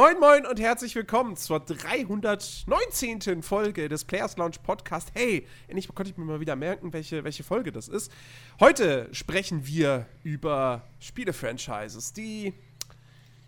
[0.00, 3.42] Moin, moin und herzlich willkommen zur 319.
[3.42, 5.10] Folge des Players Lounge Podcast.
[5.12, 8.12] Hey, endlich konnte ich mir mal wieder merken, welche, welche Folge das ist.
[8.60, 12.54] Heute sprechen wir über Spiele-Franchises, die,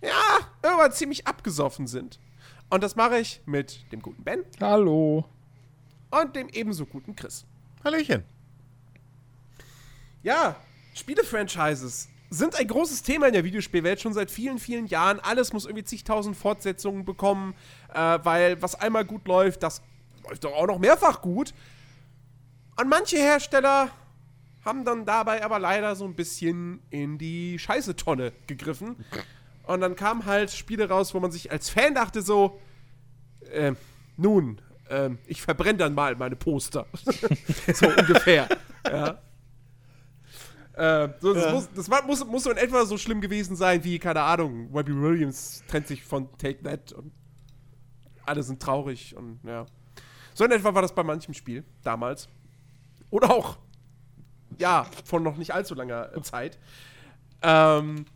[0.03, 2.19] ja, irgendwann ziemlich abgesoffen sind.
[2.69, 4.45] Und das mache ich mit dem guten Ben.
[4.61, 5.27] Hallo.
[6.11, 7.47] Und dem ebenso guten Chris.
[7.85, 8.25] Hallöchen.
[10.25, 10.57] Ja,
[10.95, 15.19] Spiele-Franchises sind ein großes Thema in der Videospielwelt schon seit vielen, vielen Jahren.
[15.19, 17.55] Alles muss irgendwie zigtausend Fortsetzungen bekommen,
[17.93, 19.83] äh, weil was einmal gut läuft, das
[20.29, 21.53] läuft doch auch noch mehrfach gut.
[22.81, 23.91] Und manche Hersteller
[24.65, 29.05] haben dann dabei aber leider so ein bisschen in die Scheiße-Tonne gegriffen.
[29.65, 32.61] Und dann kamen halt Spiele raus, wo man sich als Fan dachte so,
[33.53, 33.73] äh,
[34.17, 36.87] nun, äh, ich verbrenne dann mal meine Poster.
[37.75, 38.49] so ungefähr.
[38.85, 39.19] ja.
[40.81, 41.53] Äh, so, das, ja.
[41.53, 44.71] muss, das war, muss, muss so in etwa so schlimm gewesen sein wie, keine Ahnung,
[44.73, 47.13] Robbie Williams trennt sich von Take That und
[48.25, 49.67] alle sind traurig und ja.
[50.33, 52.29] So in etwa war das bei manchem Spiel damals.
[53.11, 53.59] Oder auch,
[54.59, 56.59] ja, von noch nicht allzu langer Zeit.
[57.43, 58.07] Ähm,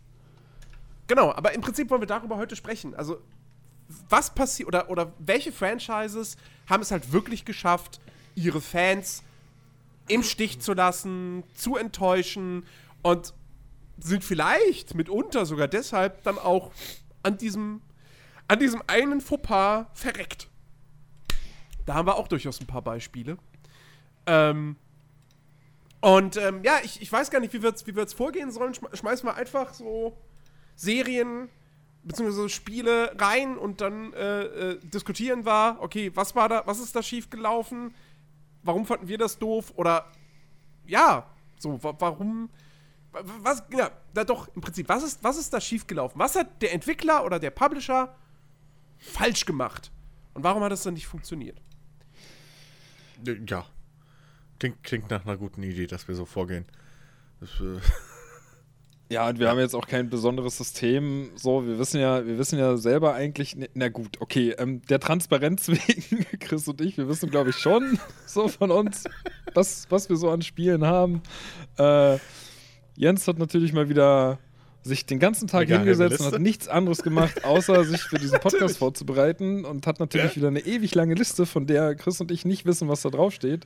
[1.07, 2.95] genau, aber im Prinzip wollen wir darüber heute sprechen.
[2.95, 3.21] Also,
[4.09, 8.01] was passiert oder, oder welche Franchises haben es halt wirklich geschafft,
[8.35, 9.23] ihre Fans
[10.09, 12.67] im Stich zu lassen, zu enttäuschen
[13.03, 13.35] und
[13.99, 16.73] sind vielleicht mitunter sogar deshalb dann auch
[17.23, 17.81] an diesem,
[18.49, 20.49] an diesem einen Fauxpas verreckt.
[21.87, 23.39] Da haben wir auch durchaus ein paar Beispiele.
[24.27, 24.77] Ähm,
[26.01, 28.75] und ähm, ja, ich, ich weiß gar nicht, wie wir jetzt wie vorgehen sollen.
[28.75, 30.19] Schmeißen wir einfach so
[30.77, 31.49] Serien
[32.03, 32.49] bzw.
[32.49, 37.03] Spiele rein und dann äh, äh, diskutieren wir, okay, was war da, was ist da
[37.03, 37.95] schiefgelaufen?
[38.65, 39.73] Warum fanden wir das doof?
[39.77, 40.11] Oder
[40.87, 42.51] ja, so, warum.
[43.13, 46.19] Was, ja, da doch, im Prinzip, was ist, was ist da schiefgelaufen?
[46.19, 48.17] Was hat der Entwickler oder der Publisher
[48.99, 49.93] falsch gemacht?
[50.33, 51.61] Und warum hat das dann nicht funktioniert?
[53.47, 53.67] Ja.
[54.59, 56.65] Klingt, klingt nach einer guten Idee, dass wir so vorgehen.
[57.39, 57.79] Das, äh
[59.15, 59.53] ja, und wir ja.
[59.53, 61.31] haben jetzt auch kein besonderes System.
[61.37, 65.69] So, wir wissen ja, wir wissen ja selber eigentlich, na gut, okay, ähm, der Transparenz
[65.69, 69.05] wegen, Chris und ich, wir wissen, glaube ich, schon so von uns,
[69.55, 71.23] was, was wir so an Spielen haben.
[71.79, 72.19] Äh,
[72.97, 74.39] Jens hat natürlich mal wieder
[74.83, 78.39] sich den ganzen Tag Mega hingesetzt und hat nichts anderes gemacht, außer sich für diesen
[78.43, 80.37] Podcast vorzubereiten und hat natürlich ja.
[80.37, 83.33] wieder eine ewig lange Liste, von der Chris und ich nicht wissen, was da drauf
[83.33, 83.65] steht.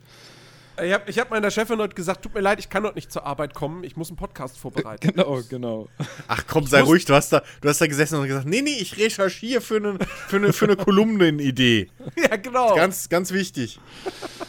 [0.84, 3.10] Ich habe ich hab meiner Chefin heute gesagt, tut mir leid, ich kann heute nicht
[3.10, 5.08] zur Arbeit kommen, ich muss einen Podcast vorbereiten.
[5.18, 5.88] Genau, genau.
[6.28, 8.76] Ach komm, sei ruhig, du hast, da, du hast da gesessen und gesagt, nee, nee,
[8.78, 11.90] ich recherchiere für eine, für eine, für eine Kolumnenidee.
[12.16, 12.74] Ja, genau.
[12.74, 13.80] Ganz, ganz wichtig.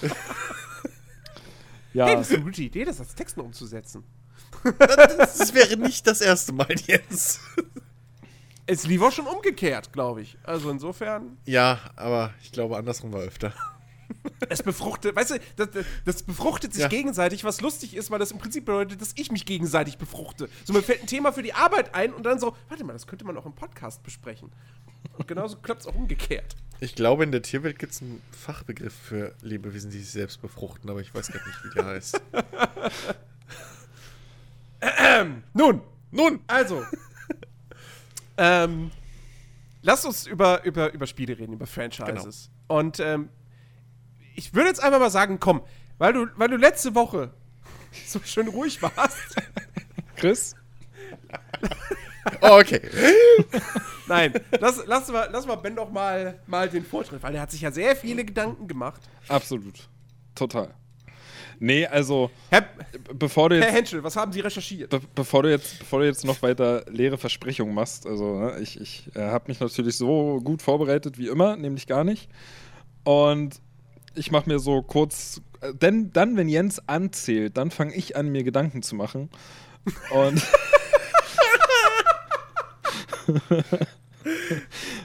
[1.94, 2.08] ja.
[2.08, 4.04] Hey, das ist eine gute Idee, das als Texten umzusetzen.
[4.78, 7.40] Das, das wäre nicht das erste Mal jetzt.
[8.66, 10.38] Es lief auch schon umgekehrt, glaube ich.
[10.44, 11.38] Also insofern.
[11.46, 13.54] Ja, aber ich glaube, andersrum war öfter.
[14.50, 15.70] Es befruchtet, weißt du, das,
[16.06, 16.88] das befruchtet sich ja.
[16.88, 20.50] gegenseitig, was lustig ist, weil das im Prinzip bedeutet, dass ich mich gegenseitig befruchte.
[20.66, 23.08] So, mir fällt ein Thema für die Arbeit ein und dann so, warte mal, das
[23.08, 24.52] könnte man auch im Podcast besprechen.
[25.18, 26.56] Und genauso klappt es auch umgekehrt.
[26.82, 30.90] Ich glaube, in der Tierwelt gibt es einen Fachbegriff für Lebewesen, die sich selbst befruchten,
[30.90, 32.22] aber ich weiß gar nicht, wie der heißt.
[34.82, 35.82] ähm, nun,
[36.12, 36.84] nun, also.
[38.38, 38.92] ähm,
[39.82, 42.50] lasst uns über, über, über Spiele reden, über Franchises.
[42.68, 42.80] Genau.
[42.80, 43.30] Und ähm,
[44.36, 45.62] ich würde jetzt einfach mal sagen, komm,
[45.98, 47.32] weil du, weil du letzte Woche
[48.08, 49.36] so schön ruhig warst.
[50.16, 50.56] Chris?
[52.42, 52.82] oh, okay.
[54.08, 57.52] Nein, lass, lass, mal, lass mal Ben doch mal, mal den Vortritt, weil er hat
[57.52, 59.02] sich ja sehr viele Gedanken gemacht.
[59.28, 59.88] Absolut.
[60.36, 60.74] Total.
[61.60, 62.66] Nee, also Herr,
[63.14, 64.90] bevor du jetzt, Herr Henschel, was haben Sie recherchiert?
[64.90, 68.80] Be bevor, du jetzt, bevor du jetzt noch weiter leere Versprechungen machst, also ne, ich,
[68.80, 72.30] ich äh, habe mich natürlich so gut vorbereitet wie immer, nämlich gar nicht.
[73.04, 73.62] Und
[74.16, 78.30] ich mache mir so kurz, äh, denn dann, wenn Jens anzählt, dann fange ich an,
[78.30, 79.30] mir Gedanken zu machen.
[80.12, 80.42] Und.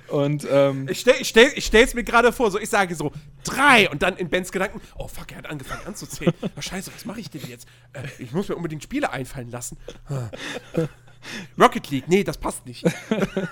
[0.09, 3.13] und ähm, ich, stell, ich, stell, ich stell's mir gerade vor, so ich sage so
[3.45, 6.35] drei und dann in Bens Gedanken, oh fuck, er hat angefangen anzuzählen.
[6.57, 7.69] Oh, scheiße, was mache ich denn jetzt?
[7.93, 9.77] Äh, ich muss mir unbedingt Spiele einfallen lassen.
[11.59, 12.85] Rocket League, nee, das passt nicht.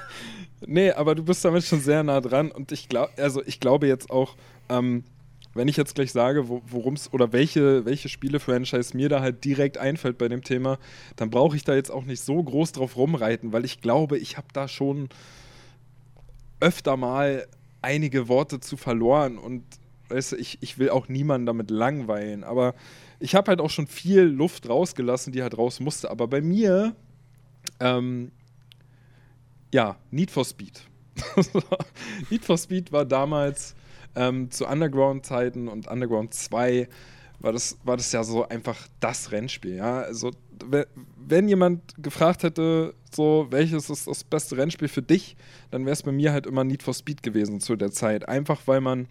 [0.67, 3.87] nee, aber du bist damit schon sehr nah dran und ich glaube, also ich glaube
[3.87, 4.37] jetzt auch,
[4.69, 5.05] ähm,
[5.55, 9.79] wenn ich jetzt gleich sage, worum es oder welche, welche Spiele-Franchise mir da halt direkt
[9.79, 10.79] einfällt bei dem Thema,
[11.17, 14.37] dann brauche ich da jetzt auch nicht so groß drauf rumreiten, weil ich glaube, ich
[14.37, 15.09] habe da schon
[16.61, 17.47] öfter mal
[17.83, 19.65] einige Worte zu verloren und
[20.09, 22.75] weißt du, ich, ich will auch niemanden damit langweilen, aber
[23.19, 26.11] ich habe halt auch schon viel Luft rausgelassen, die halt raus musste.
[26.11, 26.95] Aber bei mir,
[27.81, 28.33] ähm,
[29.73, 30.83] ja, Need for Speed.
[32.31, 33.75] Need for Speed war damals
[34.15, 36.89] ähm, zu Underground-Zeiten und Underground 2
[37.43, 39.77] war das, war das ja so einfach das Rennspiel.
[39.77, 40.03] Ja?
[40.03, 40.31] Also,
[41.17, 45.37] wenn jemand gefragt hätte, so, welches ist das beste Rennspiel für dich,
[45.71, 48.29] dann wäre es bei mir halt immer Need for Speed gewesen zu der Zeit.
[48.29, 49.09] Einfach weil man,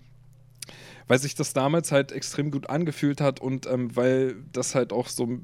[1.07, 5.07] weil sich das damals halt extrem gut angefühlt hat und ähm, weil das halt auch
[5.07, 5.39] so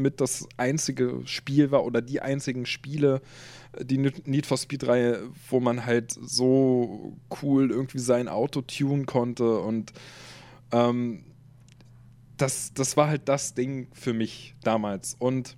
[0.00, 3.20] mit das einzige Spiel war oder die einzigen Spiele,
[3.80, 9.92] die Need for Speed-Reihe, wo man halt so cool irgendwie sein Auto tunen konnte und
[10.72, 11.24] ähm,
[12.36, 15.14] das, das war halt das Ding für mich damals.
[15.18, 15.56] Und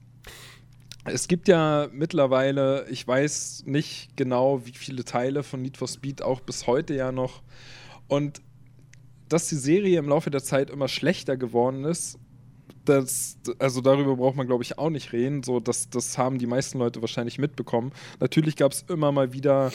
[1.04, 6.22] es gibt ja mittlerweile, ich weiß nicht genau, wie viele Teile von Need for Speed
[6.22, 7.42] auch bis heute ja noch.
[8.08, 8.40] Und
[9.28, 12.18] dass die Serie im Laufe der Zeit immer schlechter geworden ist,
[12.84, 15.42] das, also darüber braucht man, glaube ich, auch nicht reden.
[15.42, 17.92] So, das, das haben die meisten Leute wahrscheinlich mitbekommen.
[18.20, 19.72] Natürlich gab es immer mal wieder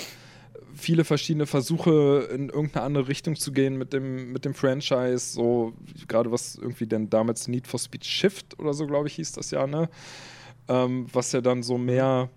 [0.73, 5.33] viele verschiedene Versuche, in irgendeine andere Richtung zu gehen mit dem, mit dem Franchise.
[5.33, 5.73] So,
[6.07, 9.51] gerade was irgendwie denn damals Need for Speed Shift oder so, glaube ich, hieß das
[9.51, 9.89] ja, ne?
[10.67, 12.29] Ähm, was ja dann so mehr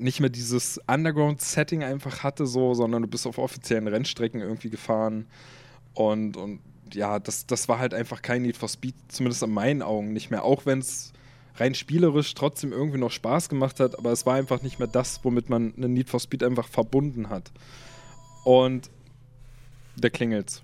[0.00, 5.26] nicht mehr dieses Underground-Setting einfach hatte, so, sondern du bist auf offiziellen Rennstrecken irgendwie gefahren.
[5.94, 6.60] Und, und
[6.94, 10.30] ja, das, das war halt einfach kein Need for Speed, zumindest in meinen Augen nicht
[10.30, 10.44] mehr.
[10.44, 11.12] Auch wenn es
[11.56, 15.24] rein spielerisch trotzdem irgendwie noch Spaß gemacht hat, aber es war einfach nicht mehr das,
[15.24, 17.50] womit man einen Need for Speed einfach verbunden hat.
[18.44, 18.90] Und
[19.96, 20.62] der klingelt's.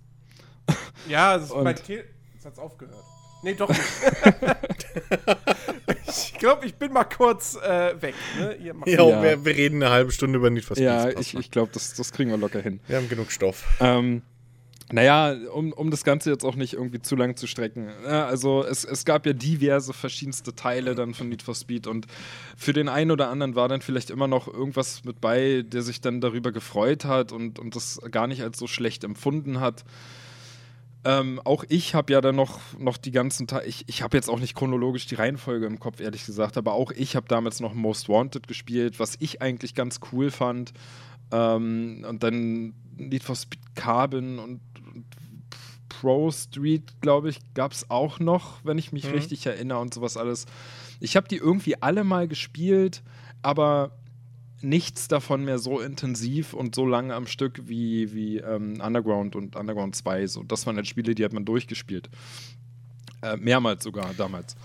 [1.07, 2.05] Ja, das ist bei Te
[2.45, 3.05] Jetzt hat's aufgehört.
[3.43, 3.81] Nee, doch nicht.
[6.07, 8.15] ich glaube, ich bin mal kurz äh, weg.
[8.39, 8.57] Ne?
[8.59, 9.23] ja, ja.
[9.23, 10.87] Wir, wir, reden eine halbe Stunde über Need for Speed.
[10.87, 12.81] Ja, ich, ich glaube, das, das kriegen wir locker hin.
[12.87, 13.65] Wir haben genug Stoff.
[13.81, 14.23] Ähm,
[14.95, 17.91] naja, um, um das Ganze jetzt auch nicht irgendwie zu lang zu strecken.
[18.05, 22.07] Ja, also es, es gab ja diverse verschiedenste Teile dann von Need for Speed und
[22.57, 26.01] für den einen oder anderen war dann vielleicht immer noch irgendwas mit bei, der sich
[26.01, 29.85] dann darüber gefreut hat und, und das gar nicht als so schlecht empfunden hat.
[31.05, 34.31] Ähm, auch ich habe ja dann noch, noch die ganzen Teile, ich, ich habe jetzt
[34.31, 37.75] auch nicht chronologisch die Reihenfolge im Kopf, ehrlich gesagt, aber auch ich habe damals noch
[37.75, 40.73] Most Wanted gespielt, was ich eigentlich ganz cool fand.
[41.35, 44.61] Ähm, und dann Need for Speed Carbon und
[45.89, 49.13] Pro Street, glaube ich, gab es auch noch, wenn ich mich mhm.
[49.15, 50.47] richtig erinnere und sowas alles.
[51.01, 53.03] Ich habe die irgendwie alle mal gespielt,
[53.43, 53.97] aber
[54.61, 59.57] nichts davon mehr so intensiv und so lange am Stück wie, wie ähm, Underground und
[59.57, 60.27] Underground 2.
[60.27, 62.09] So, das waren halt Spiele, die hat man durchgespielt.
[63.23, 64.57] Äh, mehrmals sogar damals.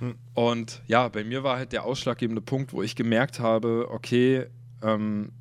[0.00, 0.14] Hm.
[0.34, 4.46] Und ja, bei mir war halt der ausschlaggebende Punkt, wo ich gemerkt habe, okay,
[4.82, 5.32] ähm,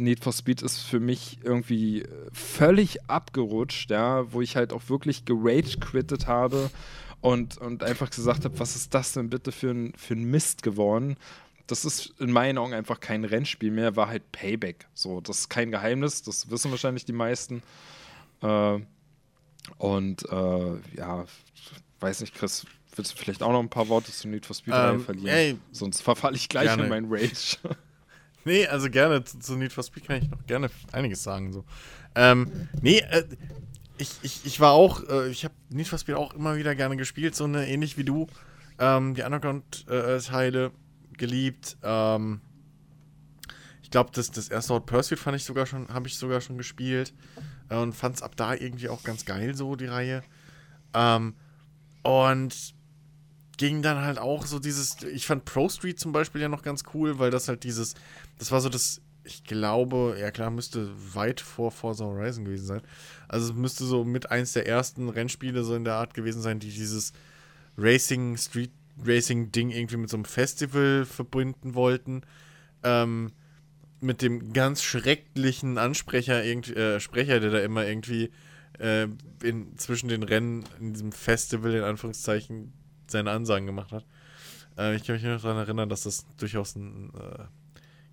[0.00, 5.24] Need for Speed ist für mich irgendwie völlig abgerutscht, ja, wo ich halt auch wirklich
[5.24, 6.70] gerage-quittet habe
[7.20, 10.62] und, und einfach gesagt habe, was ist das denn bitte für ein, für ein Mist
[10.62, 11.16] geworden?
[11.66, 14.88] Das ist in meinen Augen einfach kein Rennspiel mehr, war halt Payback.
[14.94, 17.62] So, das ist kein Geheimnis, das wissen wahrscheinlich die meisten.
[18.42, 18.80] Äh,
[19.78, 21.26] und äh, ja,
[22.00, 22.66] weiß nicht, Chris,
[22.96, 25.28] willst du vielleicht auch noch ein paar Worte zu Need for Speed ähm, verlieren?
[25.28, 26.84] Ey, Sonst verfalle ich gleich gerne.
[26.84, 27.58] in meinen Rage.
[28.44, 31.52] Nee, also gerne, zu, zu Need for Speed kann ich noch gerne einiges sagen.
[31.52, 31.64] So.
[32.14, 33.24] Ähm, nee, äh,
[33.98, 36.96] ich, ich, ich war auch, äh, ich habe Need for Speed auch immer wieder gerne
[36.96, 38.26] gespielt, so eine ähnlich wie du.
[38.78, 40.72] Ähm, die Underground-Teile
[41.18, 41.76] geliebt.
[41.82, 42.40] Ähm,
[43.82, 46.56] ich glaube, das, das erste Hot Pursuit fand ich sogar schon, habe ich sogar schon
[46.56, 47.12] gespielt
[47.68, 50.22] äh, und fand es ab da irgendwie auch ganz geil, so die Reihe.
[50.94, 51.34] Ähm,
[52.02, 52.74] und
[53.58, 56.84] ging dann halt auch so dieses, ich fand Pro Street zum Beispiel ja noch ganz
[56.94, 57.94] cool, weil das halt dieses,
[58.40, 62.82] das war so das, ich glaube, ja klar, müsste weit vor Forza Horizon gewesen sein.
[63.28, 66.58] Also es müsste so mit eins der ersten Rennspiele so in der Art gewesen sein,
[66.58, 67.12] die dieses
[67.76, 68.72] Racing, Street
[69.04, 72.22] Racing Ding irgendwie mit so einem Festival verbinden wollten.
[72.82, 73.32] Ähm,
[74.00, 78.30] mit dem ganz schrecklichen Ansprecher, irgendwie, äh, Sprecher, der da immer irgendwie
[78.78, 79.06] äh,
[79.42, 82.72] in, zwischen den Rennen in diesem Festival in Anführungszeichen
[83.06, 84.06] seine Ansagen gemacht hat.
[84.78, 87.44] Äh, ich kann mich noch daran erinnern, dass das durchaus ein äh,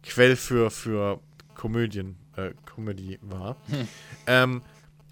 [0.08, 1.20] Quell für, für
[1.56, 3.58] Komödien, äh, Comedy war.
[3.70, 3.88] Hm.
[4.28, 4.62] Ähm,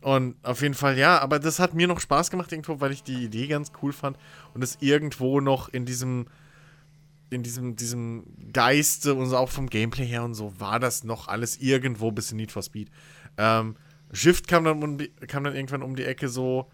[0.01, 3.01] und auf jeden Fall, ja, aber das hat mir noch Spaß gemacht irgendwo, weil ich
[3.01, 4.17] die Idee ganz cool fand
[4.53, 6.27] und es irgendwo noch in diesem,
[7.31, 8.23] in diesem, diesem
[8.53, 12.37] Geiste und auch vom Gameplay her und so war das noch alles irgendwo bis in
[12.37, 12.91] Need for Speed.
[13.37, 13.77] Ähm,
[14.13, 16.69] Shift kam dann, um die, kam dann irgendwann um die Ecke so,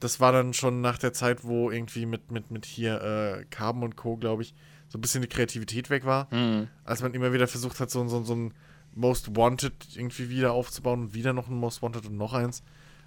[0.00, 3.82] das war dann schon nach der Zeit, wo irgendwie mit, mit, mit hier äh, Carbon
[3.82, 4.54] und Co., glaube ich,
[4.88, 6.32] so ein bisschen die Kreativität weg war.
[6.32, 6.68] Mhm.
[6.84, 8.54] Als man immer wieder versucht hat, so, so, so ein
[8.94, 12.62] Most Wanted irgendwie wieder aufzubauen und wieder noch ein Most Wanted und noch eins.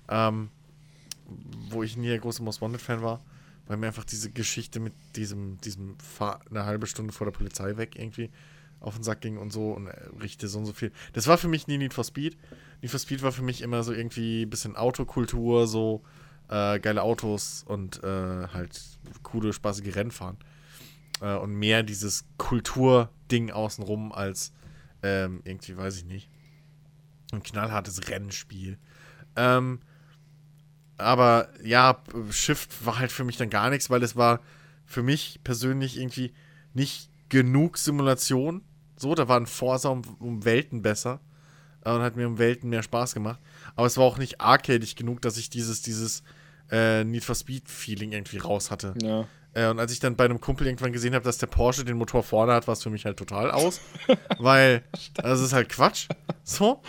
[0.08, 0.50] Ähm,
[1.70, 3.22] wo ich nie der große Most Wanted-Fan war,
[3.68, 7.78] weil mir einfach diese Geschichte mit diesem, diesem Fahr eine halbe Stunde vor der Polizei
[7.78, 8.30] weg irgendwie
[8.80, 10.92] auf den Sack ging und so und äh, richte so und so viel.
[11.14, 12.38] Das war für mich nie Need for Speed.
[12.82, 16.02] Need for Speed war für mich immer so irgendwie ein bisschen Autokultur, so
[16.48, 18.82] äh, geile Autos und äh, halt
[19.22, 20.38] coole, spaßige Rennen fahren.
[21.22, 24.54] Äh, und mehr dieses Kulturding außenrum als
[25.04, 26.30] ähm, irgendwie, weiß ich nicht,
[27.32, 28.78] ein knallhartes Rennspiel.
[29.36, 29.80] Ähm,
[30.98, 34.42] aber ja, Shift war halt für mich dann gar nichts, weil es war
[34.86, 36.34] für mich persönlich irgendwie
[36.74, 38.64] nicht genug Simulation.
[38.98, 41.22] So, da waren Forsa um, um Welten besser
[41.86, 43.40] äh, und hat mir um Welten mehr Spaß gemacht.
[43.76, 46.24] Aber es war auch nicht arcadig genug, dass ich dieses, dieses
[46.70, 48.94] äh, Need for Speed Feeling irgendwie raus hatte.
[49.02, 49.28] Ja.
[49.54, 51.98] Äh, und als ich dann bei einem Kumpel irgendwann gesehen habe, dass der Porsche den
[51.98, 53.82] Motor vorne hat, war es für mich halt total aus.
[54.40, 54.84] weil
[55.16, 56.08] das ist halt Quatsch.
[56.44, 56.82] So.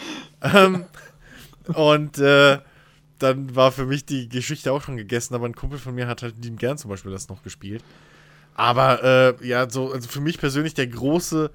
[0.43, 0.85] Ähm,
[1.75, 2.59] und äh,
[3.19, 6.23] dann war für mich die Geschichte auch schon gegessen, aber ein Kumpel von mir hat
[6.23, 7.85] halt lieben gern zum Beispiel das noch gespielt.
[8.55, 11.51] Aber äh, ja, so, also für mich persönlich der große,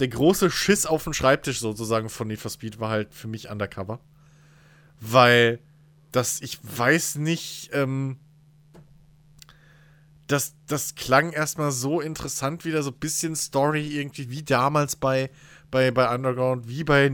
[0.00, 3.50] der große Schiss auf den Schreibtisch sozusagen von Need for Speed war halt für mich
[3.50, 4.00] Undercover.
[5.00, 5.60] Weil
[6.12, 8.18] das, ich weiß nicht, ähm,
[10.26, 15.30] das, das klang erstmal so interessant wieder, so ein bisschen Story irgendwie, wie damals bei,
[15.70, 17.12] bei, bei Underground, wie bei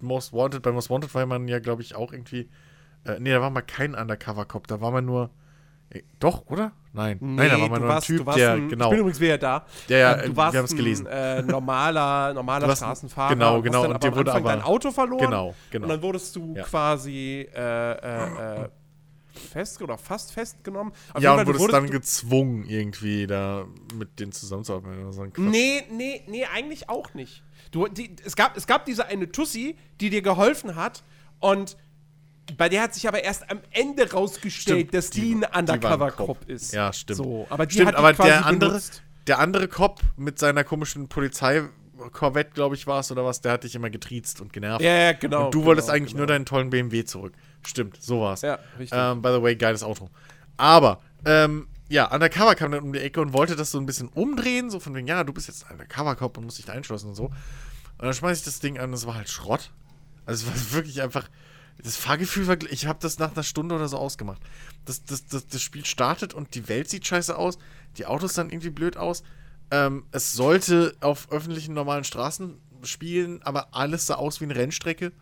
[0.00, 0.62] Most Wanted.
[0.62, 2.48] Bei Most Wanted war man ja, glaube ich, auch irgendwie.
[3.04, 5.30] Äh, nee, da war mal kein Undercover-Cop, da war man nur.
[5.90, 6.72] Äh, doch, oder?
[6.92, 7.16] Nein.
[7.20, 8.86] Nein, da war man nur warst, ein Typ, der, ein, genau.
[8.86, 9.64] Ich bin übrigens wieder da.
[9.88, 11.06] Der, ja, Ähm, äh, du warst wir haben es gelesen.
[11.06, 13.34] Ein, äh, normaler, normaler warst- Straßenfahrer.
[13.34, 15.24] genau, genau, und dir wurde aber- dein Auto verloren.
[15.24, 15.84] Genau, genau.
[15.84, 16.64] Und dann wurdest du Ja.
[16.64, 18.68] quasi äh, äh, äh,
[19.38, 20.92] fest oder fast festgenommen.
[21.14, 25.32] Auf ja, und du wurdest dann gezwungen, irgendwie da mit denen zusammenzuarbeiten oder so ein
[25.32, 25.44] Quatsch.
[25.44, 27.42] Nee, nee, nee, eigentlich auch nicht.
[27.70, 31.02] Du, die, es, gab, es gab diese eine Tussi, die dir geholfen hat
[31.40, 31.76] und
[32.56, 36.26] bei der hat sich aber erst am Ende rausgestellt, Stimmt, dass die, die- ein Undercover-Cop
[36.40, 36.48] Cop.
[36.50, 36.72] ist.
[36.74, 37.16] Ja, stimmt.
[37.18, 39.02] So, aber die Stimmt, hat aber der andere, benutzt.
[39.28, 41.08] der andere Cop mit seiner komischen
[42.02, 44.82] Polizei-Corvette, glaube ich, war es oder was, der hat dich immer getriezt und genervt.
[44.82, 45.46] Ja, ja, genau.
[45.46, 46.20] und du genau, wolltest eigentlich genau.
[46.20, 47.32] nur deinen tollen BMW zurück.
[47.66, 48.42] Stimmt, so war's.
[48.42, 48.98] Ja, richtig.
[49.00, 50.08] Ähm, by the way, geiles Auto.
[50.56, 54.08] Aber, ähm, ja, Undercover kam dann um die Ecke und wollte das so ein bisschen
[54.08, 57.08] umdrehen, so von wegen, ja, du bist jetzt ein Undercover-Cop und musst dich da einschlossen
[57.08, 57.24] und so.
[57.24, 59.70] Und dann schmeiß ich das Ding an und es war halt Schrott.
[60.26, 61.28] Also es war wirklich einfach.
[61.82, 62.56] Das Fahrgefühl war.
[62.70, 64.40] Ich habe das nach einer Stunde oder so ausgemacht.
[64.84, 67.58] Das, das, das, das Spiel startet und die Welt sieht scheiße aus.
[67.96, 69.22] Die Autos sahen irgendwie blöd aus.
[69.72, 75.12] Ähm, es sollte auf öffentlichen normalen Straßen spielen, aber alles sah aus wie eine Rennstrecke.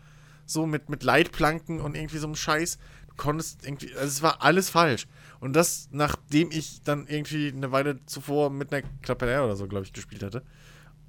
[0.44, 2.78] So mit, mit Leitplanken und irgendwie so einem Scheiß.
[3.06, 3.94] Du konntest irgendwie.
[3.94, 5.06] Also es war alles falsch.
[5.38, 9.84] Und das, nachdem ich dann irgendwie eine Weile zuvor mit einer Klappe oder so, glaube
[9.84, 10.42] ich, gespielt hatte.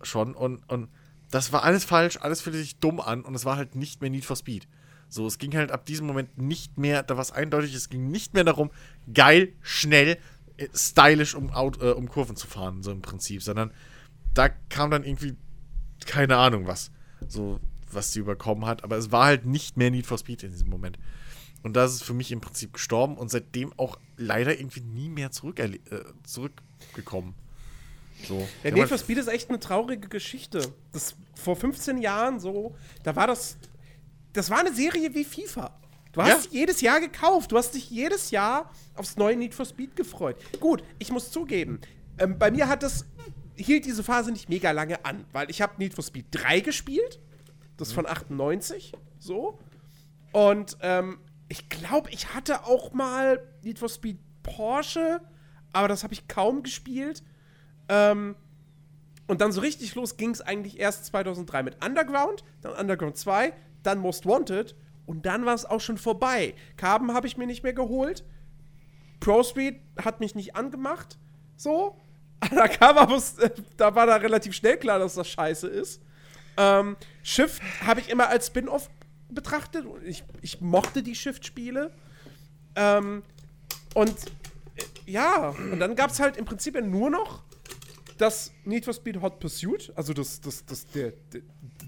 [0.03, 0.35] Schon.
[0.35, 0.89] Und, und
[1.31, 4.11] das war alles falsch, alles fühlte sich dumm an und es war halt nicht mehr
[4.11, 4.67] Need for Speed.
[5.09, 8.11] So, es ging halt ab diesem Moment nicht mehr, da war es eindeutig, es ging
[8.11, 8.69] nicht mehr darum,
[9.13, 10.17] geil, schnell,
[10.73, 13.71] stylisch um, äh, um Kurven zu fahren, so im Prinzip, sondern
[14.33, 15.35] da kam dann irgendwie,
[16.05, 16.91] keine Ahnung was,
[17.27, 17.59] so,
[17.91, 20.69] was sie überkommen hat, aber es war halt nicht mehr Need for Speed in diesem
[20.69, 20.97] Moment.
[21.63, 25.29] Und da ist für mich im Prinzip gestorben und seitdem auch leider irgendwie nie mehr
[25.29, 25.69] äh,
[26.23, 27.35] zurückgekommen.
[28.27, 28.47] So.
[28.63, 30.73] Ja, Need for Speed ist echt eine traurige Geschichte.
[30.91, 33.57] Das vor 15 Jahren so, da war das.
[34.33, 35.77] Das war eine Serie wie FIFA.
[36.13, 36.59] Du hast Ja.
[36.59, 37.51] jedes Jahr gekauft.
[37.51, 40.35] Du hast dich jedes Jahr aufs neue Need for Speed gefreut.
[40.59, 41.79] Gut, ich muss zugeben,
[42.17, 43.05] ähm, bei mir hat das
[43.55, 47.19] hielt diese Phase nicht mega lange an, weil ich habe Need for Speed 3 gespielt.
[47.77, 49.57] Das von 98, so.
[50.31, 55.21] Und ähm, ich glaube, ich hatte auch mal Need for Speed Porsche,
[55.73, 57.23] aber das habe ich kaum gespielt.
[57.89, 58.35] Ähm,
[59.27, 63.53] und dann so richtig los ging es eigentlich erst 2003 mit Underground, dann Underground 2,
[63.83, 66.53] dann Most Wanted und dann war es auch schon vorbei.
[66.77, 68.23] Carbon habe ich mir nicht mehr geholt.
[69.19, 71.17] Pro Speed hat mich nicht angemacht.
[71.55, 71.97] So.
[72.49, 76.01] Undercover, muss, äh, da war da relativ schnell klar, dass das scheiße ist.
[76.57, 78.89] Ähm, Shift habe ich immer als Spin-off
[79.29, 79.85] betrachtet.
[80.05, 81.91] Ich, ich mochte die Shift-Spiele.
[82.75, 83.23] Ähm,
[83.93, 87.43] und äh, ja, und dann gab es halt im Prinzip nur noch
[88.17, 91.41] das Need for Speed Hot Pursuit, also das, das, das, der, der,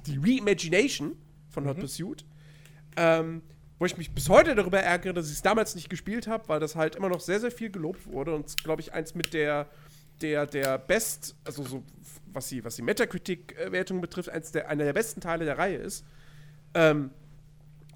[0.07, 1.15] die Reimagination
[1.49, 2.25] von Hot Pursuit,
[2.97, 3.41] ähm,
[3.79, 6.59] wo ich mich bis heute darüber ärgere, dass ich es damals nicht gespielt habe, weil
[6.59, 9.67] das halt immer noch sehr, sehr viel gelobt wurde und glaube ich eins mit der,
[10.21, 11.83] der, der Best, also so,
[12.31, 16.05] was die, was die Metacritic-Wertung betrifft, eins der, einer der besten Teile der Reihe ist.
[16.73, 17.11] Ähm,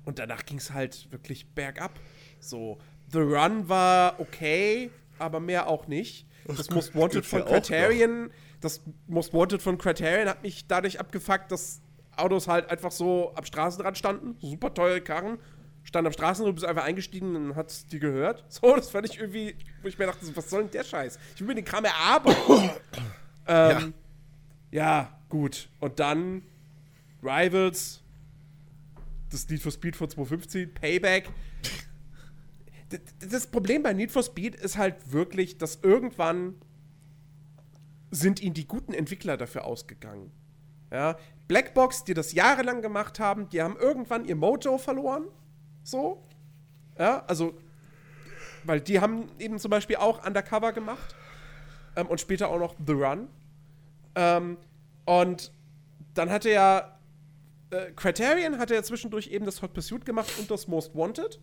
[0.06, 2.00] und danach ging es halt wirklich bergab.
[2.40, 2.78] So,
[3.12, 6.28] The Run war okay, aber mehr auch nicht.
[6.46, 7.44] Das Most Wanted von.
[7.44, 8.30] Criterion,
[8.62, 11.82] das Most Wanted von Criterion hat mich dadurch abgefuckt, dass
[12.18, 15.40] Autos halt einfach so am Straßenrand standen, super teure Karren,
[15.84, 18.44] standen am Straßenrand, bist einfach eingestiegen und hat die gehört.
[18.50, 21.20] So, das fand ich irgendwie, wo ich mir dachte, was soll denn der Scheiß?
[21.36, 22.72] Ich will mir den Kram erarbeiten.
[23.48, 23.94] ähm,
[24.72, 25.20] ja.
[25.30, 25.70] gut.
[25.80, 26.44] Und dann
[27.22, 28.02] Rivals,
[29.30, 31.30] das Need for Speed von 250, Payback.
[33.20, 36.56] Das Problem bei Need for Speed ist halt wirklich, dass irgendwann
[38.12, 40.32] sind ihnen die guten Entwickler dafür ausgegangen.
[40.92, 41.18] Ja,
[41.48, 45.26] Blackbox, die das jahrelang gemacht haben, die haben irgendwann ihr Mojo verloren.
[45.84, 46.22] So.
[46.98, 47.58] Ja, also,
[48.64, 51.16] weil die haben eben zum Beispiel auch Undercover gemacht.
[51.96, 53.28] Ähm, und später auch noch The Run.
[54.16, 54.58] Ähm,
[55.06, 55.52] und
[56.14, 56.98] dann hatte ja
[57.70, 61.40] äh, Criterion hatte ja zwischendurch eben das Hot Pursuit gemacht und das Most Wanted.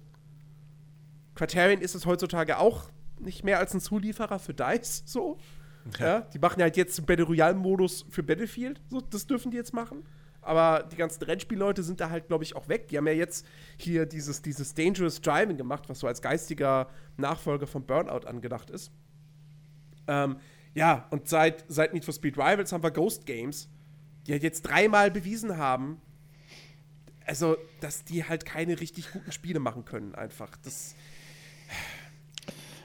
[1.35, 2.85] Criterion ist es heutzutage auch
[3.19, 5.39] nicht mehr als ein Zulieferer für DICE, so.
[5.99, 8.81] Ja, die machen halt jetzt Battle Royale-Modus für Battlefield.
[8.89, 10.05] So, das dürfen die jetzt machen.
[10.41, 12.89] Aber die ganzen Rennspielleute sind da halt, glaube ich, auch weg.
[12.89, 13.47] Die haben ja jetzt
[13.79, 18.93] hier dieses, dieses Dangerous Driving gemacht, was so als geistiger Nachfolger von Burnout angedacht ist.
[20.07, 20.37] Ähm,
[20.75, 23.69] ja, und seit, seit Need for Speed Rivals haben wir Ghost Games,
[24.27, 26.01] die halt jetzt dreimal bewiesen haben,
[27.27, 30.51] also, dass die halt keine richtig guten Spiele machen können, einfach.
[30.63, 30.95] Das,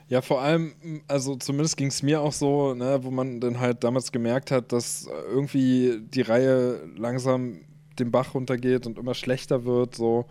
[0.09, 0.73] Ja, vor allem,
[1.07, 4.71] also zumindest ging es mir auch so, ne, wo man dann halt damals gemerkt hat,
[4.71, 7.61] dass irgendwie die Reihe langsam
[7.99, 9.93] den Bach runtergeht und immer schlechter wird.
[9.93, 10.25] So,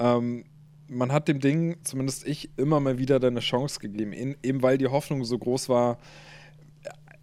[0.00, 0.44] ähm,
[0.88, 4.88] man hat dem Ding, zumindest ich, immer mal wieder eine Chance gegeben, eben weil die
[4.88, 5.98] Hoffnung so groß war.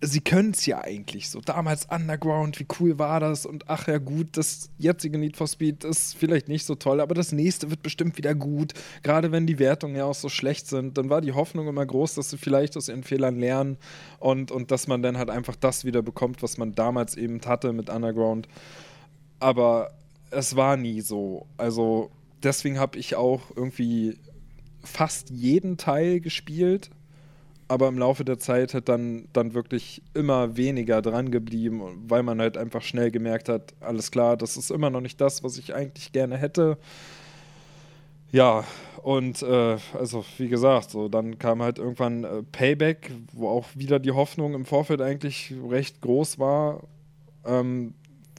[0.04, 1.42] Sie können es ja eigentlich so.
[1.42, 3.46] Damals Underground, wie cool war das?
[3.46, 7.14] Und ach ja, gut, das jetzige Need for Speed ist vielleicht nicht so toll, aber
[7.14, 8.74] das nächste wird bestimmt wieder gut.
[9.04, 12.16] Gerade wenn die Wertungen ja auch so schlecht sind, dann war die Hoffnung immer groß,
[12.16, 13.78] dass sie vielleicht aus ihren Fehlern lernen
[14.20, 17.72] und, und dass man dann halt einfach das wieder bekommt, was man damals eben hatte
[17.72, 18.48] mit Underground.
[19.40, 19.92] Aber
[20.32, 21.46] es war nie so.
[21.58, 22.10] Also
[22.42, 24.18] deswegen habe ich auch irgendwie
[24.84, 26.90] fast jeden Teil gespielt
[27.72, 32.42] aber im Laufe der Zeit hat dann, dann wirklich immer weniger dran geblieben, weil man
[32.42, 35.74] halt einfach schnell gemerkt hat, alles klar, das ist immer noch nicht das, was ich
[35.74, 36.78] eigentlich gerne hätte.
[38.30, 38.66] Ja,
[39.04, 44.00] und äh, also wie gesagt, so dann kam halt irgendwann äh, Payback, wo auch wieder
[44.00, 46.82] die Hoffnung im Vorfeld eigentlich recht groß war,
[47.46, 47.94] ähm,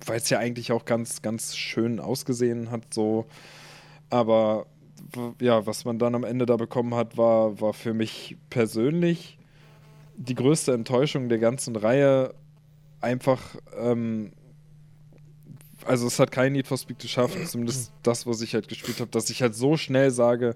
[0.04, 3.24] weil es ja eigentlich auch ganz, ganz schön ausgesehen hat, so.
[4.10, 4.66] Aber
[5.40, 9.38] ja, was man dann am Ende da bekommen hat, war, war für mich persönlich
[10.16, 12.34] die größte Enttäuschung der ganzen Reihe.
[13.00, 14.32] Einfach, ähm,
[15.84, 19.10] also es hat kein Need for Speed geschafft, zumindest das, was ich halt gespielt habe,
[19.10, 20.54] dass ich halt so schnell sage,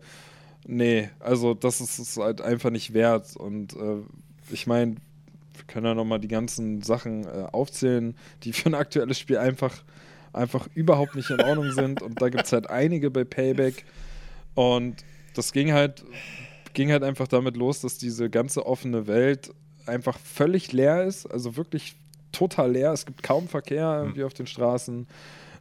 [0.67, 3.37] nee, also das ist es halt einfach nicht wert.
[3.37, 4.03] Und äh,
[4.51, 4.97] ich meine,
[5.55, 9.83] wir können ja nochmal die ganzen Sachen äh, aufzählen, die für ein aktuelles Spiel einfach,
[10.33, 12.03] einfach überhaupt nicht in Ordnung sind.
[12.03, 13.85] Und da gibt es halt einige bei Payback.
[14.57, 16.05] Und das ging halt,
[16.75, 19.55] ging halt einfach damit los, dass diese ganze offene Welt
[19.87, 21.95] einfach völlig leer ist, also wirklich
[22.33, 22.93] total leer.
[22.93, 25.07] Es gibt kaum Verkehr irgendwie auf den Straßen.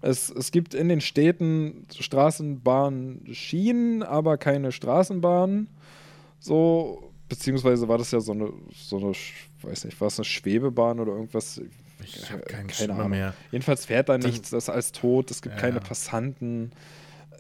[0.02, 5.68] Es, es gibt in den Städten Straßenbahnen, Schienen, aber keine Straßenbahnen.
[6.40, 9.14] So, beziehungsweise war das ja so eine, so eine,
[9.62, 11.62] weiß nicht, war es eine Schwebebahn oder irgendwas?
[12.04, 13.10] Ich habe keinen Keine Schimmer Ahnung.
[13.12, 13.34] mehr.
[13.52, 15.84] Jedenfalls fährt da nichts, das ist alles tot, es gibt Ja, keine ja.
[15.84, 16.72] Passanten.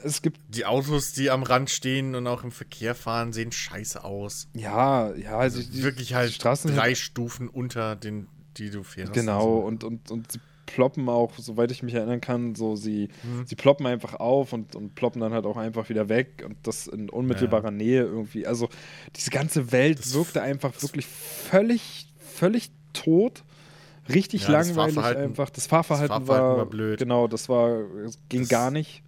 [0.05, 4.03] Es gibt Die Autos, die am Rand stehen und auch im Verkehr fahren, sehen scheiße
[4.03, 4.47] aus.
[4.53, 9.13] Ja, ja, also die, Wirklich halt die Straßen drei Stufen unter den, die du fährst.
[9.13, 13.09] genau Also, und, und, und sie ploppen auch, soweit ich mich erinnern kann, so sie,
[13.23, 13.45] Mhm.
[13.45, 16.87] sie ploppen einfach auf und, und ploppen dann halt auch einfach wieder weg und das
[16.87, 18.47] in unmittelbarer Nähe irgendwie.
[18.47, 18.69] Also
[19.15, 23.43] diese ganze Welt Das- wirkte einfach wirklich völlig, völlig tot.
[24.09, 25.49] Richtig Ja, das langweilig Fahrverhalten- einfach.
[25.49, 26.99] Das Fahrverhalten, das Fahrverhalten war, war blöd.
[26.99, 29.01] Genau, das war, es ging Das- gar nicht.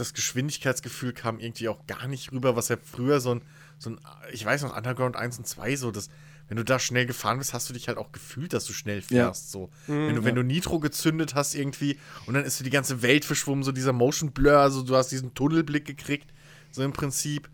[0.00, 3.42] Das Geschwindigkeitsgefühl kam irgendwie auch gar nicht rüber, was ja früher so ein,
[3.78, 4.00] so ein,
[4.32, 6.08] ich weiß noch, Underground 1 und 2, so das,
[6.48, 9.02] wenn du da schnell gefahren bist, hast du dich halt auch gefühlt, dass du schnell
[9.02, 9.50] fährst.
[9.50, 9.70] So.
[9.86, 13.24] wenn, du, wenn du Nitro gezündet hast irgendwie und dann ist so die ganze Welt
[13.24, 16.32] verschwommen, so dieser Motion Blur, also du hast diesen Tunnelblick gekriegt,
[16.70, 17.48] so im Prinzip.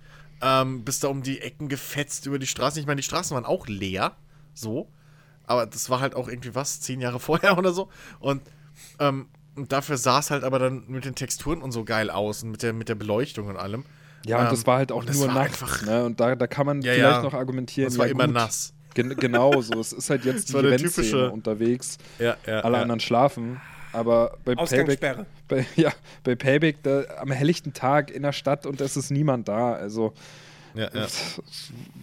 [0.44, 2.80] Ähm, bist da um die Ecken gefetzt über die Straßen.
[2.80, 4.16] Ich meine, die Straßen waren auch leer,
[4.54, 4.90] so.
[5.44, 7.88] Aber das war halt auch irgendwie was, zehn Jahre vorher oder so.
[8.18, 8.42] Und,
[8.98, 12.42] ähm, und dafür sah es halt aber dann mit den Texturen und so geil aus
[12.42, 13.84] und mit der, mit der Beleuchtung und allem.
[14.24, 15.62] Ja, und Ähm, das war halt auch nur nachts.
[15.62, 16.04] einfach- Ne?
[16.04, 17.22] Und da, da kann man Ja, vielleicht ja.
[17.22, 17.88] noch argumentieren.
[17.88, 18.72] Es war ja, immer gut, nass.
[18.94, 19.80] Gen genau so.
[19.80, 21.98] Es ist halt jetzt die Eventszene typische- unterwegs.
[22.18, 22.60] Ja, ja.
[22.60, 22.82] Alle ja.
[22.82, 23.60] anderen schlafen.
[23.94, 25.00] Aber bei Payback,
[25.48, 25.92] bei, ja,
[26.24, 29.72] bei Payback da, am helllichten Tag in der Stadt und es ist niemand da.
[29.74, 30.12] Also
[30.74, 31.04] Ja, ja.
[31.06, 31.42] ich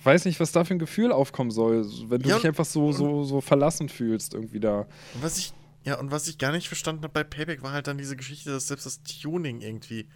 [0.04, 2.92] weiß nicht, was da für ein Gefühl aufkommen soll, wenn du Ja, dich einfach so,
[2.92, 4.86] so, so verlassen fühlst irgendwie da.
[5.22, 5.54] Was ich,
[5.90, 8.52] ja, und was ich gar nicht verstanden habe bei Payback war halt dann diese Geschichte,
[8.52, 10.08] dass selbst das Tuning irgendwie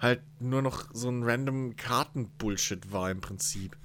[0.00, 3.76] halt nur noch so ein random Karten-Bullshit war im Prinzip.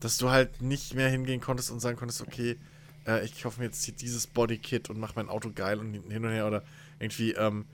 [0.00, 2.58] Dass du halt nicht mehr hingehen konntest und sagen konntest, okay,
[3.06, 6.24] äh, ich kaufe mir jetzt hier dieses Bodykit und mache mein Auto geil und hin
[6.24, 6.62] und her oder
[7.00, 7.64] irgendwie, ähm,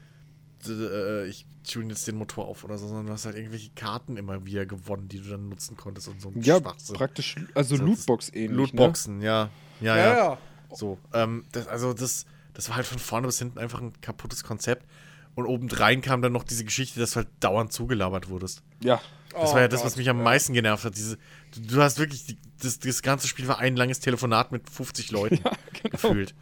[0.68, 4.16] äh, ich tune jetzt den Motor auf oder so, sondern du hast halt irgendwelche Karten
[4.16, 6.94] immer wieder gewonnen, die du dann nutzen konntest und so ein Ja, Schwachsinn.
[6.94, 8.50] praktisch, also So, Lootbox ähnlich.
[8.50, 8.56] Ne?
[8.58, 9.50] Lootboxen, ja.
[9.80, 10.02] Ja, ja.
[10.04, 10.38] Ja, ja.
[10.72, 14.44] So, ähm, das, also das, das war halt von vorne bis hinten einfach ein kaputtes
[14.44, 14.86] Konzept.
[15.34, 18.62] Und obendrein kam dann noch diese Geschichte, dass du halt dauernd zugelabert wurdest.
[18.82, 19.00] Ja.
[19.32, 20.24] Das Oh war ja das, Gott, was mich am ja.
[20.24, 20.94] meisten genervt hat.
[20.96, 21.16] Diese,
[21.54, 25.10] du, du hast wirklich, die, das, das ganze Spiel war ein langes Telefonat mit 50
[25.10, 25.56] Leuten genau.
[25.90, 26.34] gefühlt.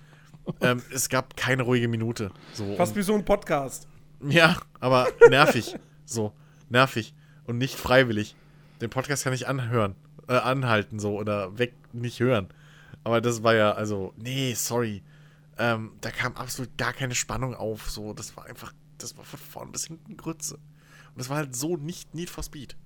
[0.61, 2.33] Ähm, es gab keine ruhige Minute.
[2.53, 3.87] So, Fast wie so ein Podcast.
[4.29, 5.77] ja, aber nervig.
[6.05, 6.33] so,
[6.69, 7.15] nervig.
[7.47, 8.35] Und nicht freiwillig.
[8.81, 9.95] Den Podcast kann ich anhören,
[10.29, 12.49] äh, anhalten so oder weg nicht hören.
[13.05, 15.03] Aber das war ja, also, nee, sorry.
[15.61, 17.91] Ähm, da kam absolut gar keine Spannung auf.
[17.91, 20.55] So, das war einfach, das war von vorn bis hinten Grütze.
[20.55, 22.77] Und das war halt so nicht Need for Speed.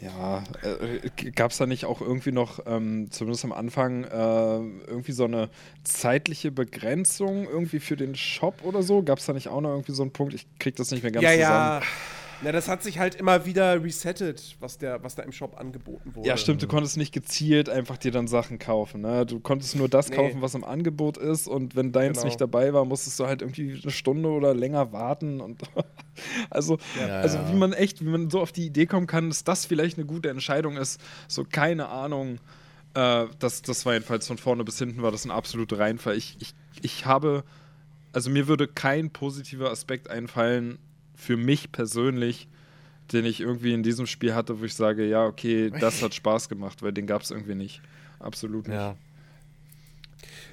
[0.00, 4.08] Ja, äh, gab es da nicht auch irgendwie noch, ähm, zumindest am Anfang, äh,
[4.88, 5.48] irgendwie so eine
[5.84, 9.02] zeitliche Begrenzung irgendwie für den Shop oder so?
[9.02, 10.34] Gab es da nicht auch noch irgendwie so einen Punkt?
[10.34, 11.82] Ich krieg das nicht mehr ganz ja, zusammen.
[11.82, 11.82] ja.
[12.44, 16.14] Na, das hat sich halt immer wieder resettet, was, der, was da im Shop angeboten
[16.14, 16.28] wurde.
[16.28, 19.00] Ja, stimmt, du konntest nicht gezielt einfach dir dann Sachen kaufen.
[19.00, 19.24] Ne?
[19.26, 20.16] Du konntest nur das Nee.
[20.16, 22.26] kaufen, was im Angebot ist und wenn deins Genau.
[22.26, 25.62] nicht dabei war, musstest du halt irgendwie eine Stunde oder länger warten und
[26.50, 27.48] also, Ja, also ja.
[27.52, 30.06] wie man echt, wie man so auf die Idee kommen kann, dass das vielleicht eine
[30.06, 32.38] gute Entscheidung ist, so keine Ahnung.
[32.94, 36.16] Äh, das, das war jedenfalls von vorne bis hinten war das ein absoluter Reinfall.
[36.16, 37.44] Ich, ich, ich habe,
[38.12, 40.78] also mir würde kein positiver Aspekt einfallen
[41.22, 42.48] für mich persönlich,
[43.12, 46.48] den ich irgendwie in diesem Spiel hatte, wo ich sage, ja, okay, das hat Spaß
[46.48, 47.80] gemacht, weil den gab es irgendwie nicht.
[48.18, 48.76] Absolut nicht.
[48.76, 48.96] Ja.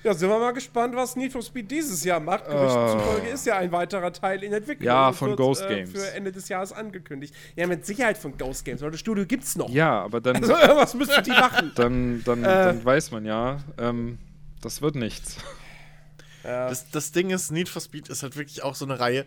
[0.04, 2.46] Ja, sind wir mal gespannt, was Need for Speed dieses Jahr macht.
[2.46, 3.00] Gerüchten Oh.
[3.00, 4.86] zufolge ist ja ein weiterer Teil in Entwicklung.
[4.86, 5.92] Ja, von wird, Ghost äh, Games.
[5.92, 7.34] Für Ende des Jahres angekündigt.
[7.58, 9.70] Ja, mit Sicherheit von Ghost Games, weil das Studio gibt's noch.
[9.70, 11.72] Ja, aber dann, Also, was müssen die machen?
[11.76, 12.46] dann, dann, Äh.
[12.46, 14.20] dann weiß man ja, ähm,
[14.62, 15.38] das wird nichts.
[16.46, 16.70] ja.
[16.70, 19.26] Das, das Ding ist, Need for Speed ist halt wirklich auch so eine Reihe.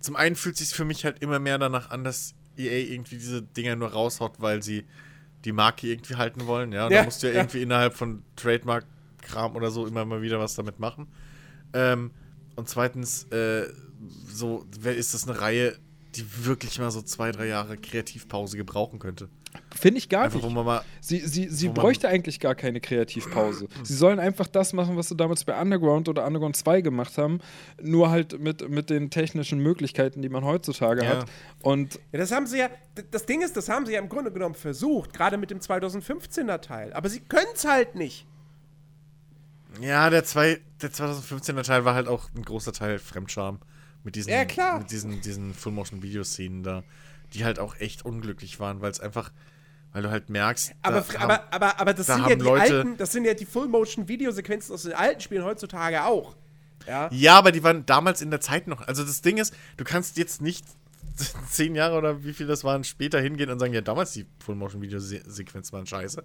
[0.00, 3.42] Zum einen fühlt sich für mich halt immer mehr danach an, dass EA irgendwie diese
[3.42, 4.84] Dinger nur raushaut, weil sie
[5.44, 6.72] die Marke irgendwie halten wollen.
[6.72, 7.40] Ja, und Ja, da musst du ja, ja.
[7.40, 11.08] irgendwie innerhalb von Trademark-Kram oder so immer mal wieder was damit machen.
[11.72, 12.10] Ähm,
[12.56, 13.66] und zweitens, äh,
[14.26, 15.76] so, ist das eine Reihe,
[16.14, 19.28] die wirklich mal so zwei, drei Jahre Kreativpause gebrauchen könnte?
[19.74, 20.52] Finde ich gar Einfach, nicht.
[20.54, 20.82] mal.
[21.00, 23.66] Sie, sie, sie bräuchte eigentlich gar keine Kreativpause.
[23.82, 27.40] Sie sollen einfach das machen, was sie damals bei Underground oder Underground 2 gemacht haben,
[27.82, 31.08] nur halt mit, mit den technischen Möglichkeiten, die man heutzutage Ja.
[31.18, 31.26] hat.
[31.62, 32.70] Und ja, das haben sie ja,
[33.10, 36.60] das Ding ist, das haben sie ja im Grunde genommen versucht, gerade mit dem 2015er
[36.60, 36.92] Teil.
[36.92, 38.26] Aber sie können es halt nicht.
[39.80, 43.58] Ja, der, zwei, der 2015er Teil war halt auch ein großer Teil Fremdscham.
[44.04, 44.78] Mit diesen, Ja, klar.
[44.78, 46.84] Mit diesen, diesen Full-Motion-Videoszenen da,
[47.34, 49.30] die halt auch echt unglücklich waren, weil es einfach,
[49.92, 52.36] weil du halt merkst, Aber, da fr- haben- aber, aber, aber das da sind ja
[52.36, 56.34] die Leute- alten, das sind ja die Full-Motion-Videosequenzen aus den alten Spielen heutzutage auch.
[56.86, 57.08] Ja.
[57.12, 58.86] Ja, aber die waren damals in der Zeit noch.
[58.86, 60.64] Also das Ding ist, du kannst jetzt nicht
[61.50, 65.72] zehn Jahre oder wie viel das waren später hingehen und sagen, ja, damals die Full-Motion-Videosequenzen
[65.72, 66.22] waren scheiße.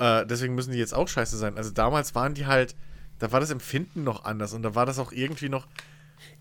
[0.00, 1.56] Äh, deswegen müssen die jetzt auch scheiße sein.
[1.56, 2.74] Also damals waren die halt,
[3.18, 5.66] da war das Empfinden noch anders und da war das auch irgendwie noch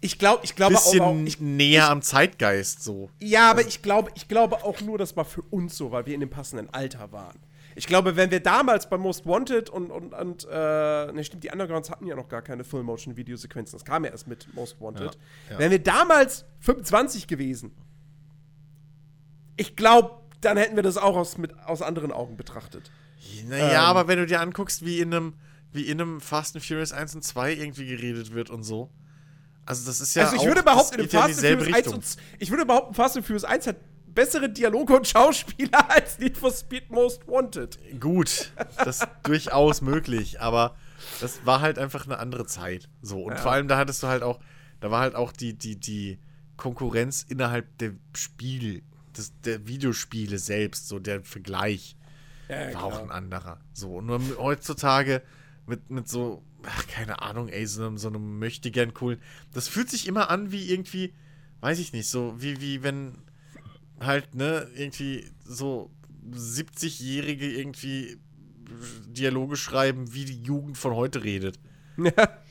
[0.01, 3.09] Ich glaube, ich glaube bisschen auch, ich, näher am Zeitgeist so.
[3.19, 6.13] Ja, aber ich glaube, ich glaube auch nur, das war für uns so, weil wir
[6.13, 7.39] in dem passenden Alter waren.
[7.75, 11.51] Ich glaube, wenn wir damals bei Most Wanted und, und, und äh, ne, stimmt, die
[11.51, 13.77] Undergrounds hatten ja noch gar keine Full-Motion-Videosequenzen.
[13.77, 15.15] Das kam ja erst mit Most Wanted.
[15.47, 15.59] Ja, ja.
[15.59, 17.71] Wären wir damals 25 gewesen,
[19.57, 20.11] ich glaube,
[20.41, 22.91] dann hätten wir das auch aus, mit, aus anderen Augen betrachtet.
[23.47, 23.79] Naja, Ähm.
[23.79, 25.33] aber wenn du dir anguckst, wie in einem,
[25.71, 28.89] wie in einem Fast and Furious 1 und 2 irgendwie geredet wird und so.
[29.67, 31.93] Also das ist ja also ich auch, würde behaupten, in Fast and Furious 1 Richtung.
[31.95, 32.05] und,
[32.39, 33.75] ich würde behaupten, Fast and Furious 1 hat
[34.07, 37.77] bessere Dialoge und Schauspieler als Need for Speed Most Wanted.
[37.99, 40.75] Gut, das ist durchaus möglich, aber
[41.19, 42.87] das war halt einfach eine andere Zeit.
[43.01, 43.37] So, und Ja.
[43.37, 44.39] vor allem da hattest du halt auch,
[44.79, 46.17] da war halt auch die, die, die
[46.55, 48.81] Konkurrenz innerhalb der Spiel,
[49.15, 51.95] des, der Videospiele selbst, so der Vergleich
[52.47, 53.59] Ja, war auch ein anderer.
[53.73, 55.21] So, und nur heutzutage
[55.65, 59.19] mit, mit so, ach, keine Ahnung, ey, so einem, so einem möchte gern coolen.
[59.53, 61.13] Das fühlt sich immer an wie irgendwie,
[61.61, 63.17] weiß ich nicht, so wie, wie wenn
[63.99, 65.89] halt, ne, irgendwie so
[66.29, 68.17] 70-Jährige irgendwie
[69.07, 71.59] Dialoge schreiben, wie die Jugend von heute redet.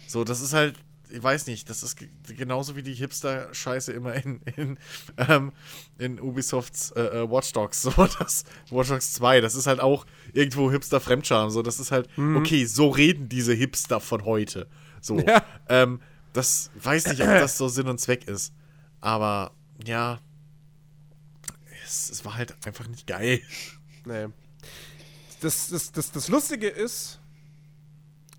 [0.09, 0.77] So, das ist halt,
[1.11, 4.79] ich weiß nicht, das ist ge- genauso wie die Hipster-Scheiße immer in, in,
[5.16, 5.53] ähm,
[5.99, 7.83] in Ubisofts äh, äh, Watch Dogs.
[7.83, 11.51] So, das Watch Dogs 2, das ist halt auch irgendwo Hipster-Fremdscham.
[11.51, 14.66] So, das ist halt, okay, so reden diese Hipster von heute.
[15.01, 15.45] So, Ja.
[15.69, 16.01] ähm,
[16.33, 18.53] das weiß nicht, ob das so Sinn und Zweck ist.
[19.01, 19.53] Aber
[19.87, 20.21] ja,
[21.85, 23.40] es, es war halt einfach nicht geil.
[24.05, 24.27] Nee.
[25.40, 27.21] Das, das, das, das Lustige ist,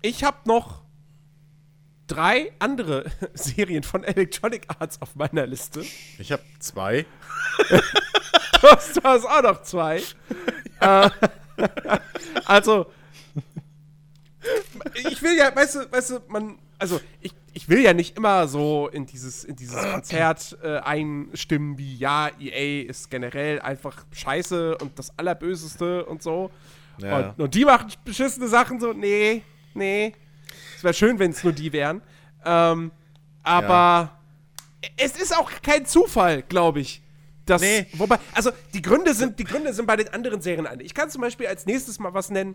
[0.02, 0.82] ich habe noch
[2.08, 5.84] drei andere Serien von Electronic Arts auf meiner Liste.
[6.18, 7.06] Ich habe zwei.
[8.60, 10.02] Du hast, du hast auch noch zwei.
[10.80, 11.10] äh,
[12.44, 12.86] also,
[14.94, 18.48] ich will ja, weißt du, weißt du, man, also ich, ich will ja nicht immer
[18.48, 24.78] so in dieses, in dieses Konzert äh, einstimmen, wie ja, EA ist generell einfach scheiße
[24.78, 26.50] und das Allerböseste und so.
[26.98, 27.18] Ja.
[27.18, 29.42] Und, und die machen beschissene Sachen so, nee,
[29.74, 30.14] nee.
[30.78, 32.02] Es wäre schön, wenn es nur die wären.
[32.44, 32.92] Ähm,
[33.42, 34.16] aber
[34.96, 37.02] es ist auch kein Zufall, glaube ich.
[37.46, 37.86] Dass, Nee.
[37.94, 40.84] Wobei, also die Gründe sind, die Gründe sind bei den anderen Serien andere.
[40.84, 42.54] Ich kann zum Beispiel als nächstes mal was nennen,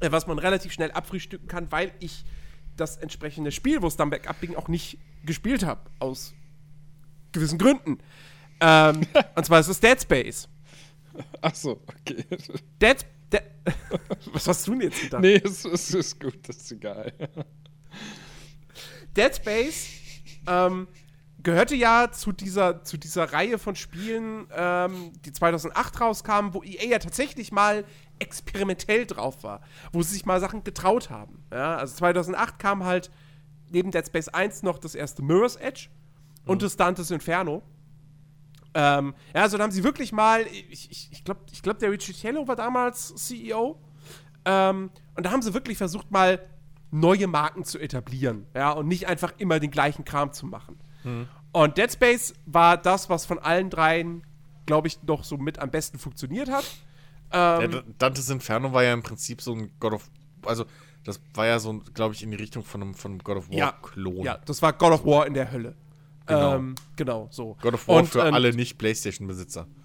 [0.00, 2.24] äh, was man relativ schnell abfrühstücken kann, weil ich
[2.76, 5.82] das entsprechende Spiel, wo es dann bergab ging, auch nicht gespielt habe.
[6.00, 6.34] Aus
[7.30, 7.98] gewissen Gründen.
[8.58, 10.48] Ähm, und zwar ist es Dead Space.
[11.40, 12.24] Achso, okay.
[12.82, 12.96] Dead,
[13.32, 13.40] De
[14.32, 15.22] Was hast du denn jetzt gedacht?
[15.22, 17.12] nee, es, es ist gut, das ist egal.
[19.16, 19.88] Dead Space
[20.46, 20.88] ähm,
[21.42, 26.84] gehörte ja zu dieser, zu dieser Reihe von Spielen, ähm, die 2008 rauskamen, wo EA
[26.84, 27.84] ja tatsächlich mal
[28.18, 29.60] experimentell drauf war,
[29.92, 31.44] wo sie sich mal Sachen getraut haben.
[31.52, 33.10] Ja, also 2008 kam halt
[33.70, 35.88] neben Dead Space 1 noch das erste Mirror's Edge
[36.44, 37.62] und das Dante's Inferno.
[38.80, 41.90] Ähm, ja, also da haben sie wirklich mal, ich, ich, ich glaube, ich glaub, der
[41.90, 43.76] Ricciello war damals CEO.
[44.44, 46.38] Ähm, und da haben sie wirklich versucht, mal
[46.92, 48.46] neue Marken zu etablieren.
[48.54, 50.78] Ja, und nicht einfach immer den gleichen Kram zu machen.
[51.52, 54.22] Und Dead Space war das, was von allen dreien,
[54.66, 56.64] glaube ich, noch so mit am besten funktioniert hat.
[57.32, 60.10] Ja, Ähm, D- Dantes Inferno war ja im Prinzip so ein God of.
[60.44, 60.66] Also,
[61.04, 63.48] das war ja so, glaube ich, in die Richtung von einem, von einem God of
[63.50, 64.22] ja, War-Klon.
[64.24, 65.74] ja, das war God of War in der Hölle.
[66.28, 66.54] Genau.
[66.56, 67.56] Ähm, genau so.
[67.60, 69.66] God of War Und, für ähm, alle Nicht-Playstation-Besitzer.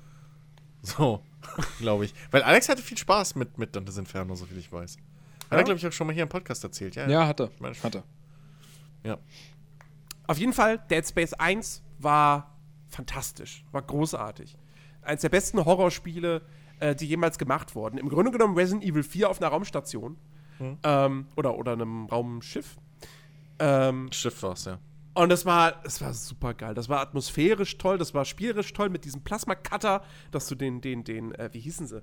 [0.86, 1.21] So,
[1.79, 2.13] glaube ich.
[2.29, 4.97] Weil Alex hatte viel Spaß mit, mit Dantes Inferno, so viel ich weiß.
[4.97, 5.58] Hat Ja?
[5.60, 6.95] er, glaube ich, auch schon mal hier im Podcast erzählt.
[6.97, 7.51] Ja, Ja, hat er.
[7.60, 8.03] meine- Hat er.
[9.06, 9.17] ja.
[10.27, 12.58] Auf jeden Fall, Dead Space 1 war
[12.89, 14.58] fantastisch, war großartig.
[15.03, 16.41] Eins der besten Horrorspiele,
[16.82, 17.97] äh, die jemals gemacht wurden.
[17.97, 20.17] Im Grunde genommen Resident Evil 4 auf einer Raumstation.
[20.84, 22.75] Ähm, oder, oder einem Raumschiff.
[23.60, 24.79] Ähm, Schiff war's, ja.
[25.13, 26.73] Und es war, es war super geil.
[26.73, 31.04] Das war atmosphärisch toll, das war spielerisch toll mit diesem Plasma-Cutter, dass du den, den,
[31.04, 32.02] den, äh, wie hießen sie?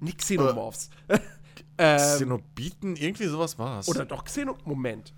[0.00, 0.90] Nicht Xenomorphs.
[1.78, 3.88] ähm, Zenobiten, irgendwie sowas war's.
[3.88, 4.58] oder doch Xeno.
[4.64, 5.14] Moment.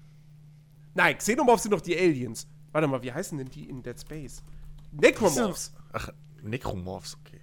[0.94, 2.46] Nein, Xenomorphs sind doch die Aliens.
[2.72, 4.42] Warte mal, wie heißen denn die in Dead Space?
[4.92, 5.72] Necromorphs.
[5.92, 6.11] Ach,
[6.42, 7.40] Necromorphs, okay.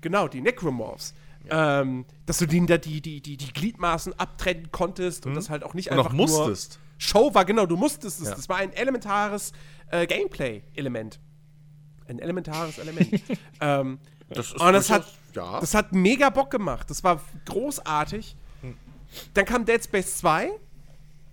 [0.00, 1.14] Genau, die Necromorphs.
[1.50, 5.62] Ähm, dass du denen da die, die, die, die Gliedmaßen abtrennen konntest und das halt
[5.62, 6.78] auch nicht Und einfach auch musstest.
[6.78, 7.44] nur Show war.
[7.44, 8.28] Genau, du musstest es.
[8.28, 8.34] Ja.
[8.34, 9.52] Das war ein elementares
[9.90, 11.20] äh, Gameplay-Element.
[12.08, 13.22] Ein elementares Element.
[13.60, 15.60] ähm, Das ist und das hat, ja.
[15.60, 16.90] das hat mega Bock gemacht.
[16.90, 18.36] Das war großartig.
[19.34, 20.50] Dann kam Dead Space 2.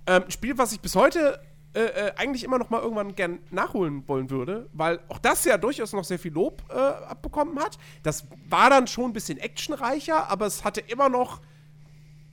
[0.07, 1.39] Ähm, ein Spiel, was ich bis heute
[1.73, 5.57] äh, äh, eigentlich immer noch mal irgendwann gern nachholen wollen würde, weil auch das ja
[5.57, 7.77] durchaus noch sehr viel Lob äh, abbekommen hat.
[8.03, 11.39] Das war dann schon ein bisschen actionreicher, aber es hatte immer noch.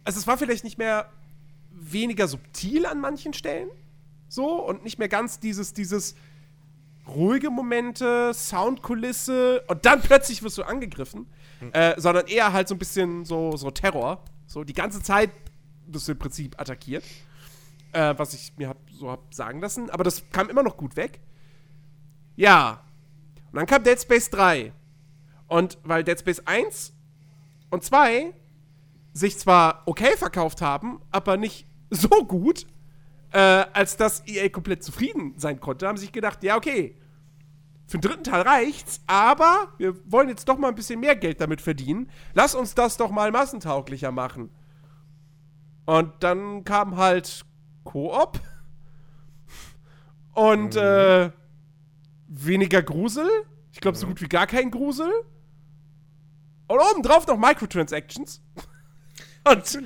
[0.03, 1.09] Also, es war vielleicht nicht mehr
[1.81, 3.69] weniger subtil an manchen Stellen.
[4.29, 6.15] So und nicht mehr ganz dieses, dieses
[7.07, 11.27] ruhige Momente, Soundkulisse und dann plötzlich wirst du angegriffen,
[11.73, 14.23] äh, sondern eher halt so ein bisschen so, so Terror.
[14.47, 15.31] So die ganze Zeit
[15.87, 17.05] wirst du im Prinzip attackiert.
[17.93, 19.89] Äh, was ich mir hab, so hab sagen lassen.
[19.91, 21.21] Aber das kam immer noch gut weg.
[22.37, 22.85] Ja.
[23.51, 24.73] Und dann kam Dead Space 3.
[25.47, 26.93] Und weil Dead Space 1
[27.71, 28.35] und 2
[29.15, 31.67] sich zwar okay verkauft haben, aber nicht
[32.09, 32.67] so gut,
[33.33, 36.97] äh, als dass EA komplett zufrieden sein konnte, haben sie sich gedacht, ja, okay,
[37.87, 41.41] für den dritten Teil reicht's, aber wir wollen jetzt doch mal ein bisschen mehr Geld
[41.41, 42.11] damit verdienen.
[42.35, 44.51] Lass uns das doch mal massentauglicher machen.
[45.87, 47.47] Und dann kam halt
[47.85, 48.41] Koop
[50.35, 51.31] und äh,
[52.29, 53.29] weniger Grusel.
[53.73, 55.11] Ich glaube, so gut wie gar kein Grusel.
[56.67, 58.43] Und obendrauf noch Microtransactions.
[59.51, 59.79] Und,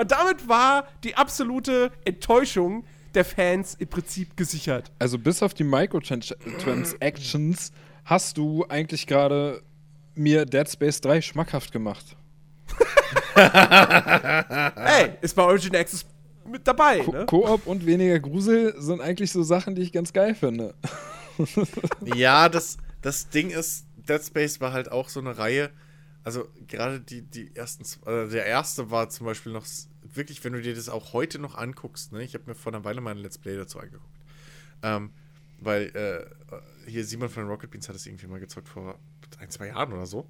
[0.00, 2.84] und damit war die absolute Enttäuschung
[3.14, 4.92] der Fans im Prinzip gesichert.
[4.98, 7.72] Also bis auf die Microtransactions
[8.04, 9.62] hast du eigentlich gerade
[10.14, 12.16] mir Dead Space 3 schmackhaft gemacht.
[13.34, 16.04] Ey, ist bei Origin Access
[16.46, 17.26] mit dabei, Ko ne?
[17.26, 20.74] Koop und weniger Grusel sind eigentlich so Sachen, die ich ganz geil finde.
[22.04, 25.70] Ja, das, das Ding ist, Dead Space war halt auch so eine Reihe.
[26.22, 29.64] Also gerade die, die ersten, äh, der erste war zum Beispiel noch
[30.14, 32.22] wirklich, wenn du dir das auch heute noch anguckst, ne?
[32.22, 34.18] Ich habe mir vor einer Weile mal ein Let's Play dazu angeguckt.
[34.82, 35.10] Ähm,
[35.58, 38.98] weil äh, hier Simon von Rocket Beans hat es irgendwie mal gezockt vor
[39.38, 40.26] ein, zwei Jahren oder so.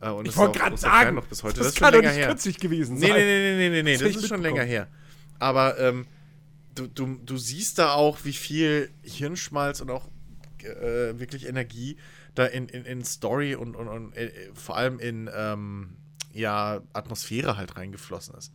[0.00, 1.58] Äh, und Ich wollte gerade sagen, noch bis heute.
[1.58, 2.28] das, ist schon länger nicht her.
[2.28, 3.16] kürzlich gewesen Nee, sein.
[3.16, 4.88] nee, nee, nee, nee, nee, Das das, ich ist schon länger her.
[5.38, 6.06] Aber ähm,
[6.74, 10.08] du, du, du siehst da auch, wie viel Hirnschmalz und auch
[10.62, 11.96] äh, wirklich Energie
[12.34, 15.96] da in, in, in Story und, und, und äh, vor allem in ähm,
[16.32, 18.52] ja, Atmosphäre halt reingeflossen ist.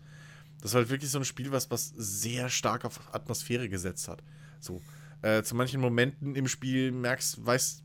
[0.66, 4.24] Das war halt wirklich so ein Spiel, was, was sehr stark auf Atmosphäre gesetzt hat.
[4.60, 4.82] So.
[5.22, 7.84] Äh, zu manchen Momenten im Spiel merkst, weißt,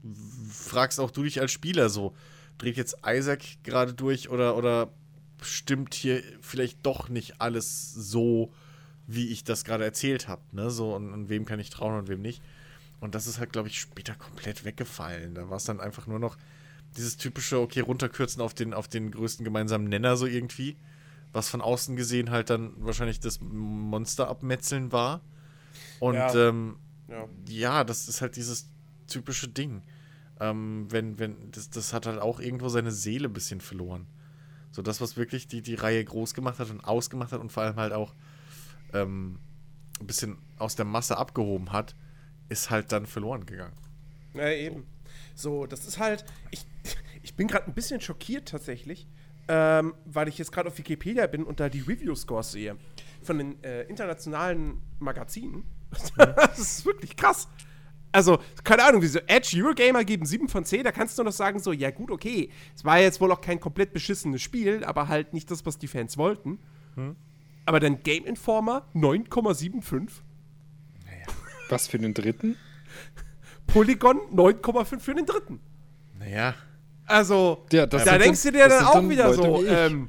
[0.51, 2.17] fragst auch du dich als Spieler so,
[2.57, 4.91] dreht jetzt Isaac gerade durch oder, oder
[5.43, 8.51] stimmt hier vielleicht doch nicht alles so,
[9.07, 10.71] wie ich das gerade erzählt habe, ne?
[10.71, 12.41] So, und, und wem kann ich trauen und wem nicht.
[12.99, 15.35] Und das ist halt, glaube ich, später komplett weggefallen.
[15.35, 16.39] Da war es dann einfach nur noch
[16.97, 20.79] dieses typische, okay, runterkürzen auf den, auf den größten gemeinsamen Nenner so irgendwie.
[21.33, 25.21] Was von außen gesehen halt dann wahrscheinlich das Monster abmetzeln war.
[26.01, 26.77] Und ja, ähm,
[27.09, 27.29] ja.
[27.49, 28.69] ja das ist halt dieses
[29.07, 29.83] typische Ding.
[30.41, 34.07] Ähm, wenn, wenn, das, das hat halt auch irgendwo seine Seele ein bisschen verloren.
[34.73, 37.65] So das, was wirklich die, die Reihe groß gemacht hat und ausgemacht hat und vor
[37.65, 38.15] allem halt auch
[38.93, 39.39] ähm,
[40.01, 41.95] ein bisschen aus der Masse abgehoben hat,
[42.49, 43.77] ist halt dann verloren gegangen.
[44.35, 44.87] Ja, eben.
[45.35, 46.25] So, das ist halt.
[46.51, 46.65] Ich,
[47.23, 49.07] ich bin gerade ein bisschen schockiert tatsächlich,
[49.53, 52.77] ähm, weil ich jetzt gerade auf Wikipedia bin und da die Review-Scores sehe
[53.21, 55.65] von den äh, internationalen Magazinen.
[56.17, 57.49] das ist wirklich krass.
[58.13, 61.33] Also, keine Ahnung, wie so Edge Eurogamer geben 7 von 10, da kannst du noch
[61.33, 65.09] sagen, so, ja gut, okay, es war jetzt wohl auch kein komplett beschissenes Spiel, aber
[65.09, 66.61] halt nicht das, was die Fans wollten.
[66.95, 67.17] Hm.
[67.67, 70.11] Aber dann Game Informer 9,75.
[71.07, 71.27] Naja.
[71.69, 72.57] Was für den dritten?
[73.67, 75.59] Polygon 9,5 für den dritten.
[76.21, 76.55] Naja.
[77.11, 80.09] Also, ja, da denkst du dir dann auch wieder Leute so, ähm,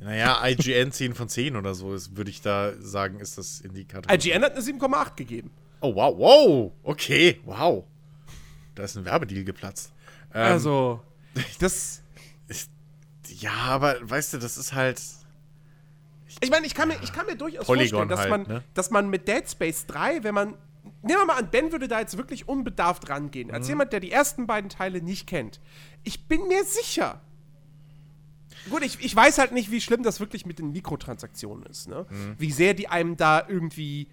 [0.00, 4.12] naja, IGN 10 von 10 oder so, würde ich da sagen, ist das Indikator.
[4.12, 5.50] IGN hat eine 7,8 gegeben.
[5.80, 7.84] Oh, wow, wow, okay, wow.
[8.74, 9.92] Da ist ein Werbedeal geplatzt.
[10.34, 11.00] Ähm, also,
[11.58, 12.02] das.
[12.46, 12.70] Ist,
[13.28, 15.00] ja, aber weißt du, das ist halt.
[16.28, 18.42] Ich, ich meine, ich, kann mir, ich kann mir durchaus Polygon vorstellen, dass, halt, man,
[18.42, 18.64] ne?
[18.74, 20.54] dass man mit Dead Space 3, wenn man.
[21.02, 23.50] Nehmen wir mal an, Ben würde da jetzt wirklich unbedarft rangehen.
[23.50, 23.72] Als mhm.
[23.72, 25.60] jemand, der die ersten beiden Teile nicht kennt.
[26.04, 27.20] Ich bin mir sicher.
[28.70, 32.06] Gut, ich, ich weiß halt nicht, wie schlimm das wirklich mit den Mikrotransaktionen ist, ne?
[32.08, 32.36] Mhm.
[32.38, 34.08] Wie sehr die einem da irgendwie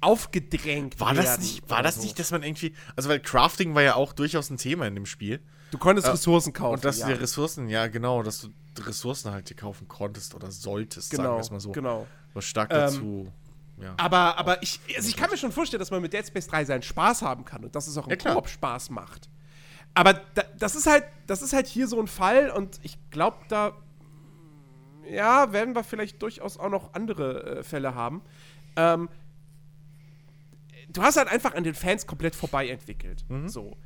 [0.00, 2.02] aufgedrängt war das nicht War das so.
[2.02, 2.74] nicht, dass man irgendwie.
[2.96, 5.40] Also, weil Crafting war ja auch durchaus ein Thema in dem Spiel.
[5.70, 6.74] Du konntest äh, Ressourcen kaufen.
[6.74, 7.08] Und dass ja.
[7.08, 8.48] du Ressourcen, ja, genau, dass du
[8.82, 11.72] Ressourcen halt dir kaufen konntest oder solltest, genau, sagen wir es mal so.
[11.72, 12.06] Genau.
[12.32, 13.32] Was stark dazu.
[13.80, 13.94] Ja.
[13.96, 16.64] Aber, aber ich, also ich kann mir schon vorstellen, dass man mit Dead Space 3
[16.64, 19.28] seinen Spaß haben kann und dass es auch im ja, Koop Spaß macht.
[19.94, 23.38] Aber da, das ist halt, das ist halt hier so ein Fall und ich glaube,
[23.48, 23.72] da
[25.10, 28.22] ja, werden wir vielleicht durchaus auch noch andere äh, Fälle haben.
[28.76, 29.08] Ähm,
[30.88, 33.24] du hast halt einfach an den Fans komplett vorbei entwickelt.
[33.28, 33.48] Mhm.
[33.48, 33.76] So.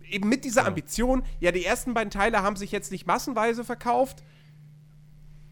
[0.00, 0.68] Eben mit dieser ja.
[0.68, 4.22] Ambition, ja, die ersten beiden Teile haben sich jetzt nicht massenweise verkauft.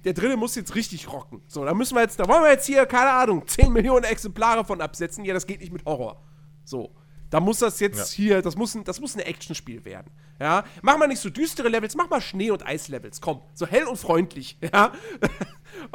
[0.04, 1.42] Der dritte muss jetzt richtig rocken.
[1.46, 4.64] So, da müssen wir jetzt, da wollen wir jetzt hier, keine Ahnung, 10 Millionen Exemplare
[4.64, 5.24] von absetzen.
[5.24, 6.22] Ja, das geht nicht mit Horror.
[6.64, 6.94] So.
[7.30, 8.24] Da muss das jetzt ja.
[8.24, 10.10] hier, das muss, ein, das muss ein Actionspiel werden.
[10.40, 13.20] Ja, mach mal nicht so düstere Levels, mach mal Schnee- und Eislevels.
[13.20, 14.58] Komm, so hell und freundlich.
[14.72, 14.92] Ja,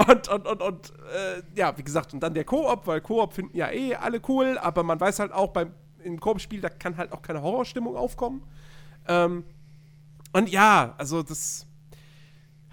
[0.07, 3.55] und, und, und, und äh, ja, wie gesagt, und dann der Koop, weil Koop finden
[3.57, 5.73] ja eh alle cool, aber man weiß halt auch beim
[6.05, 8.43] im Koop-Spiel, da kann halt auch keine Horrorstimmung aufkommen.
[9.07, 9.43] Ähm,
[10.31, 11.65] und ja, also das,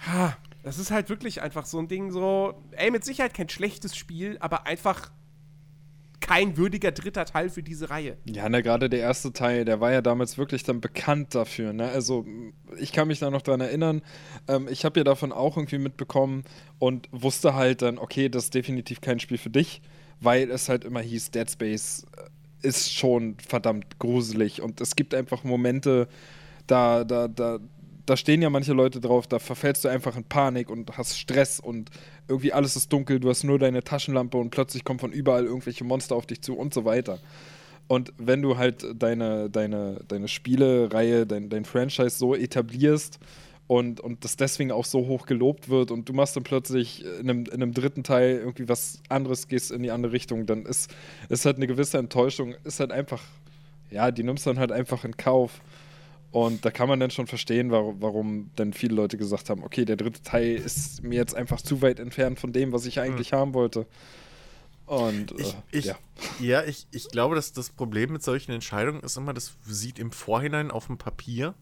[0.06, 3.96] ha, das ist halt wirklich einfach so ein Ding, so, ey, mit Sicherheit kein schlechtes
[3.96, 5.10] Spiel, aber einfach
[6.20, 8.16] kein würdiger dritter Teil für diese Reihe.
[8.24, 11.72] Ja, ne, gerade der erste Teil, der war ja damals wirklich dann bekannt dafür.
[11.72, 11.88] Ne?
[11.88, 12.24] Also,
[12.78, 14.02] ich kann mich da noch dran erinnern.
[14.48, 16.44] Ähm, ich habe ja davon auch irgendwie mitbekommen
[16.78, 19.82] und wusste halt dann, okay, das ist definitiv kein Spiel für dich,
[20.20, 25.14] weil es halt immer hieß, Dead Space äh, ist schon verdammt gruselig und es gibt
[25.14, 26.06] einfach Momente,
[26.68, 27.58] da, da, da,
[28.06, 31.60] da stehen ja manche Leute drauf, da verfällst du einfach in Panik und hast Stress
[31.60, 31.90] und
[32.28, 35.84] irgendwie alles ist dunkel, du hast nur deine Taschenlampe und plötzlich kommen von überall irgendwelche
[35.84, 37.18] Monster auf dich zu und so weiter.
[37.88, 43.18] Und wenn du halt deine, deine, deine Spielereihe, dein, dein Franchise so etablierst
[43.66, 47.28] und, und das deswegen auch so hoch gelobt wird und du machst dann plötzlich in
[47.28, 50.94] einem, in einem dritten Teil irgendwie was anderes, gehst in die andere Richtung, dann ist,
[51.28, 53.22] ist halt eine gewisse Enttäuschung, ist halt einfach,
[53.90, 55.60] ja, die nimmst dann halt einfach in Kauf.
[56.32, 59.84] Und da kann man dann schon verstehen, warum, warum dann viele Leute gesagt haben, okay,
[59.84, 63.32] der dritte Teil ist mir jetzt einfach zu weit entfernt von dem, was ich eigentlich
[63.32, 63.36] mhm.
[63.36, 63.86] haben wollte.
[64.86, 65.96] Und ich, äh, ich, ja.
[66.40, 70.10] ja, ich, ich glaube, dass das Problem mit solchen Entscheidungen ist immer, das sieht im
[70.10, 71.54] Vorhinein auf dem Papier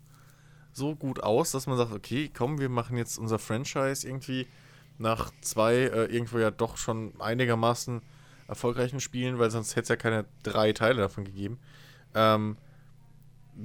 [0.72, 4.46] so gut aus, dass man sagt, okay, komm, wir machen jetzt unser Franchise irgendwie
[4.98, 8.02] nach zwei äh, irgendwo ja doch schon einigermaßen
[8.46, 11.58] erfolgreichen Spielen, weil sonst hätte es ja keine drei Teile davon gegeben.
[12.14, 12.56] Ähm,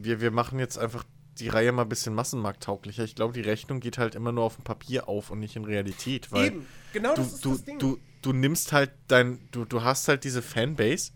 [0.03, 1.05] wir, wir machen jetzt einfach
[1.39, 3.03] die Reihe mal ein bisschen massenmarkttauglicher.
[3.03, 5.65] Ich glaube, die Rechnung geht halt immer nur auf dem Papier auf und nicht in
[5.65, 6.31] Realität.
[6.31, 10.07] Weil Eben, genau du, das ist du, du, du nimmst halt dein, du, du hast
[10.07, 11.11] halt diese Fanbase,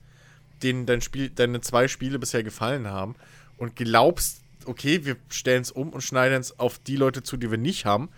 [0.61, 3.15] denen dein Spiel, deine zwei Spiele bisher gefallen haben
[3.57, 7.49] und glaubst, okay, wir stellen es um und schneiden es auf die Leute zu, die
[7.49, 8.09] wir nicht haben,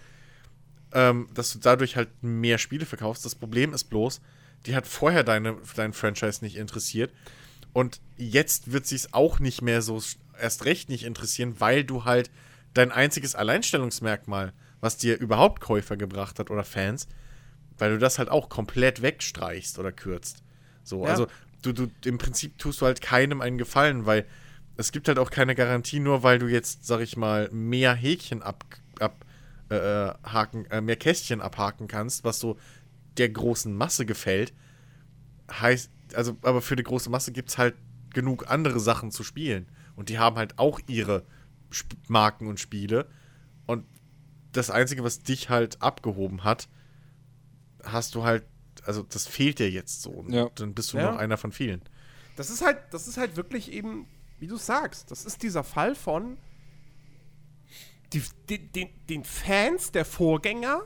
[0.93, 3.23] ähm, dass du dadurch halt mehr Spiele verkaufst.
[3.25, 4.21] Das Problem ist bloß,
[4.65, 7.11] die hat vorher deine, dein Franchise nicht interessiert
[7.73, 10.01] und jetzt wird sie es auch nicht mehr so
[10.41, 12.29] erst recht nicht interessieren, weil du halt
[12.73, 17.07] dein einziges Alleinstellungsmerkmal, was dir überhaupt Käufer gebracht hat oder Fans,
[17.77, 20.43] weil du das halt auch komplett wegstreichst oder kürzt.
[20.83, 21.09] So, Ja.
[21.09, 21.27] also
[21.61, 24.25] du, du, im Prinzip tust du halt keinem einen Gefallen, weil
[24.77, 28.41] es gibt halt auch keine Garantie, nur weil du jetzt, sag ich mal, mehr Häkchen
[28.41, 28.65] ab,
[28.99, 29.25] ab
[29.69, 32.57] äh, äh, haken, äh, mehr Kästchen abhaken kannst, was so
[33.17, 34.53] der großen Masse gefällt,
[35.51, 37.75] heißt, also, aber für die große Masse gibt es halt
[38.13, 39.67] genug andere Sachen zu spielen.
[40.01, 41.27] Und die haben halt auch ihre
[41.69, 43.07] Sp Marken und Spiele.
[43.67, 43.85] Und
[44.51, 46.67] das Einzige, was dich halt abgehoben hat,
[47.83, 48.43] hast du halt,
[48.83, 50.09] also das fehlt dir jetzt so.
[50.09, 50.49] Und Ja.
[50.55, 51.11] dann bist du Ja.
[51.11, 51.83] noch einer von vielen.
[52.35, 54.07] Das ist halt, das ist halt wirklich eben,
[54.39, 56.39] wie du sagst, das ist dieser Fall von
[58.11, 60.81] die, den, den, den Fans der Vorgänger,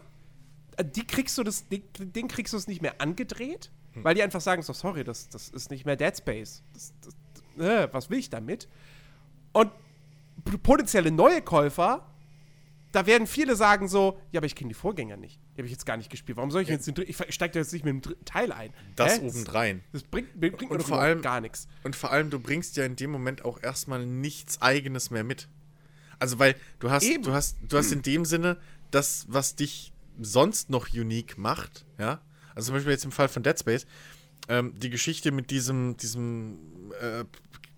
[0.75, 4.21] äh, die kriegst du das, den, den kriegst du es nicht mehr angedreht, weil die
[4.23, 6.63] einfach sagen, so sorry, das, das ist nicht mehr Dead Space.
[6.73, 8.67] Das, das, äh, was will ich damit?
[9.55, 9.71] Und
[10.63, 12.05] potenzielle neue Käufer,
[12.91, 15.39] da werden viele sagen so, ja, aber ich kenne die Vorgänger nicht.
[15.53, 16.35] Die habe ich jetzt gar nicht gespielt.
[16.37, 18.51] Warum soll ich jetzt den dritten, ich steige da jetzt nicht mit dem dritten Teil
[18.51, 18.73] ein.
[18.97, 19.27] Das Hä?
[19.27, 19.81] obendrein.
[19.93, 21.69] Das bringt, bringt mir vor allem- gar nichts.
[21.83, 25.47] Und vor allem, du bringst ja in dem Moment auch erstmal nichts Eigenes mehr mit.
[26.19, 27.23] Also, weil du hast, Eben.
[27.23, 28.57] du hast, du hast in dem Sinne
[28.91, 32.19] das, was dich sonst noch unique macht, ja.
[32.55, 33.85] Also zum Beispiel jetzt im Fall von Dead Space,
[34.49, 37.23] ähm, die Geschichte mit diesem, diesem äh,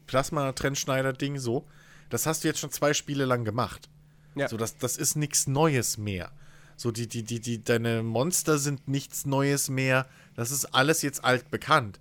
[0.08, 1.66] Plasma-Trennschneider-Ding so,
[2.10, 3.89] das hast du jetzt schon zwei Spiele lang gemacht.
[4.36, 4.47] Ja.
[4.47, 6.32] So, das, das ist nichts Neues mehr.
[6.76, 10.05] So, die, die, die, die, deine Monster sind nichts Neues mehr.
[10.36, 11.99] Das ist alles jetzt altbekannt.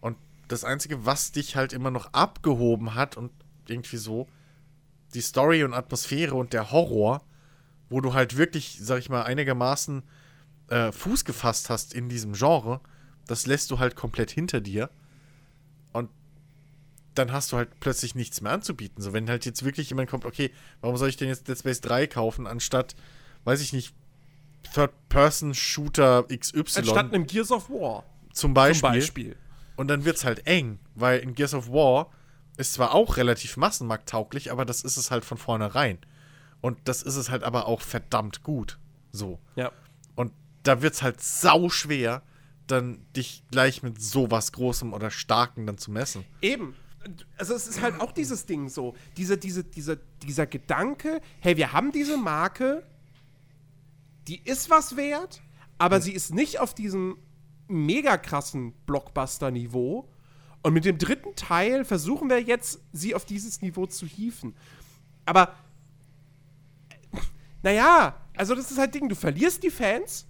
[0.00, 0.16] Und
[0.48, 3.30] das Einzige, was dich halt immer noch abgehoben hat und
[3.66, 4.26] irgendwie so,
[5.14, 7.22] die Story und Atmosphäre und der Horror,
[7.88, 10.02] wo du halt wirklich, sag ich mal, einigermaßen
[10.68, 12.80] äh, Fuß gefasst hast in diesem Genre,
[13.26, 14.90] das lässt du halt komplett hinter dir.
[17.16, 19.02] Dann hast du halt plötzlich nichts mehr anzubieten.
[19.02, 21.80] So, wenn halt jetzt wirklich jemand kommt, okay, warum soll ich denn jetzt Dead Space
[21.80, 22.94] 3 kaufen, anstatt,
[23.44, 23.94] weiß ich nicht,
[24.74, 28.04] Third-Person-Shooter XY Anstatt einem Gears of War.
[28.32, 28.80] zum Beispiel.
[28.80, 29.36] Zum Beispiel.
[29.76, 32.10] Und dann wird's halt eng, weil in Gears of War
[32.56, 35.98] ist zwar auch relativ massenmarkttauglich, aber das ist es halt von vornherein.
[36.60, 38.78] Und das ist es halt aber auch verdammt gut.
[39.12, 39.38] So.
[39.56, 39.72] Ja.
[40.14, 42.22] Und da wird's halt sau schwer,
[42.66, 46.24] dann dich gleich mit sowas Großem oder Starken dann zu messen.
[46.40, 46.74] Eben.
[47.38, 48.94] Also es ist halt auch dieses Ding so.
[49.16, 52.82] Diese, diese, diese, dieser Gedanke, hey, wir haben diese Marke,
[54.28, 55.42] die ist was wert,
[55.78, 57.18] aber sie ist nicht auf diesem
[57.68, 60.08] mega krassen Blockbuster-Niveau.
[60.62, 64.56] Und mit dem dritten Teil versuchen wir jetzt, sie auf dieses Niveau zu hieven.
[65.24, 65.54] Aber,
[66.88, 67.18] äh,
[67.62, 70.26] naja, also das ist halt Ding, du verlierst die Fans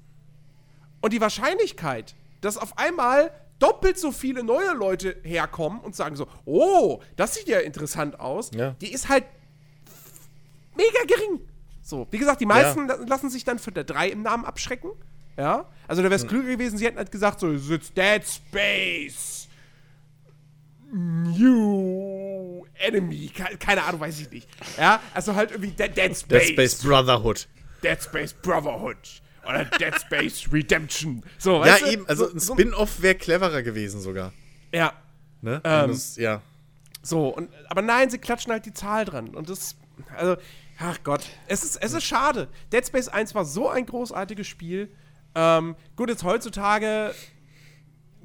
[1.00, 6.26] und die Wahrscheinlichkeit, dass auf einmal doppelt so viele neue Leute herkommen und sagen so,
[6.44, 8.70] oh, das sieht ja interessant aus, Ja.
[8.80, 9.24] die ist halt
[10.76, 11.40] mega gering.
[11.82, 14.90] So, wie gesagt, die meisten la- lassen sich dann für der 3 im Namen abschrecken.
[15.38, 19.48] Ja, also da wäre es klüger gewesen, sie hätten halt gesagt, so, jetzt Dead Space.
[20.92, 23.28] New Enemy.
[23.34, 24.48] Ke- Keine Ahnung, weiß ich nicht.
[24.78, 26.82] Ja, also halt irgendwie Dead, Dead Space.
[26.82, 27.48] Brotherhood.
[27.82, 29.22] Dead Space Brotherhood.
[29.48, 31.22] Oder Dead Space Redemption.
[31.38, 31.92] So, weißt Ja, du?
[31.92, 34.32] eben, also so, ein Spin-off wäre cleverer gewesen sogar.
[34.72, 34.92] Ja,
[35.42, 35.60] Ne?
[35.64, 35.88] Ähm.
[35.90, 36.42] Das, ja.
[37.02, 37.28] so.
[37.28, 39.28] Und, aber nein, sie klatschen halt die Zahl dran.
[39.34, 39.76] Und das,
[40.16, 40.36] also,
[40.78, 41.22] ach Gott.
[41.46, 42.48] Es ist, es ist schade.
[42.72, 44.90] Dead Space 1 war so ein großartiges Spiel.
[45.34, 47.14] Ähm, gut, jetzt heutzutage,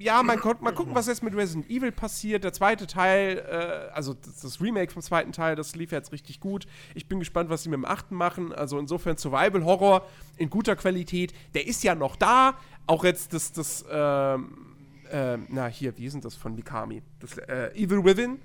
[0.01, 2.43] ja, man konnte mal gucken, was jetzt mit Resident Evil passiert.
[2.43, 6.65] Der zweite Teil, äh, also das, Remake vom zweiten Teil, das lief jetzt richtig gut.
[6.95, 8.51] Ich bin gespannt, was sie mit dem achten machen.
[8.53, 10.05] Also insofern Survival Horror
[10.37, 11.33] in guter Qualität.
[11.53, 12.55] Der ist ja noch da.
[12.87, 14.75] Auch jetzt das, das, ähm,
[15.11, 17.03] ähm, na hier, wie ist denn das von Mikami?
[17.19, 18.39] Das äh, Evil Within.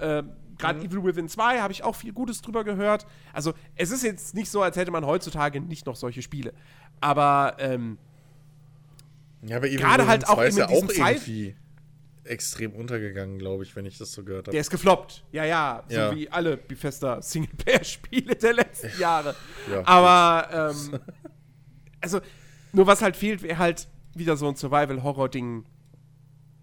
[0.00, 3.06] Ähm, Gerade Evil Within 2 habe ich auch viel Gutes drüber gehört.
[3.32, 6.52] Also, es ist jetzt nicht so, als hätte man heutzutage nicht noch solche Spiele.
[7.00, 7.96] Aber, ähm,
[9.42, 11.56] Ja, aber Gerade halt auch 2 ist ja auch irgendwie
[12.24, 14.50] extrem untergegangen, glaube ich, wenn ich das so gehört habe.
[14.52, 15.24] der ist gefloppt.
[15.32, 16.14] Ja, ja, so Ja.
[16.14, 19.34] wie alle Bethesda Singleplayer-Spiele der letzten Jahre.
[19.70, 21.00] Ja, Aber, ähm,
[22.00, 22.20] also,
[22.72, 25.64] nur was halt fehlt, wäre halt wieder so ein Survival-Horror-Ding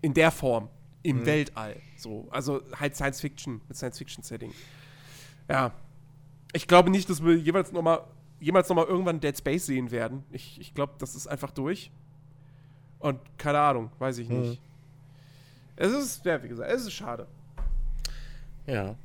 [0.01, 0.69] in der Form.
[1.01, 1.25] Im Mhm.
[1.25, 1.75] Weltall.
[1.97, 2.27] So.
[2.31, 4.51] Also halt Science Fiction, mit Science-Fiction-Setting.
[5.49, 5.71] Ja.
[6.53, 8.01] Ich glaube nicht, dass wir jeweils noch mal,
[8.39, 10.23] jemals nochmal irgendwann Dead Space sehen werden.
[10.31, 11.91] Ich, ich glaube, das ist einfach durch.
[13.05, 14.53] Und keine Ahnung, weiß ich nicht.
[14.53, 14.57] Mhm.
[15.75, 17.27] Es ist, ja, wie gesagt, es ist schade.
[18.65, 18.95] Ja.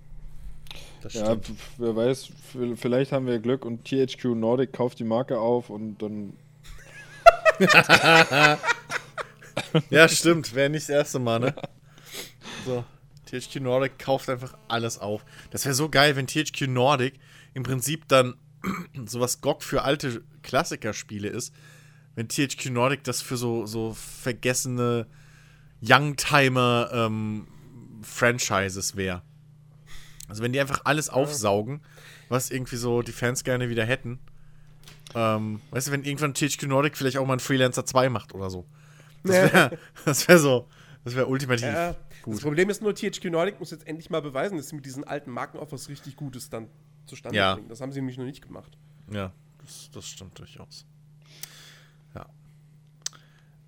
[1.02, 1.36] Das Ja,
[1.76, 2.30] wer weiß,
[2.76, 6.32] vielleicht haben wir Glück und THQ Nordic kauft die Marke auf und dann.
[9.90, 10.54] Ja, stimmt.
[10.54, 11.54] Wäre nicht das erste Mal, ne?
[12.64, 12.82] So.
[13.26, 15.26] THQ Nordic kauft einfach alles auf.
[15.50, 17.20] Das wäre so geil, wenn THQ Nordic
[17.52, 18.36] im Prinzip dann
[19.04, 21.52] sowas GOG für alte Klassikerspiele ist.
[22.20, 25.06] Wenn THQ Nordic das für so, so vergessene
[25.82, 27.48] Youngtimer ähm,
[28.02, 29.22] Franchises wäre.
[30.28, 31.80] Also wenn die einfach alles aufsaugen,
[32.28, 34.18] was irgendwie so die Fans gerne wieder hätten.
[35.14, 38.50] Ähm, weißt du, wenn irgendwann THQ Nordic vielleicht auch mal einen Freelancer 2 macht oder
[38.50, 38.66] so.
[39.24, 40.68] Das wäre wär so,
[41.04, 41.64] das wäre ultimativ.
[41.64, 42.34] Ja, gut.
[42.34, 45.04] das Problem ist nur, THQ Nordic muss jetzt endlich mal beweisen, dass sie mit diesen
[45.04, 46.68] alten Marken auch was richtig Gutes dann
[47.06, 47.54] zustande Ja.
[47.54, 47.70] bringen.
[47.70, 48.76] Das haben sie nämlich noch nicht gemacht.
[49.10, 49.32] Ja,
[49.64, 50.84] das, das stimmt durchaus.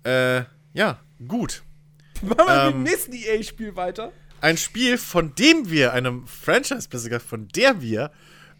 [0.05, 0.37] Ja.
[0.39, 1.63] Äh, ja, gut.
[2.21, 2.83] Machen wir mit dem Ähm.
[2.83, 4.11] nächsten EA-Spiel weiter.
[4.41, 8.11] Ein Spiel, von dem wir, einem Franchise besser gesagt, von der wir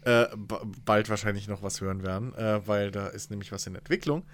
[0.02, 0.26] äh,
[0.84, 4.24] bald wahrscheinlich noch was hören werden, äh, weil da ist nämlich was in Entwicklung.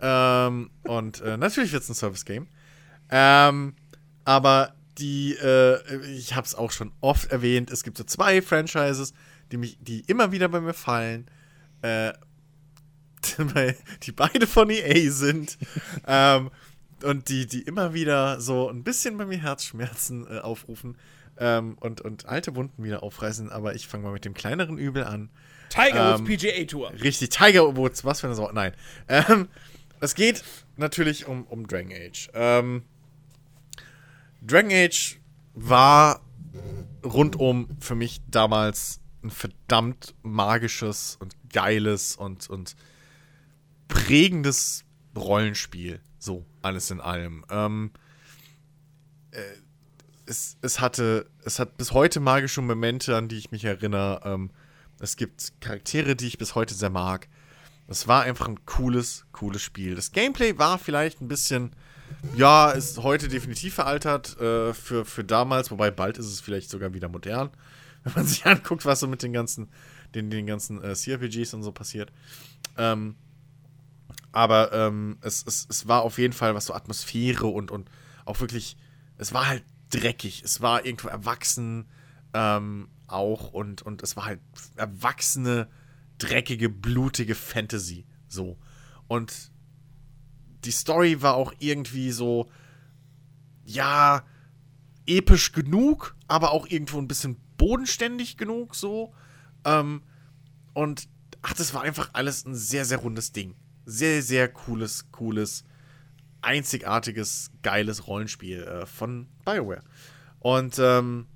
[0.00, 2.48] Ähm, und äh, natürlich wird es ein Service-Game.
[3.10, 3.74] Ähm,
[4.24, 9.12] aber die, äh, ich habe es auch schon oft erwähnt, es gibt so zwei Franchises,
[9.52, 11.26] die mich, die immer wieder bei mir fallen,
[11.82, 12.12] äh,
[14.02, 15.58] die beide von EA sind.
[16.06, 16.50] ähm,
[17.02, 20.96] und die, die immer wieder so ein bisschen bei mir Herzschmerzen äh, aufrufen
[21.38, 23.50] ähm, und, und alte Wunden wieder aufreißen.
[23.50, 25.30] Aber ich fange mal mit dem kleineren Übel an.
[25.68, 26.92] Tiger ähm, Woods PGA Tour.
[27.02, 28.54] Richtig, Tiger Woods, was für eine Sorte.
[28.54, 28.72] Nein.
[29.08, 29.48] Ähm,
[30.00, 30.44] es geht
[30.76, 32.28] natürlich um, um Dragon Age.
[32.34, 32.82] Ähm,
[34.42, 35.18] Dragon Age
[35.54, 36.20] war
[37.04, 42.76] rundum für mich damals ein verdammt magisches und geiles und, und
[43.88, 44.84] prägendes
[45.16, 46.00] Rollenspiel.
[46.18, 47.44] So, alles in allem.
[47.50, 47.90] Ähm,
[49.30, 49.40] äh,
[50.26, 54.20] es, es hatte, es hat bis heute magische Momente, an die ich mich erinnere.
[54.24, 54.50] Ähm,
[55.00, 57.28] es gibt Charaktere, die ich bis heute sehr mag.
[57.86, 59.94] Es war einfach ein cooles, cooles Spiel.
[59.94, 61.76] Das Gameplay war vielleicht ein bisschen,
[62.34, 66.94] ja, ist heute definitiv veraltert äh, für, für damals, wobei bald ist es vielleicht sogar
[66.94, 67.50] wieder modern,
[68.04, 69.68] wenn man sich anguckt, was so mit den ganzen,
[70.14, 72.10] den, den ganzen äh, CRPGs und so passiert.
[72.78, 73.16] Ähm,
[74.34, 77.88] aber ähm, es, es, es war auf jeden Fall, was so Atmosphäre und, und
[78.24, 78.76] auch wirklich,
[79.16, 81.88] es war halt dreckig, es war irgendwo erwachsen
[82.32, 84.40] ähm, auch und, und es war halt
[84.74, 85.68] erwachsene,
[86.18, 88.06] dreckige, blutige Fantasy.
[88.26, 88.58] So.
[89.06, 89.52] Und
[90.64, 92.50] die Story war auch irgendwie so,
[93.64, 94.24] ja,
[95.06, 99.14] episch genug, aber auch irgendwo ein bisschen bodenständig genug, so.
[99.64, 100.02] Ähm,
[100.72, 101.08] und
[101.42, 103.54] ach, das war einfach alles ein sehr, sehr rundes Ding.
[103.84, 105.64] Sehr, sehr cooles, cooles,
[106.42, 109.82] einzigartiges, geiles Rollenspiel äh, von BioWare.
[110.40, 111.26] Und ähm,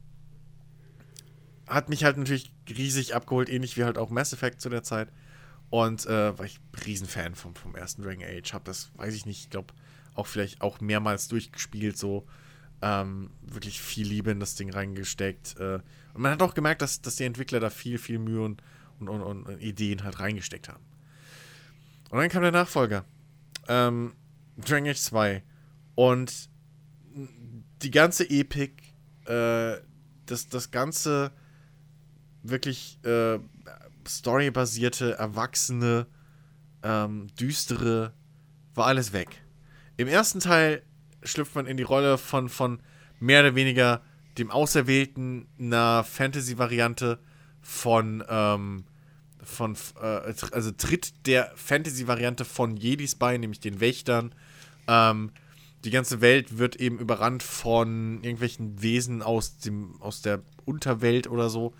[1.67, 5.11] hat mich halt natürlich riesig abgeholt, ähnlich wie halt auch Mass Effect zu der Zeit.
[5.71, 8.53] Und äh, war ich Riesenfan vom, vom ersten Dragon Age.
[8.55, 9.75] Hab das, weiß ich nicht, ich glaube,
[10.15, 12.27] auch vielleicht auch mehrmals durchgespielt, so
[12.81, 15.57] ähm, wirklich viel Liebe in das Ding reingesteckt.
[15.59, 15.81] Äh,
[16.15, 18.63] und man hat auch gemerkt, dass, dass die Entwickler da viel, viel Mühe und,
[18.99, 20.85] und, und, und Ideen halt reingesteckt haben.
[22.11, 23.05] Und dann kam der Nachfolger.
[23.69, 24.15] Ähm,
[24.57, 25.43] Dragon Age 2.
[25.95, 26.49] Und
[27.83, 28.83] die ganze Epik,
[29.27, 29.77] äh,
[30.27, 31.33] das, das ganze
[32.43, 33.39] wirklich äh,
[34.07, 36.07] storybasierte, erwachsene,
[36.83, 38.15] ähm, düstere,
[38.75, 39.43] war alles weg.
[39.97, 40.83] Im ersten Teil
[41.23, 42.81] schlüpft man in die Rolle von, von
[43.19, 44.03] mehr oder weniger
[44.39, 47.19] dem Auserwählten einer Fantasy-Variante
[47.61, 48.85] von, ähm,
[49.49, 54.35] von äh, also tritt der Fantasy-Variante von Jedis bei, nämlich den Wächtern.
[54.87, 55.31] Ähm,
[55.85, 61.51] die ganze Welt wird eben überrannt von irgendwelchen Wesen aus, dem, aus der Unterwelt oder
[61.51, 61.75] so,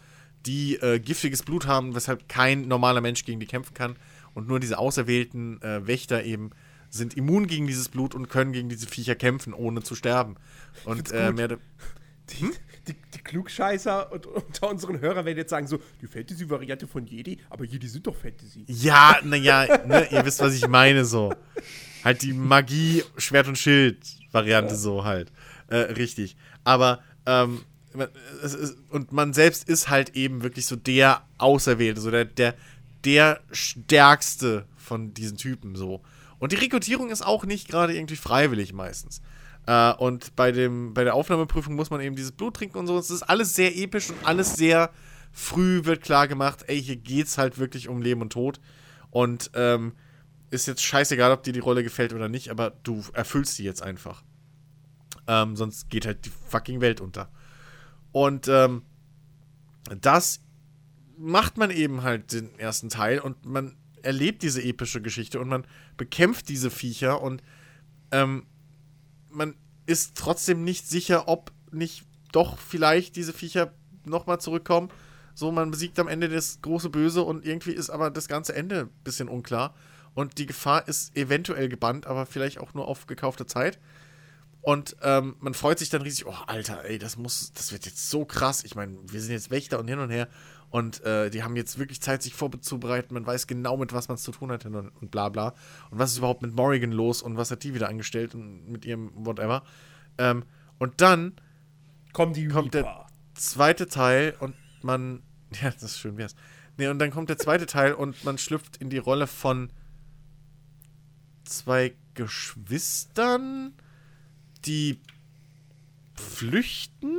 [0.47, 3.97] die äh, giftiges Blut haben, weshalb kein normaler Mensch gegen die kämpfen kann.
[4.35, 6.51] Und nur diese auserwählten äh, Wächter eben
[6.91, 10.37] sind immun gegen dieses Blut und können gegen diese Viecher kämpfen, ohne zu sterben.
[10.85, 11.59] Und äh, mehr,
[12.31, 12.51] Die,
[12.89, 17.39] die, die Klugscheißer und, unter unseren Hörern werden jetzt sagen so, die Fantasy-Variante von Jedi,
[17.51, 18.65] aber Jedi sind doch Fantasy.
[18.67, 21.33] Ja, naja, ne, ihr wisst, was ich meine, so.
[22.05, 25.33] Halt die Magie, Schwert und Schild-Variante, so halt.
[25.69, 26.37] Äh, richtig.
[26.65, 27.63] Aber, ähm,
[28.43, 32.55] ist, und man selbst ist halt eben wirklich so der Auserwählte, so der, der,
[33.05, 36.03] der stärkste von diesen Typen, so.
[36.39, 39.21] Und die Rekrutierung ist auch nicht gerade irgendwie freiwillig meistens.
[39.69, 42.97] Äh, und bei, dem, bei der Aufnahmeprüfung muss man eben dieses Blut trinken und so.
[42.97, 44.91] Es ist alles sehr episch und alles sehr
[45.31, 48.61] Früh wird klar gemacht, ey, hier geht's halt wirklich um Leben und Tod.
[49.11, 49.93] Und ähm,
[50.51, 53.83] ist jetzt scheißegal, ob dir die Rolle gefällt oder nicht, aber du erfüllst die jetzt
[53.83, 54.25] einfach.
[55.27, 57.29] Ähm, sonst geht halt die fucking Welt unter.
[58.11, 58.83] Und ähm,
[60.01, 60.41] das
[61.19, 65.67] macht man eben halt den ersten Teil und man erlebt diese epische Geschichte und man
[65.99, 67.43] bekämpft diese Viecher und
[68.13, 68.47] ähm,
[69.39, 69.55] man
[69.87, 73.73] ist trotzdem nicht sicher, ob nicht doch vielleicht diese Viecher
[74.05, 74.91] nochmal zurückkommen.
[75.35, 78.81] So, man besiegt am Ende das große Böse und irgendwie ist aber das ganze Ende
[78.81, 79.75] ein bisschen unklar.
[80.15, 83.79] Und die Gefahr ist eventuell gebannt, aber vielleicht auch nur auf gekaufte Zeit.
[84.61, 88.11] Und ähm, man freut sich dann riesig, oh, Alter, ey, das muss, das wird jetzt
[88.11, 88.65] so krass.
[88.65, 90.29] Ich meine, wir sind jetzt Wächter und hin und her.
[90.71, 93.15] Und äh, die haben jetzt wirklich Zeit, sich vorzubereiten.
[93.15, 95.55] Man weiß genau, mit was man es zu tun hat und, und bla bla.
[95.91, 98.85] Und was ist überhaupt mit Morrigan los und was hat die wieder angestellt und mit
[98.85, 99.63] ihrem whatever.
[100.19, 100.45] Ähm,
[100.79, 101.33] und dann
[102.35, 105.23] die kommt der zweite Teil und man.
[105.63, 106.35] Ja, das ist schön wär's.
[106.77, 109.71] Nee, und dann kommt der zweite Teil und man schlüpft in die Rolle von
[111.45, 113.73] zwei Geschwistern,
[114.67, 115.01] die
[116.15, 117.17] flüchten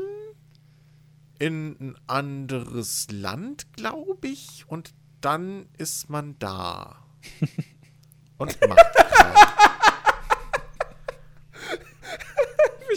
[1.40, 7.04] in ein anderes Land, glaube ich, und dann ist man da.
[8.38, 8.86] Und macht.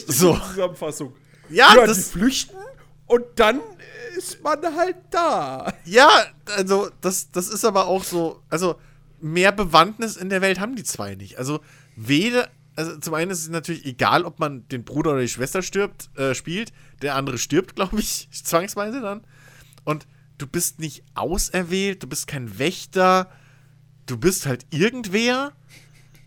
[0.06, 0.36] So.
[0.36, 1.14] Zusammenfassung.
[1.50, 2.56] Ja, Ja, die das, flüchten
[3.06, 3.60] und dann
[4.16, 5.72] ist man halt da.
[5.84, 6.08] ja,
[6.46, 8.76] also das, das ist aber auch so, also
[9.20, 11.38] mehr Bewandtnis in der Welt haben die zwei nicht.
[11.38, 11.60] Also
[11.96, 15.62] weder, also zum einen ist es natürlich egal, ob man den Bruder oder die Schwester
[15.62, 19.22] stirbt, äh, spielt, der andere stirbt, glaube ich, zwangsweise dann.
[19.84, 20.06] Und
[20.38, 23.30] du bist nicht auserwählt, du bist kein Wächter,
[24.06, 25.52] du bist halt irgendwer.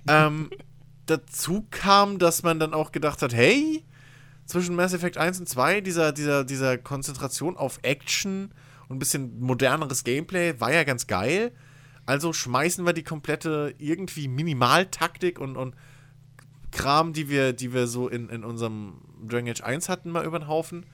[0.07, 0.49] ähm,
[1.05, 3.83] dazu kam, dass man dann auch gedacht hat, hey,
[4.45, 8.51] zwischen Mass Effect 1 und 2, dieser, dieser, dieser Konzentration auf Action
[8.87, 11.51] und ein bisschen moderneres Gameplay war ja ganz geil.
[12.05, 15.75] Also schmeißen wir die komplette irgendwie Minimaltaktik und, und
[16.76, 20.39] Kram, die wir, die wir so in, in unserem Dragon Age 1 hatten, mal über
[20.39, 20.86] den Haufen.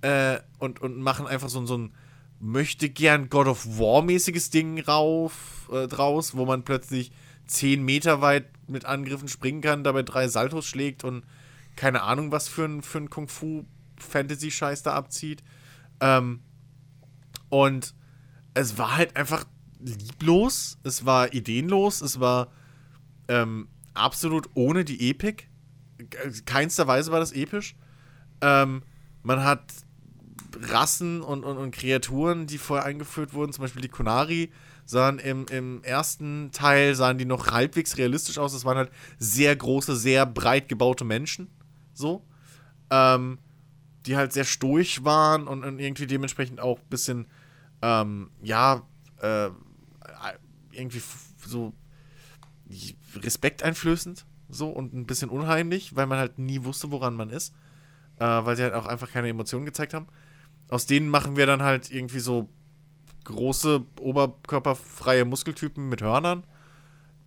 [0.00, 1.92] Äh, und, und machen einfach so, so ein
[2.40, 7.10] möchte gern God of War-mäßiges Ding rauf, äh, draus, wo man plötzlich
[7.46, 11.24] 10 Meter weit mit Angriffen springen kann, dabei drei Saltos schlägt und
[11.76, 15.42] keine Ahnung, was für ein, für ein Kung-Fu-Fantasy-Scheiß da abzieht.
[16.00, 16.40] Ähm,
[17.48, 17.94] und
[18.54, 19.44] es war halt einfach
[19.80, 22.52] lieblos, es war ideenlos, es war
[23.28, 23.68] ähm,
[23.98, 25.48] absolut ohne die Epik.
[26.46, 27.76] Keinster Weise war das episch.
[28.40, 28.82] Ähm,
[29.22, 29.64] man hat
[30.60, 34.50] Rassen und, und, und Kreaturen, die vorher eingeführt wurden, zum Beispiel die Konari,
[34.84, 38.52] sahen im, im ersten Teil sahen die noch halbwegs realistisch aus.
[38.52, 41.48] Das waren halt sehr große, sehr breit gebaute Menschen.
[41.92, 42.24] So.
[42.90, 43.38] Ähm,
[44.06, 47.26] die halt sehr stoisch waren und, und irgendwie dementsprechend auch ein bisschen,
[47.82, 48.82] ähm, ja,
[49.20, 49.50] äh,
[50.70, 51.32] irgendwie f-
[52.68, 57.54] so respekteinflößend so und ein bisschen unheimlich, weil man halt nie wusste, woran man ist,
[58.18, 60.06] äh, weil sie halt auch einfach keine Emotionen gezeigt haben.
[60.68, 62.48] Aus denen machen wir dann halt irgendwie so
[63.24, 66.44] große, oberkörperfreie Muskeltypen mit Hörnern,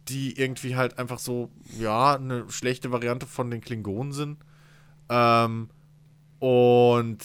[0.08, 4.38] die irgendwie halt einfach so, ja, eine schlechte Variante von den Klingonen sind.
[5.10, 5.70] Ähm,
[6.40, 7.20] und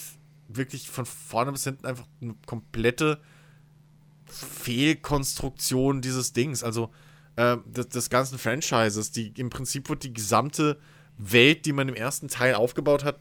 [0.48, 3.20] wirklich von vorne bis hinten einfach eine komplette
[4.26, 6.62] Fehlkonstruktion dieses Dings.
[6.62, 6.90] Also
[7.36, 9.12] äh, des, des ganzen Franchises.
[9.12, 10.78] Die, Im Prinzip wird die gesamte
[11.18, 13.20] Welt, die man im ersten Teil aufgebaut hat,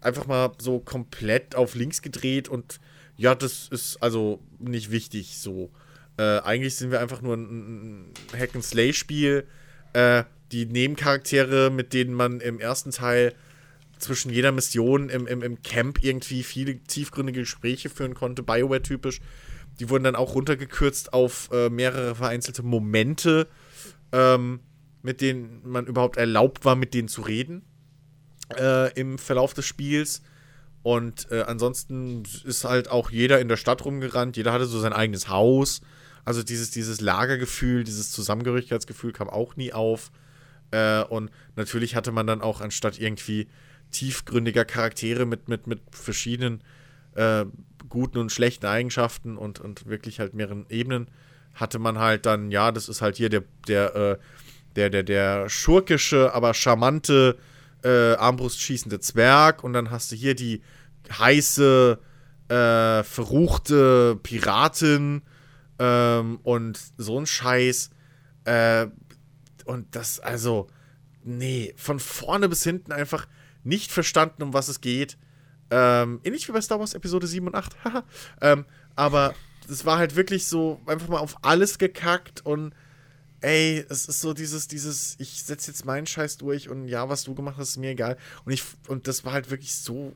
[0.00, 2.80] einfach mal so komplett auf links gedreht und
[3.16, 5.70] ja, das ist also nicht wichtig so.
[6.18, 9.46] Äh, eigentlich sind wir einfach nur ein, ein Hack-and-Slay-Spiel.
[9.92, 13.34] Äh, die Nebencharaktere, mit denen man im ersten Teil
[13.98, 19.20] zwischen jeder Mission im, im, im Camp irgendwie viele tiefgründige Gespräche führen konnte, Bioware-typisch.
[19.78, 23.46] Die wurden dann auch runtergekürzt auf äh, mehrere vereinzelte Momente,
[24.12, 24.60] ähm,
[25.02, 27.62] mit denen man überhaupt erlaubt war, mit denen zu reden
[28.56, 30.22] äh, im Verlauf des Spiels.
[30.82, 34.92] Und äh, ansonsten ist halt auch jeder in der Stadt rumgerannt, jeder hatte so sein
[34.92, 35.80] eigenes Haus.
[36.24, 40.12] Also dieses, dieses Lagergefühl, dieses Zusammengehörigkeitsgefühl kam auch nie auf.
[40.70, 43.48] Äh, und natürlich hatte man dann auch anstatt irgendwie
[43.90, 46.62] tiefgründiger Charaktere mit, mit, mit verschiedenen
[47.14, 47.46] äh,
[47.88, 51.08] guten und schlechten Eigenschaften und, und wirklich halt mehreren Ebenen,
[51.54, 54.18] hatte man halt dann, ja, das ist halt hier der, der, äh,
[54.76, 57.36] der, der, der schurkische, aber charmante,
[57.82, 60.62] äh, Armbrustschießende Zwerg und dann hast du hier die
[61.10, 61.98] heiße,
[62.48, 65.22] äh, verruchte Piratin
[65.78, 67.90] ähm, und so ein Scheiß.
[68.44, 68.86] Äh,
[69.64, 70.68] und das, also,
[71.24, 73.26] nee, von vorne bis hinten einfach
[73.64, 75.18] nicht verstanden, um was es geht.
[75.70, 77.76] Ähm, ähnlich wie bei Star Wars Episode 7 und 8.
[77.84, 78.04] haha.
[78.40, 78.64] ähm,
[78.94, 79.34] aber
[79.68, 82.74] es war halt wirklich so einfach mal auf alles gekackt und
[83.40, 87.24] ey, es ist so dieses, dieses, ich setze jetzt meinen Scheiß durch und ja, was
[87.24, 88.16] du gemacht hast, ist mir egal.
[88.44, 90.14] Und ich, und das war halt wirklich so,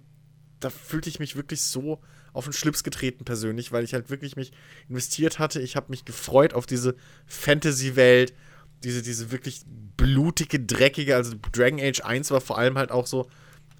[0.58, 2.00] da fühlte ich mich wirklich so
[2.32, 4.52] auf den Schlips getreten persönlich, weil ich halt wirklich mich
[4.88, 5.60] investiert hatte.
[5.60, 6.94] Ich habe mich gefreut auf diese
[7.26, 8.34] Fantasy-Welt,
[8.82, 9.62] diese, diese wirklich
[9.96, 13.28] blutige, dreckige, also Dragon Age 1 war vor allem halt auch so,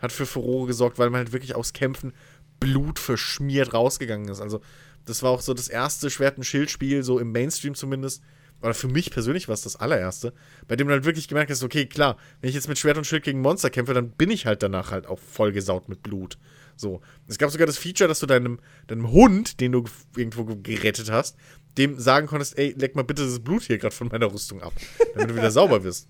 [0.01, 2.13] hat für Furore gesorgt, weil man halt wirklich aus Kämpfen
[2.59, 4.41] Blut verschmiert rausgegangen ist.
[4.41, 4.61] Also,
[5.07, 8.23] das war auch so das erste Schwert- und Schildspiel, so im Mainstream zumindest.
[8.63, 10.35] Oder für mich persönlich war es das allererste,
[10.69, 13.07] bei dem du halt wirklich gemerkt hast, okay, klar, wenn ich jetzt mit Schwert und
[13.07, 16.37] Schild gegen Monster kämpfe, dann bin ich halt danach halt auch vollgesaut mit Blut.
[16.77, 17.01] So.
[17.27, 19.85] Es gab sogar das Feature, dass du deinem, deinem Hund, den du
[20.15, 21.37] irgendwo gerettet hast,
[21.79, 24.75] dem sagen konntest, ey, leck mal bitte das Blut hier gerade von meiner Rüstung ab,
[25.15, 26.09] damit du wieder sauber wirst.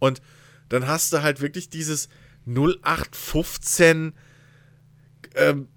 [0.00, 0.20] Und
[0.68, 2.08] dann hast du halt wirklich dieses
[2.46, 4.14] 0815
[5.34, 5.68] ähm,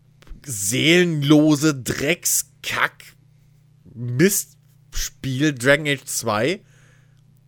[0.45, 3.03] seelenlose Dreckskack
[3.93, 6.61] Mistspiel Dragon Age 2,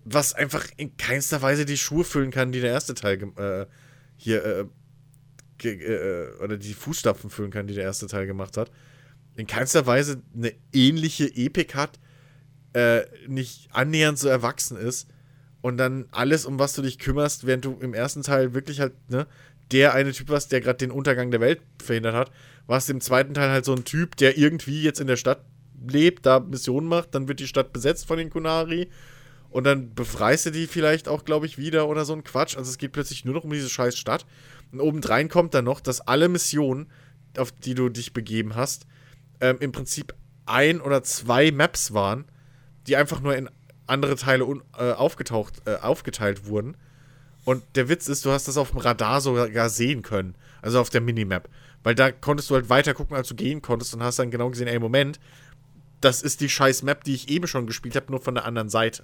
[0.03, 3.65] was einfach in keinster Weise die Schuhe füllen kann, die der erste Teil äh,
[4.17, 4.43] hier
[5.63, 8.71] äh, äh, oder die Fußstapfen füllen kann, die der erste Teil gemacht hat.
[9.35, 11.99] In keinster Weise eine ähnliche Epik hat,
[12.73, 15.07] äh, nicht annähernd so erwachsen ist
[15.61, 18.93] und dann alles, um was du dich kümmerst, während du im ersten Teil wirklich halt,
[19.09, 19.27] ne,
[19.71, 22.31] der eine Typ warst, der gerade den Untergang der Welt verhindert hat,
[22.65, 25.43] warst im zweiten Teil halt so ein Typ, der irgendwie jetzt in der Stadt
[25.87, 28.89] lebt, da Missionen macht, dann wird die Stadt besetzt von den Kunari
[29.49, 32.55] und dann befreist du die vielleicht auch, glaube ich, wieder oder so ein Quatsch.
[32.55, 34.25] Also es geht plötzlich nur noch um diese scheiß Stadt.
[34.71, 36.87] Und obendrein kommt dann noch, dass alle Missionen,
[37.37, 38.85] auf die du dich begeben hast,
[39.41, 40.13] ähm, im Prinzip
[40.45, 42.25] ein oder zwei Maps waren,
[42.87, 43.49] die einfach nur in
[43.89, 44.45] andere Teile
[44.77, 46.75] äh, aufgetaucht, äh, aufgeteilt wurden.
[47.45, 50.35] Und der Witz ist, du hast das auf dem Radar sogar sehen können.
[50.61, 51.49] Also auf der Minimap.
[51.83, 54.49] Weil da konntest du halt weiter gucken, als du gehen konntest und hast dann genau
[54.49, 55.19] gesehen, ey, Moment,
[56.01, 58.69] das ist die scheiß Map, die ich eben schon gespielt habe, nur von der anderen
[58.69, 59.03] Seite.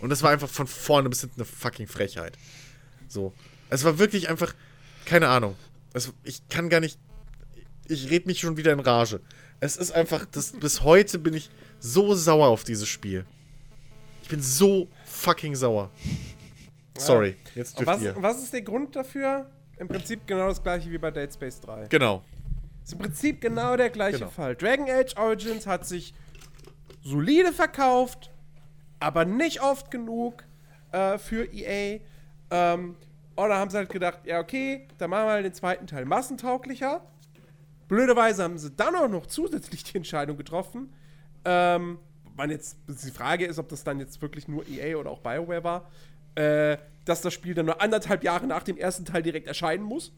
[0.00, 2.36] Und das war einfach von vorne bis hinten eine fucking Frechheit.
[3.08, 3.32] So.
[3.70, 4.54] Es war wirklich einfach,
[5.04, 5.56] keine Ahnung.
[5.92, 6.98] Es, ich kann gar nicht.
[7.88, 9.20] Ich rede mich schon wieder in Rage.
[9.60, 13.24] Es ist einfach, das, bis heute bin ich so sauer auf dieses Spiel.
[14.22, 15.90] Ich bin so fucking sauer.
[16.96, 18.14] Sorry, jetzt dürft was, ihr.
[18.18, 19.50] was ist der Grund dafür?
[19.78, 21.86] Im Prinzip genau das gleiche wie bei Dead Space 3.
[21.88, 22.22] Genau.
[22.84, 24.30] Ist im Prinzip genau der gleiche Genau.
[24.30, 24.54] Fall.
[24.54, 26.14] Dragon Age Origins hat sich
[27.02, 28.30] solide verkauft,
[29.00, 30.44] aber nicht oft genug
[30.92, 32.00] äh, für EA.
[32.50, 32.96] Ähm,
[33.34, 36.04] und da haben sie halt gedacht, ja, okay, dann machen wir halt den zweiten Teil
[36.04, 37.02] massentauglicher.
[37.88, 40.92] Blöderweise haben sie dann auch noch zusätzlich die Entscheidung getroffen.
[41.44, 41.98] Ähm,
[42.36, 45.64] man jetzt, die Frage ist, ob das dann jetzt wirklich nur EA oder auch BioWare
[45.64, 45.90] war,
[46.34, 50.12] äh, dass das Spiel dann nur anderthalb Jahre nach dem ersten Teil direkt erscheinen muss.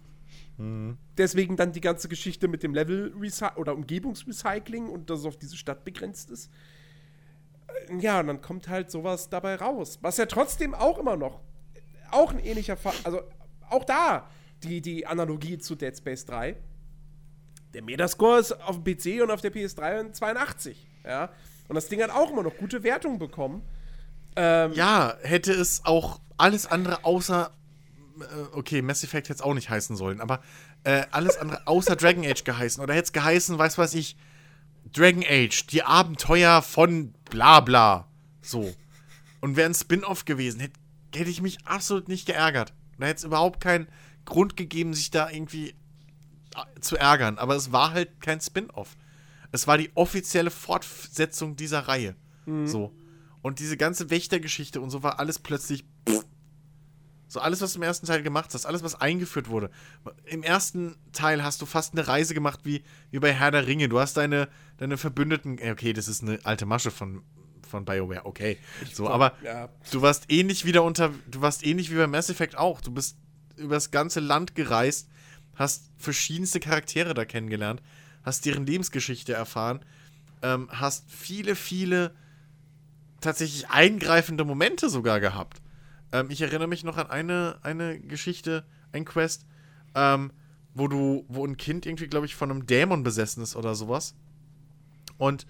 [1.19, 3.13] Deswegen dann die ganze Geschichte mit dem Level
[3.57, 6.49] oder Umgebungsrecycling und dass es auf diese Stadt begrenzt ist.
[7.89, 9.99] Äh, Ja, und dann kommt halt sowas dabei raus.
[10.01, 11.41] Was ja trotzdem auch immer noch,
[12.13, 13.23] auch ein ähnlicher Fall, also
[13.69, 14.29] auch da
[14.63, 16.57] die, die Analogie zu Dead Space 3.
[17.75, 20.87] Der Metascore ist auf dem PC und auf der PS3 ein 82.
[21.05, 21.31] Ja.
[21.69, 23.63] Und das Ding hat auch immer noch gute Wertungen bekommen.
[24.37, 27.51] Ähm, Ja, hätte es auch alles andere außer.
[28.21, 30.43] äh, Okay, Mass Effect hätte es auch nicht heißen sollen, aber
[30.85, 32.83] äh, alles andere außer Dragon Age geheißen.
[32.83, 34.17] Oder hätte es geheißen, weiß was ich,
[34.93, 38.07] Dragon Age, die Abenteuer von bla bla.
[38.43, 38.75] So.
[39.41, 40.79] Und wäre ein Spin-off gewesen, hätte
[41.15, 42.73] hätte ich mich absolut nicht geärgert.
[42.99, 43.87] Da hätte es überhaupt keinen
[44.25, 47.39] Grund gegeben, sich da irgendwie äh, zu ärgern.
[47.39, 48.97] Aber es war halt kein Spin-off.
[49.55, 52.17] Es war die offizielle Fortsetzung dieser Reihe.
[52.67, 52.93] So.
[53.41, 55.85] Und diese ganze Wächtergeschichte und so war alles plötzlich.
[56.09, 56.25] Pff.
[57.29, 59.71] So alles, was du im ersten Teil gemacht hast, alles, was eingeführt wurde.
[60.25, 62.83] Im ersten Teil hast du fast eine Reise gemacht wie,
[63.13, 63.89] wie bei Herr der Ringe.
[63.89, 64.49] Du hast deine,
[64.79, 65.59] deine Verbündeten.
[65.59, 67.23] äh, Okay, das ist eine alte Masche von,
[67.69, 68.59] von BioWare, okay.
[68.93, 69.69] So, aber ja.
[69.93, 71.13] du warst ähnlich wieder unter.
[71.31, 72.81] Du warst ähnlich wie bei Mass Effect auch.
[72.81, 73.19] Du bist
[73.57, 75.09] über das ganze Land gereist,
[75.55, 77.83] hast verschiedenste Charaktere da kennengelernt,
[78.25, 79.85] hast deren Lebensgeschichte erfahren,
[80.43, 82.15] ähm, hast viele, viele
[83.21, 85.63] tatsächlich eingreifende Momente sogar gehabt.
[86.13, 89.47] Ähm, ich erinnere mich noch an eine, eine Geschichte, ein Quest,
[89.95, 90.33] ähm,
[90.75, 94.15] wo du, wo ein Kind irgendwie, glaube ich, von einem Dämon besessen ist oder sowas.
[95.19, 95.47] Und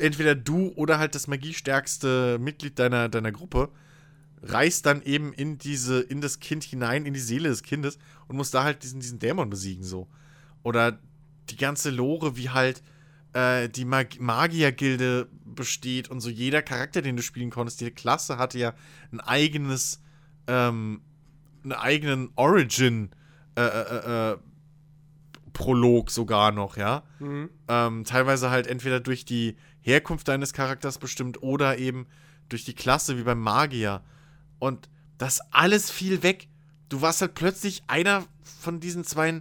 [0.00, 3.70] entweder du oder halt das magiestärkste Mitglied deiner, deiner Gruppe
[4.42, 8.36] reist dann eben in diese, in das Kind hinein, in die Seele des Kindes und
[8.36, 10.08] muss da halt diesen, diesen Dämon besiegen, so.
[10.64, 10.98] Oder
[11.50, 12.82] die ganze Lore, wie halt
[13.32, 18.38] äh, die Mag Magiergilde besteht und so jeder Charakter, den du spielen konntest, jede Klasse
[18.38, 18.74] hatte ja
[19.12, 20.02] ein eigenes,
[20.46, 21.02] ähm,
[21.62, 23.10] einen eigenen Origin,
[23.56, 24.38] äh, äh, äh,
[25.52, 27.02] Prolog sogar noch, ja.
[27.18, 27.50] Mhm.
[27.68, 32.06] Ähm, teilweise halt entweder durch die Herkunft deines Charakters bestimmt oder eben
[32.48, 34.02] durch die Klasse, wie beim Magier.
[34.58, 34.88] Und
[35.18, 36.48] das alles fiel weg.
[36.88, 39.40] Du warst halt plötzlich einer von diesen zwei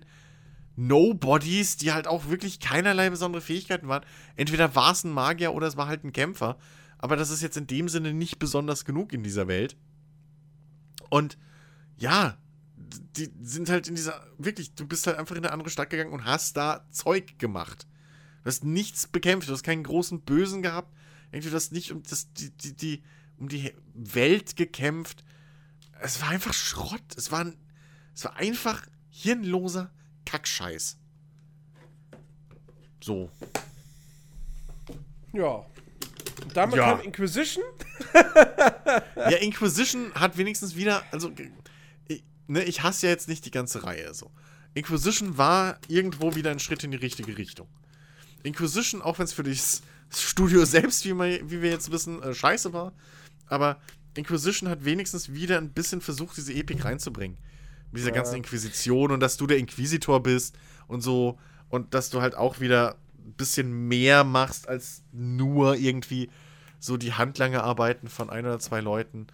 [0.75, 4.05] Nobodies, die halt auch wirklich keinerlei besondere Fähigkeiten waren.
[4.35, 6.57] Entweder war es ein Magier oder es war halt ein Kämpfer.
[6.97, 9.75] Aber das ist jetzt in dem Sinne nicht besonders genug in dieser Welt.
[11.09, 11.37] Und
[11.97, 12.37] ja,
[13.15, 16.13] die sind halt in dieser, wirklich, du bist halt einfach in eine andere Stadt gegangen
[16.13, 17.87] und hast da Zeug gemacht.
[18.43, 20.95] Du hast nichts bekämpft, du hast keinen großen Bösen gehabt.
[21.31, 23.03] Irgendwie, du hast nicht um, das, die, die, die,
[23.37, 25.23] um die Welt gekämpft.
[26.01, 27.03] Es war einfach Schrott.
[27.15, 27.51] Es war,
[28.15, 29.91] es war einfach hirnloser
[30.31, 30.97] Kackscheiß.
[33.01, 33.29] So.
[35.33, 35.65] Ja.
[36.43, 36.91] Und damit Ja.
[36.95, 37.63] kam Inquisition.
[39.15, 41.31] Ja, Inquisition hat wenigstens wieder, also,
[42.07, 44.31] ich, ne, ich hasse ja jetzt nicht die ganze Reihe so.
[44.73, 47.67] Inquisition war irgendwo wieder ein Schritt in die richtige Richtung.
[48.43, 49.81] Inquisition, auch wenn es für das
[50.13, 52.93] Studio selbst, wie, man, wie wir jetzt wissen, äh, scheiße war,
[53.47, 53.79] aber
[54.15, 57.37] Inquisition hat wenigstens wieder ein bisschen versucht, diese Epik reinzubringen.
[57.91, 58.15] Mit dieser Ja.
[58.15, 61.37] ganzen Inquisition und dass du der Inquisitor bist und so
[61.69, 66.29] und dass du halt auch wieder ein bisschen mehr machst als nur irgendwie
[66.79, 69.27] so die handlange Arbeiten von ein oder zwei Leuten,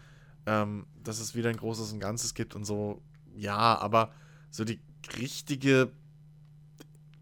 [0.45, 3.01] ähm, dass es wieder ein großes und Ganzes gibt und so.
[3.36, 4.12] Ja, aber
[4.49, 4.80] so die
[5.18, 5.91] richtige.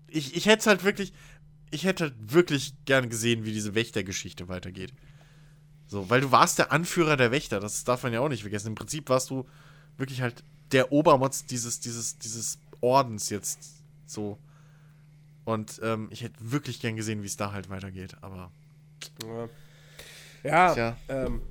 [0.08, 1.14] Ich, ich hätte es halt wirklich.
[1.72, 4.94] Ich hätte halt wirklich gern gesehen, wie diese Wächtergeschichte weitergeht.
[5.88, 8.68] So, weil du warst der Anführer der Wächter, das darf man ja auch nicht vergessen.
[8.68, 9.46] Im Prinzip warst du
[9.98, 13.59] wirklich halt der Obermotz dieses, dieses, dieses Ordens jetzt
[14.05, 14.38] so.
[15.45, 18.51] Und ähm, ich hätte wirklich gern gesehen, wie es da halt weitergeht, aber.
[20.43, 20.76] Ja.
[20.76, 21.41] Ja, ähm,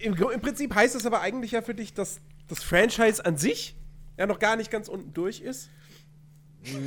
[0.00, 3.76] im, im Prinzip heißt es aber eigentlich ja für dich, dass das Franchise an sich
[4.18, 5.68] ja noch gar nicht ganz unten durch ist.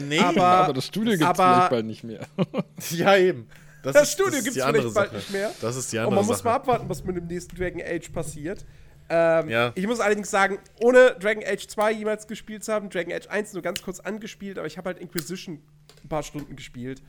[0.07, 2.26] Nee, Aber- aber das Studio gibt es vielleicht bald nicht mehr.
[2.91, 3.47] Ja, eben.
[3.84, 5.15] Das Studio gibt's die vielleicht andere bald Sache.
[5.17, 5.51] nicht mehr.
[5.61, 6.47] Das ist die Und andere man muss Sache.
[6.47, 8.65] mal abwarten, was mit dem nächsten Dragon Age passiert.
[9.10, 9.72] Ähm, Ja.
[9.76, 13.53] Ich muss allerdings sagen, ohne Dragon Age 2 jemals gespielt zu haben, Dragon Age 1
[13.53, 15.62] nur ganz kurz angespielt, aber ich habe halt Inquisition
[16.03, 17.01] ein paar Stunden gespielt.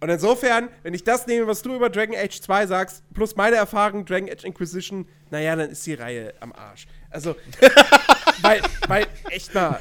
[0.00, 3.56] Und insofern, wenn ich das nehme, was du über Dragon Age 2 sagst, plus meine
[3.56, 6.86] Erfahrung Dragon Age Inquisition, naja, dann ist die Reihe am Arsch.
[7.10, 7.36] Also,
[8.42, 9.80] weil, weil, echt mal,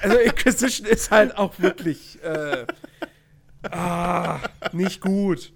[0.00, 2.66] also Inquisition ist halt auch wirklich, äh,
[3.70, 4.40] ah,
[4.72, 5.52] nicht gut.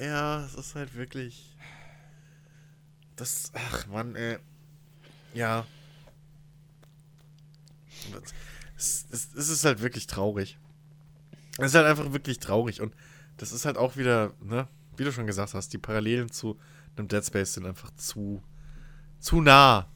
[0.00, 1.51] Ja, es ist halt wirklich.
[3.16, 3.52] Das.
[3.54, 4.38] Ach, Mann, ey.
[5.34, 5.66] Ja.
[8.76, 10.58] Es, es, es ist halt wirklich traurig.
[11.58, 12.80] Es ist halt einfach wirklich traurig.
[12.80, 12.94] Und
[13.36, 16.58] das ist halt auch wieder, ne, wie du schon gesagt hast, die Parallelen zu
[16.96, 18.42] einem Dead Space sind einfach zu.
[19.18, 19.88] zu nah.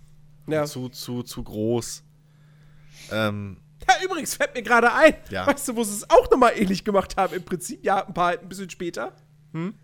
[0.46, 0.64] Ja.
[0.64, 2.04] Zu, zu, zu groß.
[3.10, 3.58] Ähm,
[3.88, 5.14] Ja, übrigens fällt mir gerade ein.
[5.30, 5.46] Ja.
[5.46, 7.34] Weißt du, wo sie es auch nochmal ähnlich gemacht haben?
[7.34, 9.12] Im Prinzip, ja, ein paar ein bisschen später.
[9.52, 9.74] Hm?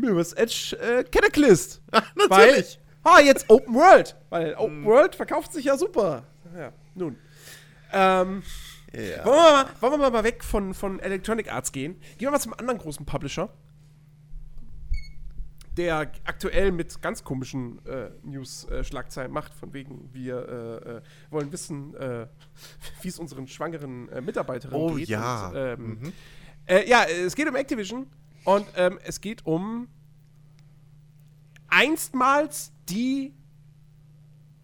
[0.00, 1.80] Mirror's Edge äh, Cataclysm.
[2.14, 2.78] natürlich.
[3.02, 4.16] Weil, ah, jetzt Open World.
[4.30, 6.24] Weil Open World verkauft sich ja super.
[6.56, 7.16] Ja, nun.
[7.92, 8.42] Ähm,
[8.92, 9.24] Ja.
[9.24, 11.94] wollen, wir mal, wollen wir mal weg von, von Electronic Arts gehen?
[12.18, 13.48] Gehen wir mal zum anderen großen Publisher.
[15.76, 20.36] Der aktuell mit ganz komischen äh, News-Schlagzeilen macht, von wegen, wir
[20.84, 22.26] äh, äh, wollen wissen, äh,
[23.02, 25.08] wie es unseren schwangeren äh, Mitarbeiterinnen Oh geht.
[25.08, 25.48] ja.
[25.48, 26.12] Und, ähm,
[26.66, 28.06] äh, ja, es geht um Activision
[28.46, 29.88] und ähm, es geht um
[31.66, 33.34] einstmals die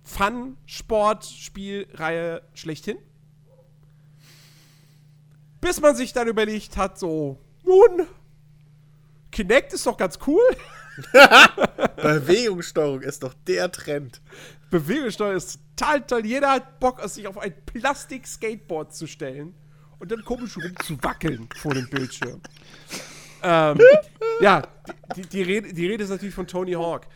[0.05, 2.99] Fun-Sport-Spielreihe schlechthin.
[5.61, 8.07] Bis man sich dann überlegt hat, so, nun,
[9.33, 10.45] Kinect ist doch ganz cool.
[11.97, 14.22] Bewegungssteuerung ist doch der Trend.
[14.70, 16.24] Bewegungssteuer ist total toll.
[16.24, 19.57] Jeder hat Bock, sich auf ein Plastik-Skateboard zu stellen
[19.99, 22.41] und dann komisch rumzuwackeln vor dem Bildschirm.
[23.43, 23.78] Ähm,
[24.40, 24.62] ja,
[25.16, 27.07] die, die, Rede, die Rede ist natürlich von Tony Hawk.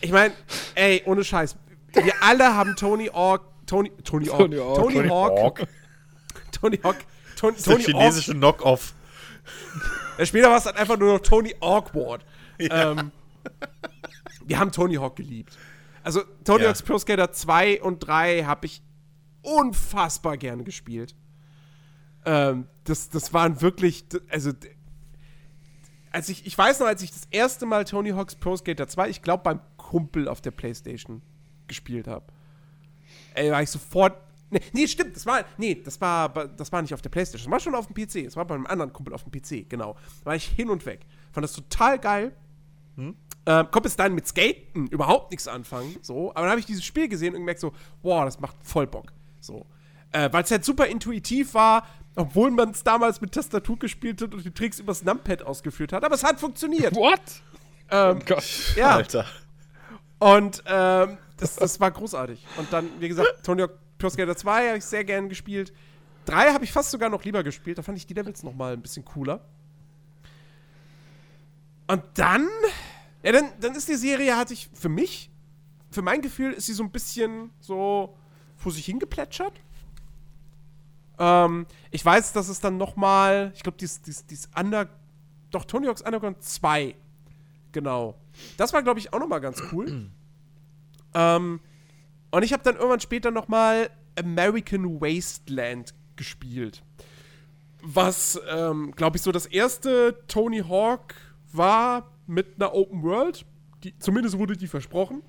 [0.00, 0.34] Ich meine,
[0.74, 1.56] ey, ohne Scheiß.
[1.92, 3.42] Wir alle haben Tony Hawk.
[3.66, 4.38] Tony, Tony Hawk.
[4.38, 4.76] Tony Hawk.
[4.76, 5.38] Tony Tony Hawk.
[5.38, 5.68] Hawk.
[6.52, 6.96] Tony Hawk.
[7.36, 8.00] Tony, Das ist der Tony Hawk.
[8.02, 8.94] chinesische Knock-Off.
[10.18, 12.24] Ja, später war es dann einfach nur noch Tony Awkward.
[12.58, 13.12] Ähm,
[14.46, 15.56] wir haben Tony Hawk geliebt.
[16.02, 16.68] Also Tony Ja.
[16.70, 18.82] Hawk's Pro Skater 2 und 3 habe ich
[19.42, 21.14] unfassbar gerne gespielt.
[22.24, 24.52] Ähm, das, das waren wirklich, also
[26.18, 29.08] als ich, ich weiß noch, als ich das erste Mal Tony Hawk's Pro Skater 2,
[29.08, 31.22] ich glaube beim Kumpel auf der Playstation
[31.68, 32.24] gespielt habe.
[33.34, 34.16] Ey, war ich sofort.
[34.50, 35.44] Nee, nee, stimmt, das war.
[35.58, 38.24] Nee, das war, das war nicht auf der Playstation, das war schon auf dem PC.
[38.24, 39.94] Das war bei einem anderen Kumpel auf dem PC, genau.
[40.20, 41.06] Da war ich hin und weg.
[41.30, 42.32] Fand das total geil.
[42.96, 43.14] Ähm,
[43.70, 45.94] konnte bis dann mit Skaten überhaupt nichts anfangen.
[46.02, 48.88] So, aber dann habe ich dieses Spiel gesehen und gemerkt so, wow, das macht voll
[48.88, 49.12] Bock.
[49.38, 49.66] So.
[50.10, 51.86] Äh, Weil es halt super intuitiv war,
[52.18, 56.04] obwohl man es damals mit Tastatur gespielt hat und die Tricks übers Numpad ausgeführt hat.
[56.04, 56.94] Aber es hat funktioniert.
[56.96, 57.20] What?
[57.90, 58.74] ähm, Oh Gott.
[58.74, 59.24] ja, Alter.
[60.18, 62.44] und ähm, das, das war großartig.
[62.56, 65.72] Und dann, wie gesagt, Tony Hawk Pro Skater 2 habe ich sehr gern gespielt.
[66.24, 67.78] 3 habe ich fast sogar noch lieber gespielt.
[67.78, 69.40] Da fand ich die Levels noch mal ein bisschen cooler.
[71.86, 72.48] Und dann,
[73.22, 75.30] ja, dann, dann ist die Serie, hatte ich für mich,
[75.90, 78.16] für mein Gefühl, ist sie so ein bisschen so
[78.56, 79.52] vor sich hingeplätschert.
[81.18, 84.88] Ähm, ich weiß, dass es dann noch mal, ich glaube, dies, dies, dies Under,
[85.50, 86.94] doch, Tony Hawk's Underground 2,
[87.72, 88.14] genau.
[88.56, 90.10] Das war, glaube ich, auch noch mal ganz cool.
[91.14, 91.60] ähm,
[92.30, 96.82] und ich habe dann irgendwann später noch mal American Wasteland gespielt.
[97.80, 101.14] Was, ähm, glaube ich, so das erste Tony Hawk
[101.52, 103.46] war mit einer Open World.
[103.84, 105.22] Die, zumindest wurde die versprochen.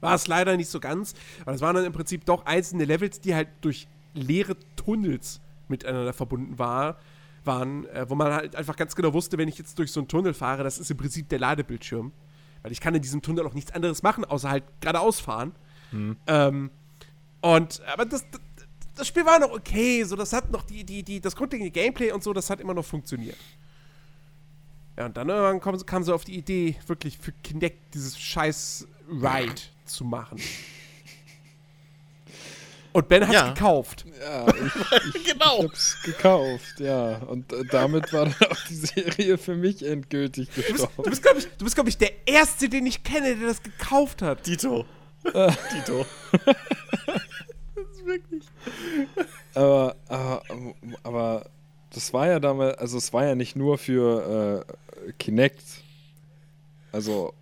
[0.00, 1.14] War es leider nicht so ganz.
[1.42, 6.12] Aber es waren dann im Prinzip doch einzelne Levels, die halt durch leere Tunnels miteinander
[6.12, 6.98] verbunden war,
[7.44, 10.08] waren, äh, wo man halt einfach ganz genau wusste, wenn ich jetzt durch so einen
[10.08, 12.12] Tunnel fahre, das ist im Prinzip der Ladebildschirm.
[12.62, 15.52] Weil ich kann in diesem Tunnel auch nichts anderes machen, außer halt geradeaus fahren.
[16.26, 16.70] Ähm,
[17.40, 18.40] und, aber das, das,
[18.96, 22.12] das Spiel war noch okay, so das hat noch die, die, die, das grundlegende Gameplay
[22.12, 23.38] und so, das hat immer noch funktioniert.
[24.98, 28.86] Ja, und dann irgendwann kam, kam sie auf die Idee, wirklich für Kinect dieses scheiß
[29.08, 30.38] Ride zu machen.
[32.92, 33.52] Und Ben hat's Ja.
[33.52, 34.04] gekauft.
[34.20, 35.62] Ja, ich, ich Genau.
[35.64, 37.18] hab's gekauft, ja.
[37.18, 41.02] Und äh, damit war dann auch die Serie für mich endgültig Du bist, gestorben.
[41.04, 43.62] du bist glaube ich, du bist, glaub ich, der Erste, den ich kenne, der das
[43.62, 44.46] gekauft hat.
[44.46, 44.84] Dito.
[45.24, 46.06] Dito.
[46.46, 48.44] das ist wirklich.
[49.54, 50.42] Aber, aber,
[51.02, 51.46] aber
[51.92, 54.64] das war ja damals, also es war ja nicht nur für
[55.06, 55.62] äh, Kinect.
[56.92, 57.34] Also,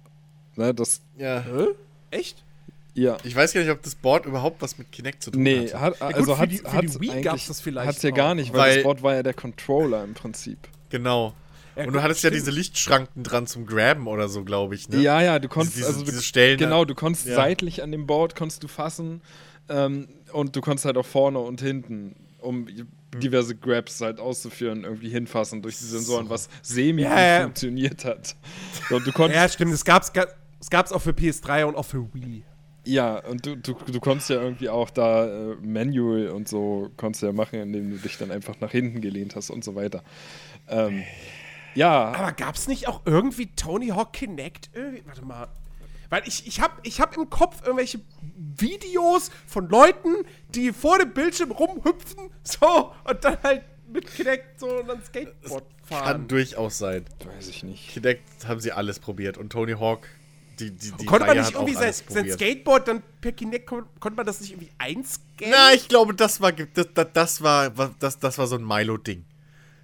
[0.57, 1.41] ne, das, Ja.
[1.43, 1.69] Hä?
[2.11, 2.45] Echt?
[2.99, 3.17] Ja.
[3.25, 5.99] Ich weiß gar nicht, ob das Board überhaupt was mit Kinect zu tun Nee, hat.
[6.01, 8.35] gut, also für hat, die- für die Wii eigentlich- gab's das vielleicht Hat's ja gar
[8.35, 10.59] nicht, weil, Weil- das Board war ja der Controller im Prinzip.
[10.91, 11.35] Genau.
[11.77, 12.43] Ja, Und gut, du hattest ja stimmt.
[12.43, 15.01] diese Lichtschranken dran zum Graben oder so, glaube ich, ne?
[15.01, 17.37] Ja, ja, du konntest, Diese- also du, diese Stellen, genau, du konntest ja.
[17.37, 19.21] seitlich an dem Board konntest du fassen
[19.69, 22.67] ähm, und du konntest halt auch vorne und hinten, um
[23.15, 27.43] diverse Grabs halt auszuführen, irgendwie hinfassen durch die Sensoren, was semi Ja, ja.
[27.45, 28.35] funktioniert hat.
[28.89, 29.73] So, und du konntest, Ja, stimmt.
[29.73, 30.27] Es gab's, ga-
[30.61, 32.43] es gab's auch für PS3 und auch für Wii.
[32.89, 37.23] Ja, und du, du, du konntest ja irgendwie auch da äh, Manual und so konntest
[37.23, 40.03] du ja machen, indem du dich dann einfach nach hinten gelehnt hast und so weiter.
[40.69, 41.05] Ähm,
[41.75, 44.71] ja, Aber gab's nicht auch irgendwie Tony Hawk Kinect?
[44.73, 45.49] Irgendwie, warte mal.
[46.11, 48.01] Weil ich, ich hab, ich hab im Kopf irgendwelche
[48.37, 50.15] Videos von Leuten,
[50.55, 55.65] die vor dem Bildschirm rumhüpfen, so, und dann halt mit Kinect so und dann Skateboard
[55.89, 56.29] Kann fahren.
[56.29, 57.05] durchaus sein.
[57.37, 57.89] weiß ich nicht.
[57.91, 60.09] Kinect haben sie alles probiert und Tony Hawk,
[60.61, 62.31] die, die, die Konnte man nicht irgendwie sein, sein.
[62.31, 65.55] Skateboard dann per Kinect, kon konnte man das nicht irgendwie einscannen?
[65.57, 69.25] Na, ich glaube, das war das, das, war- das, das war so ein Milo-Ding.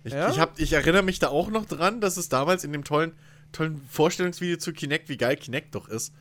[0.05, 0.31] Ich, Ja?
[0.31, 3.13] ich, hab, ich erinnere mich da auch noch dran, dass es damals in dem tollen,
[3.53, 6.13] tollen Vorstellungsvideo zu Kinect, wie geil Kinect doch ist,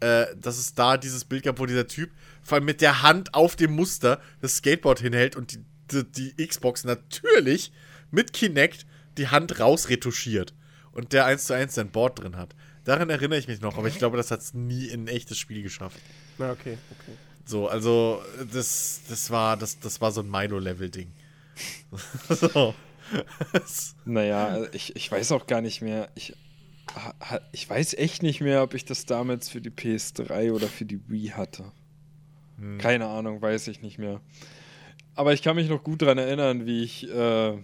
[0.00, 2.10] äh, dass es da dieses Bild gab, wo dieser Typ
[2.42, 6.46] vor allem mit der Hand auf dem Muster das Skateboard hinhält und die, die, die
[6.46, 7.72] Xbox natürlich
[8.10, 8.86] mit Kinect
[9.18, 10.54] die Hand rausretuschiert
[10.92, 12.54] und der 1 zu 1 sein Board drin hat.
[12.88, 15.36] Daran erinnere ich mich noch, aber ich glaube, das hat es nie in ein echtes
[15.36, 16.00] Spiel geschafft.
[16.38, 17.12] Na, okay, okay.
[17.44, 21.12] So, also das, das war das, das war so ein Milo-Level-Ding.
[22.30, 22.74] so.
[24.06, 26.08] Naja, ich, ich weiß auch gar nicht mehr.
[26.14, 26.34] Ich,
[27.52, 31.06] ich weiß echt nicht mehr, ob ich das damals für die PS3 oder für die
[31.10, 31.70] Wii hatte.
[32.78, 34.22] Keine Ahnung, weiß ich nicht mehr.
[35.14, 37.58] Aber ich kann mich noch gut daran erinnern, wie ich, äh,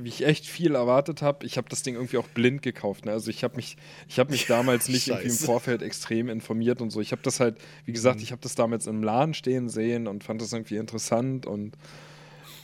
[0.00, 1.44] wie ich echt viel erwartet habe.
[1.46, 3.04] Ich habe das Ding irgendwie auch blind gekauft.
[3.06, 3.12] Ne?
[3.12, 3.76] Also ich habe mich,
[4.08, 5.34] ich habe mich damals nicht irgendwie im.
[5.34, 7.00] Vorfeld extrem informiert und so.
[7.00, 10.24] Ich habe das halt, wie gesagt, ich habe das damals im Laden stehen sehen und
[10.24, 11.76] fand das irgendwie interessant und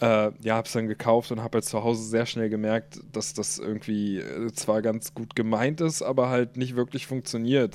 [0.00, 3.58] äh, ja, hab's dann gekauft und habe halt zu Hause sehr schnell gemerkt, dass das
[3.58, 7.74] irgendwie äh, zwar ganz gut gemeint ist, aber halt nicht wirklich funktioniert.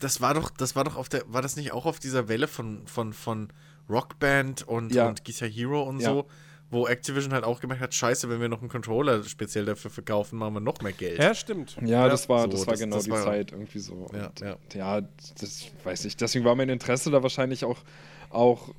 [0.00, 2.46] Das war doch, das war doch auf der, war das nicht auch auf dieser Welle
[2.48, 3.48] von, von, von
[3.88, 5.08] Rockband und, Ja.
[5.08, 6.10] und Guitar Hero und Ja.
[6.10, 6.26] so,
[6.72, 10.38] wo Activision halt auch gemerkt hat, scheiße, wenn wir noch einen Controller speziell dafür verkaufen,
[10.38, 11.18] machen wir noch mehr Geld.
[11.18, 11.76] Ja, stimmt.
[11.84, 14.08] Ja, das war, so, das war das- genau das die war- Zeit irgendwie so.
[14.14, 14.56] Ja, und, ja.
[14.74, 15.00] ja,
[15.38, 16.16] das weiß ich.
[16.16, 17.78] Deswegen war mein Interesse da wahrscheinlich auch,
[18.30, 18.70] auch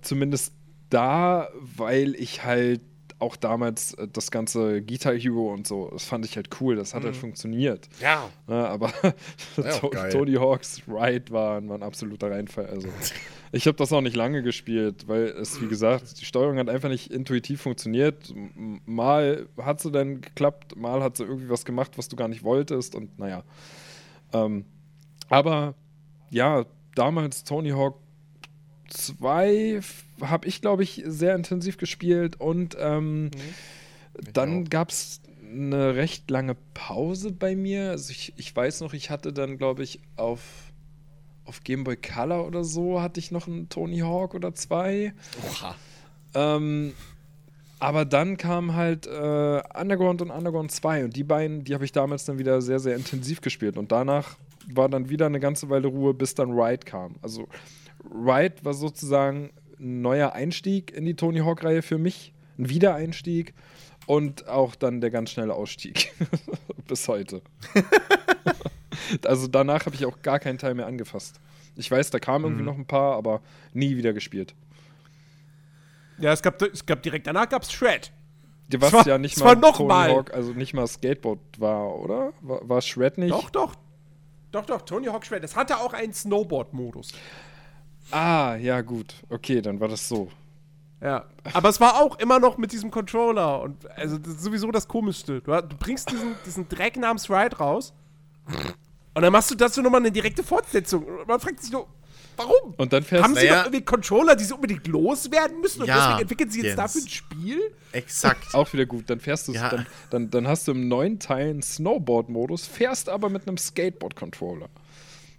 [0.00, 0.52] zumindest
[0.90, 2.80] da, weil ich halt
[3.18, 6.94] auch damals äh, das ganze Guitar Hero und so, das fand ich halt cool, das
[6.94, 7.06] hat Mhm.
[7.06, 7.88] halt funktioniert.
[8.00, 8.28] Ja.
[8.46, 8.92] Ne, aber
[9.56, 9.78] Ja.
[10.10, 12.66] Tony Hawk's Ride war, war ein absoluter Reinfall.
[12.66, 12.88] Also
[13.52, 16.88] ich habe das auch nicht lange gespielt, weil es, wie gesagt, die Steuerung hat einfach
[16.88, 18.34] nicht intuitiv funktioniert.
[18.84, 22.42] Mal hat sie dann geklappt, mal hat sie irgendwie was gemacht, was du gar nicht
[22.42, 23.42] wolltest und naja.
[24.32, 24.64] Ähm,
[25.28, 25.74] aber
[26.30, 26.64] ja,
[26.96, 27.98] damals Tony Hawk
[28.88, 29.80] 2
[30.20, 33.30] habe ich, glaube ich, sehr intensiv gespielt und ähm,
[34.32, 34.70] dann auch.
[34.70, 37.90] gab es eine recht lange Pause bei mir.
[37.90, 40.40] Also ich, ich weiß noch, ich hatte dann, glaube ich, auf,
[41.44, 45.12] auf Game Boy Color oder so hatte ich noch einen Tony Hawk oder zwei.
[45.46, 45.74] Oha.
[46.34, 46.92] Ähm,
[47.78, 51.92] aber dann kam halt äh, Underground und Underground 2 und die beiden, die habe ich
[51.92, 54.36] damals dann wieder sehr, sehr intensiv gespielt und danach
[54.72, 57.16] war dann wieder eine ganze Weile Ruhe, bis dann Ride kam.
[57.20, 57.48] Also
[58.14, 63.54] Ride war sozusagen ein neuer Einstieg in die Tony Hawk-Reihe für mich, ein Wiedereinstieg
[64.06, 66.12] und auch dann der ganz schnelle Ausstieg
[66.86, 67.42] bis heute.
[69.24, 71.40] also danach habe ich auch gar keinen Teil mehr angefasst.
[71.76, 73.40] Ich weiß, da kamen irgendwie noch ein paar, aber
[73.72, 74.54] nie wieder gespielt.
[76.18, 78.12] Ja, es gab, es gab direkt danach gab's Shred.
[78.78, 80.10] Was war- ja nicht mal noch Tony mal.
[80.10, 82.32] Hawk, also nicht mal Skateboard war, oder?
[82.40, 83.32] War, war Shred nicht?
[83.32, 83.74] Doch, doch.
[84.52, 85.42] Doch, doch, Tony Hawk Shred.
[85.42, 87.12] Es hatte auch einen Snowboard-Modus.
[88.10, 89.14] Ah, ja, gut.
[89.28, 90.30] Okay, dann war das so.
[91.00, 91.26] Ja.
[91.52, 93.60] Aber es war auch immer noch mit diesem Controller.
[93.62, 95.40] Und also das ist sowieso das Komischste.
[95.40, 97.92] Du, du bringst diesen, diesen Dreck namens Ride raus.
[99.14, 101.04] Und dann machst du dazu nochmal eine direkte Fortsetzung.
[101.04, 101.86] Und man fragt sich nur,
[102.36, 102.74] warum?
[102.76, 103.58] Und dann fährst Haben sie Naja.
[103.60, 105.82] doch irgendwie Controller, die sie unbedingt loswerden müssen?
[105.82, 106.76] Und Ja, deswegen entwickeln sie jetzt Jens.
[106.76, 107.74] dafür ein Spiel?
[107.92, 108.54] Exakt.
[108.54, 109.08] auch wieder gut.
[109.10, 109.68] Dann fährst du Ja.
[109.68, 114.68] dann, dann, dann hast du im neuen Teil einen Snowboard-Modus, fährst aber mit einem Skateboard-Controller.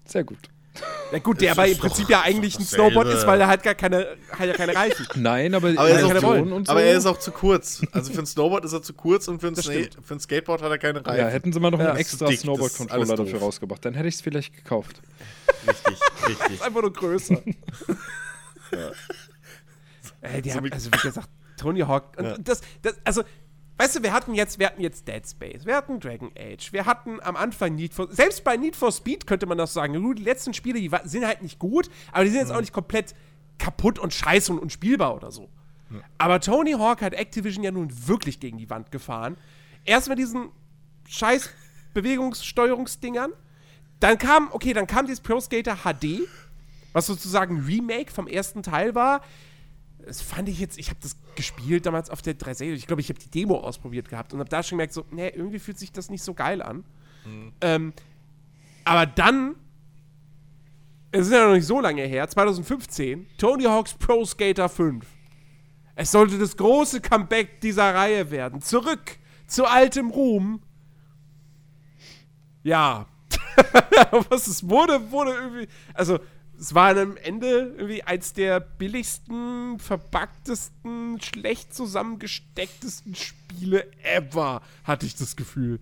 [0.05, 0.49] Sehr gut.
[1.11, 2.65] Ja gut, der aber im Prinzip ja eigentlich ein.
[2.65, 5.05] Snowboard ist, weil er halt gar keine, hat ja keine Reifen.
[5.21, 6.71] Nein, aber, Aber, er ist, keine auch Rollen zu, und so.
[6.71, 7.81] aber er ist auch zu kurz.
[7.91, 10.61] Also für ein Snowboard ist er zu kurz und für ein, Sna- für ein Skateboard
[10.61, 11.29] hat er keine ja, Reifen.
[11.29, 13.85] hätten sie mal noch Ja, einen extra Snowboard-Controller dafür rausgebracht.
[13.85, 15.01] Dann hätte ich es vielleicht gekauft.
[15.67, 15.97] richtig,
[16.27, 16.61] richtig.
[16.65, 17.41] Einfach nur größer.
[20.21, 22.17] Ey, die So haben, also wie gesagt, Tony Hawk.
[22.17, 22.37] Und Ja.
[22.39, 23.23] das, das, also,
[23.77, 26.85] weißt du, wir hatten jetzt, wir hatten jetzt Dead Space, wir hatten Dragon Age, wir
[26.85, 30.15] hatten am Anfang Need for, selbst bei Need for Speed könnte man das sagen.
[30.15, 33.15] Die letzten Spiele, die sind halt nicht gut, aber die sind jetzt auch nicht komplett
[33.57, 35.49] kaputt und scheiße und unspielbar oder so.
[36.17, 39.37] Aber Tony Hawk hat Activision ja nun wirklich gegen die Wand gefahren.
[39.85, 40.49] Erst mit diesen
[41.07, 41.49] scheiß
[41.93, 43.31] Bewegungssteuerungsdingern.
[43.99, 46.27] Dann kam, okay, dann kam dieses Pro Skater HD,
[46.91, 49.21] was sozusagen ein Remake vom ersten Teil war.
[50.05, 52.77] Das fand ich jetzt, ich habe das gespielt damals auf der 360.
[52.77, 55.29] Ich glaube, ich habe die Demo ausprobiert gehabt und habe da schon gemerkt, so, nee,
[55.29, 56.83] irgendwie fühlt sich das nicht so geil an.
[57.61, 57.93] Ähm,
[58.83, 59.55] aber dann,
[61.11, 65.05] es ist ja noch nicht so lange her, 2015, Tony Hawk's Pro Skater 5.
[65.95, 68.61] Es sollte das große Comeback dieser Reihe werden.
[68.61, 70.61] Zurück zu altem Ruhm.
[72.63, 73.07] Ja.
[74.29, 75.67] Was es wurde, wurde irgendwie.
[75.93, 76.19] Also,
[76.59, 85.15] es war am Ende irgendwie eins der billigsten, verpacktesten, schlecht zusammengestecktesten Spiele ever, hatte ich
[85.15, 85.79] das Gefühl.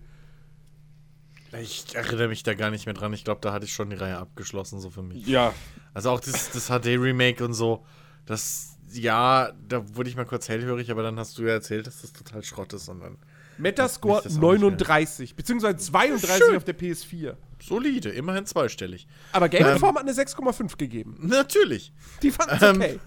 [1.60, 3.12] Ich erinnere mich da gar nicht mehr dran.
[3.12, 5.26] Ich glaube, da hatte ich schon die Reihe abgeschlossen, so für mich.
[5.26, 5.54] Ja,
[5.92, 7.84] Also auch das, das HD-Remake und so,
[8.26, 12.00] das, ja, da wurde ich mal kurz hellhörig, aber dann hast du ja erzählt, dass
[12.02, 13.18] das total Schrott ist und dann
[13.58, 14.70] Metascore Mich das auch nicht mehr.
[14.70, 16.56] 39, beziehungsweise 32 Schön.
[16.56, 17.36] auf der PS4.
[17.66, 19.06] Solide, immerhin zweistellig.
[19.32, 21.16] Aber Game Informer hat eine 6,5 gegeben.
[21.20, 21.92] Natürlich.
[22.22, 23.00] Die fanden es Ähm, okay.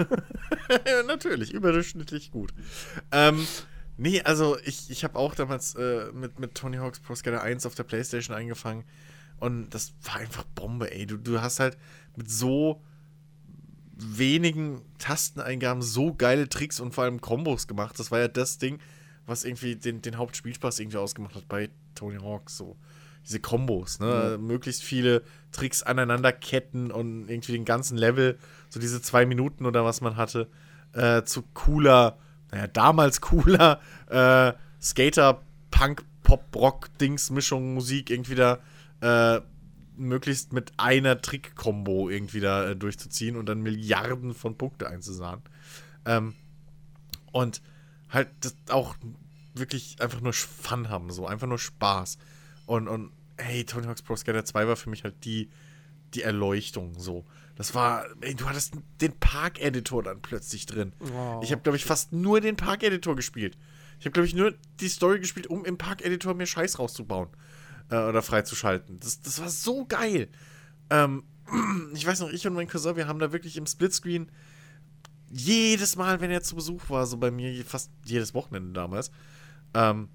[0.87, 2.53] Ja, Natürlich, überdurchschnittlich gut.
[3.11, 3.47] Ähm,
[3.97, 7.65] nee, also ich, ich habe auch damals äh, mit, mit Tony Hawk's Pro Skater 1
[7.65, 8.83] auf der Playstation angefangen
[9.39, 11.05] und das war einfach Bombe, ey.
[11.05, 11.77] Du, du hast halt
[12.15, 12.81] mit so
[13.99, 17.99] wenigen Tasteneingaben so geile Tricks und vor allem Kombos gemacht.
[17.99, 18.79] Das war ja das Ding,
[19.25, 22.49] was irgendwie den, den Hauptspielspaß irgendwie ausgemacht hat bei Tony Hawk.
[22.49, 22.77] So
[23.27, 24.37] diese Kombos, ne?
[24.39, 25.21] Möglichst viele
[25.51, 28.37] Tricks aneinander ketten und irgendwie den ganzen Level,
[28.69, 30.47] so diese zwei Minuten oder was man hatte,
[30.93, 32.17] äh, zu cooler,
[32.51, 35.41] naja, damals cooler äh, Skater,
[35.71, 38.59] Punk, Pop, Rock, Dings, Mischung, Musik irgendwie da
[39.01, 39.41] äh,
[39.97, 45.41] möglichst mit einer Trick-Kombo irgendwie da äh, durchzuziehen und dann Milliarden von Punkte einzusahen.
[46.05, 46.35] Ähm,
[47.31, 47.61] und
[48.09, 48.95] halt das auch
[49.53, 52.17] wirklich einfach nur Fun haben, so einfach nur Spaß.
[52.65, 55.49] Und, und hey, Tony Hawk's Pro Skater 2 war für mich halt die,
[56.13, 57.25] die Erleuchtung, so.
[57.55, 60.93] Das war, ey, du hattest den Park-Editor dann plötzlich drin.
[60.99, 61.43] Wow.
[61.43, 63.57] Ich habe, glaube ich, fast nur den Park-Editor gespielt.
[63.99, 67.29] Ich habe, glaube ich, nur die Story gespielt, um im Park-Editor mir Scheiß rauszubauen
[67.89, 68.99] äh, oder freizuschalten.
[68.99, 70.29] Das, das war so geil.
[70.89, 71.23] Ähm,
[71.93, 74.31] ich weiß noch, ich und mein Cousin, wir haben da wirklich im Splitscreen
[75.29, 79.11] jedes Mal, wenn er zu Besuch war, so bei mir fast jedes Wochenende damals,
[79.73, 80.09] ähm,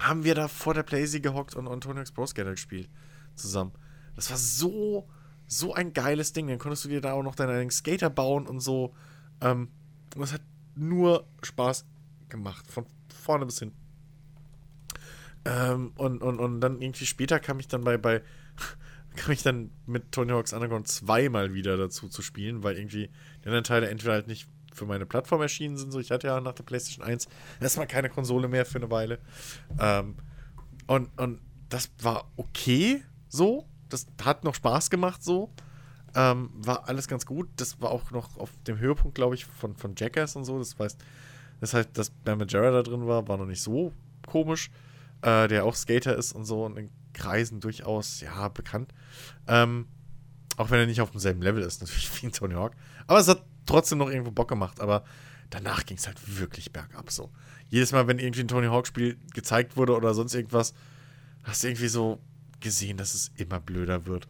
[0.00, 2.88] haben wir da vor der Playsee gehockt und, und Tony Hawk's Pro Skater gespielt
[3.34, 3.72] zusammen.
[4.14, 5.08] Das war so,
[5.46, 6.48] so ein geiles Ding.
[6.48, 8.94] Dann konntest du dir da auch noch deinen Skater bauen und so.
[9.40, 9.68] Ähm,
[10.16, 10.42] und es hat
[10.74, 11.84] nur Spaß
[12.28, 13.72] gemacht, von vorne bis hin.
[15.44, 18.22] Ähm, und, und, und dann irgendwie später kam ich dann bei, bei
[19.16, 23.10] kam ich dann mit Tony Hawk's Underground zweimal wieder dazu zu spielen, weil irgendwie
[23.42, 24.48] die anderen Teile entweder halt nicht
[24.78, 25.92] für meine Plattform erschienen sind.
[25.92, 27.28] So, ich hatte ja nach der PlayStation 1
[27.60, 29.18] erstmal keine Konsole mehr für eine Weile.
[29.78, 30.16] Ähm,
[30.86, 33.66] und, und das war okay so.
[33.88, 35.50] Das hat noch Spaß gemacht so.
[36.14, 37.48] Ähm, war alles ganz gut.
[37.56, 40.58] Das war auch noch auf dem Höhepunkt, glaube ich, von, von Jackass und so.
[40.58, 40.98] Das heißt,
[41.60, 43.92] das heißt, dass Ben da drin war, war noch nicht so
[44.26, 44.70] komisch.
[45.22, 48.94] Äh, der auch Skater ist und so und in Kreisen durchaus, ja, bekannt.
[49.48, 49.88] Ähm,
[50.56, 52.72] auch wenn er nicht auf demselben Level ist, natürlich wie in Tony Hawk.
[53.06, 54.80] Aber es hat trotzdem noch irgendwo Bock gemacht.
[54.80, 55.04] Aber
[55.50, 57.30] danach ging es halt wirklich bergab so.
[57.68, 60.74] Jedes Mal, wenn irgendwie ein Tony Hawk-Spiel gezeigt wurde oder sonst irgendwas,
[61.44, 62.20] hast du irgendwie so
[62.60, 64.28] gesehen, dass es immer blöder wird.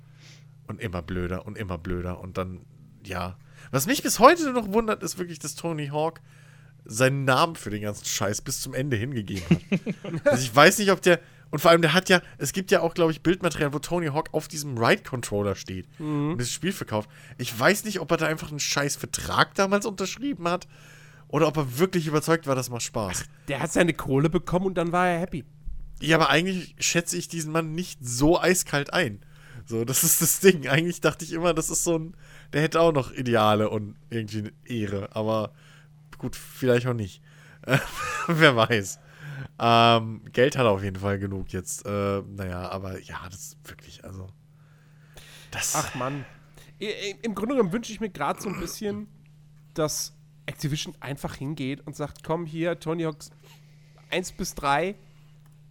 [0.67, 2.21] Und immer blöder und immer blöder.
[2.21, 2.61] Und dann,
[3.03, 3.39] ja.
[3.71, 6.21] Was mich bis heute noch wundert, ist wirklich, dass Tony Hawk
[6.85, 10.25] seinen Namen für den ganzen Scheiß bis zum Ende hingegeben hat.
[10.25, 11.21] also ich weiß nicht, ob der.
[11.51, 14.09] Und vor allem, der hat ja, es gibt ja auch, glaube ich, Bildmaterial, wo Tony
[14.09, 16.33] Hawk auf diesem Ride-Controller steht Mhm.
[16.33, 17.09] und das Spiel verkauft.
[17.39, 20.69] Ich weiß nicht, ob er da einfach einen scheiß Vertrag damals unterschrieben hat
[21.29, 23.25] oder ob er wirklich überzeugt war, das macht Spaß.
[23.49, 25.45] Der hat seine Kohle bekommen und dann war er happy.
[26.01, 29.21] Ja, aber eigentlich schätze ich diesen Mann nicht so eiskalt ein.
[29.67, 30.69] So, das ist das Ding.
[30.69, 32.15] Eigentlich dachte ich immer, das ist so ein,
[32.53, 35.09] der hätte auch noch Ideale und irgendwie eine Ehre.
[35.17, 35.53] Aber
[36.19, 37.21] gut, vielleicht auch nicht.
[38.29, 38.99] Wer weiß.
[39.59, 41.85] Ähm, Geld hat er auf jeden Fall genug jetzt.
[41.85, 44.29] Äh, naja, aber ja, das ist wirklich, also.
[45.51, 45.75] Das.
[45.75, 46.25] Ach Mann.
[47.23, 49.09] Im Grunde genommen wünsche ich mir gerade so ein bisschen,
[49.75, 50.15] dass
[50.47, 53.31] Activision einfach hingeht und sagt, komm hier, Tony Hawks
[54.11, 54.95] 1 bis 3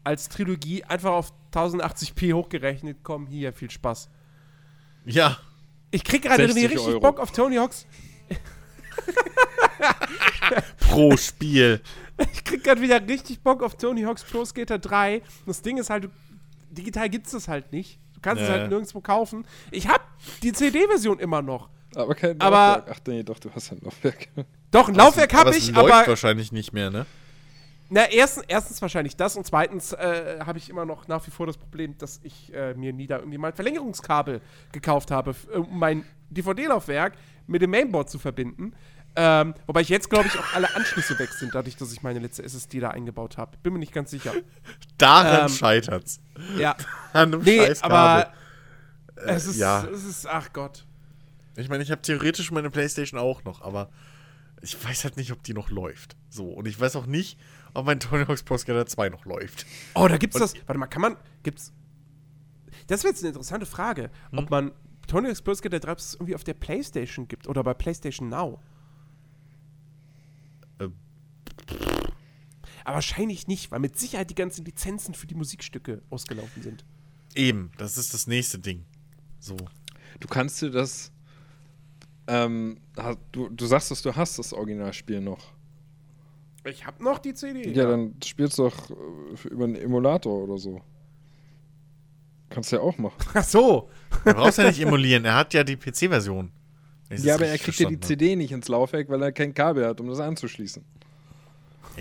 [0.03, 4.09] als Trilogie einfach auf 1080p hochgerechnet, komm hier, viel Spaß.
[5.05, 5.37] ja.
[5.89, 6.99] Ich krieg gerade 60 richtig Euro.
[6.99, 7.87] Bock auf Tony Hawks.
[10.79, 11.81] Pro Spiel.
[12.33, 15.21] Ich krieg gerade wieder richtig Bock auf Tony Hawk's Pro Skater 3.
[15.45, 16.09] Das Ding ist halt,
[16.71, 17.99] digital gibt's das halt nicht.
[18.15, 18.55] Du kannst es Nee.
[18.55, 19.45] halt nirgendwo kaufen.
[19.71, 20.01] Ich hab
[20.41, 21.69] die CD-Version immer noch.
[21.95, 22.97] Aber kein Aber- Laufwerk.
[22.97, 24.27] Ach nee, doch, du hast ein Laufwerk.
[24.71, 27.05] Doch, ein Laufwerk habe es ich, läuft aber wahrscheinlich nicht mehr, ne?
[27.89, 31.45] Na, erstens, erstens wahrscheinlich das und zweitens äh, habe ich immer noch nach wie vor
[31.47, 34.41] das Problem, dass ich äh, mir nie da irgendwie mal ein Verlängerungskabel
[34.73, 37.13] gekauft habe, f- um mein DVD-Laufwerk
[37.47, 38.73] mit dem Mainboard zu verbinden.
[39.19, 42.19] Ähm, wobei ich jetzt, glaube ich, auch alle Anschlüsse weg sind, dadurch, dass ich meine
[42.19, 43.57] letzte SSD da eingebaut habe.
[43.63, 44.31] Bin mir nicht ganz sicher.
[44.99, 46.19] Daran Ähm, scheitert's.
[46.55, 46.75] Ja.
[47.13, 48.31] An einem Nee, scheiß aber
[49.15, 49.35] Kabel.
[49.35, 49.83] es, ist, ja.
[49.85, 50.85] es ist, ach Gott.
[51.55, 53.89] Ich meine, ich habe theoretisch meine Playstation auch noch, aber
[54.61, 56.15] ich weiß halt nicht, ob die noch läuft.
[56.29, 57.39] So, und ich weiß auch nicht,
[57.73, 59.65] ob mein Tony Hawk's Pro Skater 2 noch läuft.
[59.95, 60.53] Oh, da gibt's Und- das.
[60.67, 61.17] Warte mal, kann man.
[61.41, 61.73] Gibt's.
[62.85, 64.71] Das wäre jetzt eine interessante Frage, ob man
[65.07, 68.61] Tony Hawk's Pro Skater 3 irgendwie auf der PlayStation gibt oder bei PlayStation Now.
[72.83, 76.85] Aber wahrscheinlich nicht, weil mit Sicherheit die ganzen Lizenzen für die Musikstücke ausgelaufen sind.
[77.35, 78.85] Eben, das ist das nächste Ding.
[79.39, 79.57] So.
[80.19, 81.11] Du kannst dir das.
[82.27, 82.77] Ähm,
[83.31, 85.53] du, du sagst, dass du hast das Originalspiel noch.
[86.65, 87.71] Ich habe noch die CD.
[87.71, 90.81] Ja, dann spielst du doch äh, über einen Emulator oder so.
[92.49, 93.17] Kannst du ja auch machen.
[93.33, 93.89] Ach so.
[94.25, 96.51] Er braucht ja nicht emulieren, er hat ja die PC-Version.
[97.09, 100.01] Ja, aber er kriegt ja die CD nicht ins Laufwerk, weil er kein Kabel hat,
[100.01, 100.83] um das anzuschließen.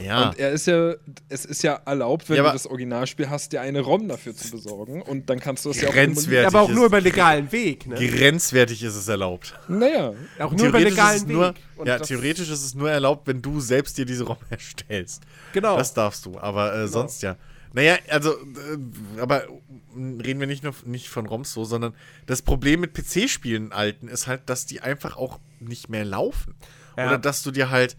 [0.02, 0.28] Ja.
[0.28, 0.94] Und er ist ja,
[1.28, 4.50] es ist ja erlaubt, wenn Ja, du das Originalspiel hast, dir eine ROM dafür zu
[4.50, 5.00] besorgen.
[5.02, 6.46] Und dann kannst du das ja auch Grenzwertig.
[6.46, 7.94] aber auch nur über legalen Weg, ne?
[7.96, 9.54] Grenzwertig ist es erlaubt.
[9.68, 11.34] Naja, Auch nur über legalen es Weg.
[11.34, 11.54] nur,
[11.84, 15.22] ja, theoretisch ist es nur erlaubt, wenn du selbst dir diese ROM erstellst.
[15.52, 15.76] Genau.
[15.76, 17.36] Das darfst du, aber äh, sonst ja.
[17.72, 19.48] Naja, also, äh, aber äh,
[19.94, 21.94] reden wir nicht nur nicht von ROMs so, sondern
[22.26, 26.54] das Problem mit PC-Spielen alten ist halt, dass die einfach auch nicht mehr laufen.
[26.96, 27.08] Ja.
[27.08, 27.96] Oder dass du dir halt,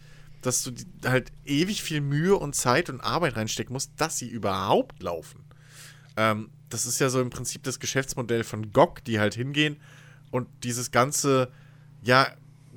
[0.48, 0.72] dass du
[1.06, 5.44] halt ewig viel Mühe und Zeit und Arbeit reinstecken musst, dass sie überhaupt laufen.
[6.16, 9.76] Ähm, das ist ja so im Prinzip das Geschäftsmodell von GOG, die halt hingehen
[10.32, 11.52] und dieses ganze,
[12.02, 12.28] ja,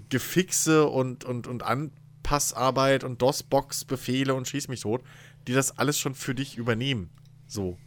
[0.09, 5.05] Gefixe und, und, und Anpassarbeit und DOS-Box-Befehle und Schieß mich tot,
[5.47, 7.09] die das alles schon für dich übernehmen.
[7.47, 7.79] So.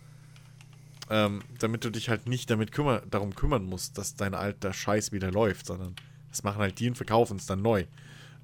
[1.10, 5.11] Ähm, damit du dich halt nicht damit kümmer darum kümmern musst, dass dein alter Scheiß
[5.11, 5.93] wieder läuft, sondern
[6.30, 7.84] das machen halt die und verkaufen es dann neu.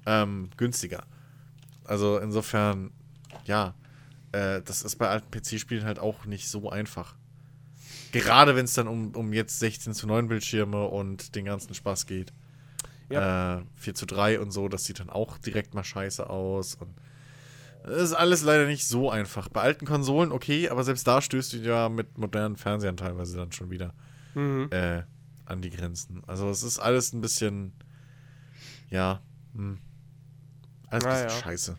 [0.04, 1.06] Ähm, günstiger.
[1.84, 2.90] Also insofern,
[3.44, 3.74] ja,
[4.32, 7.16] äh, das ist bei alten PC-Spielen halt auch nicht so einfach.
[8.12, 12.06] Gerade wenn es dann um, um jetzt 16 zu 9 Bildschirme und den ganzen Spaß
[12.06, 12.32] geht.
[13.58, 16.74] Äh, 4 zu 3 und so, das sieht dann auch direkt mal scheiße aus.
[16.76, 16.94] Und
[17.84, 19.48] das ist alles leider nicht so einfach.
[19.48, 23.52] Bei alten Konsolen okay, aber selbst da stößt du ja mit modernen Fernsehern teilweise dann
[23.52, 23.94] schon wieder
[24.34, 24.68] Mhm.
[24.70, 25.02] äh,
[25.44, 26.22] an die Grenzen.
[26.28, 27.72] Also es ist alles ein bisschen,
[28.90, 29.20] ja,
[29.54, 29.78] hm,
[30.90, 31.30] alles bisschen ja.
[31.30, 31.78] scheiße.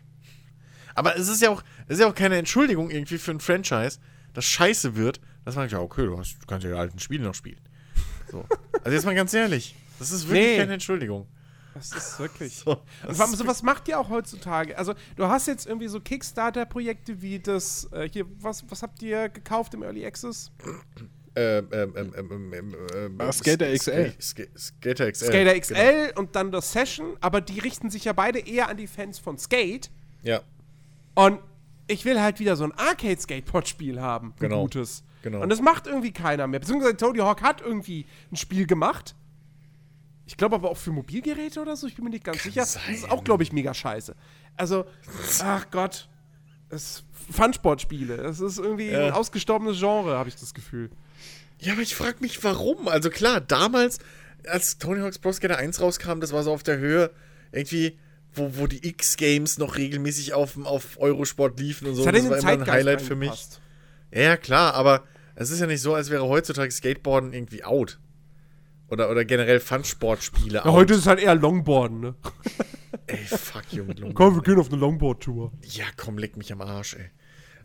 [0.94, 3.98] Aber es ist ja auch, es ist ja auch keine Entschuldigung irgendwie für ein Franchise,
[4.34, 6.98] das scheiße wird, dass man sagt, ja, okay, du, hast, du kannst ja die alten
[6.98, 7.60] Spiele noch spielen.
[8.30, 8.46] So.
[8.82, 10.56] Also jetzt mal ganz ehrlich, das ist wirklich Nee.
[10.58, 11.28] keine Entschuldigung.
[11.74, 12.54] Das ist wirklich.
[12.56, 14.76] So, Und das ist so, was macht ihr auch heutzutage?
[14.76, 19.28] Also, du hast jetzt irgendwie so Kickstarter-Projekte wie das, äh, hier, was, was habt ihr
[19.30, 20.50] gekauft im Early Access?
[21.34, 24.14] Ähm, ähm, ähm, ähm, ähm, ähm, Ah, Skater Sk- XL.
[24.20, 25.26] Sk- Skater XL.
[25.26, 25.60] Skater genau.
[25.60, 29.18] XL und dann das Session, aber die richten sich ja beide eher an die Fans
[29.18, 29.90] von Skate.
[30.22, 30.40] Ja,
[31.14, 31.40] Und
[31.88, 34.28] ich will halt wieder so ein Arcade-Skateboard-Spiel haben.
[34.28, 34.62] Ein Genau.
[34.62, 35.02] gutes.
[35.22, 35.40] Genau.
[35.42, 36.60] Und das macht irgendwie keiner mehr.
[36.60, 39.14] Beziehungsweise Tony Hawk hat irgendwie ein Spiel gemacht.
[40.26, 42.64] Ich glaube aber auch für Mobilgeräte oder so, ich bin mir nicht ganz sicher.
[42.64, 42.82] sein.
[42.88, 44.14] Das ist auch, glaube ich, mega scheiße.
[44.56, 44.84] Also,
[45.42, 46.08] ach Gott.
[46.70, 48.14] Es Fun-Sportspiele.
[48.16, 49.06] Es ist irgendwie Ja.
[49.08, 50.90] ein ausgestorbenes Genre, habe ich das Gefühl.
[51.62, 52.88] Ja, aber ich frage mich, warum.
[52.88, 53.98] Also klar, damals,
[54.48, 57.12] als Tony Hawk's Pro Skater 1 rauskam, das war so auf der Höhe,
[57.52, 57.98] irgendwie,
[58.34, 62.04] wo, wo die X-Games noch regelmäßig auf, auf Eurosport liefen und so.
[62.04, 63.46] Das in war immer ein Highlight für mich.
[64.10, 65.04] Ja, klar, aber
[65.36, 68.00] es ist ja nicht so, als wäre heutzutage Skateboarden irgendwie out.
[68.88, 72.14] Oder, oder generell Fun-Sportspiele Ja, heute ist es halt eher Longboarden, ne?
[73.06, 74.14] Ey, fuck you mit Longboard.
[74.16, 75.52] Komm, wir gehen auf eine Longboard-Tour.
[75.62, 77.10] Ja, komm, leck mich am Arsch, ey.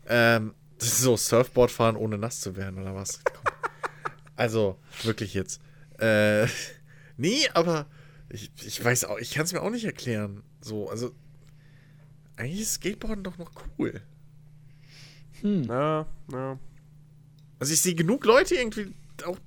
[0.08, 3.20] Ähm, das ist so Surfboard fahren, ohne nass zu werden, oder was?
[4.38, 5.60] Also, wirklich jetzt.
[5.98, 6.46] Äh,
[7.16, 7.86] nee, aber
[8.28, 10.44] ich, ich weiß auch, ich kann es mir auch nicht erklären.
[10.60, 11.10] So, also,
[12.36, 14.00] eigentlich ist Skateboarden doch noch cool.
[15.42, 16.58] Ja, ja.
[17.58, 18.94] Also, ich sehe genug Leute irgendwie,
[19.24, 19.38] auch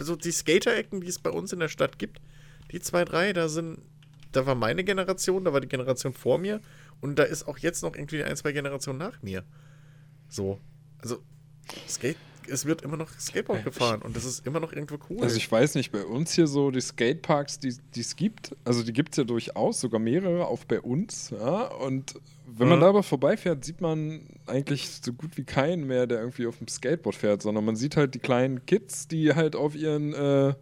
[0.00, 2.18] so die Skater-Ecken, die es bei uns in der Stadt gibt.
[2.72, 3.82] Die zwei, drei, da sind,
[4.32, 6.62] da war meine Generation, da war die Generation vor mir
[7.02, 9.44] und da ist auch jetzt noch irgendwie ein, zwei Generationen nach mir.
[10.30, 10.58] So.
[11.02, 11.22] Also,
[11.86, 12.16] Skate,
[12.50, 15.22] es wird immer noch Skateboard gefahren und das ist immer noch irgendwo cool.
[15.22, 18.92] Also ich weiß nicht, bei uns hier so die Skateparks, die es gibt, also die
[18.92, 21.30] gibt es ja durchaus, sogar mehrere, auch bei uns.
[21.30, 21.66] Ja?
[21.66, 22.14] Und
[22.46, 22.82] wenn man Mhm.
[22.82, 26.68] da aber vorbeifährt, sieht man eigentlich so gut wie keinen mehr, der irgendwie auf dem
[26.68, 30.54] Skateboard fährt, sondern man sieht halt die kleinen Kids, die halt auf ihren, äh,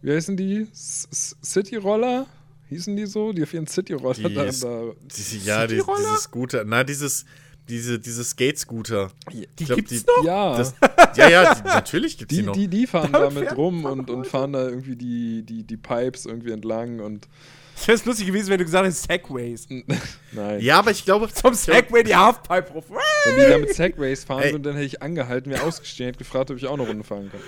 [0.00, 0.68] wie heißen die?
[0.72, 2.26] City-Roller?
[2.68, 3.32] Hießen die so?
[3.32, 5.98] Die auf ihren City-Roller da, ja, die, Cityroller?
[5.98, 7.24] dieses Scooter, na, dieses,
[7.68, 9.10] diese, diese Skate-Scooter.
[9.32, 10.24] Die Ich glaub, gibt's die- noch?
[10.24, 10.74] Ja, Das,
[11.16, 12.52] ja, ja, die, natürlich gibt's die, die, noch.
[12.54, 16.26] die, die fahren Damit damit rum und, und fahren da irgendwie die, die, die Pipes
[16.26, 17.28] irgendwie entlang und
[17.76, 19.66] Es wäre lustig gewesen, wenn du gesagt hättest Segways.
[20.32, 20.60] nein.
[20.60, 22.86] ja, aber ich glaube, Zum Segway die Halfpipe ruf.
[23.24, 24.52] Wenn die da mit Segways fahren Ey.
[24.52, 27.30] sind, dann hätte ich angehalten, mir ausgestehen, hätte gefragt, ob ich auch eine Runde fahren
[27.30, 27.40] kann.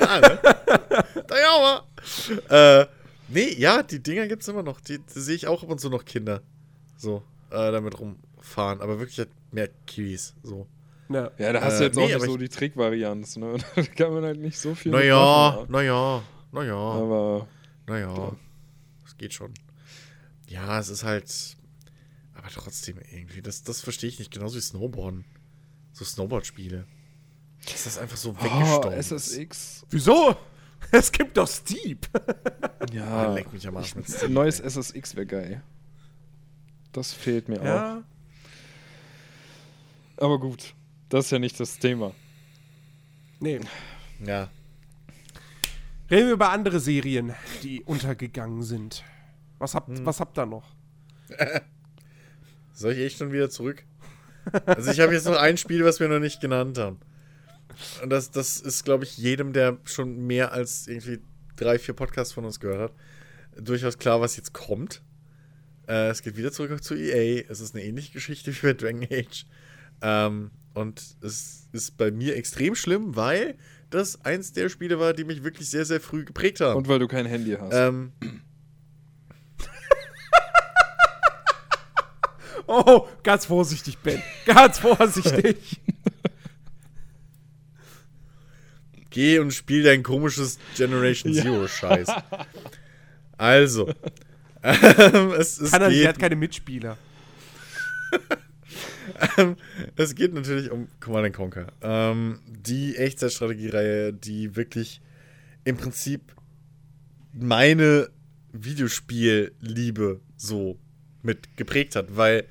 [0.00, 0.38] Ja, ne?
[1.28, 1.84] da ja,
[2.48, 2.82] aber.
[2.82, 2.86] Äh,
[3.28, 4.80] nee, ja, die Dinger gibt's immer noch.
[4.80, 6.40] Die, die sehe ich auch ab und zu noch Kinder.
[6.96, 7.94] So, äh, damit
[8.46, 8.80] rumfahren.
[8.80, 10.34] Aber wirklich halt mehr Kiwis.
[10.42, 10.66] So.
[11.08, 11.30] Ja.
[11.38, 13.56] Ja, da hast Äh, du jetzt nee, auch nicht aber so die Trickvarianz, ne?
[13.74, 16.22] Da kann man halt nicht so viel Naja, naja, ja.
[16.52, 17.48] naja, Aber
[17.86, 18.32] naja.
[19.04, 19.52] Das geht schon.
[20.48, 21.56] Ja, es ist halt.
[22.34, 23.42] Aber trotzdem irgendwie.
[23.42, 24.32] Das, das verstehe ich nicht.
[24.32, 25.24] Genauso wie Snowboarden.
[25.92, 26.86] So Snowboard-Spiele.
[27.64, 29.12] Dass das einfach so oh, weggestorben ist.
[29.12, 29.86] SSX.
[29.90, 30.36] Wieso?
[30.92, 32.06] Es gibt doch Steep.
[32.12, 34.68] Ah, Ja, leck mich am Arsch mit ein Steam, neues ey.
[34.70, 35.62] SSX wäre geil.
[36.92, 38.02] Das fehlt mir auch.
[40.16, 40.74] Aber gut,
[41.08, 42.12] das ist ja nicht das Thema.
[43.40, 43.60] Nee.
[44.24, 44.48] Ja.
[46.10, 49.04] Reden wir über andere Serien, die untergegangen sind.
[49.58, 50.74] Was habt, was habt ihr noch?
[52.72, 53.84] Soll ich echt schon wieder zurück?
[54.64, 57.00] Also ich habe jetzt noch ein Spiel, was wir noch nicht genannt haben.
[58.02, 61.20] Und das, das ist, glaube ich, jedem, der schon mehr als irgendwie
[61.56, 62.92] drei, vier Podcasts von uns gehört hat,
[63.66, 65.02] durchaus klar, was jetzt kommt.
[65.88, 67.44] Äh, es geht wieder zurück zu EA.
[67.48, 69.46] Es ist eine ähnliche Geschichte wie bei Dragon Age.
[70.02, 73.56] Ähm, und es ist bei mir extrem schlimm, weil
[73.90, 76.76] das eins der Spiele war, die mich wirklich sehr, sehr früh geprägt haben.
[76.76, 77.72] Und weil du kein Handy hast.
[77.74, 78.12] ähm,
[82.68, 84.20] Oh, ganz vorsichtig, Ben.
[84.44, 85.80] Ganz vorsichtig.
[89.10, 92.08] Geh und spiel dein komisches Generation Zero Scheiß.
[93.38, 93.92] Also,
[94.62, 96.96] ähm, es, es, Kann er nicht, er hat keine Mitspieler.
[99.96, 101.72] Es geht natürlich um Command Conquer.
[101.82, 105.00] Ähm, die Echtzeitstrategiereihe, die wirklich
[105.64, 106.34] im Prinzip
[107.32, 108.10] meine
[108.52, 110.78] Videospielliebe so
[111.22, 112.46] mit geprägt hat, weil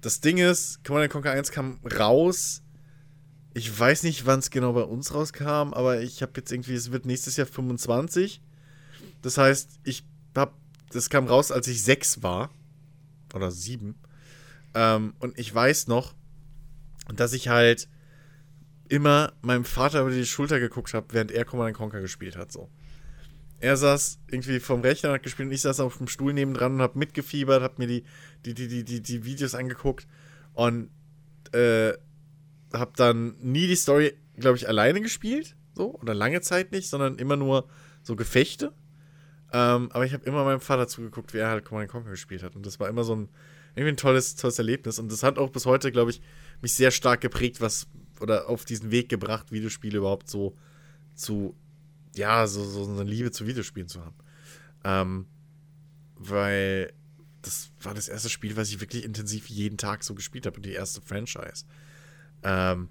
[0.00, 2.62] das Ding ist, Command Conquer 1 kam raus.
[3.54, 6.92] Ich weiß nicht, wann es genau bei uns rauskam, aber ich habe jetzt irgendwie, es
[6.92, 8.42] wird nächstes Jahr 25.
[9.22, 10.04] Das heißt, ich
[10.36, 10.54] hab,
[10.90, 12.50] das kam raus, als ich sechs war.
[13.32, 13.94] Oder sieben.
[14.74, 16.14] Ähm, und ich weiß noch,
[17.14, 17.88] dass ich halt
[18.88, 22.52] immer meinem Vater über die Schulter geguckt habe, während er Command Conquer gespielt hat.
[22.52, 22.70] So.
[23.60, 26.74] Er saß irgendwie vom Rechner und hat gespielt und ich saß auf dem Stuhl nebendran
[26.74, 28.04] und habe mitgefiebert, habe mir die,
[28.44, 30.06] die, die, die, die, die Videos angeguckt
[30.52, 30.90] und
[31.52, 31.94] äh,
[32.72, 35.56] habe dann nie die Story, glaube ich, alleine gespielt.
[35.74, 37.68] so, oder lange Zeit nicht, sondern immer nur
[38.02, 38.72] so Gefechte.
[39.52, 42.56] Ähm, aber ich habe immer meinem Vater zugeguckt, wie er halt Command Conquer gespielt hat.
[42.56, 43.28] Und das war immer so ein,
[43.74, 44.98] irgendwie ein tolles, tolles Erlebnis.
[44.98, 46.20] Und das hat auch bis heute, glaube ich,
[46.62, 47.86] mich sehr stark geprägt, was,
[48.20, 50.56] oder auf diesen Weg gebracht, Videospiele überhaupt so
[51.14, 51.56] zu,
[52.14, 54.16] ja, so, so eine Liebe zu Videospielen zu haben.
[54.84, 55.26] Ähm,
[56.16, 56.92] weil
[57.42, 60.64] das war das erste Spiel, was ich wirklich intensiv jeden Tag so gespielt habe und
[60.64, 61.64] die erste Franchise.
[62.42, 62.88] Ähm,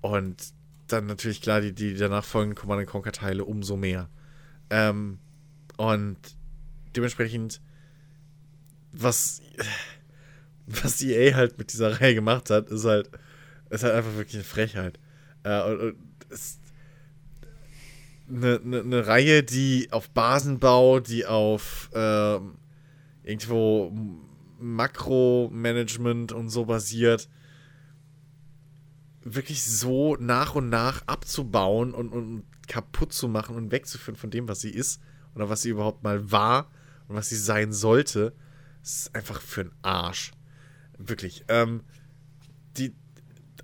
[0.00, 0.52] und
[0.88, 4.10] dann natürlich klar die, die danach folgenden Command Conquer Teile umso mehr.
[4.68, 5.18] Ähm,
[5.76, 6.18] und
[6.94, 7.60] dementsprechend,
[8.92, 9.40] was,
[10.66, 13.10] was EA halt mit dieser Reihe gemacht hat, ist halt,
[13.70, 14.98] ist halt einfach wirklich eine Frechheit.
[15.42, 15.96] Äh, und, und
[16.30, 16.60] ist
[18.28, 22.54] eine, eine, eine, Reihe, die auf Basenbau, die auf ähm,
[23.22, 23.92] irgendwo
[24.58, 27.28] Makromanagement und so basiert,
[29.22, 34.48] wirklich so nach und nach abzubauen und, und kaputt zu machen und wegzuführen von dem,
[34.48, 35.00] was sie ist
[35.34, 36.70] oder was sie überhaupt mal war
[37.08, 38.32] und was sie sein sollte,
[38.82, 40.32] ist einfach für einen Arsch.
[40.98, 41.44] Wirklich.
[41.48, 41.82] Ähm,
[42.76, 42.94] die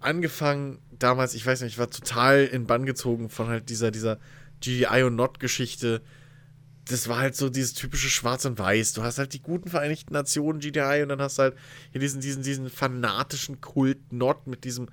[0.00, 4.18] angefangen damals, ich weiß nicht, ich war total in Bann gezogen von halt dieser, dieser
[4.60, 6.02] GDI und Not-Geschichte.
[6.84, 8.92] Das war halt so dieses typische Schwarz und Weiß.
[8.94, 11.56] Du hast halt die guten Vereinigten Nationen GDI und dann hast du halt
[11.92, 14.88] hier diesen, diesen, diesen fanatischen Kult Not mit diesem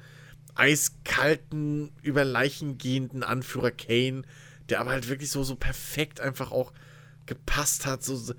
[0.56, 4.24] eiskalten, über Leichen gehenden Anführer Kane,
[4.70, 6.72] der aber halt wirklich so, so perfekt einfach auch
[7.26, 8.04] gepasst hat.
[8.04, 8.34] So,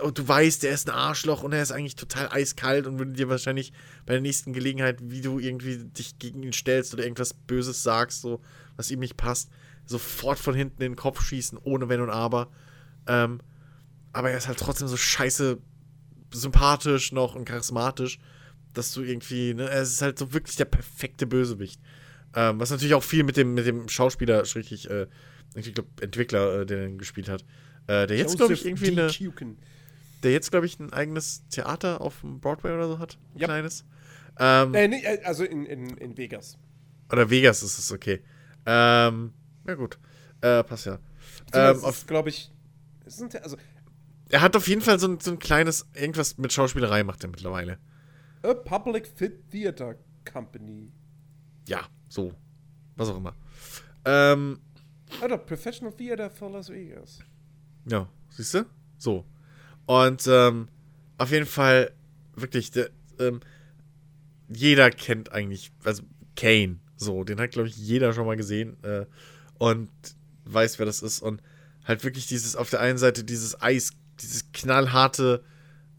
[0.00, 3.12] und du weißt, der ist ein Arschloch und er ist eigentlich total eiskalt und würde
[3.12, 3.72] dir wahrscheinlich
[4.06, 8.20] bei der nächsten Gelegenheit, wie du irgendwie dich gegen ihn stellst oder irgendwas Böses sagst,
[8.20, 8.40] so,
[8.76, 9.50] was ihm nicht passt,
[9.86, 12.50] sofort von hinten in den Kopf schießen, ohne Wenn und Aber.
[13.06, 13.40] Ähm,
[14.12, 15.58] aber er ist halt trotzdem so scheiße
[16.32, 18.18] sympathisch noch und charismatisch,
[18.74, 21.80] dass du irgendwie, ne, er ist halt so wirklich der perfekte Bösewicht.
[22.34, 25.06] Ähm, was natürlich auch viel mit dem, mit dem Schauspieler, schräglich, äh,
[25.54, 27.44] ich glaube, Entwickler, äh, der den gespielt hat.
[27.86, 29.10] Äh, der jetzt, glaube ich, irgendwie eine.
[30.22, 33.18] Der jetzt, glaube ich, ein eigenes Theater auf dem Broadway oder so hat.
[33.34, 33.48] Ein yep.
[33.48, 33.84] kleines.
[34.38, 36.58] Ähm, äh, nee, also in, in, in Vegas.
[37.10, 38.22] Oder Vegas ist es, okay.
[38.66, 39.32] Ähm,
[39.66, 39.98] ja, gut.
[40.40, 40.98] Äh, passt ja.
[41.52, 42.52] Ähm, glaube ich.
[43.06, 43.56] Sind, also,
[44.28, 47.30] er hat auf jeden Fall so ein, so ein kleines, irgendwas mit Schauspielerei macht er
[47.30, 47.78] mittlerweile.
[48.42, 49.96] A Public Fit Theater
[50.30, 50.92] Company.
[51.66, 52.32] Ja, so.
[52.96, 53.34] Was auch immer.
[54.04, 54.60] Ähm.
[55.22, 57.20] Oder Professional Theater for Las Vegas.
[57.86, 58.66] Ja, siehst du?
[58.98, 59.24] So.
[59.88, 60.68] Und ähm,
[61.16, 61.92] auf jeden Fall,
[62.36, 63.40] wirklich, der, ähm,
[64.46, 66.02] jeder kennt eigentlich, also
[66.36, 69.06] Kane, so, den hat, glaube ich, jeder schon mal gesehen äh,
[69.56, 69.88] und
[70.44, 71.22] weiß, wer das ist.
[71.22, 71.42] Und
[71.86, 75.42] halt wirklich dieses, auf der einen Seite dieses Eis, dieses knallharte,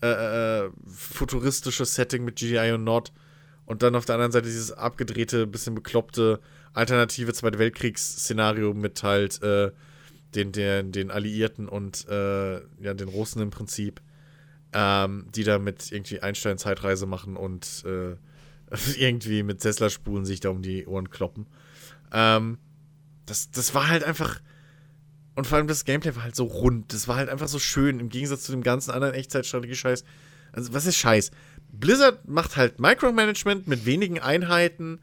[0.04, 3.12] äh, äh, futuristische Setting mit GDI und Nord
[3.66, 6.40] und dann auf der anderen Seite dieses abgedrehte, bisschen bekloppte,
[6.74, 9.72] alternative Zweite Weltkriegsszenario mit halt äh,
[10.36, 14.02] den, den, den Alliierten und äh, ja, den Russen im Prinzip,
[14.74, 18.16] ähm, die da mit irgendwie Einstein-Zeitreise machen und äh,
[18.98, 21.48] irgendwie mit Tesla-Spulen sich da um die Ohren kloppen.
[22.12, 22.58] Ähm,
[23.26, 24.40] das, das war halt einfach.
[25.36, 26.94] Und vor allem das Gameplay war halt so rund.
[26.94, 30.04] Das war halt einfach so schön im Gegensatz zu dem ganzen anderen Echtzeitstrategie-Scheiß.
[30.52, 31.32] Also, was ist Scheiß?
[31.72, 35.00] Blizzard macht halt Micromanagement mit wenigen Einheiten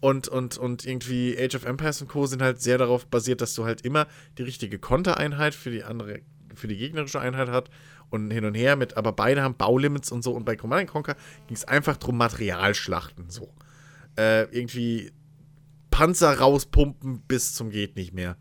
[0.00, 2.26] und, und, und irgendwie Age of Empires und Co.
[2.26, 4.06] sind halt sehr darauf basiert, dass du halt immer
[4.36, 6.20] die richtige Kontereinheit für die andere,
[6.54, 7.70] für die gegnerische Einheit hat
[8.10, 10.32] und hin und her mit, aber beide haben Baulimits und so.
[10.32, 11.16] Und bei Command Conquer
[11.46, 13.52] ging es einfach drum Materialschlachten so.
[14.16, 15.12] Äh, irgendwie
[15.90, 18.36] Panzer rauspumpen bis zum geht nicht mehr.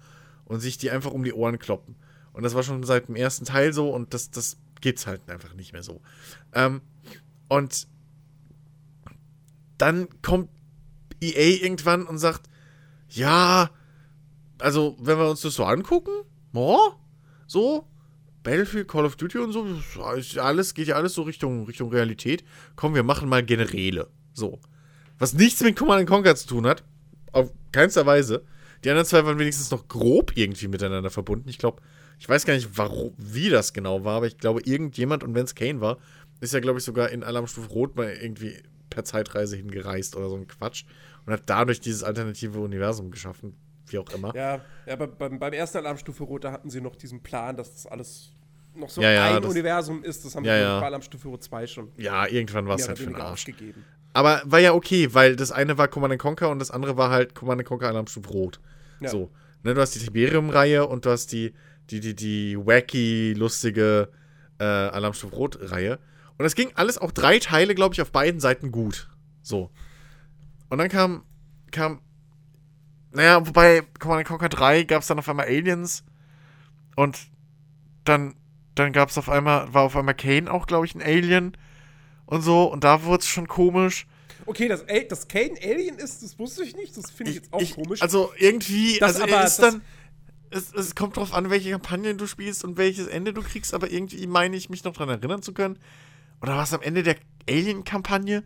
[0.45, 1.95] Und sich die einfach um die Ohren kloppen.
[2.33, 5.55] Und das war schon seit dem ersten Teil so und das, das gibt's halt einfach
[5.55, 6.01] nicht mehr so.
[6.53, 6.81] Ähm,
[7.49, 7.87] und
[9.77, 10.49] dann kommt
[11.21, 12.49] EA irgendwann und sagt,
[13.09, 13.69] ja,
[14.59, 16.11] also wenn wir uns das so angucken,
[16.53, 16.91] oh,
[17.47, 17.87] so,
[18.43, 19.65] Battlefield, Call of Duty und so,
[20.39, 22.43] alles geht ja alles so Richtung, Richtung Realität.
[22.75, 24.07] Komm, wir machen mal Generäle.
[24.33, 24.59] So.
[25.19, 26.83] Was nichts mit Command Conquer zu tun hat.
[27.31, 28.45] Auf keinster Weise.
[28.83, 31.49] Die anderen zwei waren wenigstens noch grob irgendwie miteinander verbunden.
[31.49, 31.81] Ich glaube,
[32.19, 35.45] ich weiß gar nicht, warum, wie das genau war, aber ich glaube, irgendjemand, und wenn
[35.45, 35.97] es Kane war,
[36.39, 38.55] ist ja, glaube ich, sogar in Alarmstufe Rot mal irgendwie
[38.89, 40.85] per Zeitreise hingereist oder so ein Quatsch
[41.27, 43.53] und hat dadurch dieses alternative Universum geschaffen,
[43.87, 44.33] wie auch immer.
[44.33, 47.73] Ja, ja aber beim, beim ersten Alarmstufe Rot, da hatten sie noch diesen Plan, dass
[47.73, 48.31] das alles
[48.73, 50.23] noch so ja, ja, ein Universum ist.
[50.23, 50.79] Das haben ja, sie ja.
[50.79, 51.91] bei Alarmstufe Rot 2 schon.
[51.97, 53.43] Ja, irgendwann war es halt für den Arsch.
[53.43, 53.83] Gegeben.
[54.13, 57.35] Aber war ja okay, weil das eine war Command Conquer und das andere war halt
[57.35, 58.61] Command Conquer Alarmstufe Rot.
[59.01, 59.09] Ja.
[59.09, 59.29] So.
[59.63, 61.53] Ne, du hast die Tiberium-Reihe und du hast die,
[61.89, 64.09] die, die, die wacky, lustige
[64.59, 65.99] äh, Alarmstufe Rot-Reihe.
[66.37, 69.09] Und das ging alles auch drei Teile, glaube ich, auf beiden Seiten gut.
[69.41, 69.71] So.
[70.69, 71.23] Und dann kam,
[71.71, 72.01] kam
[73.11, 76.03] naja, wobei Command Conquer 3 gab es dann auf einmal Aliens
[76.95, 77.17] und
[78.03, 78.35] dann,
[78.75, 81.57] dann gab es auf einmal, war auf einmal Kane auch, glaube ich, ein Alien
[82.25, 84.05] und so und da wurde es schon komisch.
[84.45, 86.95] Okay, dass, dass Kane Alien ist, das wusste ich nicht.
[86.95, 88.01] Das finde ich, jetzt auch komisch.
[88.01, 89.81] Also irgendwie, Das also aber- er ist dann,
[90.49, 93.91] es, es kommt drauf an, welche Kampagnen du spielst und welches Ende du kriegst, aber
[93.91, 95.77] irgendwie meine ich mich noch daran erinnern zu können.
[96.41, 97.15] Oder war es am Ende der
[97.49, 98.43] Alien-Kampagne?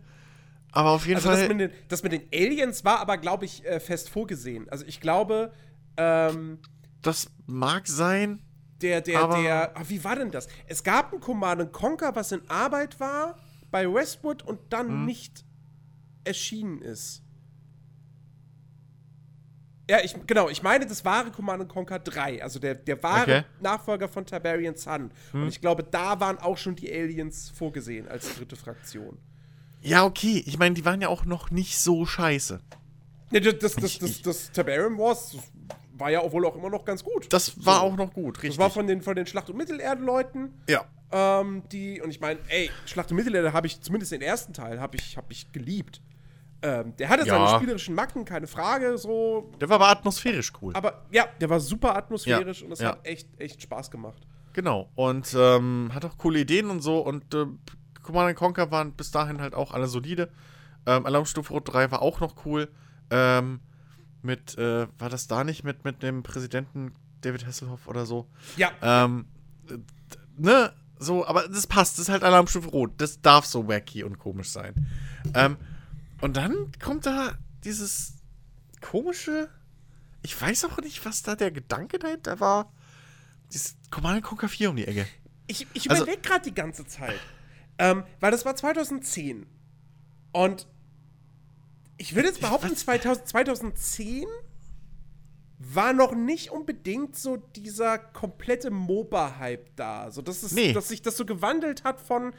[0.72, 1.48] Aber auf jeden Also das Fall.
[1.54, 4.68] mit, den, das mit den Aliens war aber, glaube ich, äh, fest vorgesehen.
[4.70, 5.52] Also ich glaube,
[5.96, 6.58] ähm,
[7.02, 8.42] Das mag sein.
[8.80, 10.48] der, der, der, ah, wie war denn das?
[10.66, 13.38] Es gab ein Command Conquer, was in Arbeit war
[13.70, 15.04] bei Westwood und dann Mhm.
[15.04, 15.44] nicht
[16.24, 17.22] erschienen ist.
[19.90, 23.44] Ja, ich, genau, ich meine, das wahre Command Conquer 3, also der, der wahre Okay.
[23.60, 25.10] Nachfolger von Tiberian Sun.
[25.32, 25.42] Mhm.
[25.42, 29.18] Und ich glaube, da waren auch schon die Aliens vorgesehen als dritte Fraktion.
[29.82, 30.42] Ja, okay.
[30.46, 32.60] Ich meine, die waren ja auch noch nicht so scheiße.
[33.30, 35.42] Ne, das, das, das, das, das Tiberian Wars das
[35.98, 37.32] war ja auch wohl auch immer noch ganz gut.
[37.32, 37.86] Das war So.
[37.86, 38.50] auch noch gut, richtig.
[38.50, 40.54] Das war von den, von den Schlacht- und Mittelerde-Leuten.
[40.68, 40.84] ja.
[41.14, 44.80] Ähm, die, und ich meine, ey, Schlacht um Mittelerde habe ich, zumindest den ersten Teil,
[44.80, 46.00] habe ich, hab ich geliebt.
[46.62, 47.34] Ähm, der hatte Ja.
[47.46, 49.50] seine spielerischen Macken, keine Frage, so.
[49.60, 50.74] Der war aber atmosphärisch cool.
[50.74, 52.88] Aber ja, der war super atmosphärisch Ja, und es ja.
[52.92, 54.22] hat echt, echt Spaß gemacht.
[54.54, 54.88] Genau.
[54.94, 57.00] Und ähm, hat auch coole Ideen und so.
[57.00, 57.44] Und äh,
[58.02, 60.30] Command Conquer waren bis dahin halt auch alle solide.
[60.86, 62.70] Ähm, Alarmstufe Rot 3 war auch noch cool.
[63.10, 63.60] Ähm,
[64.22, 68.26] mit, äh, war das da nicht mit, mit dem Präsidenten David Hasselhoff oder so?
[68.56, 69.26] Ja, Ähm,
[69.68, 69.78] äh,
[70.36, 70.72] ne?
[70.98, 71.98] So, aber das passt.
[71.98, 72.92] Das ist halt Alarmstufe Rot.
[72.98, 74.86] Das darf so wacky und komisch sein.
[75.34, 75.56] Ähm,
[76.20, 77.32] und dann kommt da
[77.64, 78.14] dieses
[78.80, 79.48] komische.
[80.22, 82.72] Ich weiß auch nicht, was da der Gedanke dahinter war.
[83.52, 85.06] Dieses Command Conquer 4 um die Ecke.
[85.48, 87.18] ich, ich also- überlege gerade die ganze Zeit.
[87.82, 89.44] Ähm, weil das war 2010.
[90.32, 90.68] Und
[91.98, 94.24] ich würde jetzt behaupten, weiß- 2000, 2010
[95.58, 100.10] war noch nicht unbedingt so dieser komplette MOBA-Hype da.
[100.10, 100.72] So, dass, es, Nee.
[100.72, 102.32] dass sich das so gewandelt hat von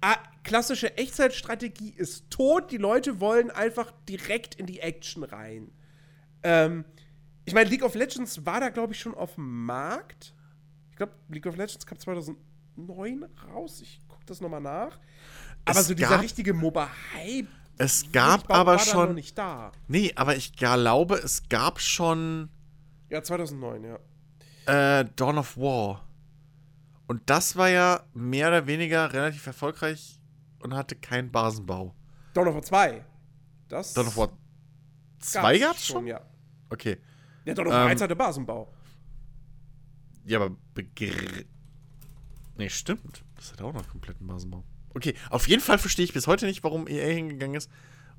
[0.00, 5.70] ah, klassische Echtzeitstrategie ist tot, die Leute wollen einfach direkt in die Action rein.
[6.42, 6.84] Ähm,
[7.46, 10.34] ich meine, League of Legends war da, glaube ich, schon auf dem Markt.
[10.90, 13.80] Ich glaube, League of Legends kam 2009 raus.
[13.82, 14.98] Ich das nochmal nach.
[15.64, 17.46] Aber Es so dieser gab- richtige MOBA-Hype
[17.78, 19.14] Es gab war, aber war da noch schon.
[19.14, 19.72] nicht da.
[19.88, 22.50] Nee, aber ich glaube, es gab schon
[23.08, 25.00] Ja, 2009, ja.
[25.00, 26.06] äh, Dawn of War.
[27.06, 30.20] Und das war ja mehr oder weniger relativ erfolgreich
[30.60, 31.94] und hatte keinen Basenbau.
[32.34, 33.04] Dawn of War 2.
[33.68, 34.32] Das Dawn of War
[35.20, 36.06] 2 gab's schon?
[36.06, 36.20] ja.
[36.70, 36.98] Okay.
[37.44, 38.72] Ja, Dawn of War Ähm, 1 hatte Basenbau.
[40.24, 41.12] Ja, aber begr...
[42.56, 43.23] Nee, stimmt.
[43.44, 44.64] Das hat auch noch kompletten Basenbau.
[44.94, 47.70] Okay, auf jeden Fall verstehe ich bis heute nicht, warum EA hingegangen ist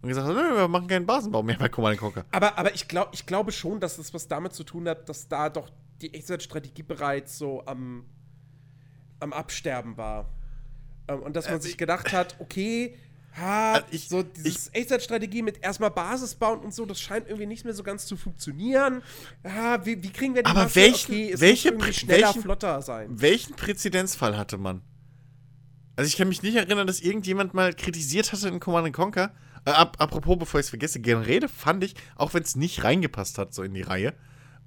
[0.04, 2.26] und gesagt hat, wir machen keinen Basenbau mehr bei Command Conquer.
[2.32, 5.28] Aber, aber ich, glaub, ich glaube schon, dass das was damit zu tun hat, dass
[5.28, 5.70] da doch
[6.02, 8.06] die Echtzeitstrategie bereits so am,
[9.20, 10.30] am Absterben war.
[11.08, 12.96] Ähm, und dass man Äh, sich gedacht hat, okay,
[13.36, 17.48] ha, Äh, ich- so dieses Echtzeitstrategie mit erstmal Basis bauen und so, das scheint irgendwie
[17.48, 19.02] nicht mehr so ganz zu funktionieren.
[19.44, 20.76] Ja, wie, wie kriegen wir die Aber Masse?
[20.76, 23.08] welchen- okay, welche schneller, welchen- flotter sein.
[23.20, 24.82] Welchen Präzedenzfall hatte man?
[25.96, 29.32] Also ich kann mich nicht erinnern, dass irgendjemand mal kritisiert hatte in Command Conquer.
[29.66, 33.38] Äh, ap apropos, bevor ich es vergesse, Generede fand ich, auch wenn es nicht reingepasst
[33.38, 34.14] hat so in die Reihe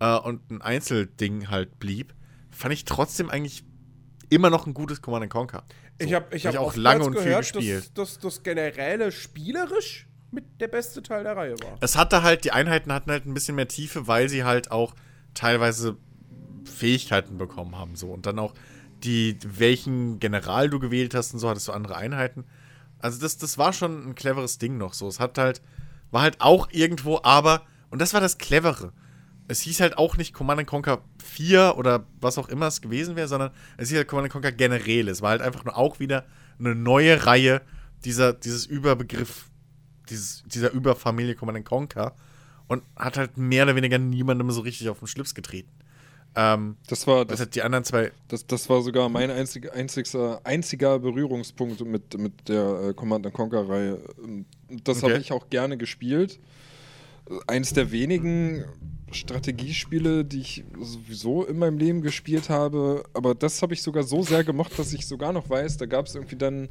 [0.00, 2.14] äh, und ein Einzelding halt blieb,
[2.50, 3.64] fand ich trotzdem eigentlich
[4.30, 5.64] immer noch ein gutes Command Conquer.
[6.00, 7.98] So, ich habe ich hab hab auch lange und oftmals viel gehört, gespielt.
[7.98, 11.78] dass das generelle spielerisch mit der beste Teil der Reihe war.
[11.80, 14.94] Es hatte halt, die Einheiten hatten halt ein bisschen mehr Tiefe, weil sie halt auch
[15.34, 15.96] teilweise
[16.64, 17.96] Fähigkeiten bekommen haben.
[17.96, 18.08] So.
[18.08, 18.54] Und dann auch
[19.04, 22.44] die, welchen General du gewählt hast und so, hattest du andere Einheiten.
[22.98, 25.08] Also das, das war schon ein cleveres Ding noch so.
[25.08, 25.62] Es hat halt,
[26.10, 28.92] war halt auch irgendwo, aber, und das war das Clevere.
[29.46, 33.28] Es hieß halt auch nicht Command Conquer 4 oder was auch immer es gewesen wäre,
[33.28, 35.08] sondern es hieß halt Command Conquer generell.
[35.08, 36.26] Es war halt einfach nur auch wieder
[36.58, 37.62] eine neue Reihe
[38.04, 39.48] dieser, dieses Überbegriff,
[40.10, 42.14] dieses, dieser Überfamilie Command Conquer
[42.66, 45.70] und hat halt mehr oder weniger niemandem so richtig auf den Schlips getreten.
[46.34, 48.12] Ähm, Das war, das das, die anderen zwei.
[48.28, 53.96] das, das war sogar mein einzig, einzigster, einziger Berührungspunkt mit, mit der äh, Command Conquer-Reihe.
[54.22, 54.46] Und
[54.84, 55.12] Das Okay.
[55.12, 56.38] habe ich auch gerne gespielt.
[57.46, 58.64] Eins der wenigen
[59.10, 63.04] Strategiespiele, die ich sowieso in meinem Leben gespielt habe.
[63.14, 66.06] Aber das habe ich sogar so sehr gemocht, dass ich sogar noch weiß, da gab
[66.06, 66.68] es irgendwie dann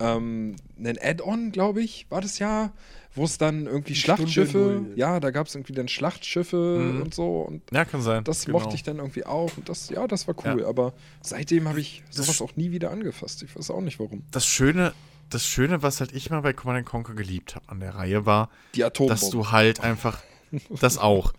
[0.00, 2.72] ähm, einen Add-on, glaube ich, war das ja,
[3.16, 6.56] wo es dann irgendwie Stunde Schlachtschiffe, ja, da gab es irgendwie dann Schlachtschiffe
[6.94, 7.02] Mhm.
[7.02, 8.22] und so und Ja, kann sein.
[8.24, 8.60] das Genau.
[8.60, 10.68] mochte ich dann irgendwie auch und das, ja, das war cool, Ja.
[10.68, 13.42] aber seitdem habe ich sowas auch nie wieder angefasst.
[13.42, 14.22] Ich weiß auch nicht warum.
[14.30, 14.92] Das Schöne,
[15.30, 18.48] das Schöne, was halt ich mal bei Command Conquer geliebt habe an der Reihe, war,
[18.74, 20.22] Die dass du halt einfach
[20.80, 21.32] das auch.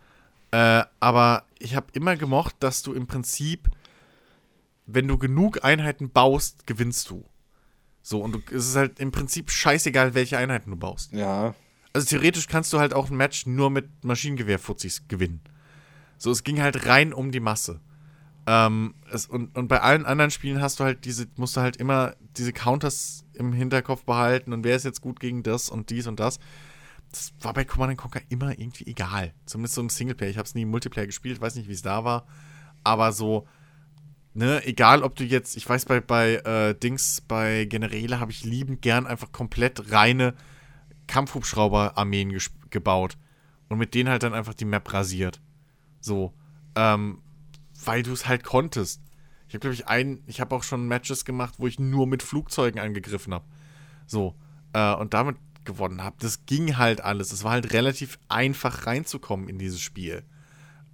[0.51, 3.69] Äh, aber ich habe immer gemocht, dass du im Prinzip,
[4.85, 7.23] wenn du genug Einheiten baust, gewinnst du.
[8.01, 11.11] So, und du, es ist halt im Prinzip scheißegal, welche Einheiten du baust.
[11.11, 11.53] Ja.
[11.93, 15.41] Also theoretisch kannst du halt auch ein Match nur mit Maschinengewehr-Fuzis gewinnen.
[16.17, 17.79] So, es ging halt rein um die Masse.
[18.47, 21.77] Ähm, es, und, und bei allen anderen Spielen hast du halt diese, musst du halt
[21.77, 26.07] immer diese Counters im Hinterkopf behalten und wer ist jetzt gut gegen das und dies
[26.07, 26.39] und das.
[27.11, 29.33] Das war bei Command Conquer immer irgendwie egal.
[29.45, 30.29] Zumindest so im Singleplayer.
[30.29, 32.25] Ich habe es nie im Multiplayer gespielt, weiß nicht, wie es da war.
[32.83, 33.47] Aber so,
[34.33, 38.45] ne, egal ob du jetzt, ich weiß, bei, bei äh, Dings, bei Generäle habe ich
[38.45, 40.33] liebend gern einfach komplett reine
[41.07, 42.37] Kampfhubschrauber-Armeen
[42.69, 43.17] gebaut.
[43.69, 45.41] Und mit denen halt dann einfach die Map rasiert.
[45.99, 46.33] So.
[46.75, 47.21] Ähm,
[47.83, 49.01] weil du es halt konntest.
[49.47, 52.23] Ich habe, glaube ich, ein, ich habe auch schon Matches gemacht, wo ich nur mit
[52.23, 53.45] Flugzeugen angegriffen habe.
[54.05, 54.35] So.
[54.73, 56.15] Äh, und damit gewonnen habe.
[56.19, 57.31] Das ging halt alles.
[57.31, 60.23] Es war halt relativ einfach reinzukommen in dieses Spiel.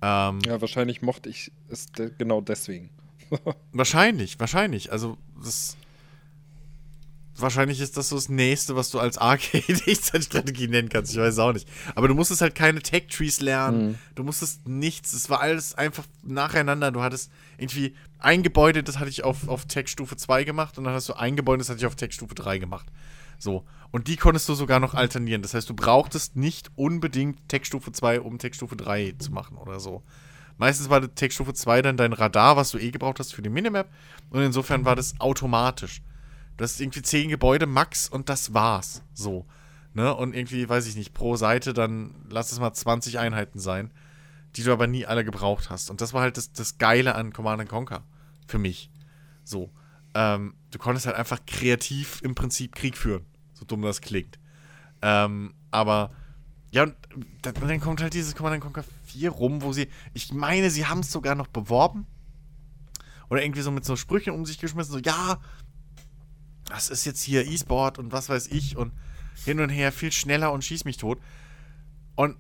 [0.01, 2.89] Ähm, ja, wahrscheinlich mochte ich es de genau deswegen.
[3.71, 4.91] wahrscheinlich, wahrscheinlich.
[4.91, 5.77] Also, das.
[7.35, 11.13] Wahrscheinlich ist das so das Nächste, was du als Arcade-Strategie nennen kannst.
[11.13, 11.67] Ich weiß auch nicht.
[11.95, 13.87] Aber du musstest halt keine Tech-Trees lernen.
[13.87, 13.95] Mhm.
[14.13, 15.13] Du musstest nichts.
[15.13, 16.91] Es war alles einfach nacheinander.
[16.91, 20.77] Du hattest irgendwie ein Gebäude, das hatte ich auf, auf Tech-Stufe 2 gemacht.
[20.77, 22.85] Und dann hast du ein Gebäude, das hatte ich auf Tech-Stufe 3 gemacht.
[23.39, 23.65] So.
[23.89, 25.41] Und die konntest du sogar noch alternieren.
[25.41, 30.03] Das heißt, du brauchtest nicht unbedingt Tech-Stufe 2, um Tech-Stufe 3 zu machen oder so.
[30.57, 33.89] Meistens war Tech-Stufe 2 dann dein Radar, was du eh gebraucht hast für die Minimap.
[34.29, 36.01] Und insofern war das automatisch.
[36.57, 39.03] Du hast irgendwie zehn Gebäude max und das war's.
[39.13, 39.45] So.
[39.93, 40.13] Ne?
[40.15, 43.91] Und irgendwie, weiß ich nicht, pro Seite dann lass es mal 20 Einheiten sein,
[44.55, 45.89] die du aber nie alle gebraucht hast.
[45.89, 48.03] Und das war halt das, das Geile an Command Conquer.
[48.47, 48.89] Für mich.
[49.43, 49.71] So.
[50.15, 53.25] Ähm, du konntest halt einfach kreativ im Prinzip Krieg führen.
[53.53, 54.37] So dumm das klingt.
[55.01, 56.11] Ähm, aber
[56.71, 56.95] ja, und
[57.43, 61.11] dann kommt halt dieses Command Conquer 4 rum, wo sie, ich meine, sie haben es
[61.11, 62.07] sogar noch beworben.
[63.29, 65.39] Oder irgendwie so mit so Sprüchen um sich geschmissen, so, ja,
[66.73, 68.93] das ist jetzt hier E-Sport und was weiß ich und
[69.45, 71.19] hin und her viel schneller und schieß mich tot.
[72.15, 72.35] Und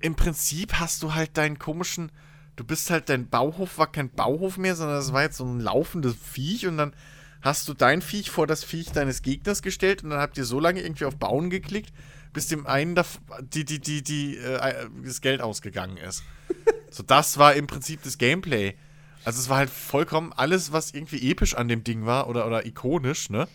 [0.00, 2.12] im Prinzip hast du halt deinen komischen,
[2.56, 5.58] du bist halt, dein Bauhof war kein Bauhof mehr, sondern es war jetzt so ein
[5.58, 6.94] laufendes Viech und dann
[7.40, 10.60] hast du dein Viech vor das Viech deines Gegners gestellt und dann habt ihr so
[10.60, 11.94] lange irgendwie auf Bauen geklickt,
[12.34, 12.94] bis dem einen
[13.40, 16.24] die, die, die, die, äh, das Geld ausgegangen ist.
[16.90, 18.74] so, das war im Prinzip das Gameplay.
[19.26, 22.64] Also es war halt vollkommen alles, was irgendwie episch an dem Ding war oder, oder
[22.64, 23.48] ikonisch, ne?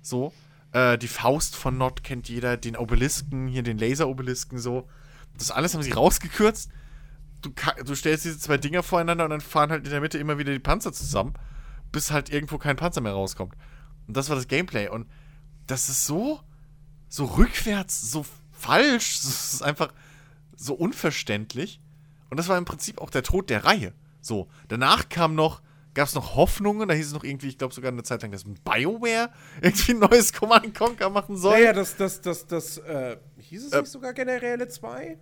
[0.00, 0.32] So.
[0.70, 4.88] Äh, die Faust von Nott kennt jeder, den Obelisken, hier den Laser-Obelisken, so.
[5.36, 6.70] Das alles haben sie rausgekürzt.
[7.42, 7.50] Du,
[7.84, 10.52] du stellst diese zwei Dinger voreinander und dann fahren halt in der Mitte immer wieder
[10.52, 11.34] die Panzer zusammen,
[11.90, 13.56] bis halt irgendwo kein Panzer mehr rauskommt.
[14.06, 14.88] Und das war das Gameplay.
[14.88, 15.08] Und
[15.66, 16.38] das ist so,
[17.08, 19.18] so rückwärts, so falsch.
[19.24, 19.92] Das ist einfach
[20.54, 21.80] so unverständlich.
[22.30, 23.92] Und das war im Prinzip auch der Tod der Reihe.
[24.26, 25.62] So, danach kam noch,
[25.94, 28.32] gab es noch Hoffnungen, da hieß es noch irgendwie, ich glaube sogar eine Zeit lang,
[28.32, 29.30] dass BioWare
[29.62, 31.52] irgendwie ein neues Command Conquer machen soll.
[31.52, 35.18] Naja, das, das, das, das, äh, hieß es äh, nicht sogar Generäle 2?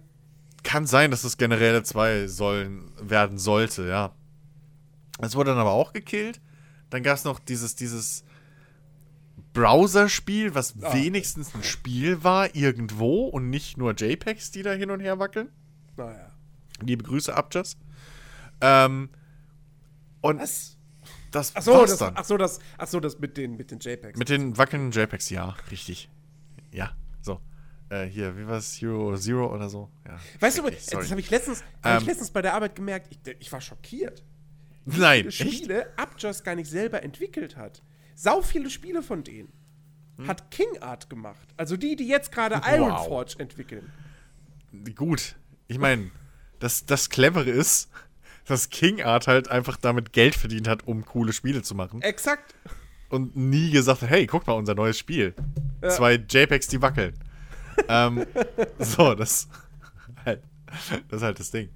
[0.63, 4.15] Kann sein, dass es Generäle 2 sollen, werden sollte, ja.
[5.21, 6.41] Es wurde dann aber auch gekillt.
[6.91, 8.25] Dann gab es noch dieses, dieses
[9.53, 10.95] Browser-Spiel, was ah.
[10.95, 15.51] wenigstens ein Spiel war, irgendwo und nicht nur JPEGs, die da hin und her wackeln.
[15.97, 16.33] Naja.
[16.83, 17.77] Liebe Grüße, Abjas.
[18.61, 19.11] Ähm,
[20.21, 20.77] und Was?
[21.31, 22.15] das ach so, das, dann.
[22.17, 24.19] Ach so, das, ach so, das mit den, mit den JPEGs.
[24.19, 26.09] Mit den wackelnden JPEGs, ja, richtig.
[26.71, 27.41] Ja, so.
[27.91, 28.81] Äh, hier, wie war es?
[28.81, 29.91] Hero Zero oder so?
[30.07, 33.09] Ja, weißt du, das habe ich, letztens, hab ich ähm, letztens bei der Arbeit gemerkt,
[33.11, 34.25] ich, ich war schockiert.
[34.87, 37.83] Wie Nein, viele Spiele Abjust gar nicht selber entwickelt hat.
[38.15, 39.53] Sau viele Spiele von denen
[40.17, 40.29] hm?
[40.29, 41.49] hat King Art gemacht.
[41.57, 42.67] Also die, die jetzt gerade wow.
[42.67, 43.93] Ironforge entwickeln.
[44.95, 45.37] Gut,
[45.69, 46.11] ich meine,
[46.59, 47.91] das, das Clevere ist,
[48.47, 52.03] dass King Art halt einfach damit Geld verdient hat, um coole Spiele zu machen.
[52.03, 52.55] Exakt.
[53.09, 55.35] Und nie gesagt hat, hey, guck mal, unser neues Spiel.
[55.83, 55.91] Ja.
[55.91, 57.15] Zwei JPEGs, die wackeln.
[57.89, 58.27] ähm,
[58.79, 59.49] so, das,
[60.25, 60.43] halt,
[61.09, 61.71] das ist halt das Ding.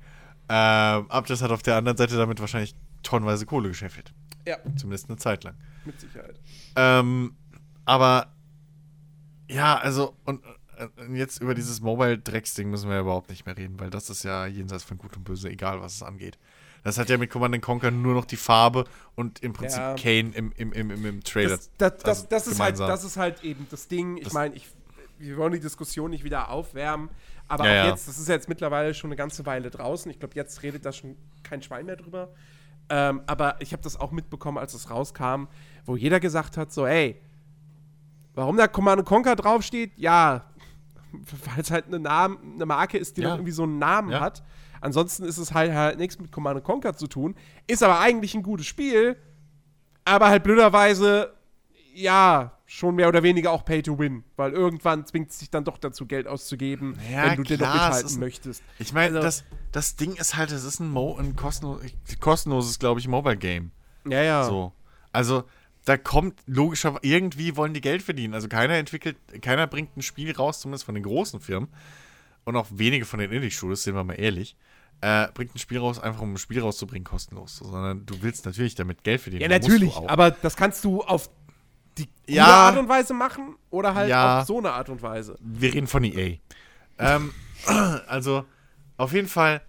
[0.49, 4.12] Ähm, Abjust hat auf der anderen Seite damit wahrscheinlich tonnenweise Kohle geschäffelt.
[4.47, 4.57] Ja.
[4.77, 5.55] Zumindest eine Zeit lang.
[5.85, 6.40] Mit Sicherheit.
[6.74, 7.36] Ähm,
[7.85, 8.32] aber
[9.49, 10.43] ja, also, und
[10.77, 14.23] äh, jetzt über dieses Mobile-Drecks-Ding müssen wir ja überhaupt nicht mehr reden, weil das ist
[14.23, 16.39] ja jenseits von Gut und Böse, egal was es angeht.
[16.84, 18.84] Das hat ja mit Command Conquer nur noch die Farbe
[19.14, 19.94] und im Prinzip ja.
[19.94, 21.56] Kane im, im, im, im, im Trailer.
[21.56, 24.16] Das, das, das, also das ist halt, das ist halt eben das Ding.
[24.16, 24.55] Ich meine,
[25.18, 27.10] wir wollen die Diskussion nicht wieder aufwärmen,
[27.48, 30.10] aber ja, auch jetzt, das ist jetzt mittlerweile schon eine ganze Weile draußen.
[30.10, 32.30] Ich glaube, jetzt redet da schon kein Schwein mehr drüber.
[32.90, 35.44] Ähm, aber ich habe das auch mitbekommen, als es rauskam,
[35.84, 37.20] wo jeder gesagt hat: so, ey,
[38.34, 40.44] warum da Command Conquer draufsteht, ja,
[41.12, 43.32] weil es halt eine, Namen, eine Marke ist, die Ja.
[43.34, 44.20] irgendwie so einen Namen Ja.
[44.20, 44.42] hat.
[44.80, 47.34] Ansonsten ist es halt, halt nichts mit Command Conquer zu tun.
[47.66, 49.16] Ist aber eigentlich ein gutes Spiel,
[50.05, 51.34] aber halt blöderweise,
[51.94, 54.24] ja, schon mehr oder weniger auch Pay to Win.
[54.36, 57.72] Weil irgendwann zwingt es sich dann doch dazu, Geld auszugeben, Ja, wenn du dir noch
[57.72, 58.62] mithalten ein- möchtest.
[58.78, 61.80] Ich meine, Also- das, das Ding ist halt, es ist ein, Mo ein kostenlos,
[62.20, 63.70] kostenloses, glaube ich, Mobile-Game.
[64.09, 64.44] Ja, ja.
[64.44, 64.72] So.
[65.12, 65.44] Also,
[65.86, 68.34] da kommt logischerweise, irgendwie wollen die Geld verdienen.
[68.34, 71.68] Also, keiner entwickelt, keiner bringt ein Spiel raus, zumindest von den großen Firmen.
[72.44, 74.56] Und auch wenige von den Indie-Studios, sind wir mal ehrlich.
[75.01, 77.57] Äh, bringt ein Spiel raus, einfach um ein Spiel rauszubringen, kostenlos.
[77.59, 79.43] So, sondern du willst natürlich damit Geld verdienen.
[79.43, 81.31] Ja, natürlich, aber das kannst du auf
[81.99, 82.47] die Ja.
[82.47, 84.41] Art und Weise machen oder halt Ja.
[84.41, 85.37] auf so eine Art und Weise.
[85.41, 86.39] wir reden von EA.
[86.99, 87.33] ähm,
[88.09, 88.45] also,
[88.97, 89.62] auf jeden Fall,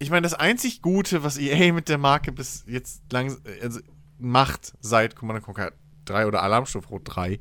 [0.00, 3.78] ich meine, das einzig Gute, was EA mit der Marke bis jetzt lang also
[4.18, 5.72] macht, seit Command Conquer
[6.06, 7.38] 3 oder Alarmstufe Rot 3,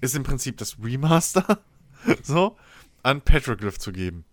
[0.00, 1.58] ist im Prinzip das Remaster
[2.22, 2.56] so
[3.02, 4.24] an Petroglyph zu geben.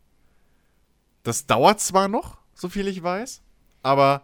[1.24, 3.42] Das dauert zwar noch, so viel ich weiß,
[3.82, 4.24] aber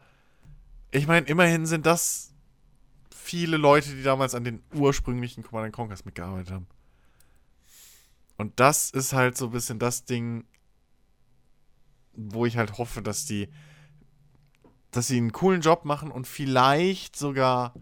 [0.91, 2.33] ich meine, immerhin sind das
[3.13, 6.67] viele Leute, die damals an den ursprünglichen Command Conquers mitgearbeitet haben.
[8.37, 10.45] Und das ist halt so ein bisschen das Ding,
[12.13, 13.49] wo ich halt hoffe, dass die,
[14.91, 17.73] dass sie einen coolen Job machen und vielleicht sogar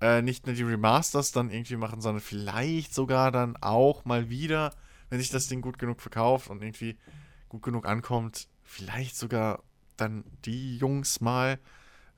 [0.00, 4.74] äh, nicht nur die Remasters dann irgendwie machen, sondern vielleicht sogar dann auch mal wieder,
[5.10, 6.96] wenn sich das Ding gut genug verkauft und irgendwie
[7.52, 9.62] gut genug ankommt, vielleicht sogar
[9.98, 11.58] dann die Jungs mal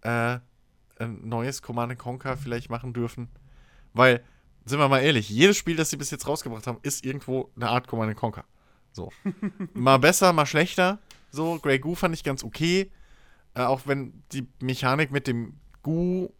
[0.02, 0.38] äh,
[0.98, 3.28] ein neues Command Conquer vielleicht machen dürfen.
[3.92, 4.24] Weil,
[4.64, 7.68] sind wir mal ehrlich, jedes Spiel, das sie bis jetzt rausgebracht haben, ist irgendwo eine
[7.68, 8.44] Art Command Conquer.
[8.92, 9.10] So.
[9.74, 11.00] mal besser, mal schlechter.
[11.32, 12.92] So, Grey Goo fand ich ganz okay.
[13.54, 16.32] Äh, auch wenn die Mechanik mit dem Goo,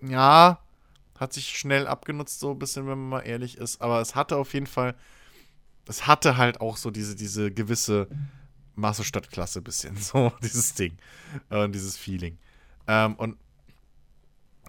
[0.00, 0.58] ja,
[1.16, 3.80] hat sich schnell abgenutzt, so ein bisschen, wenn man mal ehrlich ist.
[3.80, 4.96] Aber es hatte auf jeden Fall,
[5.86, 8.08] es hatte halt auch so diese, diese gewisse
[8.76, 10.96] Masse-Stadt-Klasse bisschen, so dieses Ding.
[11.50, 12.38] Äh, dieses Feeling.
[12.86, 13.36] Ähm, und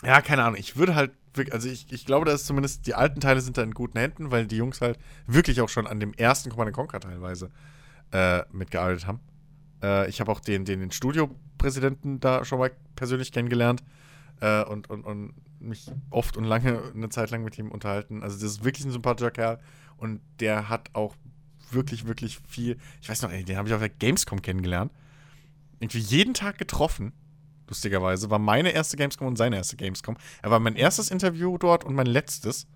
[0.04, 3.22] ja, keine Ahnung, ich würde halt, wirk- also ich, ich glaube, dass zumindest die alten
[3.22, 6.14] Teile sind da in guten Händen, weil die Jungs halt wirklich auch schon an dem
[6.14, 7.50] ersten Command Conquer teilweise
[8.12, 9.20] äh, mitgearbeitet haben.
[9.82, 13.84] Äh, ich habe auch den, den, den Studiopräsidenten da schon mal persönlich kennengelernt
[14.42, 18.22] äh, und, und, und mich oft und lange eine Zeit lang mit ihm unterhalten.
[18.22, 19.60] Also das ist wirklich ein sympathischer Kerl
[20.04, 21.16] und der hat auch
[21.72, 24.92] wirklich, wirklich viel, ich weiß noch, den habe ich auf der Gamescom kennengelernt.
[25.80, 27.14] Irgendwie jeden Tag getroffen
[27.68, 30.16] lustigerweise, war meine erste Gamescom und seine erste Gamescom.
[30.42, 32.68] Er war mein erstes Interview dort und mein letztes.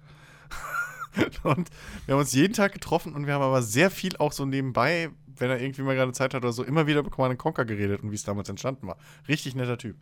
[1.43, 1.69] und
[2.05, 5.09] wir haben uns jeden Tag getroffen und wir haben aber sehr viel auch so nebenbei,
[5.35, 8.01] wenn er irgendwie mal gerade Zeit hat oder so, immer wieder über Command Conquer geredet
[8.01, 8.97] und wie es damals entstanden war.
[9.27, 9.97] Richtig netter Typ.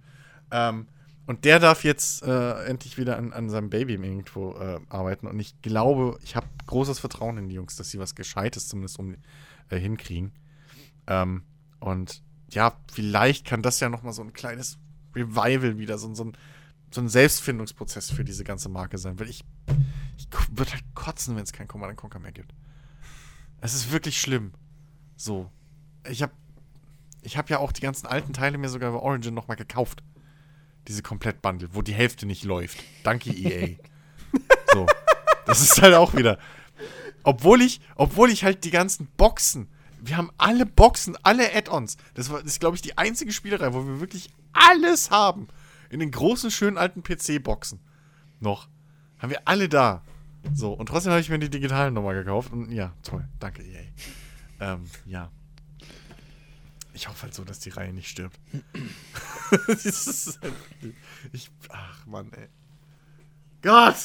[0.52, 0.88] Ähm,
[1.28, 5.26] und der darf jetzt äh, endlich wieder an, an seinem Baby irgendwo äh, arbeiten.
[5.28, 9.00] Und ich glaube, ich habe großes Vertrauen in die Jungs, dass sie was Gescheites zumindest
[9.00, 9.16] um,
[9.70, 10.34] äh, hinkriegen.
[11.08, 11.44] Ähm,
[11.80, 12.22] und
[12.52, 14.78] ja, vielleicht kann das ja noch mal so ein kleines
[15.16, 16.38] Revival wieder, so, so, ein,
[16.92, 19.20] so ein Selbstfindungsprozess für diese ganze Marke sein.
[19.20, 19.44] Weil ich,
[20.18, 22.54] ich würde halt kotzen, wenn es kein Command Conquer mehr gibt.
[23.62, 24.52] Es ist wirklich schlimm.
[25.16, 25.50] So.
[26.08, 26.34] Ich habe
[27.24, 30.04] ich hab ja auch die ganzen alten Teile mir sogar bei Origin noch mal gekauft.
[30.88, 32.78] Diese Komplettbundle, wo die Hälfte nicht läuft.
[33.04, 33.76] Danke EA.
[34.74, 34.86] so.
[35.46, 36.40] Das ist halt auch wieder.
[37.24, 39.68] Obwohl ich, obwohl ich halt die ganzen Boxen,
[40.00, 41.98] wir haben alle Boxen, alle Add-ons.
[42.14, 45.48] Das, das ist, glaube ich, die einzige Spielerei, wo wir wirklich alles haben.
[45.90, 47.80] In den großen, schönen alten PC-Boxen.
[48.40, 48.68] Noch.
[49.20, 50.04] Haben wir alle da.
[50.54, 52.52] So, und trotzdem habe ich mir die digitalen nochmal gekauft.
[52.52, 53.28] Und ja, toll.
[53.40, 53.82] Danke, EA.
[54.60, 55.32] Ähm, ja.
[56.96, 58.40] Ich hoffe halt so, dass die Reihe nicht stirbt.
[61.34, 62.48] ich, ach, Mann, ey.
[63.62, 63.96] Gott!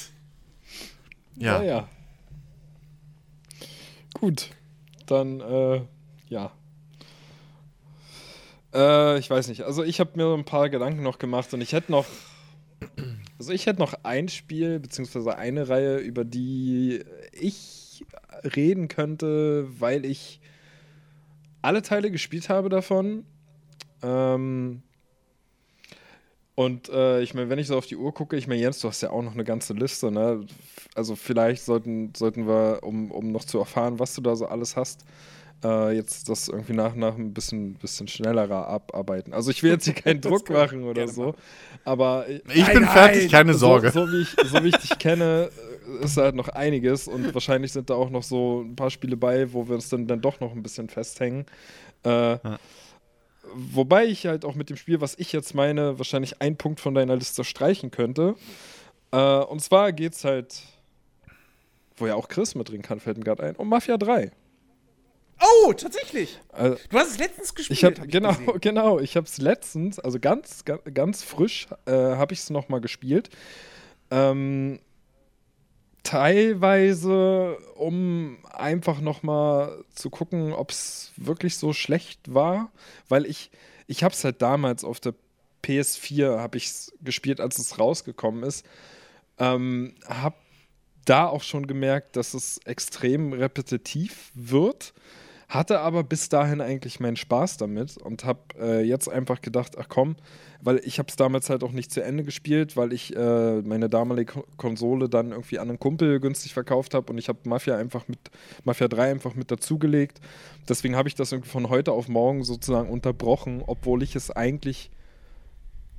[1.37, 1.62] Ja.
[1.62, 1.89] Ja, ja.
[4.12, 4.51] Gut,
[5.07, 5.83] dann, äh,
[6.29, 6.51] ja.
[8.75, 9.62] Äh, ich weiß nicht.
[9.62, 12.07] Also ich habe mir ein paar Gedanken noch gemacht und ich hätte noch,
[13.39, 18.05] also ich hätte noch ein Spiel beziehungsweise eine Reihe, über die ich
[18.57, 20.41] reden könnte, weil ich
[21.62, 23.24] alle Teile gespielt habe davon.
[24.03, 24.82] Ähm,
[26.55, 28.89] und äh, ich meine, wenn ich so auf die Uhr gucke, ich meine, Jens, du
[28.89, 30.45] hast ja auch noch eine ganze Liste, ne?
[30.95, 34.77] Also vielleicht sollten, sollten wir, um, um noch zu erfahren, was du da so alles
[34.77, 35.05] hast,
[35.65, 39.32] äh, jetzt das irgendwie nach und nach ein bisschen, bisschen schneller abarbeiten.
[39.32, 41.35] Also ich will jetzt hier keinen Druck machen oder so,
[41.85, 43.91] aber Ich bin fertig, keine Sorge.
[43.91, 45.61] So, so, wie ich, so wie ich dich kenne, äh,
[46.03, 49.53] ist halt noch einiges und wahrscheinlich sind da auch noch so ein paar Spiele bei,
[49.53, 51.47] wo wir uns dann, dann doch noch ein bisschen festhängen.
[52.03, 52.39] Äh,
[53.53, 56.95] Wobei ich halt auch mit dem Spiel, was ich jetzt meine, wahrscheinlich einen Punkt von
[56.95, 58.35] deiner Liste streichen könnte.
[59.12, 60.62] Äh, und zwar geht's halt,
[61.97, 64.31] wo ja auch Chris mit drin kann, fällt mir gerade ein, um Mafia 3.
[65.41, 66.39] Oh, tatsächlich.
[66.53, 67.79] Äh, Du hast es letztens gespielt.
[67.79, 68.47] Ich habe hab genau, gesehen.
[68.61, 68.99] genau.
[69.01, 72.81] Ich habe es letztens, also ganz, ganz, ganz frisch, äh, habe ich es noch mal
[72.81, 73.31] gespielt.
[74.11, 74.81] Ähm,
[76.02, 82.70] teilweise, um einfach noch mal zu gucken, ob es wirklich so schlecht war,
[83.09, 83.51] weil ich,
[83.86, 85.14] ich habe es halt damals auf der
[85.64, 86.70] PS4 habe ich
[87.02, 88.64] gespielt, als es rausgekommen ist.
[89.39, 90.36] Ähm, habe
[91.05, 94.93] da auch schon gemerkt, dass es extrem repetitiv wird.
[95.48, 99.89] Hatte aber bis dahin eigentlich meinen Spaß damit und habe äh, jetzt einfach gedacht, ach
[99.89, 100.16] komm,
[100.62, 103.89] weil ich habe es damals halt auch nicht zu Ende gespielt, weil ich äh, meine
[103.89, 107.77] damalige Ko- Konsole dann irgendwie an einen Kumpel günstig verkauft habe und ich habe Mafia
[107.77, 108.19] einfach mit
[108.65, 110.20] Mafia 3 einfach mit dazugelegt.
[110.69, 114.91] Deswegen habe ich das irgendwie von heute auf morgen sozusagen unterbrochen, obwohl ich es eigentlich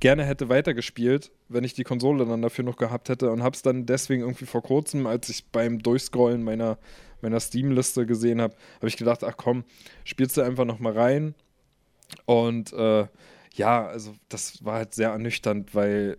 [0.00, 3.62] gerne hätte weitergespielt, wenn ich die Konsole dann dafür noch gehabt hätte und habe es
[3.62, 6.78] dann deswegen irgendwie vor kurzem, als ich beim Durchscrollen meiner,
[7.20, 9.62] meiner Steam-Liste gesehen habe, habe ich gedacht, ach komm,
[10.04, 11.34] spielst du einfach noch mal rein
[12.26, 13.06] und äh,
[13.54, 16.18] ja, also das war halt sehr ernüchternd, weil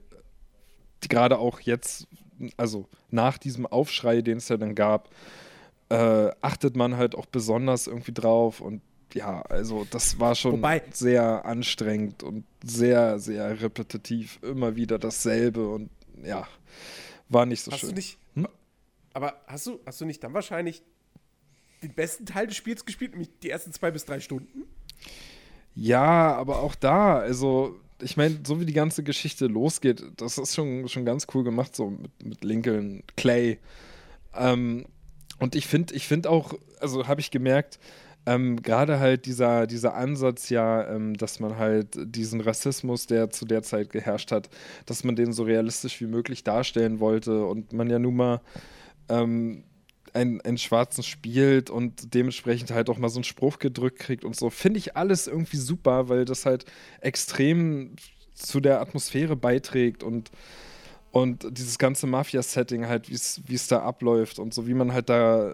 [1.01, 2.07] gerade auch jetzt,
[2.57, 5.09] also nach diesem Aufschrei, den es ja dann gab,
[5.89, 8.81] äh, achtet man halt auch besonders irgendwie drauf und
[9.13, 14.39] ja, also das war schon Wobei- sehr anstrengend und sehr, sehr repetitiv.
[14.41, 15.91] Immer wieder dasselbe und
[16.23, 16.47] ja,
[17.29, 17.89] war nicht so Hast schön.
[17.89, 18.17] du nicht.
[18.33, 18.47] Hm?
[19.13, 20.81] Aber hast du, hast du nicht dann wahrscheinlich
[21.83, 24.63] den besten Teil des Spiels gespielt, nämlich die ersten zwei bis drei Stunden?
[25.83, 30.55] Ja, aber auch da, also ich meine, so wie die ganze Geschichte losgeht, das ist
[30.55, 33.59] schon, schon ganz cool gemacht, so mit, mit Lincoln, Clay.
[34.33, 34.85] Ähm,
[35.39, 37.79] und ich finde, ich finde auch, also habe ich gemerkt,
[38.25, 43.43] ähm, gerade halt dieser, dieser Ansatz ja, ähm, dass man halt diesen Rassismus, der zu
[43.43, 44.49] der Zeit geherrscht hat,
[44.85, 48.41] dass man den so realistisch wie möglich darstellen wollte und man ja nun mal
[49.09, 49.65] ähm,
[50.13, 54.35] einen, einen Schwarzen spielt und dementsprechend halt auch mal so einen Spruch gedrückt kriegt und
[54.35, 56.65] so, finde ich alles irgendwie super, weil das halt
[57.01, 57.95] extrem
[58.33, 60.31] zu der Atmosphäre beiträgt und
[61.11, 65.53] und dieses ganze Mafia-Setting halt, wie es da abläuft und so, wie man halt da,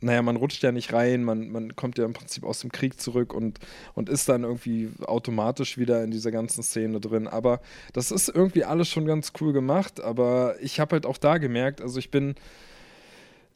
[0.00, 3.00] naja, man rutscht ja nicht rein, man, man kommt ja im Prinzip aus dem Krieg
[3.00, 3.60] zurück und,
[3.94, 7.28] und ist dann irgendwie automatisch wieder in dieser ganzen Szene drin.
[7.28, 7.60] Aber
[7.92, 11.80] das ist irgendwie alles schon ganz cool gemacht, aber ich habe halt auch da gemerkt,
[11.80, 12.34] also ich bin,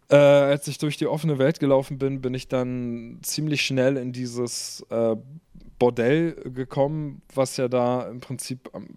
[0.09, 4.13] äh, als ich durch die offene Welt gelaufen bin, bin ich dann ziemlich schnell in
[4.13, 5.17] dieses äh,
[5.79, 8.89] Bordell gekommen, was ja da im Prinzip am,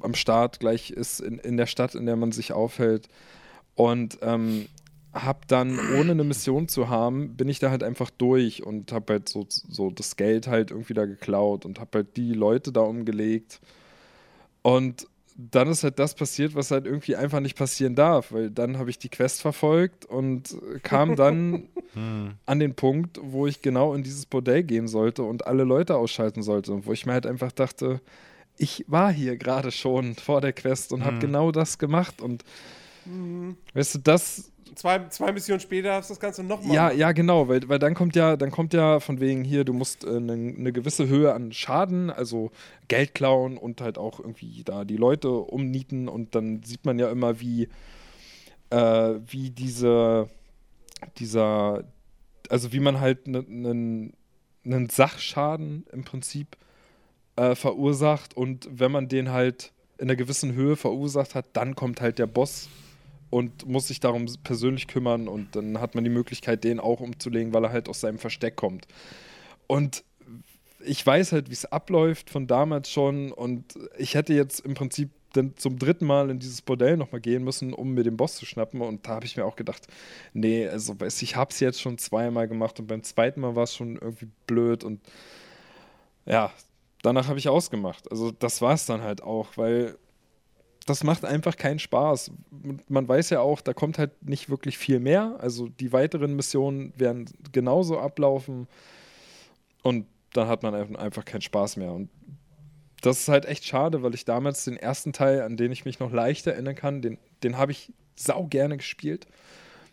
[0.00, 3.08] am Start gleich ist in, in der Stadt, in der man sich aufhält.
[3.74, 4.66] Und ähm,
[5.14, 9.08] hab dann, ohne eine Mission zu haben, bin ich da halt einfach durch und hab
[9.08, 12.80] halt so, so das Geld halt irgendwie da geklaut und hab halt die Leute da
[12.80, 13.60] umgelegt.
[14.62, 15.06] Und
[15.36, 18.90] dann ist halt das passiert, was halt irgendwie einfach nicht passieren darf, weil dann habe
[18.90, 22.32] ich die Quest verfolgt und kam dann Hm.
[22.46, 26.42] an den Punkt, wo ich genau in dieses Bordell gehen sollte und alle Leute ausschalten
[26.42, 26.72] sollte.
[26.72, 28.00] Und wo ich mir halt einfach dachte,
[28.56, 31.20] ich war hier gerade schon vor der Quest und habe Mhm.
[31.20, 32.20] genau das gemacht.
[32.20, 32.42] Und
[33.74, 36.74] weißt du, das, Zwei, zwei Missionen später hast du das Ganze nochmal.
[36.74, 39.72] ja, ja, genau, weil, weil dann kommt ja, dann kommt ja von wegen hier, du
[39.72, 42.50] musst eine äh, ne gewisse Höhe an Schaden, also
[42.88, 47.10] Geld klauen und halt auch irgendwie da die Leute umnieten und dann sieht man ja
[47.10, 47.68] immer, wie,
[48.70, 50.28] äh, wie diese,
[51.18, 51.84] dieser,
[52.48, 54.14] also wie man halt einen
[54.64, 56.56] einen Sachschaden im Prinzip
[57.36, 62.00] äh, verursacht und wenn man den halt in einer gewissen Höhe verursacht hat, dann kommt
[62.00, 62.68] halt der Boss
[63.34, 67.52] und muss sich darum persönlich kümmern und dann hat man die Möglichkeit, den auch umzulegen,
[67.52, 68.86] weil er halt aus seinem Versteck kommt.
[69.66, 70.04] Und
[70.84, 75.10] ich weiß halt, wie es abläuft von damals schon und ich hätte jetzt im Prinzip
[75.32, 78.46] dann zum dritten Mal in dieses Bordell nochmal gehen müssen, um mir den Boss zu
[78.46, 79.88] schnappen und da habe ich mir auch gedacht,
[80.32, 83.64] nee, also weiß ich habe es jetzt schon zweimal gemacht und beim zweiten Mal war
[83.64, 85.00] es schon irgendwie blöd und
[86.24, 86.52] ja,
[87.02, 88.08] danach habe ich ausgemacht.
[88.12, 89.98] Also das war es dann halt auch, weil
[90.86, 92.30] das macht einfach keinen Spaß.
[92.88, 95.36] Man weiß ja auch, da kommt halt nicht wirklich viel mehr.
[95.40, 98.68] Also die weiteren Missionen werden genauso ablaufen
[99.82, 101.92] und dann hat man einfach keinen Spaß mehr.
[101.92, 102.10] Und
[103.00, 106.00] das ist halt echt schade, weil ich damals den ersten Teil, an den ich mich
[106.00, 109.26] noch leicht erinnern kann, den, den habe ich sau gerne gespielt.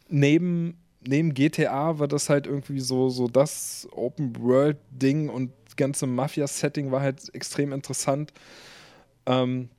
[0.09, 6.91] Neben, neben GTA war das halt irgendwie so, so das Open-World-Ding und das ganze Mafia-Setting
[6.91, 8.33] war halt extrem interessant.
[9.25, 9.69] Ähm,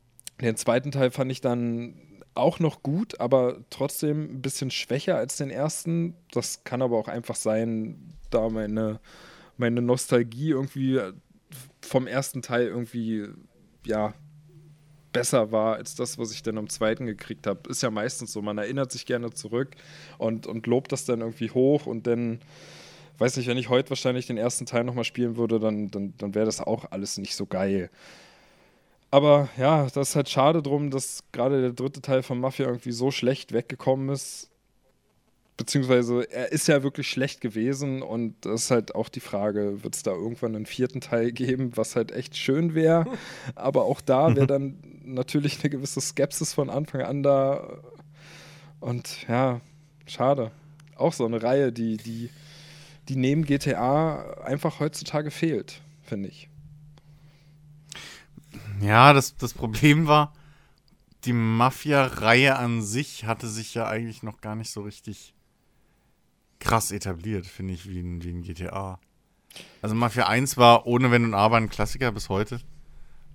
[0.41, 1.95] den zweiten Teil fand ich dann
[2.35, 6.15] auch noch gut, aber trotzdem ein bisschen schwächer als den ersten.
[6.33, 9.01] Das kann aber auch einfach sein, da meine,
[9.57, 11.01] meine Nostalgie irgendwie
[11.83, 13.29] vom ersten Teil irgendwie,
[13.85, 14.15] ja,
[15.13, 17.69] besser war als das, was ich dann am zweiten gekriegt habe.
[17.69, 19.77] Ist ja meistens so, man erinnert sich gerne zurück
[20.17, 22.41] und, und lobt das dann irgendwie hoch und dann
[23.19, 26.35] weiß nicht, wenn ich heute wahrscheinlich den ersten Teil nochmal spielen würde, dann, dann, dann
[26.35, 27.91] wäre das auch alles nicht so geil.
[29.13, 32.93] Aber ja, das ist halt schade drum, dass gerade der dritte Teil von Mafia irgendwie
[32.93, 34.49] so schlecht weggekommen ist.
[35.59, 39.95] Beziehungsweise er ist ja wirklich schlecht gewesen und das ist halt auch die Frage, wird
[39.95, 43.05] es da irgendwann einen vierten Teil geben, was halt echt schön wäre.
[43.55, 47.81] Aber auch da wäre dann natürlich eine gewisse Skepsis von Anfang an da.
[48.81, 49.61] Und ja,
[50.07, 50.53] schade.
[50.97, 52.31] Auch so eine Reihe, die, die,
[53.11, 56.49] die neben GTA einfach heutzutage fehlt, finde ich.
[58.83, 60.33] Ja, das, das Problem war,
[61.25, 65.35] die Mafia-Reihe an sich hatte sich ja eigentlich noch gar nicht so richtig
[66.59, 68.99] krass etabliert, finde ich, wie in, wie in GTA.
[69.83, 72.61] Also Mafia 1 war ohne Wenn und Aber ein Klassiker bis heute.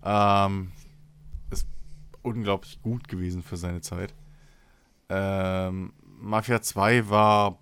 [0.04, 0.74] Ähm,
[1.50, 1.66] ist
[2.24, 4.14] unglaublich gut gewesen für seine Zeit.
[5.08, 7.58] Ähm, Mafia 2 war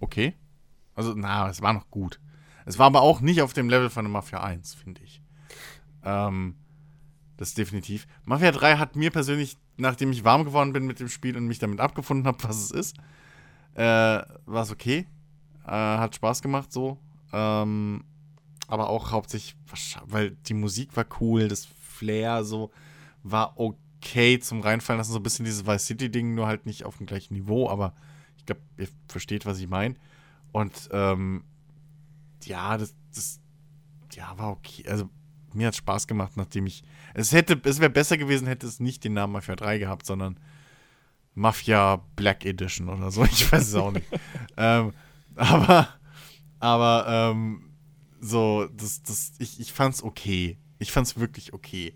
[0.00, 0.34] okay.
[0.94, 2.20] Also, na, es war noch gut.
[2.64, 5.20] Es war aber auch nicht auf dem Level von Mafia 1, finde ich.
[6.02, 6.54] Ähm,
[7.36, 8.06] das ist definitiv.
[8.24, 11.58] Mafia 3 hat mir persönlich, nachdem ich warm geworden bin mit dem Spiel und mich
[11.58, 12.96] damit abgefunden habe, was es ist,
[13.74, 15.06] äh, war es okay.
[15.66, 16.98] Äh, hat Spaß gemacht so.
[17.32, 18.04] Ähm,
[18.68, 19.56] aber auch hauptsächlich,
[20.06, 22.70] weil die Musik war cool, das Flair so
[23.22, 25.12] war okay zum Reinfallen lassen.
[25.12, 27.94] So ein bisschen dieses Vice City-Ding, nur halt nicht auf dem gleichen Niveau, aber
[28.36, 29.96] ich glaube, ihr versteht, was ich meine.
[30.52, 31.44] Und ähm,
[32.44, 33.40] ja, das, das
[34.12, 34.88] ja, war okay.
[34.88, 35.10] Also
[35.56, 36.82] mir hat Spaß gemacht, nachdem ich.
[37.14, 40.38] Es hätte, es wäre besser gewesen, hätte es nicht den Namen Mafia 3 gehabt, sondern
[41.34, 43.24] Mafia Black Edition oder so.
[43.30, 44.06] Ich weiß es auch nicht.
[44.56, 44.92] ähm,
[45.34, 45.88] aber,
[46.60, 47.66] aber, ähm,
[48.20, 50.58] so, das, das, ich, ich fand's okay.
[50.78, 51.94] Ich fand's wirklich okay.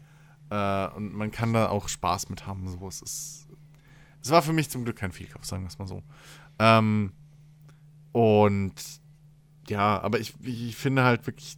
[0.50, 2.68] Äh, und man kann da auch Spaß mit haben.
[2.68, 3.48] So, es ist.
[4.22, 6.02] Es war für mich zum Glück kein Fehlkauf, sagen wir es mal so.
[6.58, 7.12] Ähm,
[8.12, 8.74] und
[9.68, 11.56] ja, aber ich, ich finde halt wirklich,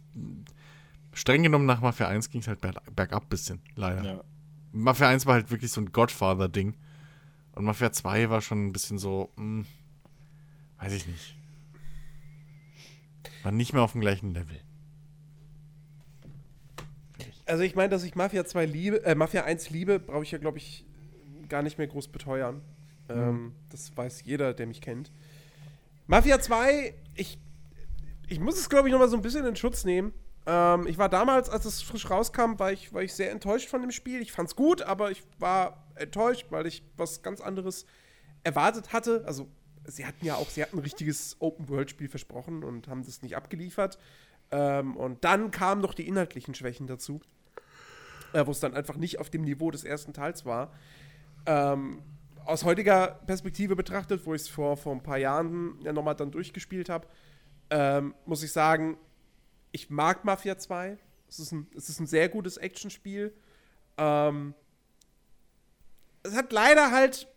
[1.13, 4.03] streng genommen nach Mafia 1 ging es halt bergab ein bisschen, leider.
[4.03, 4.23] Ja.
[4.71, 6.75] Mafia 1 war halt wirklich so ein Godfather-Ding.
[7.53, 9.65] Und Mafia 2 war schon ein bisschen so, mh, hm,
[10.79, 11.35] weiß ich nicht.
[13.43, 14.59] War nicht mehr auf dem gleichen Level.
[17.45, 20.37] Also ich meine, dass ich Mafia 2 liebe, äh, Mafia 1 liebe, brauche ich ja,
[20.37, 20.85] glaube ich,
[21.49, 22.61] gar nicht mehr groß beteuern.
[23.09, 23.15] Mhm.
[23.15, 25.11] Ähm, das weiß jeder, der mich kennt.
[26.07, 27.37] Mafia 2, ich,
[28.27, 30.13] ich muss es, glaube ich, nochmal so ein bisschen in Schutz nehmen.
[30.45, 33.81] Ähm, ich war damals, als es frisch rauskam, war ich, war ich sehr enttäuscht von
[33.81, 34.21] dem Spiel.
[34.21, 37.85] Ich fand es gut, aber ich war enttäuscht, weil ich was ganz anderes
[38.43, 39.23] erwartet hatte.
[39.25, 39.47] Also,
[39.85, 43.97] sie hatten ja auch, sie hatten ein richtiges Open-World-Spiel versprochen und haben das nicht abgeliefert.
[44.51, 47.21] Ähm, und dann kamen noch die inhaltlichen Schwächen dazu,
[48.33, 50.71] äh, wo es dann einfach nicht auf dem Niveau des ersten Teils war.
[51.45, 52.01] Ähm,
[52.45, 56.31] aus heutiger Perspektive betrachtet, wo ich es vor, vor ein paar Jahren ja nochmal dann
[56.31, 57.07] durchgespielt habe,
[57.69, 58.97] ähm, muss ich sagen,
[59.73, 60.97] ich mag Mafia 2.
[61.27, 63.33] Es ist ein, es ist ein sehr gutes Actionspiel.
[63.97, 64.53] Ähm,
[66.21, 67.27] es hat leider halt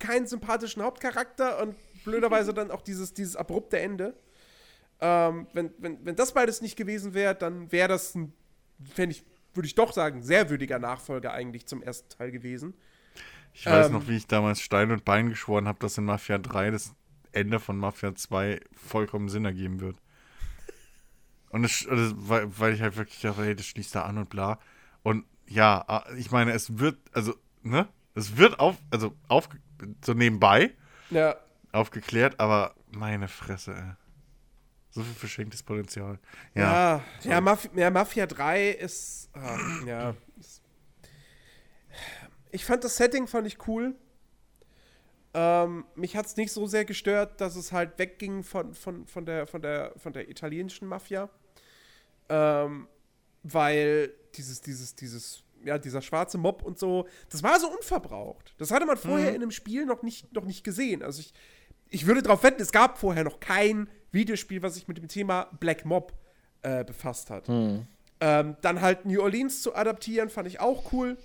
[0.00, 4.16] keinen sympathischen Hauptcharakter und blöderweise dann auch dieses, dieses abrupte Ende.
[5.00, 8.32] Ähm, wenn, wenn, wenn das beides nicht gewesen wäre, dann wäre das ein,
[8.96, 12.74] ich, würde ich doch sagen, sehr würdiger Nachfolger eigentlich zum ersten Teil gewesen.
[13.52, 16.38] Ich weiß ähm, noch, wie ich damals Stein und Bein geschworen habe, dass in Mafia
[16.38, 16.94] 3 das
[17.32, 19.96] Ende von Mafia 2 vollkommen Sinn ergeben wird.
[21.54, 24.28] Und das, das, weil, weil ich halt wirklich dachte, hey, das schließt da an und
[24.28, 24.58] bla.
[25.04, 27.32] Und ja, ah, ich meine, es wird, also,
[27.62, 27.86] ne?
[28.16, 29.48] Es wird auf, also auf,
[30.04, 30.72] so nebenbei
[31.10, 31.36] ja.
[31.70, 33.92] aufgeklärt, aber meine Fresse, ey.
[34.90, 36.18] So viel verschenktes Potenzial.
[36.54, 39.56] Ja, ja, ja, Maf ja Mafia 3 ist, ah,
[39.86, 40.16] ja.
[42.50, 43.94] Ich fand das Setting fand ich cool.
[45.34, 49.24] Ähm, mich hat es nicht so sehr gestört, dass es halt wegging von, von, von,
[49.24, 51.30] der, von, der, von der italienischen Mafia.
[52.28, 52.88] Ähm,
[53.42, 58.54] weil dieses, dieses, dieses, ja, dieser schwarze Mob und so, das war so unverbraucht.
[58.58, 59.36] Das hatte man vorher mhm.
[59.36, 61.02] in einem Spiel noch nicht, noch nicht gesehen.
[61.02, 61.34] Also ich,
[61.90, 65.48] ich würde darauf wetten, es gab vorher noch kein Videospiel, was sich mit dem Thema
[65.60, 66.12] Black Mob
[66.62, 67.48] äh, befasst hat.
[67.48, 67.86] Mhm.
[68.20, 71.18] Ähm, dann halt New Orleans zu adaptieren, fand ich auch cool.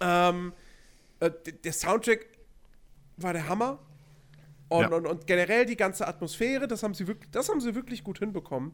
[0.00, 0.52] Ähm,
[1.20, 1.30] äh,
[1.64, 2.26] der Soundtrack
[3.16, 3.78] war der Hammer.
[4.68, 4.88] Und, ja.
[4.88, 8.18] und, und, generell die ganze Atmosphäre, das haben sie wirklich, das haben sie wirklich gut
[8.18, 8.72] hinbekommen.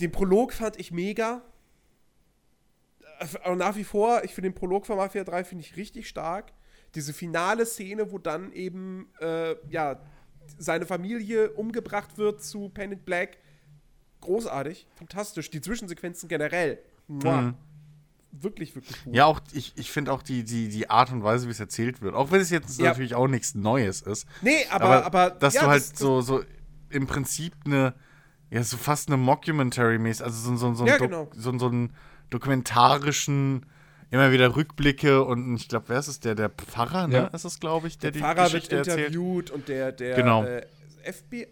[0.00, 1.42] Den Prolog fand ich mega.
[3.42, 6.52] Aber nach wie vor, ich finde den Prolog von Mafia 3 finde ich richtig stark.
[6.94, 10.00] Diese finale Szene, wo dann eben äh, ja,
[10.56, 13.38] seine Familie umgebracht wird zu Panic Black.
[14.20, 15.50] Großartig, fantastisch.
[15.50, 16.78] Die Zwischensequenzen generell.
[17.08, 17.54] Mhm.
[18.30, 19.14] Wirklich, wirklich gut.
[19.14, 22.02] Ja, auch ich, ich finde auch die, die, die Art und Weise, wie es erzählt
[22.02, 22.14] wird.
[22.14, 22.88] Auch wenn es jetzt ja.
[22.88, 24.26] natürlich auch nichts Neues ist.
[24.42, 25.04] Nee, aber.
[25.04, 26.44] Aber, aber dass ja, du halt das, so, so
[26.90, 27.94] im Prinzip eine,
[28.50, 31.28] ja, so fast eine Mockumentary-mäßig, also so, so, so, Ja, genau.
[31.34, 31.92] so, so einen
[32.30, 33.66] dokumentarischen,
[34.10, 36.20] immer wieder Rückblicke und ich glaube, wer ist es?
[36.20, 37.14] Der, der Pfarrer, ne?
[37.16, 37.26] Ja.
[37.28, 38.98] Ist es, glaube ich, der, Der die wird Geschichte erzählt.
[38.98, 40.44] interviewt und der, der Genau.
[40.44, 40.66] äh,
[41.04, 41.46] FBI,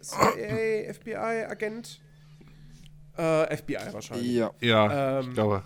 [0.93, 2.01] FBI-Agent.
[3.17, 4.27] Äh, FBI wahrscheinlich.
[4.35, 4.51] Ja.
[4.61, 5.63] Ja, Ähm, ich glaube.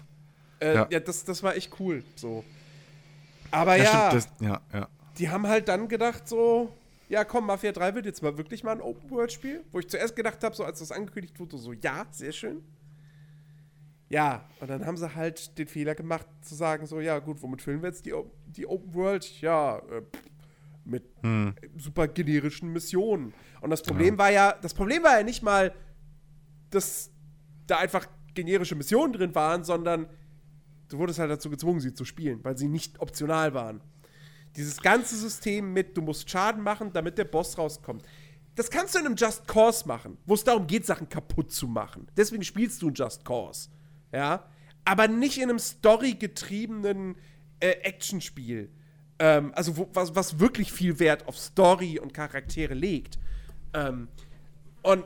[0.60, 1.00] Äh, ja, Ja.
[1.00, 2.04] das, das war echt cool.
[2.16, 2.44] So.
[3.50, 4.88] Aber Ja, ja, stimmt, das, ja, ja.
[5.18, 6.72] die haben halt dann gedacht, so,
[7.10, 9.64] ja komm, Mafia 3 wird jetzt mal wirklich mal ein Open-World-Spiel.
[9.72, 12.62] Wo ich zuerst gedacht habe, so als das angekündigt wurde, so, ja, sehr schön.
[14.08, 17.62] Ja, und dann haben sie halt den Fehler gemacht, zu sagen, so, ja gut, womit
[17.62, 18.14] füllen wir jetzt die,
[18.46, 19.40] die Open World?
[19.40, 20.02] Ja, äh,
[20.84, 21.04] mit
[21.76, 23.34] super generischen Missionen.
[23.60, 25.74] Und das Problem war ja, das Problem war ja nicht mal,
[26.70, 27.10] dass
[27.66, 30.08] da einfach generische Missionen drin waren, sondern
[30.88, 33.80] du wurdest halt dazu gezwungen, sie zu spielen, weil sie nicht optional waren.
[34.56, 38.04] Dieses ganze System mit, du musst Schaden machen, damit der Boss rauskommt.
[38.56, 41.68] Das kannst du in einem Just Cause machen, wo es darum geht, Sachen kaputt zu
[41.68, 42.08] machen.
[42.16, 43.70] Deswegen spielst du ein Just Cause.
[44.12, 44.44] Ja?
[44.84, 47.16] Aber nicht in einem storygetriebenen
[47.60, 48.70] äh, Actionspiel.
[49.18, 53.18] Ähm, also, wo, was, was wirklich viel Wert auf Story und Charaktere legt.
[53.72, 54.08] Ähm,
[54.82, 55.04] und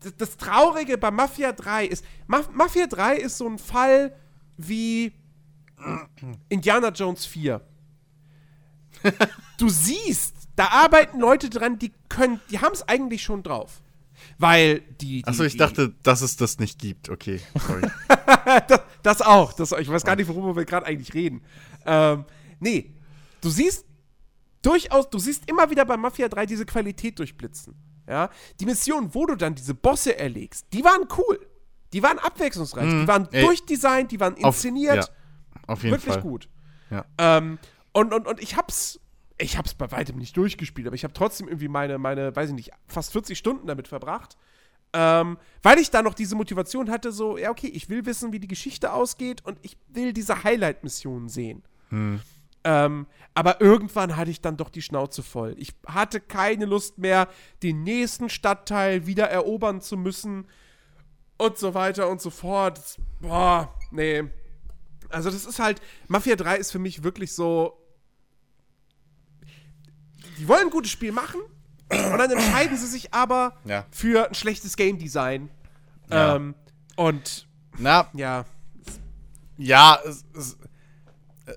[0.00, 4.14] das, das Traurige bei Mafia 3 ist, Maf Mafia 3 ist so ein Fall
[4.56, 5.12] wie
[6.48, 7.60] Indiana Jones 4.
[9.58, 13.80] Du siehst, da arbeiten Leute dran, die können, die haben es eigentlich schon drauf.
[14.38, 15.22] Weil die.
[15.22, 17.08] die Achso, ich dachte, dass es das nicht gibt.
[17.08, 17.82] Okay, sorry.
[18.68, 19.52] das, das auch.
[19.54, 21.42] Das, ich weiß gar nicht, worüber wir gerade eigentlich reden.
[21.86, 22.24] Ähm,
[22.60, 22.94] nee,
[23.40, 23.86] du siehst
[24.62, 27.74] durchaus, du siehst immer wieder bei Mafia 3 diese Qualität durchblitzen.
[28.08, 28.30] Ja?
[28.60, 31.40] Die Mission, wo du dann diese Bosse erlegst, die waren cool.
[31.92, 32.90] Die waren abwechslungsreich.
[32.90, 33.44] die waren ey.
[33.44, 34.96] durchdesignt, die waren Auf- inszeniert.
[34.96, 36.22] ja, auf jeden wirklich Fall.
[36.22, 36.48] gut.
[36.90, 37.04] Ja.
[37.18, 37.58] Ähm,
[37.96, 39.00] und, und, und ich hab's,
[39.38, 42.54] ich hab's bei weitem nicht durchgespielt, aber ich habe trotzdem irgendwie meine, meine, weiß ich
[42.54, 44.36] nicht, fast 40 Stunden damit verbracht.
[44.92, 48.38] Ähm, weil ich da noch diese Motivation hatte, so, ja, okay, ich will wissen, wie
[48.38, 51.62] die Geschichte ausgeht und ich will diese Highlight-Missionen sehen.
[52.64, 55.54] Ähm, aber irgendwann hatte ich dann doch die Schnauze voll.
[55.56, 57.28] Ich hatte keine Lust mehr,
[57.62, 60.46] den nächsten Stadtteil wieder erobern zu müssen
[61.38, 62.78] und so weiter und so fort.
[63.22, 64.24] Boah, nee.
[65.08, 67.78] Also das ist halt, Mafia 3 ist für mich wirklich so,
[70.38, 71.40] die wollen ein gutes Spiel machen
[71.90, 73.86] und dann entscheiden sie sich aber Ja.
[73.90, 75.48] für ein schlechtes Game Design.
[76.10, 76.36] Ja.
[76.36, 76.54] Ähm,
[76.96, 77.46] und
[77.78, 78.44] Na, ja,
[79.58, 80.54] ja, es, es,
[81.46, 81.54] äh,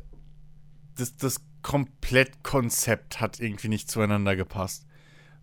[0.96, 4.86] das, das Komplettkonzept hat irgendwie nicht zueinander gepasst.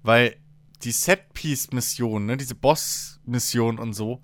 [0.02, 0.36] Weil
[0.82, 4.22] die Set-Piece-Missionen, ne, diese Boss-Missionen und so,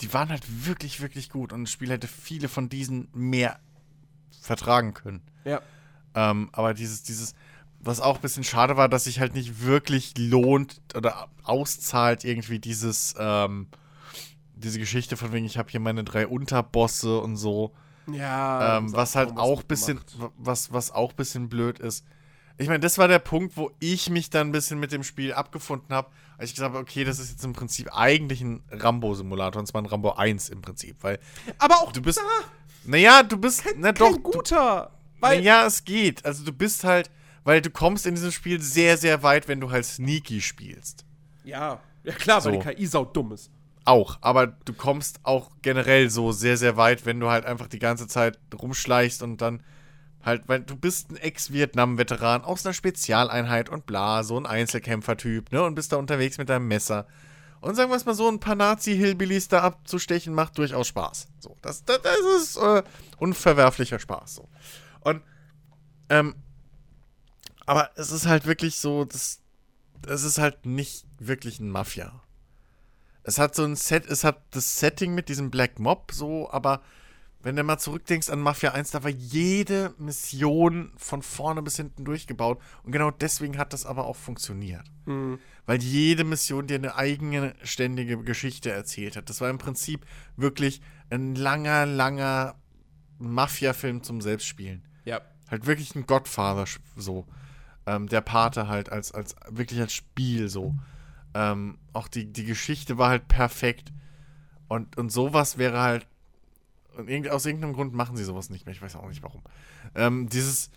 [0.00, 1.52] die waren halt wirklich, wirklich gut.
[1.52, 3.58] Und das Spiel hätte viele von diesen mehr
[4.40, 5.22] vertragen können.
[5.44, 5.60] ja.
[6.14, 7.34] Ähm, aber dieses, dieses,
[7.88, 12.58] was auch ein bisschen schade war, dass sich halt nicht wirklich lohnt oder auszahlt, irgendwie
[12.58, 13.66] dieses, ähm,
[14.54, 17.72] diese Geschichte von wegen, ich habe hier meine drei Unterbosse und so.
[18.10, 20.32] Ja, Ähm, was halt auch bisschen, mitgemacht.
[20.38, 22.04] was, was auch bisschen blöd ist.
[22.56, 25.32] Ich meine, das war der Punkt, wo ich mich dann ein bisschen mit dem Spiel
[25.32, 26.08] abgefunden habe,
[26.38, 29.82] als ich gesagt habe, okay, das ist jetzt im Prinzip eigentlich ein Rambo-Simulator, und zwar
[29.82, 31.20] ein Rambo 1 im Prinzip, weil,
[31.58, 32.20] Aber auch du bist-
[32.84, 34.90] naja, du bist, na kein doch, du, guter.
[35.20, 36.24] Weil, ja, es geht.
[36.24, 37.10] Also du bist halt,
[37.48, 41.06] weil du kommst in diesem Spiel sehr, sehr weit, wenn du halt Sneaky spielst.
[41.44, 42.60] ja, ja klar, weil So.
[42.60, 43.50] die KI sau dumm ist.
[43.86, 47.78] Auch, aber du kommst auch generell so sehr, sehr weit, wenn du halt einfach die
[47.78, 49.62] ganze Zeit rumschleichst und dann
[50.22, 55.62] halt, weil du bist ein Ex-Vietnam-Veteran aus einer Spezialeinheit und bla, so ein Einzelkämpfer-Typ, ne,
[55.62, 57.06] und bist da unterwegs mit deinem Messer.
[57.62, 61.28] Und sagen wir es mal so, ein paar Nazi-Hillbillies da abzustechen, macht durchaus Spaß.
[61.38, 62.82] So, das, das, das ist äh,
[63.16, 64.34] unverwerflicher Spaß.
[64.34, 64.48] So.
[65.00, 65.22] Und,
[66.10, 66.34] ähm,
[67.68, 69.40] aber es ist halt wirklich so, das,
[70.06, 72.22] es ist halt nicht wirklich ein Mafia.
[73.22, 76.80] Es hat so ein Set, es hat das Setting mit diesem Black Mob so, aber
[77.40, 82.04] wenn du mal zurückdenkst an Mafia 1, da war jede Mission von vorne bis hinten
[82.04, 84.84] durchgebaut und genau deswegen hat das aber auch funktioniert.
[85.66, 89.28] Weil jede Mission dir eine eigene ständige Geschichte erzählt hat.
[89.30, 90.04] Das war im Prinzip
[90.36, 90.80] wirklich
[91.10, 92.56] ein langer, langer
[93.18, 95.20] Mafia-Film zum Selbstspielen Ja.
[95.50, 96.64] halt wirklich ein Godfather
[96.96, 97.26] so.
[97.88, 100.74] Ähm, der Pate halt als, als wirklich als Spiel so.
[101.34, 103.92] Ähm, auch die, die Geschichte war halt perfekt.
[104.68, 106.06] Und, und sowas wäre halt.
[106.96, 108.74] Und irgend, aus irgendeinem Grund machen sie sowas nicht mehr.
[108.74, 109.42] Ich weiß auch nicht warum.
[109.94, 110.70] Ähm, dieses.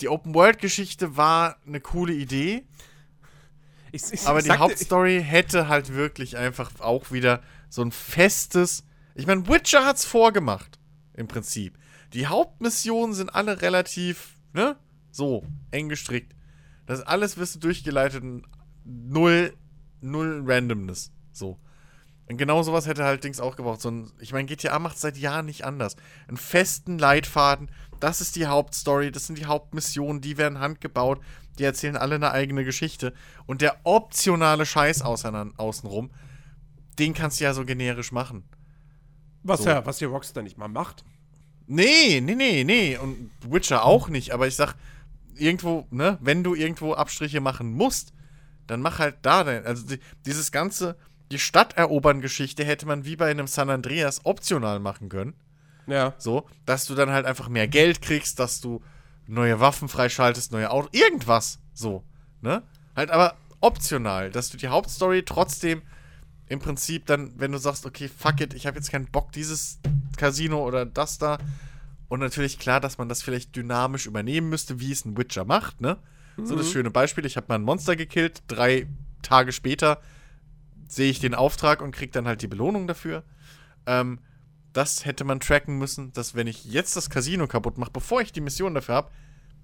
[0.00, 2.64] Die Open-World-Geschichte war eine coole Idee,
[3.92, 8.82] Ich, ich aber die sagte- Hauptstory hätte halt wirklich einfach auch wieder so ein festes.
[9.14, 10.80] Ich meine, Witcher hat's vorgemacht,
[11.12, 11.78] im Prinzip.
[12.12, 14.76] Die Hauptmissionen sind alle relativ, ne?
[15.14, 16.34] So, eng gestrickt.
[16.86, 18.42] Das alles wirst du durchgeleitet und
[18.84, 19.54] null
[20.00, 21.12] null Randomness.
[21.30, 21.60] So.
[22.26, 23.80] Und genau sowas hätte halt Dings auch gebraucht.
[23.80, 25.94] So ein, ich meine, GTA macht seit Jahren nicht anders.
[26.26, 27.70] Einen festen Leitfaden,
[28.00, 31.20] das ist die Hauptstory, das sind die Hauptmissionen, die werden handgebaut,
[31.60, 33.14] die erzählen alle eine eigene Geschichte.
[33.46, 36.10] Und der optionale Scheiß außenrum,
[36.98, 38.42] den kannst du ja so generisch machen.
[39.44, 39.68] Was So.
[39.68, 41.04] ja, was die Rockstar nicht mal macht.
[41.68, 42.96] Nee, nee, nee, nee.
[42.98, 44.32] Und Witcher auch nicht.
[44.32, 44.74] Aber ich sag,
[45.36, 48.12] irgendwo, ne, wenn du irgendwo Abstriche machen musst,
[48.66, 49.64] dann mach halt da dein.
[49.66, 50.96] Also die, dieses ganze,
[51.30, 55.34] die Stadt erobern Geschichte hätte man wie bei einem San Andreas optional machen können.
[55.86, 56.14] Ja.
[56.18, 58.82] So, dass du dann halt einfach mehr Geld kriegst, dass du
[59.26, 61.58] neue Waffen freischaltest, neue Autos, irgendwas.
[61.72, 62.04] So,
[62.40, 62.62] ne?
[62.96, 65.82] Halt aber optional, dass du die Hauptstory trotzdem
[66.46, 69.78] im Prinzip dann, wenn du sagst, okay, fuck it, ich habe jetzt keinen Bock, dieses
[70.16, 71.38] Casino oder das da.
[72.14, 75.80] Und natürlich klar, dass man das vielleicht dynamisch übernehmen müsste, wie es ein Witcher macht,
[75.80, 75.98] ne?
[76.44, 78.86] So das schöne Beispiel, ich habe mal ein Monster gekillt, drei
[79.22, 80.00] Tage später
[80.86, 83.24] sehe ich den Auftrag und krieg dann halt die Belohnung dafür.
[83.86, 84.20] Ähm,
[84.72, 88.30] das hätte man tracken müssen, dass wenn ich jetzt das Casino kaputt mache, bevor ich
[88.30, 89.10] die Mission dafür habe,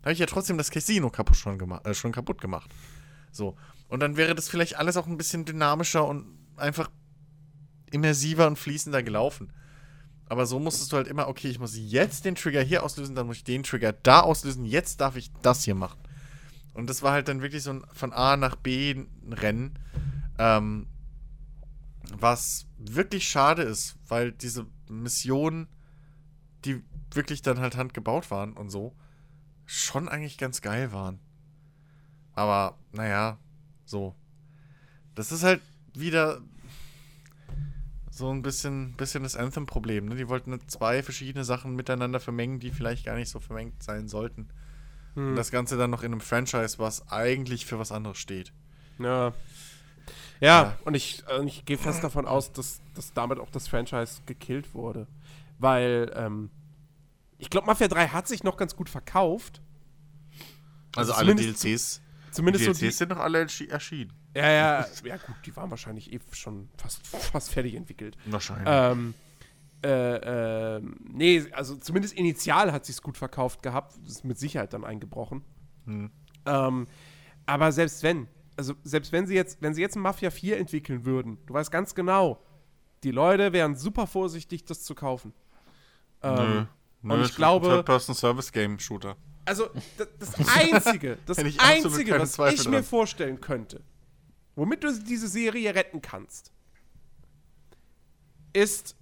[0.03, 2.69] habe ich ja trotzdem das Casino kaputt schon, gema äh, schon kaputt gemacht.
[3.31, 3.57] So.
[3.87, 6.91] Und dann wäre das vielleicht alles auch ein bisschen dynamischer und einfach
[7.93, 9.53] immersiver und fließender gelaufen.
[10.31, 13.27] Aber so musstest du halt immer, okay, ich muss jetzt den Trigger hier auslösen, dann
[13.27, 15.98] muss ich den Trigger da auslösen, jetzt darf ich das hier machen.
[16.73, 18.94] Und das war halt dann wirklich so ein von A nach B
[19.28, 19.77] Rennen,
[20.39, 20.86] ähm,
[22.16, 25.66] was wirklich schade ist, weil diese Missionen,
[26.65, 26.81] die
[27.12, 28.94] wirklich dann halt handgebaut waren und so,
[29.66, 31.19] schon eigentlich ganz geil waren.
[32.35, 33.36] Aber, naja,
[33.85, 34.15] so.
[35.16, 35.61] Das ist halt
[35.93, 36.40] wieder
[38.11, 40.07] so ein bisschen, bisschen das Anthem-Problem.
[40.07, 40.16] Ne?
[40.16, 44.49] Die wollten zwei verschiedene Sachen miteinander vermengen, die vielleicht gar nicht so vermengt sein sollten.
[45.16, 48.53] Und das Ganze dann noch in einem Franchise, was eigentlich für was anderes steht.
[48.99, 49.32] Ja.
[50.41, 50.78] Ja, Ja.
[50.85, 54.73] und ich, äh, ich gehe fest davon aus, dass, dass damit auch das Franchise gekillt
[54.74, 55.07] wurde.
[55.59, 56.51] Weil, ähm,
[57.39, 59.61] ich glaube, Mafia 3 hat sich noch ganz gut verkauft.
[60.97, 62.01] Also, Also alle DLCs.
[62.31, 64.12] Zumindest DLCs so die, sind noch alle erschienen.
[64.35, 68.16] Ja, ja, ja, gut, die waren wahrscheinlich eh schon fast, fast fertig entwickelt.
[68.27, 68.66] Wahrscheinlich.
[68.69, 69.15] Ähm,
[69.82, 73.97] äh, ähm, nee, also zumindest initial hat sich's gut verkauft gehabt.
[74.02, 75.43] Das ist mit Sicherheit dann eingebrochen.
[75.86, 76.11] Hm.
[76.47, 76.86] Ähm,
[77.47, 81.05] aber selbst wenn, also selbst wenn sie jetzt, wenn sie jetzt ein Mafia 4 entwickeln
[81.05, 82.43] würden, du weißt ganz genau,
[83.02, 85.32] die Leute wären super vorsichtig, das zu kaufen.
[86.23, 86.69] Ähm,
[87.02, 89.16] und ich glaube, Third-Person-Service-Game-Shooter.
[89.45, 92.85] Also das, das Einzige, das Einzige, was Zweifel ich mir dran.
[92.85, 93.83] vorstellen könnte,
[94.57, 96.53] womit du diese Serie retten kannst,
[98.53, 98.97] ist,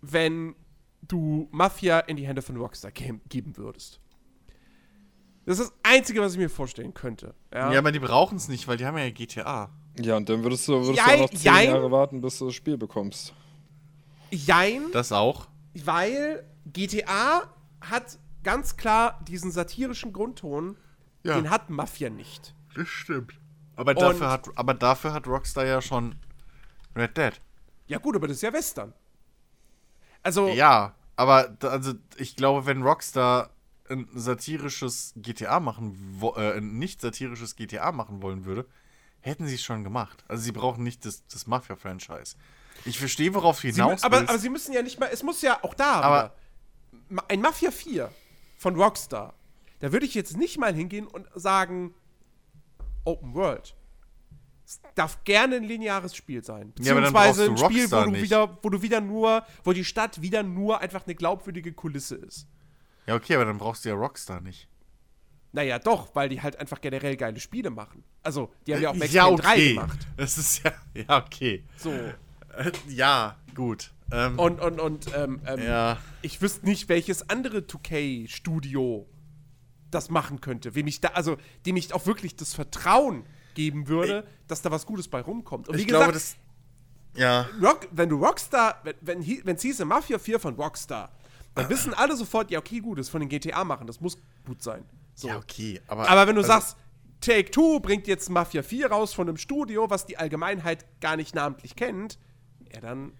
[0.00, 0.54] wenn
[1.02, 4.00] du Mafia in die Hände von Rockstar ge geben würdest.
[5.44, 7.34] Das ist das Einzige, was ich mir vorstellen könnte.
[7.52, 9.70] Ja, Ja, aber die brauchen es nicht, weil die haben ja GTA.
[10.00, 11.68] Ja, und dann würdest du, würdest Jein, du auch noch zehn jein.
[11.68, 13.34] Jahre warten, bis du das Spiel bekommst.
[14.30, 15.48] Jein, Das auch.
[15.74, 17.42] weil GTA
[17.80, 20.76] hat ganz klar diesen satirischen Grundton,
[21.22, 21.34] Ja.
[21.36, 22.54] den hat Mafia nicht.
[22.74, 23.34] Das stimmt.
[23.76, 26.16] Aber Und- dafür, hat, aber dafür hat Rockstar ja schon
[26.96, 27.40] Red Dead.
[27.86, 28.92] Ja gut, aber das ist ja Western.
[30.22, 33.50] Also, Ja, aber also ich glaube, wenn Rockstar
[33.90, 38.66] ein satirisches GTA machen, wo, äh, ein nicht satirisches GTA machen wollen würde,
[39.20, 40.24] hätten sie es schon gemacht.
[40.28, 42.36] Also sie brauchen nicht das, das Mafia-Franchise.
[42.84, 44.30] Ich verstehe, worauf sie, hinaus aber, willst.
[44.30, 46.34] aber sie müssen ja nicht mal, es muss ja auch da Aber-
[47.10, 47.24] wieder.
[47.28, 48.10] Ein Mafia 4
[48.62, 49.34] von Rockstar,
[49.80, 51.94] da würde ich jetzt nicht mal hingehen und sagen,
[53.04, 53.74] Open World.
[54.64, 56.72] Es darf gerne ein lineares Spiel sein.
[56.78, 59.84] Ja, Beziehungsweise ein brauchst du Spiel, wo du, wieder, wo du wieder nur, wo die
[59.84, 62.46] Stadt wieder nur einfach eine glaubwürdige Kulisse ist.
[63.06, 64.68] ja, okay, aber dann brauchst du ja Rockstar nicht.
[65.50, 68.04] Naja, doch, weil die halt einfach generell geile Spiele machen.
[68.22, 69.42] Also, die haben ja auch Max ja, okay.
[69.42, 69.98] 3 gemacht.
[70.16, 71.64] Das ist ja, ja, okay.
[71.76, 71.90] So.
[71.90, 73.92] Äh, ja, gut.
[74.12, 75.98] Ähm, Und, und, und, ähm, ähm, ja.
[76.20, 79.06] ich wüsste nicht, welches andere 2K-Studio
[79.90, 80.74] das machen könnte.
[80.74, 81.36] Wem ich da, also,
[81.66, 83.24] dem ich auch wirklich das Vertrauen
[83.54, 85.68] geben würde, dass da was Gutes bei rumkommt.
[85.68, 86.36] Und wie Ich gesagt, glaube, das.
[87.14, 87.46] Ja.
[87.62, 91.10] Rock, wenn du Rockstar, wenn wenn hi- wenn's hieße Mafia 4 von Rockstar,
[91.54, 94.16] dann wissen alle sofort, ja, okay, gut, das von den GTA machen, das muss
[94.46, 94.84] gut sein.
[95.14, 95.28] So.
[95.28, 95.80] Ja, okay.
[95.86, 96.76] Aber, Aber wenn du also, sagst,
[97.20, 101.34] Take Two bringt jetzt Mafia 4 raus von einem Studio, was die Allgemeinheit gar nicht
[101.34, 102.18] namentlich kennt,
[102.72, 103.12] ja, dann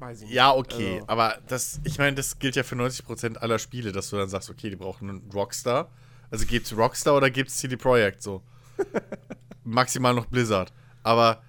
[0.00, 0.34] weiß ich nicht.
[0.34, 4.10] Ja, okay, Also, aber das, ich meine, das gilt ja für 90% aller Spiele, dass
[4.10, 5.90] du dann sagst, okay, die brauchen einen Rockstar.
[6.30, 8.42] Also gibt's Rockstar oder gibt's CD Projekt so?
[9.64, 10.72] Maximal noch Blizzard.
[11.02, 11.42] Aber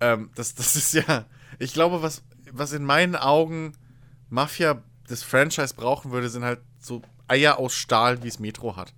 [0.00, 1.26] ähm, das, das ist ja,
[1.58, 3.72] ich glaube, was, was in meinen Augen
[4.28, 8.94] Mafia das Franchise brauchen würde, sind halt so Eier aus Stahl, wie es Metro hat.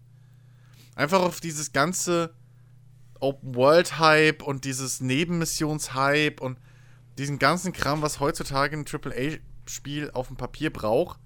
[0.94, 2.34] Einfach auf dieses ganze
[3.20, 6.58] Open-World-Hype und dieses Nebenmissions-Hype und
[7.18, 11.20] diesen ganzen Kram, was heutzutage ein AAA-Spiel auf dem Papier braucht,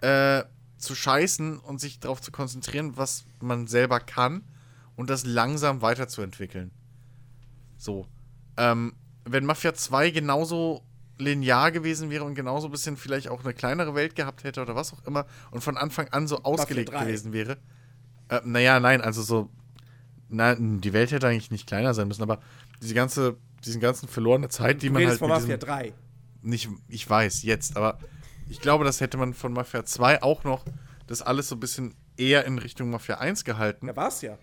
[0.00, 0.44] äh,
[0.78, 4.42] zu scheißen und sich darauf zu konzentrieren, was man selber kann
[4.96, 6.72] und das langsam weiterzuentwickeln.
[7.76, 8.06] So.
[8.56, 8.94] Ähm,
[9.24, 10.82] wenn Mafia 2 genauso
[11.18, 14.74] linear gewesen wäre und genauso ein bisschen vielleicht auch eine kleinere Welt gehabt hätte oder
[14.74, 17.06] was auch immer und von Anfang an so ausgelegt Mafia 3.
[17.06, 17.58] gewesen wäre.
[18.28, 19.48] Äh, naja, nein, also so.
[20.28, 22.40] Na, die Welt hätte eigentlich nicht kleiner sein müssen, aber
[22.80, 25.92] diese ganze, diesen ganzen verlorene Zeit, die Du man halt von Mafia diesem, 3.
[26.42, 27.98] nicht, ich weiß, jetzt, aber
[28.48, 30.64] ich glaube, das hätte man von Mafia 2 auch noch
[31.06, 33.86] das alles so ein bisschen eher in Richtung Mafia 1 gehalten.
[33.88, 34.38] Ja, war's ja.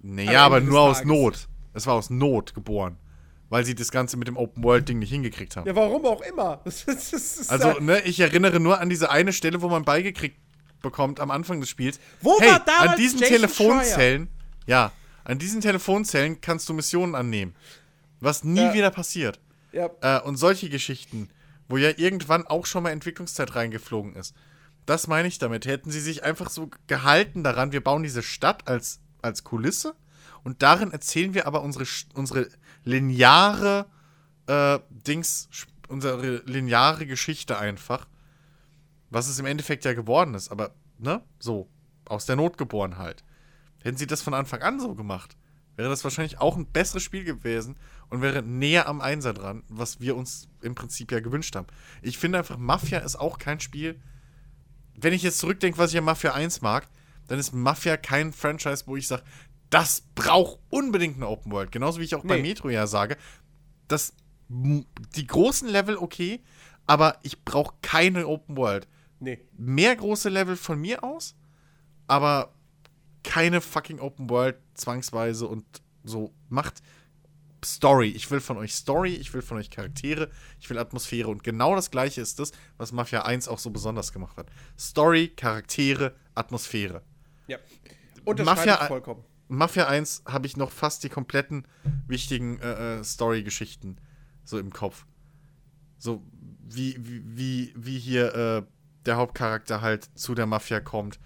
[0.00, 1.04] Naja, am aber nur aus.
[1.04, 1.48] Not.
[1.72, 2.98] Es war aus Not geboren.
[3.50, 5.66] Weil sie das Ganze mit dem Open-World-Ding nicht hingekriegt haben.
[5.66, 6.60] Ja, warum auch immer.
[6.64, 9.68] Das, ist- das ist Also, ja- ne, ich erinnere nur an diese eine Stelle, wo
[9.68, 10.38] man beigekriegt
[10.82, 11.98] bekommt am Anfang des Spiels.
[12.20, 14.28] Wo hey, war damals an diesen Jason Telefonzellen,
[14.66, 14.92] ja,
[15.24, 17.54] an diesen Telefonzellen kannst du Missionen annehmen.
[18.24, 18.74] Was nie Ja.
[18.74, 19.38] wieder passiert.
[19.72, 21.28] ja, Äh, und solche Geschichten,
[21.68, 24.34] wo ja irgendwann auch schon mal Entwicklungszeit reingeflogen ist.
[24.86, 25.66] Das meine ich damit.
[25.66, 29.94] Hätten sie sich einfach so gehalten daran, wir bauen diese Stadt als, als Kulisse
[30.42, 32.48] und darin erzählen wir aber unsere, unsere
[32.84, 33.86] lineare
[34.46, 35.48] äh, Dings,
[35.88, 38.06] unsere lineare Geschichte einfach.
[39.10, 41.68] Was es im Endeffekt ja geworden ist, aber, ne, so,
[42.06, 43.22] aus der Not geboren halt.
[43.82, 45.36] Hätten sie das von Anfang an so gemacht,
[45.76, 47.76] wäre das wahrscheinlich auch ein besseres Spiel gewesen
[48.14, 51.66] und wäre näher am Einser dran, was wir uns im Prinzip ja gewünscht haben.
[52.00, 54.00] Ich finde einfach, Mafia ist auch kein Spiel.
[54.94, 56.86] Wenn ich jetzt zurückdenke, was ich an Mafia 1 mag,
[57.26, 59.24] dann ist Mafia kein Franchise, wo ich sage,
[59.68, 61.72] das braucht unbedingt eine Open World.
[61.72, 62.42] Genauso wie ich auch bei Nee.
[62.42, 63.16] Metro ja sage,
[63.88, 64.14] dass
[64.48, 66.40] die großen Level okay,
[66.86, 68.86] aber ich brauche keine Open World.
[69.18, 69.40] nee.
[69.56, 71.34] Mehr große Level von mir aus,
[72.06, 72.54] aber
[73.24, 75.64] keine fucking Open World zwangsweise und
[76.04, 76.80] so macht
[77.64, 78.08] Story.
[78.08, 80.30] Ich will von euch Story, ich will von euch Charaktere,
[80.60, 84.12] ich will Atmosphäre und genau das gleiche ist das, was Mafia 1 auch so besonders
[84.12, 84.46] gemacht hat.
[84.78, 87.02] Story, Charaktere, Atmosphäre.
[87.46, 87.58] Ja.
[88.24, 89.24] Unterschreibe Mafia- ich vollkommen.
[89.48, 91.66] Mafia 1 habe ich noch fast die kompletten
[92.06, 93.98] wichtigen äh, äh, Story-Geschichten
[94.44, 95.04] so im Kopf.
[95.98, 96.22] So
[96.66, 98.62] wie, wie, wie, wie hier äh,
[99.06, 101.20] der Hauptcharakter halt zu der Mafia kommt,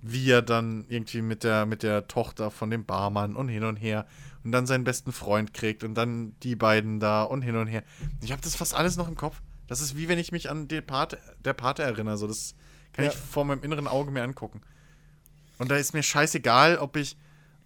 [0.00, 3.76] wie er dann irgendwie mit der, mit der Tochter von dem Barmann und hin und
[3.76, 4.06] her
[4.46, 7.82] und dann seinen besten Freund kriegt und dann die beiden da und hin und her.
[8.22, 9.42] Ich habe das fast alles noch im Kopf.
[9.66, 12.16] Das ist wie wenn ich mich an den Part, der Pate erinnere.
[12.16, 12.54] So, das
[12.92, 13.10] kann Ja.
[13.10, 14.60] ich vor meinem inneren Auge mir angucken.
[15.58, 17.16] Und da ist mir scheißegal, ob ich,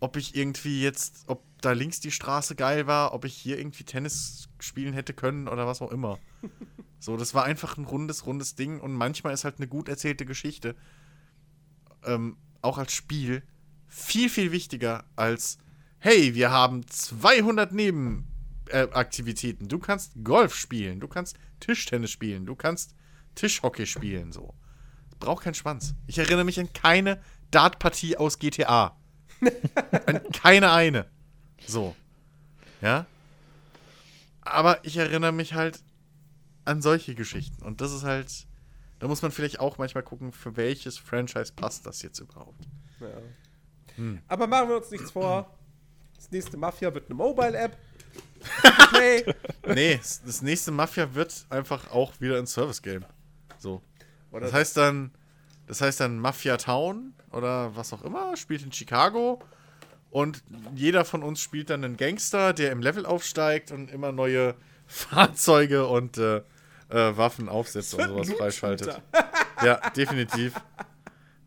[0.00, 3.84] ob ich irgendwie jetzt, ob da links die Straße geil war, ob ich hier irgendwie
[3.84, 6.18] Tennis spielen hätte können oder was auch immer.
[7.02, 10.26] So, das war einfach ein rundes, rundes Ding und manchmal ist halt eine gut erzählte
[10.26, 10.76] Geschichte,
[12.04, 13.42] ähm, auch als Spiel,
[13.88, 15.56] viel, viel wichtiger als,
[16.00, 19.68] hey, wir haben 200 Nebenaktivitäten.
[19.68, 22.94] Du kannst Golf spielen, du kannst Tischtennis spielen, du kannst
[23.34, 24.54] Tischhockey spielen, so.
[25.20, 25.94] Braucht keinen Schwanz.
[26.06, 27.20] Ich erinnere mich an keine
[27.50, 28.96] Dartpartie aus GTA.
[30.06, 31.06] an keine eine.
[31.66, 31.94] So.
[32.80, 33.04] Ja?
[34.40, 35.82] Aber ich erinnere mich halt
[36.64, 37.62] an solche Geschichten.
[37.62, 38.46] Und das ist halt.
[38.98, 42.68] Da muss man vielleicht auch manchmal gucken, für welches Franchise passt das jetzt überhaupt.
[43.00, 43.08] Ja.
[43.96, 44.20] Hm.
[44.28, 45.56] Aber machen wir uns nichts vor.
[46.20, 47.76] Das nächste Mafia wird eine Mobile-App.
[48.90, 49.24] Play.
[49.66, 53.04] Nee, s- das nächste Mafia wird einfach auch wieder ein Service-Game.
[53.58, 53.80] So.
[54.30, 55.12] Oder Das heißt dann,
[55.66, 59.40] das heißt dann Mafia Town oder was auch immer, spielt in Chicago
[60.10, 60.42] und
[60.74, 64.54] jeder von uns spielt dann einen Gangster, der im Level aufsteigt und immer neue
[64.86, 66.38] Fahrzeuge und äh,
[66.90, 69.00] äh, Waffen aufsetzt und sowas freischaltet.
[69.64, 70.54] Ja, definitiv.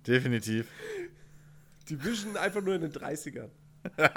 [0.08, 0.68] Definitiv.
[1.90, 3.50] Division einfach nur in den 30ern.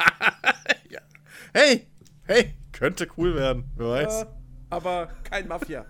[1.56, 1.86] Hey,
[2.24, 4.22] hey, könnte cool werden, wer weiß.
[4.24, 4.26] Äh,
[4.68, 5.86] aber kein Mafia.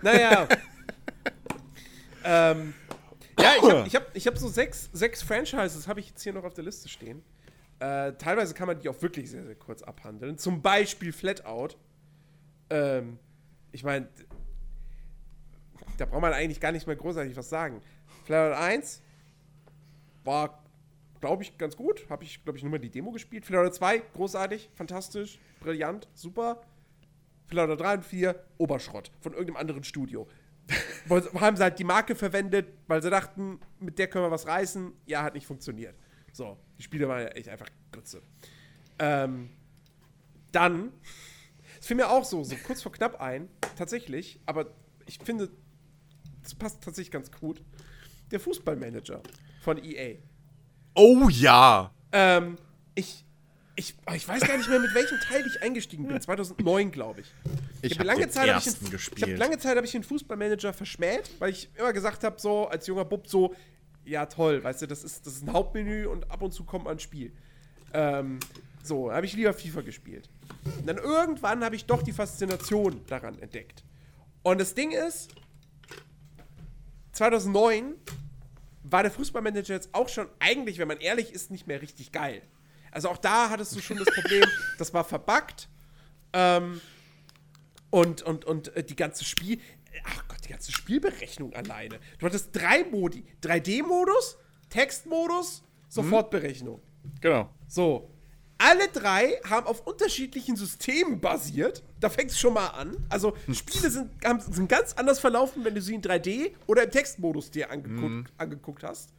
[0.00, 0.48] Naja.
[2.24, 2.72] ähm,
[3.38, 6.32] ja, ich habe ich hab, ich hab so sechs, sechs Franchises, habe ich jetzt hier
[6.32, 7.22] noch auf der Liste stehen.
[7.80, 10.38] Äh, teilweise kann man die auch wirklich sehr, sehr kurz abhandeln.
[10.38, 11.76] Zum Beispiel Flatout.
[12.70, 13.18] Ähm,
[13.72, 14.08] ich meine,
[15.98, 17.82] da braucht man eigentlich gar nicht mehr großartig was sagen.
[18.24, 19.02] Flatout 1
[20.24, 20.63] war,
[21.24, 22.04] glaube ich, ganz gut.
[22.10, 23.46] Habe ich, glaube ich, nur mal die Demo gespielt.
[23.46, 26.60] Flatout 2, großartig, fantastisch, brillant, super.
[27.46, 30.28] Flatout 3 und 4, Oberschrott von irgendeinem anderen Studio.
[31.08, 34.92] Haben sie halt die Marke verwendet, weil sie dachten, mit der können wir was reißen.
[35.06, 35.94] Ja, hat nicht funktioniert.
[36.32, 38.20] So, die Spiele waren ja echt einfach Grütze.
[38.98, 39.48] Ähm,
[40.52, 40.92] dann,
[41.80, 44.66] es fiel mir auch so, so kurz vor knapp ein, tatsächlich, aber
[45.06, 45.50] ich finde,
[46.42, 47.62] das passt tatsächlich ganz gut.
[48.30, 49.22] Der Fußballmanager
[49.62, 50.16] von EA.
[50.94, 51.90] Oh ja!
[52.12, 52.56] Ähm,
[52.94, 53.24] ich
[53.76, 56.20] Ich, oh, ich weiß gar nicht mehr, mit welchem Teil ich eingestiegen bin.
[56.20, 57.26] 2009, glaube ich.
[57.82, 60.04] Ich hab habe lange Zeit hab ich, den, ich hab, lange Zeit habe ich den
[60.04, 63.54] Fußballmanager verschmäht, weil ich immer gesagt habe, so als junger Bub, so,
[64.04, 66.86] ja toll, weißt du, das ist, das ist ein Hauptmenü und ab und zu kommt
[66.86, 67.32] ein Spiel.
[67.92, 68.38] Ähm,
[68.82, 70.28] so, habe ich lieber FIFA gespielt.
[70.78, 73.82] Und dann irgendwann habe ich doch die Faszination daran entdeckt.
[74.42, 75.34] Und das Ding ist,
[77.12, 77.94] 2009
[78.84, 82.42] war der Fußballmanager jetzt auch schon eigentlich, wenn man ehrlich ist, nicht mehr richtig geil.
[82.90, 84.44] Also auch da hattest du schon das Problem,
[84.78, 85.68] das war verbuggt.
[86.32, 86.80] Ähm,
[87.90, 89.60] und, und, und äh, die ganze Spiel.
[90.04, 91.98] Ach Gott, die ganze Spielberechnung alleine.
[92.18, 94.36] Du hattest drei Modi: 3D-Modus,
[94.68, 96.82] Textmodus, Sofortberechnung.
[97.20, 97.50] Genau.
[97.68, 98.10] So.
[98.58, 101.82] Alle drei haben auf unterschiedlichen Systemen basiert.
[102.00, 102.96] Da fängt es schon mal an.
[103.08, 106.90] Also, Spiele sind, haben, sind ganz anders verlaufen, wenn du sie in 3D oder im
[106.90, 109.10] Textmodus dir angeguckt, angeguckt hast.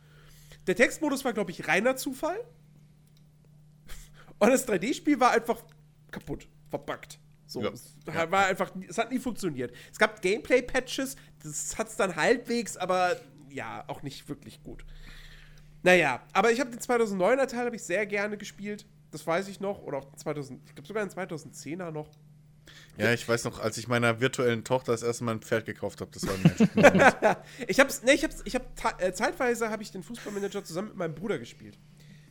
[0.68, 2.40] Der Textmodus war, glaube ich, reiner Zufall.
[4.40, 5.58] Und das 3D-Spiel war einfach
[6.12, 7.20] kaputt, verbuggt.
[7.46, 7.72] So, Ja.
[7.72, 9.74] es war einfach, es hat nie funktioniert.
[9.92, 13.18] Es gab Gameplay-Patches, das hat es dann halbwegs, aber
[13.50, 14.84] ja, auch nicht wirklich gut.
[15.84, 18.86] Naja, aber ich habe den 2009er Teil habe ich sehr gerne gespielt.
[19.12, 19.82] Das weiß ich noch.
[19.84, 22.10] Oder auch den 2000, ich glaube sogar den 2010er noch.
[22.98, 26.02] Ja, ich weiß noch, als ich meiner virtuellen Tochter das erste Mal ein Pferd gekauft
[26.02, 27.38] habe, das war Moment.
[27.68, 30.98] Ich hab's, ne, ich hab's, ich hab, äh, zeitweise habe ich den Fußballmanager zusammen mit
[30.98, 31.78] meinem Bruder gespielt.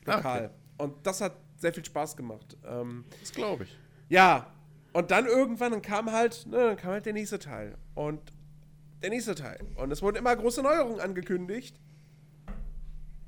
[0.07, 0.51] Ah, Lokal.
[0.79, 2.57] Und das hat sehr viel Spaß gemacht.
[2.67, 3.79] Ähm, Das glaube ich.
[4.09, 4.53] ja,
[4.93, 7.77] und dann irgendwann dann kam halt, ne, dann kam halt der nächste Teil.
[7.95, 8.21] Und
[9.03, 9.61] der nächste Teil.
[9.77, 11.79] Und es wurden immer große Neuerungen angekündigt.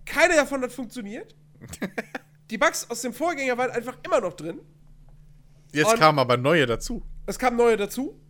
[0.04, 1.34] Keine davon hat funktioniert.
[2.50, 4.60] Die Bugs aus dem Vorgänger waren einfach immer noch drin.
[5.72, 7.02] Jetzt Und- kamen aber neue dazu.
[7.26, 8.20] Es kamen neue dazu.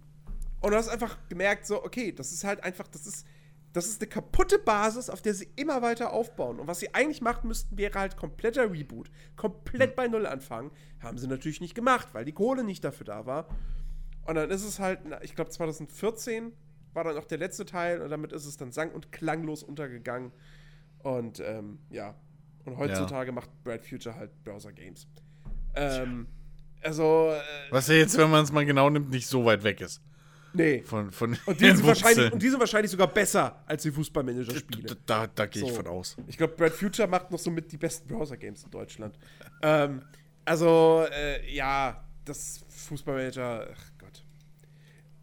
[0.60, 3.26] Und du hast einfach gemerkt, so, okay, das ist halt einfach, das ist,
[3.74, 6.58] das ist eine kaputte Basis, auf der sie immer weiter aufbauen.
[6.58, 9.10] Und was sie eigentlich machen müssten, wäre halt kompletter Reboot.
[9.36, 10.70] Komplett bei Null anfangen.
[11.00, 13.48] Haben sie natürlich nicht gemacht, weil die Kohle nicht dafür da war.
[14.24, 16.52] Und dann ist es halt, ich glaube 2014
[16.94, 20.32] war dann auch der letzte Teil und damit ist es dann sang- und klanglos untergegangen.
[21.02, 22.14] Und ähm, ja.
[22.66, 25.06] Und heutzutage macht Brad Future halt Browser Games.
[25.74, 26.26] Ähm,
[26.82, 27.40] also, äh,
[27.72, 30.00] Was ja jetzt, wenn man es mal genau nimmt, nicht so weit weg ist.
[30.52, 30.82] nee.
[30.82, 34.96] Von, von Und die, sind wahrscheinlich, und die sind wahrscheinlich sogar besser als die Fußballmanager-Spiele.
[35.06, 35.74] Da, da gehe ich So.
[35.76, 36.16] von aus.
[36.28, 39.18] Ich glaube, Brad Future macht noch so mit die besten Browser-Games in Deutschland.
[39.62, 40.02] ähm,
[40.44, 44.24] also, äh, ja, das Fußballmanager, ach Gott.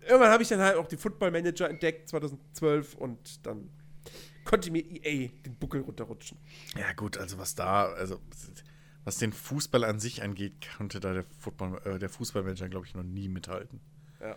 [0.02, 3.70] Irgendwann habe ich dann halt auch die Football-Manager entdeckt, 2012, und dann
[4.46, 6.38] konnte mir EA den Buckel runterrutschen.
[6.78, 8.20] Ja, gut, also was da, also
[9.04, 12.96] was den Fußball an sich angeht, konnte da der, Football, äh, der Fußballmanager, glaube ich,
[12.96, 13.80] noch nie mithalten.
[14.22, 14.36] Ja.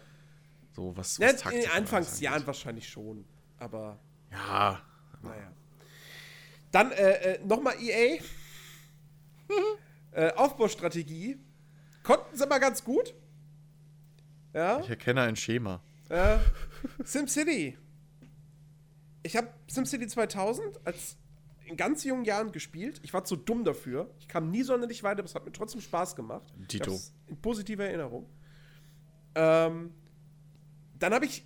[0.73, 3.25] So was, Ja, was in Taktik den Anfangsjahren wahrscheinlich schon,
[3.59, 3.99] aber.
[4.31, 4.83] Ja,
[5.23, 5.53] Naja.
[6.73, 8.21] Dann äh, äh, nochmal EA.
[10.11, 11.39] äh, Aufbaustrategie.
[12.03, 13.15] Konnten sie mal ganz gut.
[14.53, 14.81] Ja.
[14.81, 15.83] ich erkenne ein Schema.
[16.09, 16.39] Äh,
[17.05, 17.77] SimCity.
[19.27, 21.17] Ich habe SimCity 2000 als
[21.67, 23.01] in ganz jungen Jahren gespielt.
[23.03, 24.09] Ich war zu dumm dafür.
[24.21, 26.53] Ich kam nie sonderlich weiter, aber es hat mir trotzdem Spaß gemacht.
[26.95, 28.29] Hab's In positiver Erinnerung.
[29.35, 29.93] Ähm,
[30.99, 31.45] dann habe ich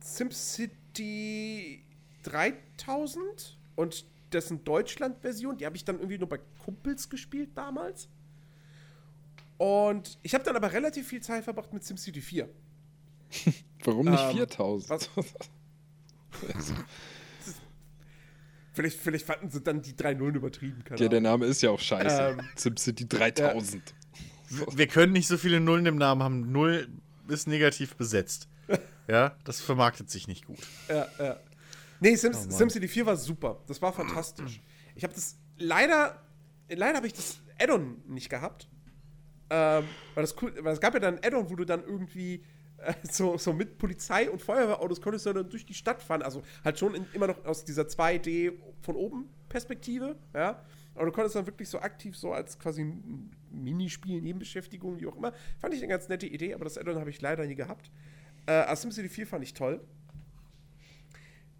[0.00, 1.84] SimCity
[2.22, 8.08] 3000 und dessen Deutschland-Version, die habe ich dann irgendwie nur bei Kumpels gespielt damals.
[9.58, 12.48] Und ich habe dann aber relativ viel Zeit verbracht mit SimCity 4.
[13.84, 14.90] Warum nicht Ähm, 4000?
[14.90, 15.10] was-
[18.72, 20.82] Vielleicht, vielleicht fanden sie dann die drei Nullen übertrieben.
[20.84, 21.20] Keine Ja, der.
[21.20, 22.36] Name ist ja auch scheiße.
[22.38, 23.94] Ähm, SimCity 3000.
[24.72, 26.50] Wir können nicht so viele Nullen im Namen haben.
[26.52, 26.88] Null
[27.28, 28.48] ist negativ besetzt.
[29.06, 30.56] Ja, das vermarktet sich nicht gut.
[30.88, 31.36] Ja, ja.
[32.00, 32.50] Nee, Sims, Oh.
[32.50, 33.60] SimCity 4 war super.
[33.66, 34.62] Das war fantastisch.
[34.94, 36.22] Ich habe das leider,
[36.70, 38.66] leider habe ich das Add-on nicht gehabt.
[39.50, 39.84] Ähm,
[40.14, 42.40] weil, das cool, weil es gab ja dann ein Add-on, wo du dann irgendwie äh,
[43.10, 46.22] so, so mit Polizei und Feuerwehrautos konntest du dann durch die Stadt fahren.
[46.22, 48.52] Also halt schon in, immer noch aus dieser 2D
[48.82, 50.62] von oben Perspektive, ja.
[50.94, 52.84] Aber du konntest dann wirklich so aktiv so als quasi
[53.50, 55.32] Minispiel, Nebenbeschäftigung, wie auch immer.
[55.58, 57.90] Fand ich eine ganz nette Idee, aber das Add-on habe ich leider nie gehabt.
[58.46, 59.80] Äh, SimCity 4 fand ich toll.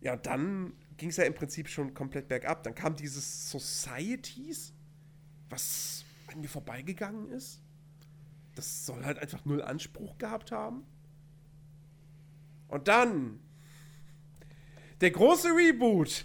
[0.00, 2.62] Ja, dann ging es ja im Prinzip schon komplett bergab.
[2.62, 4.72] Dann kam dieses Societies,
[5.48, 7.60] was an mir vorbeigegangen ist.
[8.54, 10.84] Das soll halt einfach null Anspruch gehabt haben.
[12.74, 13.38] Und dann
[15.00, 16.24] der große Reboot.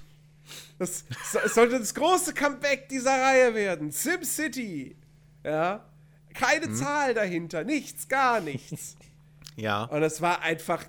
[0.79, 1.05] Das
[1.45, 3.91] sollte das große Comeback dieser Reihe werden.
[3.91, 4.95] SimCity.
[5.43, 5.85] Ja.
[6.33, 7.63] Keine Zahl dahinter.
[7.63, 8.97] Nichts, gar nichts.
[9.57, 9.83] Ja.
[9.83, 10.85] Und es war einfach,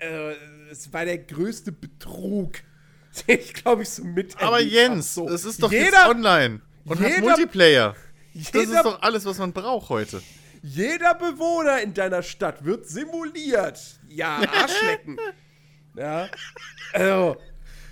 [0.00, 0.32] äh,
[0.70, 2.54] es war der größte Betrug,
[3.28, 5.12] den ich glaube ich so miterlebt Aber Jens.
[5.12, 7.94] So, es ist doch jeder, jetzt online und hat jeder- Multiplayer.
[8.32, 10.22] Das Jeder, ist doch alles, was man braucht heute.
[10.66, 14.00] Jeder Bewohner in deiner Stadt wird simuliert.
[14.08, 15.18] Ja, Arschlecken.
[15.94, 16.26] ja.
[16.94, 17.36] Also,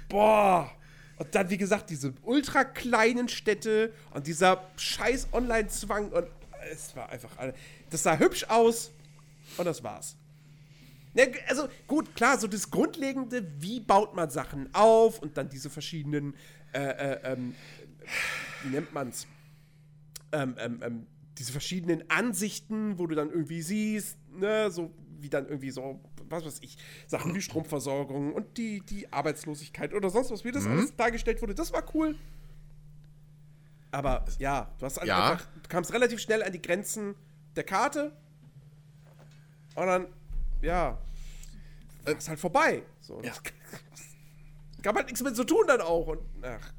[0.09, 0.71] boah.
[1.19, 6.27] Und dann, wie gesagt, diese ultra kleinen Städte und dieser scheiß Online-Zwang und
[6.73, 7.31] es war einfach.
[7.91, 8.91] Das sah hübsch aus
[9.59, 10.17] und das war's.
[11.15, 15.69] G- also gut, klar, so das Grundlegende, wie baut man Sachen auf und dann diese
[15.69, 16.35] verschiedenen,
[16.73, 17.55] äh, äh, ähm,
[18.63, 19.27] wie nennt man's?
[20.33, 21.07] Ähm, ähm, ähm,
[21.39, 26.45] diese verschiedenen Ansichten, wo du dann irgendwie siehst, ne, so wie dann irgendwie so, was
[26.45, 26.77] weiß ich,
[27.07, 31.55] Sachen wie Stromversorgung und die, die Arbeitslosigkeit oder sonst was, wie das alles dargestellt wurde,
[31.55, 32.17] das war cool.
[33.93, 35.33] Aber ja, du hast Ja.
[35.33, 37.15] einfach, du kamst relativ schnell an die Grenzen
[37.57, 38.17] der Karte
[39.75, 40.07] und dann,
[40.63, 40.99] ja,
[42.07, 42.83] ist halt vorbei.
[43.01, 43.33] So, Ja.
[44.83, 46.07] kann man nichts mit zu tun dann auch.
[46.09, 46.73] Und ach,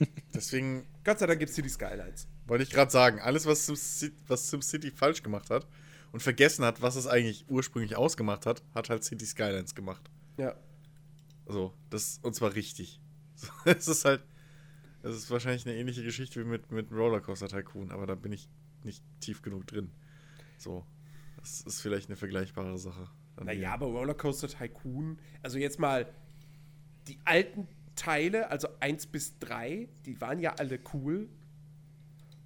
[0.34, 2.26] Deswegen Gott sei Dank gibt es hier die Skylines.
[2.46, 5.66] wollte ich gerade sagen, alles, was SimCity, was SimCity falsch gemacht hat
[6.12, 10.10] und vergessen hat, was es eigentlich ursprünglich ausgemacht hat, hat halt City Skylines gemacht.
[10.36, 10.54] Ja.
[11.46, 13.00] So, das, und zwar richtig.
[13.64, 14.24] Es ist halt,
[15.02, 18.48] es ist wahrscheinlich eine ähnliche Geschichte wie mit, mit Rollercoaster Tycoon, aber da bin ich
[18.84, 19.90] nicht tief genug drin.
[20.56, 20.86] So,
[21.36, 23.10] das ist vielleicht eine vergleichbare Sache.
[23.42, 26.06] Naja, aber Rollercoaster Tycoon, also jetzt mal
[27.08, 31.28] die alten Teile, also 1 bis 3, die waren ja alle cool.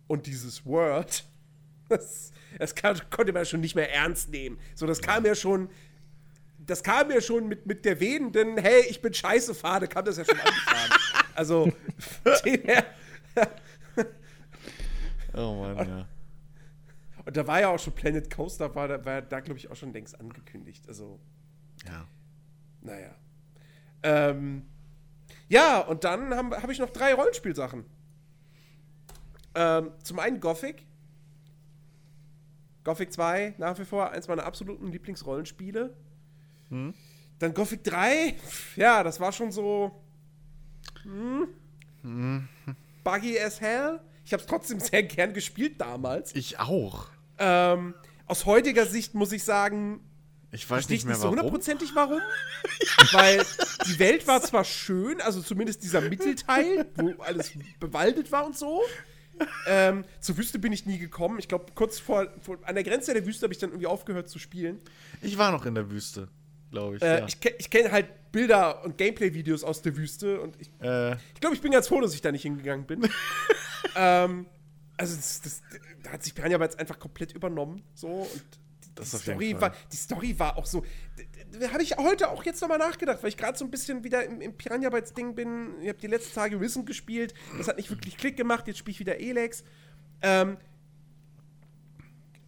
[0.06, 1.24] Und dieses Word,
[1.88, 4.58] das, das kann, konnte man schon nicht mehr ernst nehmen.
[4.74, 5.70] So, das kam ja schon,
[6.58, 10.16] das kam ja schon mit, mit der wehenden, hey, ich bin scheiße Fahne, kam das
[10.18, 10.90] ja schon angefahren.
[11.34, 11.72] also,
[12.44, 12.84] dem her,
[15.34, 16.08] Oh Mann, ja.
[17.24, 19.76] und da war ja auch schon Planet Coaster, war da, war da glaube ich, auch
[19.76, 20.84] schon längst angekündigt.
[20.88, 21.20] Also,
[21.86, 22.08] Ja.
[22.80, 23.14] Naja.
[24.02, 24.64] Ähm,
[25.48, 27.84] ja, und dann habe hab ich noch drei Rollenspielsachen.
[29.54, 30.84] Ähm, zum einen Gothic.
[32.84, 35.94] Gothic 2, nach wie vor eins meiner absoluten Lieblingsrollenspiele.
[37.38, 38.34] Dann Gothic 3,
[38.76, 40.02] ja, das war schon so.
[41.02, 42.48] Hm,
[43.04, 44.00] buggy as hell.
[44.24, 46.34] Ich habe es trotzdem sehr gern gespielt damals.
[46.34, 47.06] Ich auch.
[47.38, 47.94] Ähm,
[48.26, 50.00] aus heutiger Sicht muss ich sagen,
[50.50, 51.38] Ich weiß nicht ich mehr nicht so warum.
[51.38, 52.20] hundertprozentig warum.
[53.12, 53.44] Weil
[53.86, 58.82] die Welt war zwar schön, also zumindest dieser Mittelteil, wo alles bewaldet war und so.
[59.66, 61.38] Ähm, zur Wüste bin ich nie gekommen.
[61.38, 64.28] Ich glaube, kurz vor, vor an der Grenze der Wüste habe ich dann irgendwie aufgehört
[64.28, 64.80] zu spielen.
[65.22, 66.28] Ich war noch in der Wüste,
[66.70, 67.02] glaube ich.
[67.02, 67.26] Äh, ja.
[67.26, 71.54] Ich, ich kenne halt Bilder und Gameplay-Videos aus der Wüste und ich, äh, ich glaube,
[71.54, 73.08] ich bin ganz froh, dass ich da nicht hingegangen bin.
[73.96, 74.46] ähm,
[74.96, 75.62] also das, das,
[76.02, 77.82] da hat sich Piranha Bytes einfach komplett übernommen.
[77.94, 78.42] So und
[78.98, 80.84] Das die Story war, die Story war auch so.
[81.72, 84.40] Habe ich heute auch jetzt nochmal nachgedacht, weil ich gerade so ein bisschen wieder im,
[84.40, 85.80] im Piranha Bytes Ding bin.
[85.80, 87.32] Ich habe die letzten Tage Risen gespielt.
[87.56, 88.66] Das hat nicht wirklich Klick gemacht.
[88.66, 89.64] Jetzt spiele ich wieder Elex.
[90.20, 90.56] Ähm,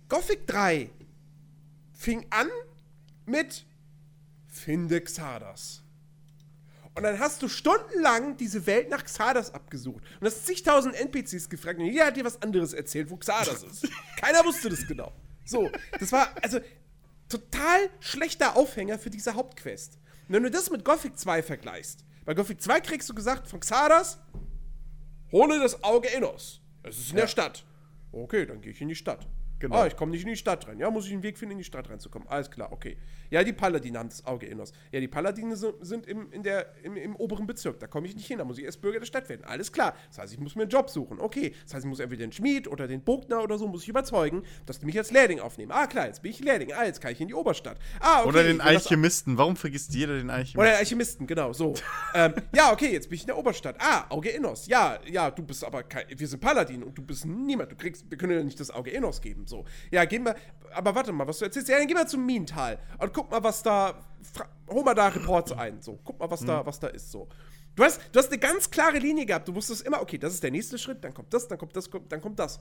[0.08, 0.90] Gothic 3
[1.92, 2.48] fing an
[3.26, 3.64] mit
[4.48, 5.82] Finde Xardas.
[6.94, 10.02] Und dann hast du stundenlang diese Welt nach Xardas abgesucht.
[10.20, 13.88] Und hast zigtausend NPCs gefragt und jeder hat dir was anderes erzählt, wo Xardas ist.
[14.20, 15.12] Keiner wusste das genau.
[15.44, 16.60] So, das war also
[17.28, 19.98] total schlechter Aufhänger für diese Hauptquest.
[20.28, 23.60] Und wenn du das mit Gothic 2 vergleichst, bei Gothic 2 kriegst du gesagt von
[23.60, 24.18] Xardas,
[25.32, 26.60] hole das Auge Innos.
[26.82, 27.64] Es ist in der Stadt.
[28.12, 29.26] Okay, dann gehe ich in die Stadt.
[29.60, 29.76] Genau.
[29.76, 30.78] Ah, ich komme nicht in die Stadt rein.
[30.78, 32.26] Ja, muss ich einen Weg finden, in die Stadt reinzukommen.
[32.28, 32.96] Alles klar, okay.
[33.30, 34.72] Ja, die Paladine haben das Auge Innos.
[34.90, 37.78] Ja, die Paladine sind im, in der, im, im oberen Bezirk.
[37.78, 38.38] Da komme ich nicht hin.
[38.38, 39.44] Da muss ich erst Bürger der Stadt werden.
[39.44, 39.94] Alles klar.
[40.08, 41.20] Das heißt, ich muss mir einen Job suchen.
[41.20, 41.54] Okay.
[41.64, 44.42] Das heißt, ich muss entweder den Schmied oder den Bogner oder so muss ich überzeugen,
[44.64, 45.72] dass die mich als Lehrling aufnehmen.
[45.72, 46.72] Ah, klar, jetzt bin ich Lehrling.
[46.72, 47.78] Ah, jetzt kann ich in die Oberstadt.
[48.00, 48.28] Ah, okay.
[48.28, 49.36] oder den Alchemisten.
[49.36, 50.58] Warum vergisst jeder den Alchemisten?
[50.58, 51.74] oder den Alchemisten, genau, so.
[52.14, 53.76] ähm, ja, okay, jetzt bin ich in der Oberstadt.
[53.78, 54.66] Ah, Auge Innos.
[54.66, 57.70] Ja, ja, du bist aber kein, wir sind Paladin und du bist niemand.
[57.70, 59.64] Du kriegst, wir können dir nicht das Auge Innos geben, so.
[59.90, 60.34] Ja, gehen wir,
[60.72, 61.68] aber warte mal, was du erzählst.
[61.68, 63.94] Ja, dann gehen wir zum Minental und guck mal, was da,
[64.68, 65.98] hol mal da Reports ein, so.
[66.02, 67.28] Guck mal, was da, was da ist, so.
[67.76, 69.46] Du hast, du hast eine ganz klare Linie gehabt.
[69.48, 71.88] Du wusstest immer, okay, das ist der nächste Schritt, dann kommt das, dann kommt das,
[72.08, 72.60] dann kommt das.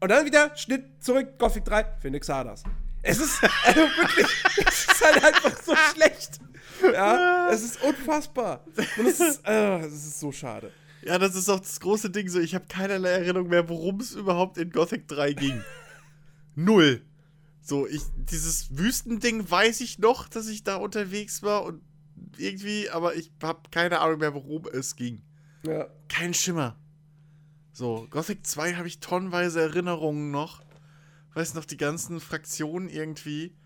[0.00, 2.64] Und dann wieder Schnitt zurück, Gothic 3, finde Xardas.
[3.02, 4.26] Es ist, also wirklich,
[4.66, 6.40] es ist halt einfach so schlecht.
[6.92, 8.64] Ja, es ist unfassbar.
[8.98, 10.72] Und es ist, äh, es ist so schade.
[11.04, 12.38] Ja, das ist auch das große Ding so.
[12.38, 15.62] Ich habe keinerlei Erinnerung mehr, worum es überhaupt in Gothic 3 ging.
[16.54, 17.02] Null.
[17.60, 21.82] So, ich, dieses Wüstending weiß ich noch, dass ich da unterwegs war und
[22.38, 25.22] irgendwie, aber ich habe keine Ahnung mehr, worum es ging.
[25.64, 25.86] Ja.
[26.08, 26.76] Kein Schimmer.
[27.72, 30.62] So, Gothic 2 habe ich tonnenweise Erinnerungen noch.
[31.34, 33.56] Weiß noch, die ganzen Fraktionen irgendwie.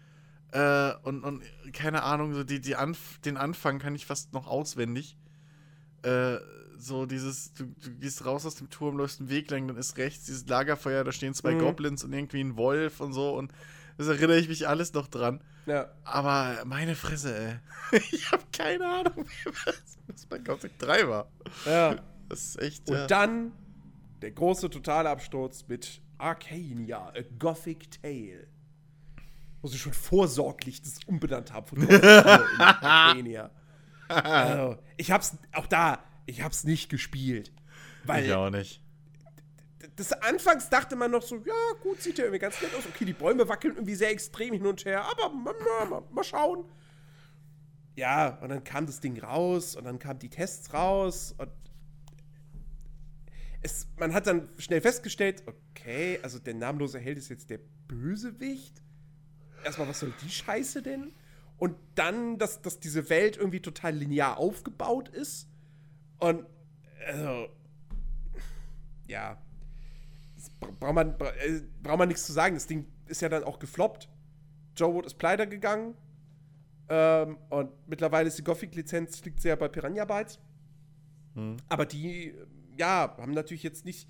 [0.53, 1.43] Äh, und, und
[1.73, 5.19] keine Ahnung, so die, die Anf den Anfang kann ich fast noch auswendig.
[6.03, 6.37] Äh,
[6.79, 9.97] so dieses, du, du gehst raus aus dem Turm, läufst einen Weg lang, dann ist
[9.97, 11.61] rechts dieses Lagerfeuer, da stehen zwei Mhm.
[11.61, 13.53] Goblins und irgendwie ein Wolf und so und
[13.99, 15.41] das erinnere ich mich alles noch dran.
[15.65, 15.89] Ja.
[16.05, 17.37] Aber meine Fresse,
[17.93, 18.01] ey.
[18.13, 19.27] Ich habe keine Ahnung,
[19.65, 21.29] was, was bei Gothic 3 war.
[21.65, 21.97] ja.
[22.29, 22.89] Das ist echt.
[22.91, 23.07] Und ja.
[23.07, 23.53] dann
[24.21, 28.49] der große Totalabsturz mit Arcania, A Gothic Tale.
[29.63, 32.11] Wo sie schon vorsorglich das umbenannt haben von Gothic in
[32.61, 33.51] Arcania.
[34.09, 37.53] Also, ich hab's, auch da, ich hab's nicht gespielt.
[38.05, 38.83] Weil ich auch nicht.
[39.97, 42.85] das anfangs dachte man noch so, ja, gut, sieht ja irgendwie ganz nett aus.
[42.87, 46.25] Okay, die Bäume wackeln irgendwie sehr extrem hin und her, aber mal, mal, mal, mal
[46.25, 46.65] schauen.
[47.95, 51.51] Ja, und dann kam das Ding raus und dann kamen die Tests raus und
[53.63, 57.59] es, man hat dann schnell festgestellt, okay, also der namenlose Held ist jetzt der
[57.89, 58.83] Bösewicht.
[59.65, 61.13] Erstmal, was soll die Scheiße denn?
[61.59, 65.49] Und dann, dass, dass diese Welt irgendwie total linear aufgebaut ist.
[66.19, 66.47] Und,
[67.07, 67.49] also,
[69.07, 69.39] ja,
[70.81, 72.55] braucht man, bra- äh, braucht man nichts zu sagen.
[72.55, 74.09] Das Ding ist ja dann auch gefloppt.
[74.77, 75.95] Joe Wood ist pleite gegangen.
[76.89, 80.39] Ähm, und mittlerweile ist die Gothic-Lizenz, liegt sehr bei Piranha Bytes.
[81.69, 82.47] Aber die, äh,
[82.79, 84.09] ja, haben natürlich jetzt nicht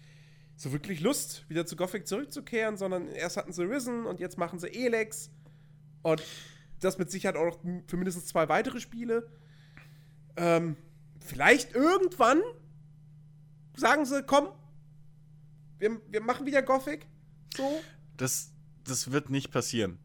[0.56, 4.58] so wirklich Lust, wieder zu Gothic zurückzukehren, sondern erst hatten sie Risen und jetzt machen
[4.58, 5.30] sie Elex.
[6.02, 6.22] Und
[6.80, 9.30] das mit Sicherheit auch noch für mindestens zwei weitere Spiele.
[10.36, 10.76] Ähm,
[11.26, 12.40] vielleicht irgendwann
[13.74, 14.48] sagen sie, komm,
[15.78, 17.06] wir, wir machen wieder Gothic.
[17.56, 17.82] So.
[18.16, 18.52] Das,
[18.84, 19.98] das wird nicht passieren.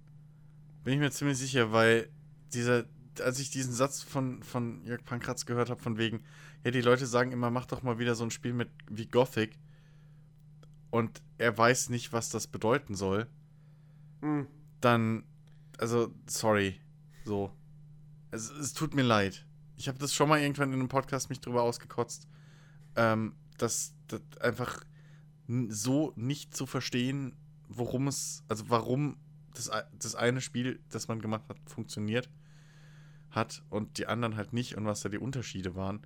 [0.83, 2.09] Bin ich mir ziemlich sicher, weil
[2.53, 2.85] dieser,
[3.19, 6.23] als ich diesen Satz von, von Jörg Pankratz gehört habe, von wegen,
[6.63, 9.57] ja, die Leute sagen immer, mach doch mal wieder so ein Spiel mit wie Gothic.
[10.89, 13.27] Und er weiß nicht, was das bedeuten soll.
[14.21, 14.47] Hm.
[14.81, 15.23] Dann,
[15.77, 16.79] also, sorry.
[17.23, 17.51] So.
[18.31, 19.45] Es, es tut mir leid.
[19.81, 22.27] Ich habe das schon mal irgendwann in einem Podcast mich drüber ausgekotzt,
[22.95, 24.83] ähm, dass das einfach
[25.69, 27.35] so nicht zu verstehen,
[27.67, 29.17] worum es, also warum
[29.55, 32.29] das, das eine Spiel, das man gemacht hat, funktioniert
[33.31, 36.05] hat und die anderen halt nicht und was da die Unterschiede waren.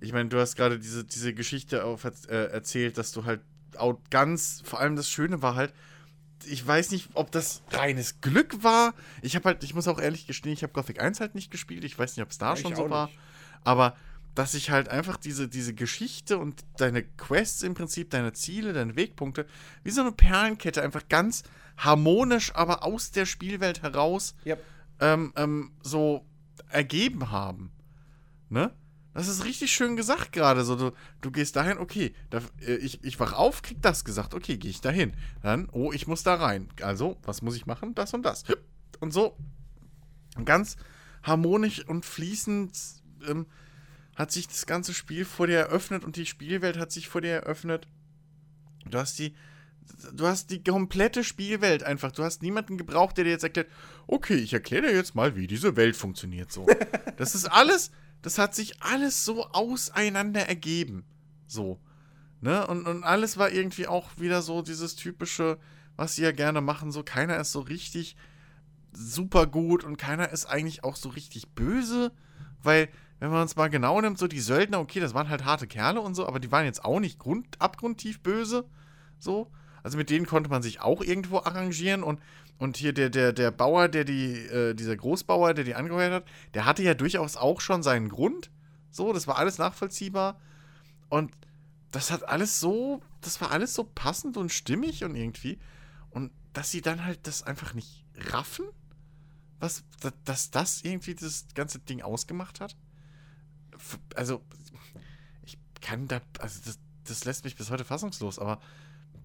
[0.00, 3.40] Ich meine, du hast gerade diese, diese Geschichte auf, äh, erzählt, dass du halt
[3.76, 5.74] auch ganz, vor allem das Schöne war halt,
[6.46, 8.94] ich weiß nicht, ob das reines Glück war.
[9.22, 11.84] Ich habe halt, ich muss auch ehrlich gestehen, ich habe Gothic 1 halt nicht gespielt.
[11.84, 13.06] Ich weiß nicht, ob es da Ja, schon so war.
[13.06, 13.18] nicht.
[13.64, 13.96] Aber
[14.34, 18.96] dass ich halt einfach diese, diese Geschichte und deine Quests im Prinzip, deine Ziele, deine
[18.96, 19.46] Wegpunkte,
[19.84, 21.44] wie so eine Perlenkette einfach ganz
[21.76, 24.56] harmonisch, aber aus der Spielwelt heraus Ja.
[25.00, 26.24] ähm, ähm, so
[26.68, 27.70] ergeben haben.
[28.48, 28.72] Ne?
[29.14, 30.64] Das ist richtig schön gesagt gerade.
[30.64, 34.34] So, du, du gehst dahin, okay, da, äh, ich, ich wach auf, krieg das gesagt,
[34.34, 35.12] okay, gehe ich dahin.
[35.42, 36.68] Dann, oh, ich muss da rein.
[36.82, 37.94] Also, was muss ich machen?
[37.94, 38.44] Das und das.
[39.00, 39.36] Und so
[40.44, 40.76] ganz
[41.22, 42.76] harmonisch und fließend
[43.28, 43.46] ähm,
[44.16, 47.32] hat sich das ganze Spiel vor dir eröffnet und die Spielwelt hat sich vor dir
[47.32, 47.86] eröffnet.
[48.86, 49.34] Du hast die,
[50.12, 52.12] du hast die komplette Spielwelt einfach.
[52.12, 53.68] Du hast niemanden gebraucht, der dir jetzt erklärt,
[54.06, 56.50] okay, ich erkläre dir jetzt mal, wie diese Welt funktioniert.
[56.50, 56.66] So.
[57.16, 57.92] Das ist alles,
[58.24, 61.04] das hat sich alles so auseinander ergeben.
[61.46, 61.78] So.
[62.40, 62.66] Ne?
[62.66, 65.58] Und, und alles war irgendwie auch wieder so dieses typische,
[65.96, 66.90] was sie ja gerne machen.
[66.90, 68.16] So, keiner ist so richtig
[68.92, 72.12] super gut und keiner ist eigentlich auch so richtig böse,
[72.62, 72.88] weil,
[73.18, 76.00] wenn man uns mal genau nimmt, so die Söldner, okay, das waren halt harte Kerle
[76.00, 78.64] und so, aber die waren jetzt auch nicht grund, abgrundtief böse.
[79.18, 79.50] So.
[79.84, 82.20] Also mit denen konnte man sich auch irgendwo arrangieren und,
[82.58, 86.24] und hier der, der, der Bauer, der die, äh, dieser Großbauer, der die angeheuert hat,
[86.54, 88.50] der hatte ja durchaus auch schon seinen Grund.
[88.90, 90.40] So, das war alles nachvollziehbar.
[91.10, 91.30] Und
[91.92, 95.58] das hat alles so, das war alles so passend und stimmig und irgendwie.
[96.10, 98.64] Und dass sie dann halt das einfach nicht raffen,
[99.60, 102.74] was, da- dass das irgendwie das ganze Ding ausgemacht hat.
[104.14, 104.40] Also,
[105.44, 108.60] ich kann da, also das, das lässt mich bis heute fassungslos, aber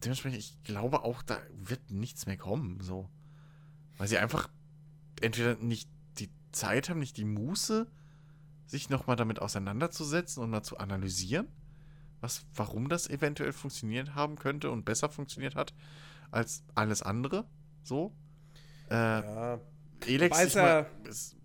[0.04, 3.10] dementsprechend, ich glaube auch, da wird nichts mehr kommen, so.
[3.98, 4.50] Weil sie einfach
[5.22, 7.88] entweder nicht die Zeit haben, nicht die Muße,
[8.66, 11.48] sich nochmal damit auseinanderzusetzen und mal zu analysieren,
[12.22, 15.74] was, warum das eventuell funktioniert haben könnte und besser funktioniert hat
[16.32, 17.46] als alles andere,
[17.84, 18.16] so.
[18.90, 19.60] Äh, Ja.
[20.06, 20.86] Elex, mein,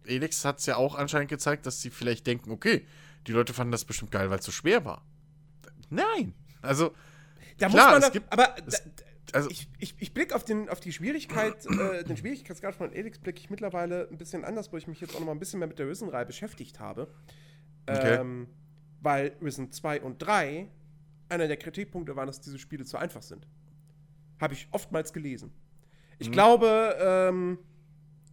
[0.05, 2.87] Elex hat es ja auch anscheinend gezeigt, dass sie vielleicht denken, okay,
[3.27, 5.05] die Leute fanden das bestimmt geil, weil es so schwer war.
[5.91, 6.35] Nein.
[6.63, 6.95] Also,
[7.59, 8.83] Da Klar, muss man es gibt- aber es-
[9.33, 13.19] also ich, ich, ich blicke auf, den, auf die Schwierigkeit, äh, den Schwierigkeitsgrad von Elix
[13.19, 15.59] blicke ich mittlerweile ein bisschen anders, wo ich mich jetzt auch noch mal ein bisschen
[15.61, 17.09] mehr mit der Risen-Reihe beschäftigt habe.
[17.89, 18.17] Okay.
[18.21, 18.49] Ähm,
[19.01, 20.69] weil Risen 2 und 3
[21.29, 23.47] einer der Kritikpunkte waren, dass diese Spiele zu einfach sind.
[24.41, 25.53] Habe ich oftmals gelesen.
[26.19, 26.33] Ich Mhm.
[26.33, 27.59] glaube, ähm,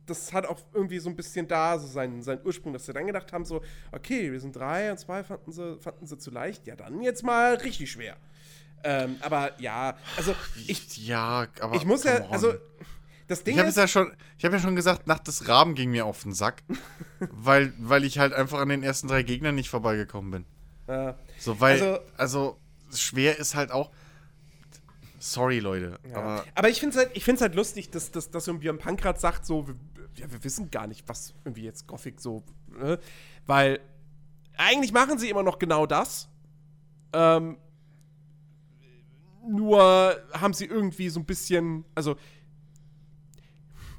[0.06, 3.08] das hat auch irgendwie so ein bisschen da so seinen, seinen Ursprung, dass sie dann
[3.08, 6.76] gedacht haben, so, okay, sind drei und zwei fanden sie, fanden sie zu leicht, ja,
[6.76, 8.18] dann jetzt mal richtig schwer.
[8.84, 10.34] Ähm, aber ja, also
[10.68, 12.54] ich, ja, aber ich muss ja, also
[13.28, 15.76] das Ding Ich habe ist, ja schon, ich habe ja schon gesagt, Nacht des Raben
[15.76, 16.64] ging mir auf den Sack,
[17.20, 20.46] weil, weil ich halt einfach an den ersten drei Gegnern nicht vorbeigekommen bin.
[20.88, 22.58] äh, So, weil, Also- also,
[22.94, 23.92] schwer ist halt auch.
[25.20, 26.16] Sorry, Leute, Ja.
[26.18, 28.60] aber Aber, ich finde es halt, ich find's halt lustig, dass, dass, dass so ein
[28.60, 29.76] Björn Pankrat sagt, so, wir,
[30.16, 32.98] ja, wir wissen gar nicht, was irgendwie jetzt Gothic so, ne?
[33.46, 33.80] Weil
[34.58, 36.28] eigentlich machen sie immer noch genau das.
[37.14, 37.58] Ähm,
[39.48, 42.16] nur haben sie irgendwie so ein bisschen, also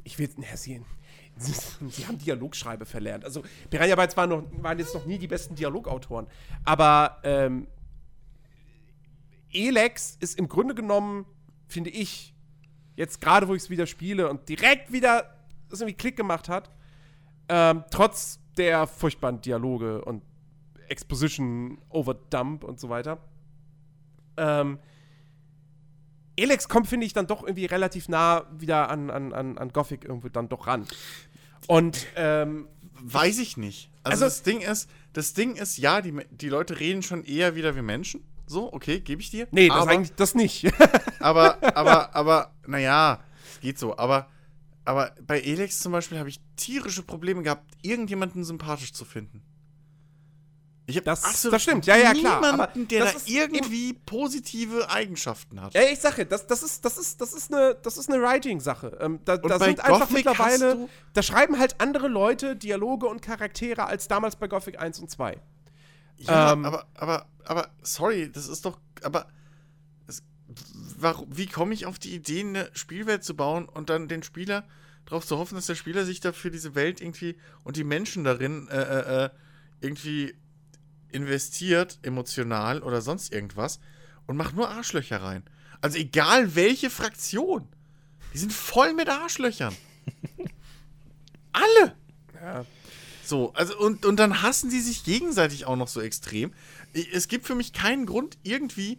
[0.05, 0.83] ich will, na, sie,
[1.37, 3.25] sie haben Dialogschreibe verlernt.
[3.25, 6.27] Also Piranha Bytes waren, noch, waren jetzt noch nie die besten Dialogautoren.
[6.65, 7.67] Aber ähm,
[9.53, 11.27] Elex ist im Grunde genommen,
[11.67, 12.35] finde ich,
[12.97, 15.39] jetzt gerade wo ich es wieder spiele und direkt wieder
[15.69, 16.71] das irgendwie Klick gemacht hat,
[17.49, 20.23] ähm, trotz der furchtbaren Dialoge und
[20.89, 23.19] Exposition, Overdump und so weiter.
[24.37, 24.79] Ähm,
[26.37, 30.05] Elex kommt, finde ich, dann doch irgendwie relativ nah wieder an, an, an, an Gothic
[30.05, 30.87] irgendwo dann doch ran.
[31.67, 32.69] Und ähm,
[33.01, 33.91] weiß ich nicht.
[34.03, 37.55] Also, Also- das Ding ist, das Ding ist, ja, die, die Leute reden schon eher
[37.55, 38.25] wieder wie Menschen.
[38.47, 39.47] So, okay, gebe ich dir.
[39.51, 40.67] nee, das aber, eigentlich das nicht.
[41.21, 43.21] aber, aber, aber, naja,
[43.51, 43.97] es geht so.
[43.97, 44.29] Aber,
[44.85, 49.43] aber bei Elex zum Beispiel habe ich tierische Probleme gehabt, irgendjemanden sympathisch zu finden.
[50.87, 51.87] Ich habe Das- das stimmt.
[51.87, 52.41] Ja, ja, klar.
[52.41, 55.75] Niemanden, der das da irgendwie positive Eigenschaften hat.
[55.75, 58.99] Ja, ich sage, das, das, ist, das, ist, das, ist eine, das ist eine Writing-Sache.
[59.01, 63.07] Ähm, da da bei sind einfach Gothic hast mittlerweile, da schreiben halt andere Leute Dialoge
[63.07, 65.39] und Charaktere als damals bei Gothic 1 und 2.
[66.19, 69.29] Ja, Ähm, aber, aber, aber, sorry, das ist doch, aber,
[70.09, 70.23] es,
[70.99, 74.65] warum, wie komme ich auf die Idee, eine Spielwelt zu bauen und dann den Spieler
[75.07, 78.69] darauf zu hoffen, dass der Spieler sich dafür diese Welt irgendwie und die Menschen darin
[78.69, 79.31] äh, äh, äh,
[79.81, 80.35] irgendwie
[81.13, 83.81] investiert, emotional oder sonst irgendwas
[84.27, 85.43] und macht nur Arschlöcher rein.
[85.81, 87.69] Also egal welche Fraktion,
[88.33, 89.75] die sind voll mit Arschlöchern.
[91.53, 91.95] Alle.
[92.41, 92.65] Ja.
[93.25, 96.53] So, also und, und dann hassen die sich gegenseitig auch noch so extrem.
[97.13, 98.99] Es gibt für mich keinen Grund, irgendwie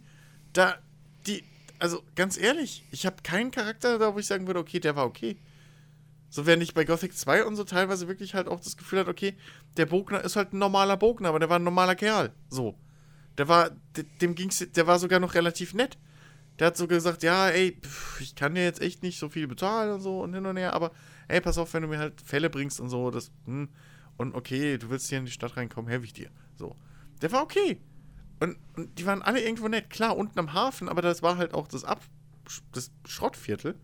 [0.52, 0.78] da
[1.26, 1.44] die.
[1.78, 5.06] Also ganz ehrlich, ich habe keinen Charakter da, wo ich sagen würde, okay, der war
[5.06, 5.36] okay.
[6.34, 9.10] So, während ich bei Gothic 2 und so teilweise wirklich halt auch das Gefühl hatte,
[9.12, 9.36] okay,
[9.76, 12.32] der Bogner ist halt ein normaler Bogner, aber der war ein normaler Kerl.
[12.48, 12.76] So.
[13.38, 15.96] Der war, de- dem ging's, der war sogar noch relativ nett.
[16.58, 19.46] Der hat so gesagt, ja, ey, pff, ich kann dir jetzt echt nicht so viel
[19.46, 20.90] bezahlen und so und hin und her, aber
[21.28, 23.68] ey, pass auf, wenn du mir halt Fälle bringst und so, das, hm,
[24.16, 26.30] und okay, du willst hier in die Stadt reinkommen, helfe ich dir.
[26.56, 26.74] So.
[27.22, 27.80] Der war okay.
[28.40, 29.88] Und, und die waren alle irgendwo nett.
[29.88, 32.00] Klar, unten am Hafen, aber das war halt auch das, Ab
[32.72, 33.76] das Schrottviertel.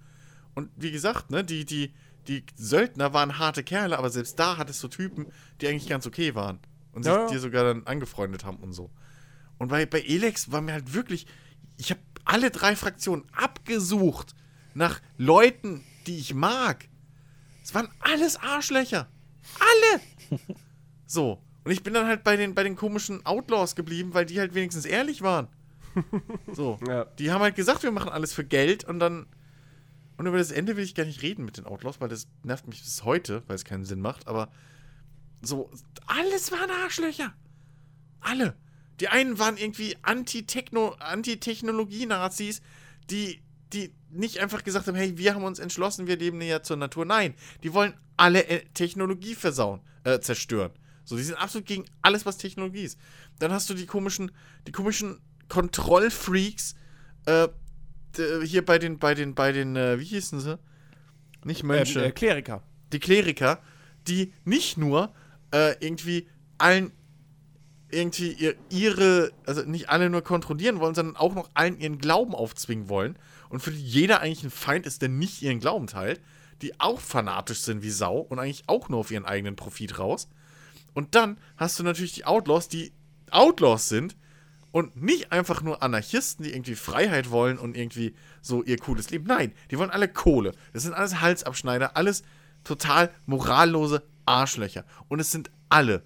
[0.57, 1.95] Und wie gesagt, ne, die, die,
[2.29, 5.27] die Söldner waren harte Kerle, aber selbst da hattest du Typen,
[5.61, 6.59] die eigentlich ganz okay waren.
[6.93, 7.27] Und sich Ja, ja.
[7.29, 8.91] dir sogar dann angefreundet haben und so.
[9.59, 11.27] Und bei, bei Elex war mir halt wirklich,
[11.77, 14.35] ich habe alle drei Fraktionen abgesucht
[14.75, 16.89] nach Leuten, die ich mag.
[17.63, 19.09] Es waren alles Arschlöcher.
[19.59, 20.41] Alle!
[21.07, 21.43] So.
[21.65, 24.55] Und ich bin dann halt bei den, bei den komischen Outlaws geblieben, weil die halt
[24.55, 25.49] wenigstens ehrlich waren.
[26.53, 26.79] So.
[26.87, 27.05] Ja.
[27.19, 29.27] Die haben halt gesagt, wir machen alles für Geld und dann.
[30.21, 32.69] Und über das Ende will ich gar nicht reden mit den Outlaws, weil das nervt
[32.69, 34.53] mich bis heute, weil es keinen Sinn macht, aber
[35.41, 35.71] so,
[36.05, 37.33] alles waren Arschlöcher.
[38.21, 38.55] Alle.
[39.01, 42.61] Die einen waren irgendwie Anti-Techno, Anti-Technologie-Nazis,
[43.09, 43.41] die,
[43.73, 47.07] die nicht einfach gesagt haben, hey, wir haben uns entschlossen, wir leben näher zur Natur.
[47.07, 47.33] Nein,
[47.63, 50.73] die wollen alle äh, Technologie versauen, äh, zerstören.
[51.07, 52.99] So, die sind absolut gegen alles, was Technologie ist.
[53.39, 54.33] Dann hast du die komischen,
[54.67, 55.19] die komischen
[55.49, 56.75] Kontrollfreaks,
[57.25, 57.49] äh,
[58.17, 60.59] hier bei den, bei den, bei den, äh, wie hießen sie?
[61.45, 62.63] Nicht Mönche Ähm, äh, Kleriker.
[62.93, 63.61] die Kleriker,
[64.09, 65.13] die nicht nur
[65.53, 66.93] äh, irgendwie allen
[67.93, 72.35] irgendwie ihr, ihre, also nicht alle nur kontrollieren wollen, sondern auch noch allen ihren Glauben
[72.35, 76.21] aufzwingen wollen und für die jeder eigentlich ein Feind ist, der nicht ihren Glauben teilt,
[76.63, 80.29] die auch fanatisch sind wie Sau und eigentlich auch nur auf ihren eigenen Profit raus.
[80.95, 82.93] Und dann hast du natürlich die Outlaws, die
[83.31, 84.17] Outlaws sind
[84.73, 89.25] und nicht einfach nur Anarchisten, die irgendwie Freiheit wollen und irgendwie so ihr cooles Leben.
[89.27, 90.53] Nein, die wollen alle Kohle.
[90.73, 92.23] Das sind alles Halsabschneider, alles
[92.65, 94.85] total morallose Arschlöcher.
[95.09, 96.03] Und es sind alle.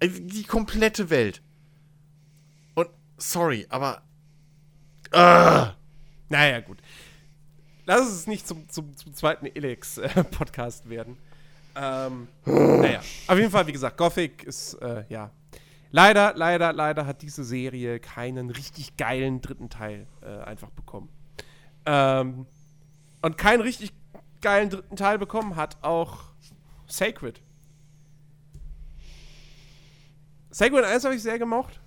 [0.00, 1.42] Äh, Die komplette Welt.
[2.74, 4.02] Und sorry, aber.
[5.12, 5.72] Ah,
[6.28, 6.78] Naja, gut.
[7.86, 11.16] Lass es nicht zum, zum, zum zweiten Elex-Podcast werden.
[11.74, 15.30] Ähm, naja, auf jeden Fall, wie gesagt, Gothic ist, äh, ja.
[15.92, 21.08] Leider, leider, leider hat diese Serie keinen richtig geilen dritten Teil äh, einfach bekommen.
[21.86, 22.46] Ähm,
[23.22, 23.92] und keinen richtig
[24.40, 26.24] geilen dritten Teil bekommen hat auch
[26.86, 27.42] Sacred.
[30.50, 31.80] Sacred 1 habe ich sehr gemocht.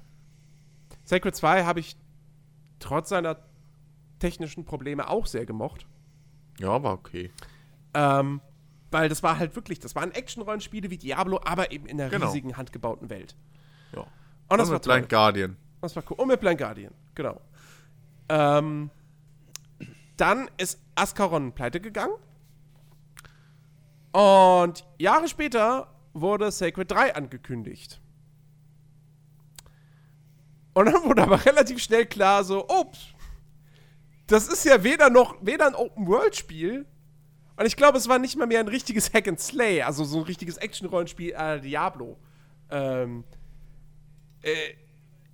[1.04, 1.96] Sacred 2 habe ich
[2.80, 3.38] trotz seiner
[4.20, 5.86] technischen Probleme auch sehr gemocht.
[6.60, 7.32] Ja, war okay.
[7.94, 8.42] Ähm,
[8.92, 12.28] weil das war halt wirklich, das waren Action-Rollenspiele wie Diablo, aber eben in einer Genau.
[12.28, 13.36] riesigen, handgebauten Welt.
[13.96, 14.02] Ja.
[14.50, 15.20] Und das Und war mit Blind toll.
[15.20, 15.58] Guardian.
[15.82, 16.18] Das war cool.
[16.18, 17.42] Und mit Blind Guardian, genau.
[18.30, 18.90] Ähm,
[20.18, 22.14] dann ist Ascaron pleite gegangen.
[24.12, 28.00] Und Jahre später wurde Sacred 3 angekündigt.
[30.74, 33.08] Und dann wurde aber relativ schnell klar, so, ups,
[34.28, 36.86] das ist ja weder noch, weder ein Open-World-Spiel,
[37.56, 40.18] und ich glaube, es war nicht mal mehr ein richtiges Hack and Slay, also so
[40.18, 42.18] ein richtiges Action-Rollenspiel äh, Diablo.
[42.72, 43.24] Ähm,
[44.44, 44.76] äh,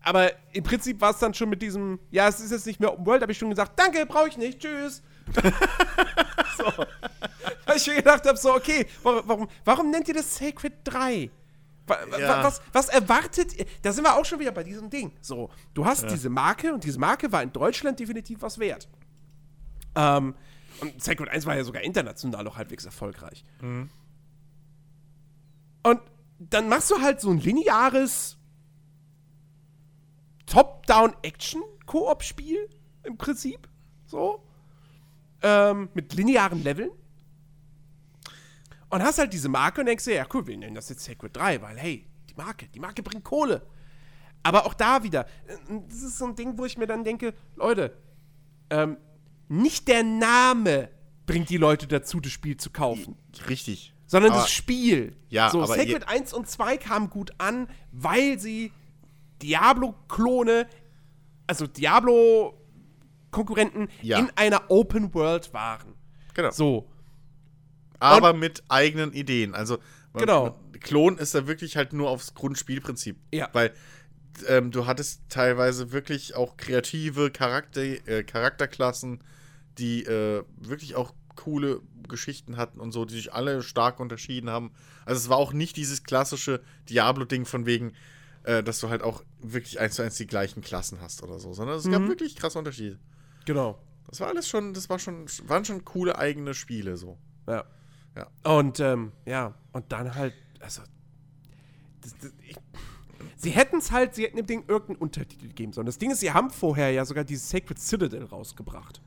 [0.01, 2.93] aber im Prinzip war es dann schon mit diesem, ja, es ist jetzt nicht mehr
[2.93, 5.03] Open World, habe ich schon gesagt, danke, brauche ich nicht, tschüss.
[6.57, 6.63] so.
[7.65, 11.29] Weil ich mir gedacht habe, so, okay, warum, warum, warum nennt ihr das Sacred 3?
[11.85, 12.43] Wa- wa- Ja.
[12.43, 13.65] Was, was erwartet ihr?
[13.81, 15.11] Da sind wir auch schon wieder bei diesem Ding.
[15.21, 18.87] So, du hast diese Marke und diese Marke war in Deutschland definitiv was wert.
[19.95, 20.33] Ähm,
[20.81, 23.43] und Sacred 1 war ja sogar international auch halbwegs erfolgreich.
[25.83, 25.99] Und
[26.39, 28.37] dann machst du halt so ein lineares
[30.49, 32.69] Top-Down-Action-Koop-Spiel
[33.03, 33.67] im Prinzip.
[34.05, 34.43] So.
[35.41, 36.91] Ähm, mit linearen Leveln.
[38.89, 41.37] Und hast halt diese Marke und denkst dir, ja cool, wir nennen das jetzt Sacred
[41.37, 43.61] 3, weil hey, die Marke, die Marke bringt Kohle.
[44.41, 47.33] Aber auch da wieder, äh, das ist so ein Ding, wo ich mir dann denke,
[47.55, 47.95] Leute,
[48.69, 48.97] ähm,
[49.47, 50.89] nicht der Name
[51.25, 53.15] bringt die Leute dazu, das Spiel zu kaufen
[53.47, 53.93] Richtig.
[54.07, 55.15] sondern Aber- das Spiel.
[55.29, 58.71] Ja, so, aber Sacred 1 und 2 kamen gut an, weil sie
[59.41, 60.67] Diablo-Klone,
[61.47, 64.19] also Diablo-Konkurrenten Ja.
[64.19, 65.93] in einer Open World waren.
[66.33, 66.51] Genau.
[66.51, 66.89] So.
[68.01, 69.53] aber mit eigenen Ideen.
[69.53, 69.77] Also
[70.13, 70.57] man- Genau.
[70.79, 73.17] Klon ist da wirklich halt nur aufs Grundspielprinzip.
[73.33, 73.49] Ja.
[73.51, 73.73] Weil
[74.47, 79.21] ähm, du hattest teilweise wirklich auch kreative Charakter, äh, Charakterklassen,
[79.77, 84.71] die äh, wirklich auch coole Geschichten hatten und so, die sich alle stark unterschieden haben.
[85.05, 87.91] Also es war auch nicht dieses klassische Diablo-Ding von wegen,
[88.43, 91.53] äh, dass du halt auch wirklich eins zu eins die gleichen Klassen hast oder so,
[91.53, 92.99] sondern es gab wirklich krasse Unterschiede.
[93.45, 93.79] Genau.
[94.07, 97.17] Das war alles schon, das war schon, waren schon coole eigene Spiele so.
[97.47, 97.65] Ja.
[98.15, 98.55] Ja.
[98.57, 100.81] Und ähm, ja, und dann halt, also.
[102.01, 102.55] Das, das, ich,
[103.35, 105.85] sie hätten es halt, sie hätten dem Ding irgendeinen Untertitel geben sollen.
[105.85, 109.01] Das Ding ist, sie haben vorher ja sogar dieses Sacred Citadel rausgebracht.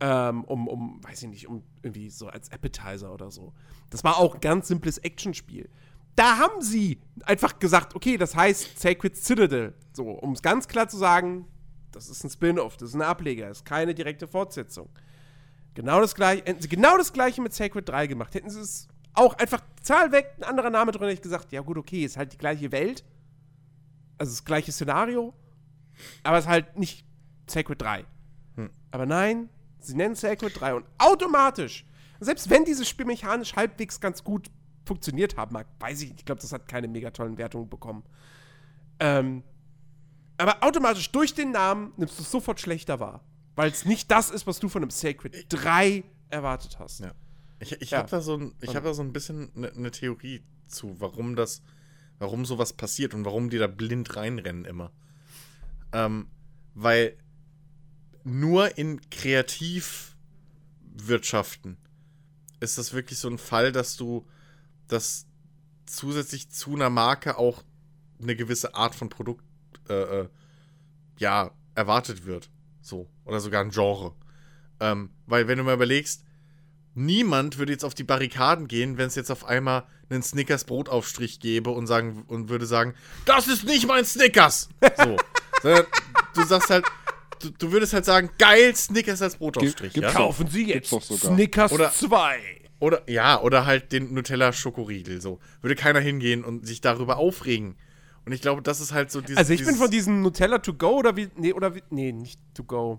[0.00, 3.52] Ähm, um, um, weiß ich nicht, um irgendwie so als Appetizer oder so.
[3.90, 5.68] Das war auch ein ganz simples Actionspiel.
[6.16, 9.74] Da haben sie einfach gesagt, okay, das heißt Sacred Citadel.
[9.92, 11.46] So, um es ganz klar zu sagen,
[11.92, 14.88] das ist ein Spin-off, das ist ein Ableger, das ist keine direkte Fortsetzung.
[15.74, 18.34] Genau das gleiche, hätten sie genau das gleiche mit Sacred 3 gemacht.
[18.34, 21.60] Hätten sie es auch einfach Zahl weg, ein anderer Name drin, hätte ich gesagt, ja
[21.60, 23.04] gut, okay, ist halt die gleiche Welt.
[24.18, 25.32] Also das gleiche Szenario.
[26.22, 27.06] Aber es ist halt nicht
[27.46, 28.04] Sacred 3.
[28.90, 29.48] Aber nein,
[29.78, 31.86] sie nennen Sacred 3 und automatisch,
[32.18, 34.50] selbst wenn dieses Spiel mechanisch halbwegs ganz gut
[34.90, 38.02] funktioniert haben mag, weiß ich nicht, ich glaube, das hat keine mega tollen Wertungen bekommen.
[38.98, 39.44] Ähm,
[40.36, 43.22] aber automatisch durch den Namen nimmst du es sofort schlechter wahr.
[43.54, 46.98] Weil es nicht das ist, was du von einem Sacred 3 erwartet hast.
[47.00, 47.12] Ja.
[47.60, 47.98] Ich, ich Ja.
[47.98, 51.36] habe da so ein, ich habe da so ein bisschen eine ne Theorie zu, warum
[51.36, 51.62] das,
[52.18, 54.90] warum sowas passiert und warum die da blind reinrennen immer.
[55.92, 56.26] Ähm,
[56.74, 57.16] weil
[58.24, 61.76] nur in Kreativwirtschaften
[62.60, 64.26] ist das wirklich so ein Fall, dass du,
[64.92, 65.26] dass
[65.86, 67.62] zusätzlich zu einer Marke auch
[68.22, 69.44] eine gewisse Art von Produkt,
[69.88, 70.28] äh, äh,
[71.18, 72.50] ja, erwartet wird.
[72.80, 73.08] So.
[73.24, 74.14] Oder sogar ein Genre.
[74.80, 76.24] Ähm, weil, wenn du mal überlegst,
[76.94, 81.40] niemand würde jetzt auf die Barrikaden gehen, wenn es jetzt auf einmal einen Snickers Brotaufstrich
[81.40, 82.94] gäbe und sagen und würde sagen,
[83.26, 84.68] das ist nicht mein Snickers.
[84.96, 85.16] So.
[85.62, 85.84] Sondern
[86.34, 86.84] du sagst halt,
[87.40, 89.92] du, du würdest halt sagen, geil Snickers als Brotaufstrich.
[89.92, 90.12] Gibt- ja?
[90.12, 91.34] Kaufen Sie jetzt doch sogar.
[91.34, 92.59] Snickers Oder- 2.
[92.80, 95.20] Oder ja, oder halt den Nutella Schokoriegel.
[95.20, 97.76] So würde keiner hingehen und sich darüber aufregen.
[98.24, 99.36] Und ich glaube, das ist halt so dieses.
[99.36, 101.28] Also ich bin dieses, von diesen Nutella to go oder wie.
[101.36, 101.82] Nee, oder wie.
[101.90, 102.98] Nee, nicht to go.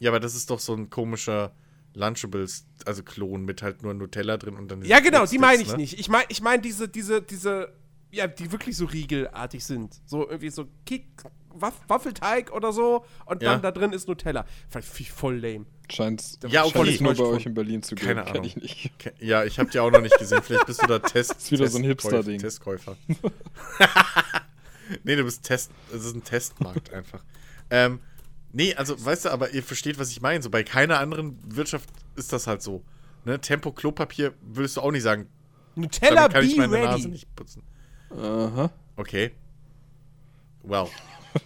[0.00, 1.52] Ja, aber das ist doch so ein komischer
[1.94, 4.82] Lunchables, also Klon mit halt nur Nutella drin und dann.
[4.82, 5.76] Ja, genau, die meine ich ne?
[5.78, 5.98] nicht.
[5.98, 7.72] Ich meine ich mein diese, diese, diese,
[8.10, 10.00] ja, die wirklich so riegelartig sind.
[10.06, 11.06] So irgendwie so Kick,
[11.50, 13.52] Waff, Waffelteig oder so und Ja.
[13.52, 14.44] dann da drin ist Nutella.
[14.68, 15.66] Finde ich voll lame.
[15.94, 16.86] Scheint Ja, okay.
[16.86, 18.06] scheint nur bei euch in Berlin zu gehen.
[18.08, 18.44] Keine Ahnung.
[18.44, 18.90] ich nicht.
[19.20, 20.42] Ja, ich habe die auch noch nicht gesehen.
[20.42, 21.32] Vielleicht bist du da Test.
[21.32, 22.38] ist wieder so ein Hipster-Ding.
[22.40, 22.96] Testkäufer.
[25.04, 25.70] nee, du bist Test.
[25.94, 27.22] Es ist ein Testmarkt einfach.
[27.70, 28.00] Ähm,
[28.52, 30.42] nee, also weißt du, aber ihr versteht, was ich meine.
[30.42, 32.82] So bei keiner anderen Wirtschaft ist das halt so.
[33.24, 35.28] ne, Tempo Klopapier würdest du auch nicht sagen,
[35.74, 37.08] Nutella damit kann ich meine Nase Ready.
[37.08, 37.62] nicht putzen.
[38.10, 38.70] Aha.
[38.96, 39.32] Okay.
[40.62, 40.88] Well.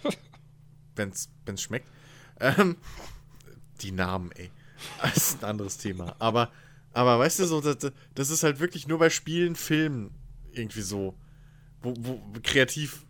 [0.95, 1.87] wenn's, wenn's schmeckt.
[2.39, 2.75] Ähm,
[3.81, 4.49] die Namen, ey.
[5.01, 6.15] Das ist ein anderes Thema.
[6.19, 6.51] Aber,
[6.93, 10.11] aber weißt du, so, das, das ist halt wirklich nur bei Spielen, Filmen
[10.51, 11.15] irgendwie so,
[11.81, 13.05] wo, wo kreativ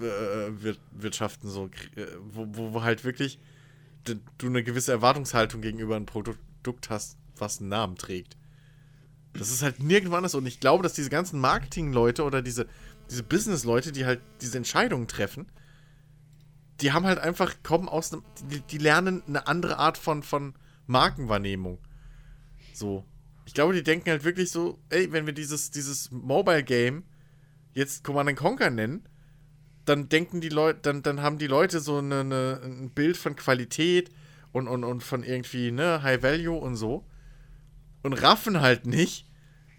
[0.00, 3.38] äh, wir- wirtschaften so, äh, wo, wo, halt wirklich
[4.38, 8.36] du eine gewisse Erwartungshaltung gegenüber einem Produkt hast, was einen Namen trägt.
[9.32, 10.34] Das ist halt nirgendwo anders.
[10.34, 12.66] Und ich glaube, dass diese ganzen Marketing-Leute oder diese,
[13.10, 15.46] diese Business-Leute, die halt diese Entscheidungen treffen,
[16.80, 20.54] die haben halt einfach, kommen aus einem, die, die lernen eine andere Art von, von
[20.86, 21.78] Markenwahrnehmung.
[22.74, 23.04] So.
[23.46, 27.04] Ich glaube, die denken halt wirklich so, ey, wenn wir dieses, dieses Mobile-Game
[27.74, 29.08] jetzt Command Conquer nennen,
[29.84, 33.36] dann denken die Leute, dann, dann haben die Leute so eine, eine, ein Bild von
[33.36, 34.10] Qualität
[34.52, 37.06] und, und, und von irgendwie, ne, High Value und so.
[38.02, 39.26] Und raffen halt nicht,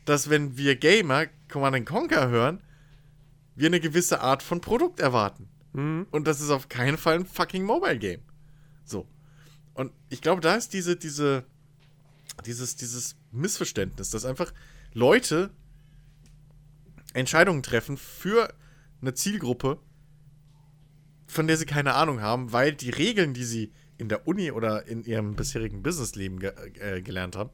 [0.05, 2.63] dass wenn wir Gamer Command Conquer hören,
[3.55, 5.49] wir eine gewisse Art von Produkt erwarten.
[6.11, 8.21] Und das ist auf keinen Fall ein fucking Mobile Game.
[8.83, 9.07] So.
[9.75, 11.45] Und ich glaube, da ist diese, diese,
[12.45, 14.53] dieses, dieses Missverständnis, dass einfach
[14.93, 15.51] Leute
[17.13, 18.53] Entscheidungen treffen für
[19.01, 19.79] eine Zielgruppe,
[21.27, 24.87] von der sie keine Ahnung haben, weil die Regeln, die sie in der Uni oder
[24.87, 27.51] in ihrem bisherigen Businessleben ge äh, gelernt haben,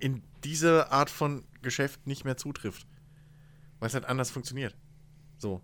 [0.00, 2.86] in diese Art von Geschäft nicht mehr zutrifft.
[3.78, 4.76] Weil es halt anders funktioniert.
[5.38, 5.62] So.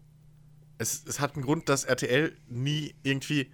[0.82, 3.50] Es, es hat einen Grund, dass RTL nie irgendwie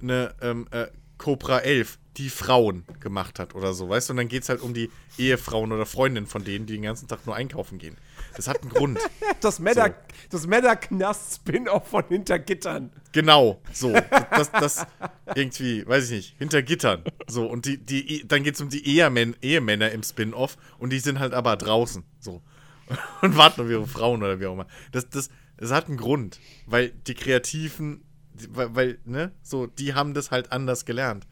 [0.00, 0.86] eine ähm, äh,
[1.18, 4.14] Cobra 11, die Frauen gemacht hat oder so, weißt du?
[4.14, 7.06] Und dann geht es halt um die Ehefrauen oder Freundinnen von denen, die den ganzen
[7.06, 7.96] Tag nur einkaufen gehen.
[8.34, 8.98] Das hat einen Grund.
[9.40, 9.94] Das Meta,
[10.28, 12.92] das Meta-Knast-Spin-Off von Hintergittern.
[13.12, 13.90] Genau, so.
[14.30, 14.86] Das, das
[15.34, 17.04] irgendwie, weiß ich nicht, hinter Gittern.
[17.26, 20.98] So, und die, die, dann geht es um die Ehemän Ehemänner im Spin-Off und die
[20.98, 22.04] sind halt aber draußen.
[22.18, 22.42] So.
[23.22, 24.66] Und warten auf ihre Frauen oder wie auch immer.
[24.92, 26.40] Das, das, das hat einen Grund.
[26.66, 28.02] Weil die Kreativen,
[28.48, 31.26] weil, weil, ne, so, die haben das halt anders gelernt.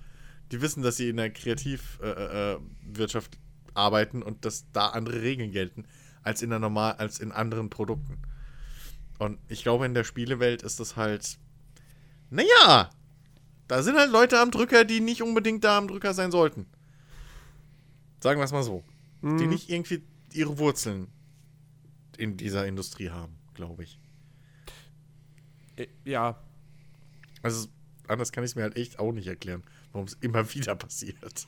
[0.53, 3.39] Die wissen, dass sie in der Kreativwirtschaft äh, äh, Wirtschaft
[3.75, 5.85] arbeiten und dass da andere Regeln gelten
[6.23, 8.19] als in der normal, als in anderen Produkten.
[9.19, 11.39] Und ich glaube, in der Spielewelt ist das halt
[12.31, 12.91] naja,
[13.69, 16.67] da sind halt Leute am Drücker, die nicht unbedingt da am Drücker sein sollten.
[18.21, 18.85] Sagen wir es mal so.
[19.23, 21.09] Die nicht irgendwie ihre Wurzeln
[22.17, 23.99] in dieser Industrie haben, glaube ich.
[25.79, 26.37] Äh, Ja.
[27.43, 27.69] Also
[28.09, 31.47] anders kann ich es mir halt echt auch nicht erklären, warum es immer wieder passiert.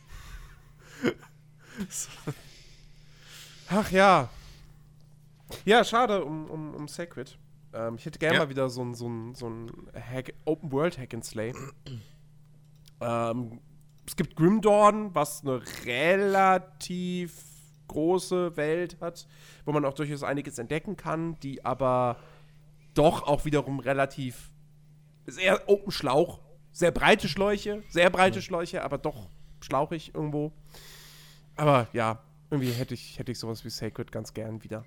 [3.69, 4.29] Ach ja.
[5.65, 7.39] Ja, schade um, um, um Sacred.
[7.73, 8.45] Ähm, ich hätte gerne Ja.
[8.45, 11.55] mal wieder so ein, so ein, so ein Hack, Open World Hack and Slay.
[13.01, 13.61] ähm,
[14.07, 17.33] es gibt Grim Dawn, was eine relativ
[17.89, 19.27] große Welt hat,
[19.65, 22.17] wo man auch durchaus einiges entdecken kann, die aber
[22.95, 24.51] doch auch wiederum relativ
[25.27, 26.41] sehr Open Schlauch,
[26.73, 29.29] sehr breite Schläuche, sehr breite Schläuche, aber doch
[29.61, 30.53] schlauchig irgendwo.
[31.57, 34.85] Aber ja, irgendwie hätte ich, hätte ich sowas wie Sacred ganz gern wieder.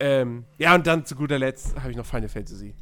[0.00, 2.74] Ähm, ja, und dann zu guter Letzt habe ich noch Final Fantasy.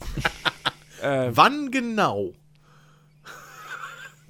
[1.02, 2.32] ähm, Wann genau?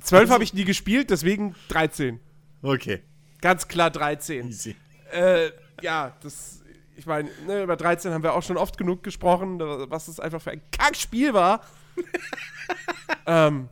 [0.01, 2.21] 12 habe ich nie gespielt, deswegen 13.
[2.63, 3.03] Okay,
[3.41, 4.49] Ganz klar 13.
[4.49, 4.77] easy.
[5.13, 6.63] äh, ja, das,
[6.99, 10.43] ich meine, ne, über 13 haben wir auch schon oft genug gesprochen, was es einfach
[10.43, 11.63] für ein Kackspiel war.
[13.27, 13.69] ähm,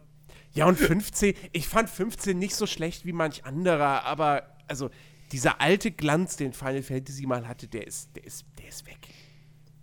[0.52, 4.90] ja, und 15, ich fand 15 nicht so schlecht wie manch anderer, aber also
[5.32, 9.08] dieser alte Glanz, den Final Fantasy mal hatte, der ist, der ist, der ist weg.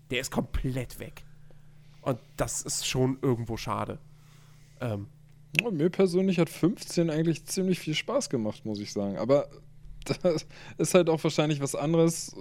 [0.10, 1.24] Der ist komplett weg.
[2.02, 4.00] Und das ist schon irgendwo schade.
[4.80, 5.08] Ähm,
[5.72, 9.18] mir persönlich hat 15 eigentlich ziemlich viel Spaß gemacht, muss ich sagen.
[9.18, 9.50] Aber
[10.04, 10.46] das
[10.78, 12.36] ist halt auch wahrscheinlich was anderes, äh,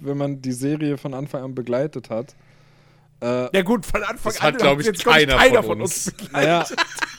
[0.00, 2.34] wenn man die Serie von Anfang an begleitet hat.
[3.20, 6.06] Äh, ja gut, von Anfang Das an hat, glaub ich, jetzt, glaub keiner von uns.
[6.10, 6.32] begleitet.
[6.32, 6.66] naja,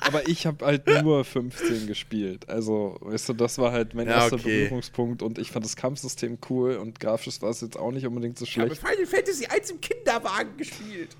[0.01, 2.47] aber ich habe halt nur 15 gespielt.
[2.49, 4.63] Also, weißt du, das war halt mein Ja, erster okay.
[4.65, 8.37] Berührungspunkt und ich fand das Kampfsystem cool und grafisch war es jetzt auch nicht unbedingt
[8.37, 8.85] so Ich habe schlecht.
[8.85, 11.15] Final Fantasy 1 im Kinderwagen gespielt.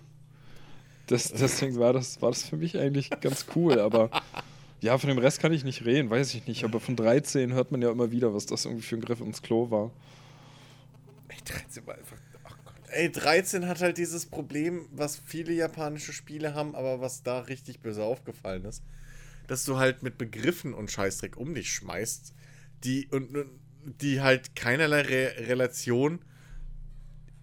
[1.07, 4.09] Das, deswegen war das, war das für mich eigentlich ganz cool, aber
[4.85, 6.64] ja, von dem Rest kann ich nicht reden, weiß ich nicht.
[6.64, 9.41] Aber von 13 hört man ja immer wieder, was das irgendwie für ein Griff ins
[9.41, 9.91] Klo war.
[11.31, 12.17] Ich 13 war einfach.
[12.43, 12.75] Ach Gott.
[12.89, 17.80] Ey, 13 hat halt dieses Problem, was viele japanische Spiele haben, aber was da richtig
[17.80, 18.83] böse aufgefallen ist,
[19.47, 22.35] dass du halt mit Begriffen und Scheißdreck um dich schmeißt,
[22.83, 23.30] die und
[24.01, 26.19] die halt keinerlei Re Relation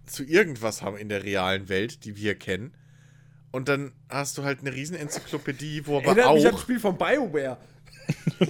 [0.07, 2.73] zu irgendwas haben in der realen Welt, die wir kennen.
[3.53, 6.63] Und dann hast du halt eine riesen Enzyklopädie, wo aber Erinnert mich an das auch
[6.63, 7.59] Spiel von BioWare.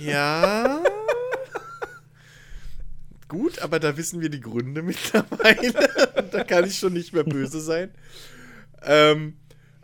[0.00, 0.82] ja
[3.32, 5.88] gut, aber da wissen wir die Gründe mittlerweile.
[6.30, 7.90] da kann ich schon nicht mehr böse sein.
[8.82, 9.38] Ähm,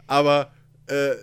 [0.07, 0.53] aber
[0.87, 1.15] äh,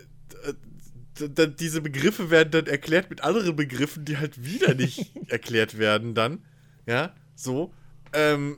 [1.59, 6.43] diese Begriffe werden dann erklärt mit anderen Begriffen, die halt wieder nicht erklärt werden dann.
[6.87, 7.71] Ja, so.
[8.11, 8.57] Ähm,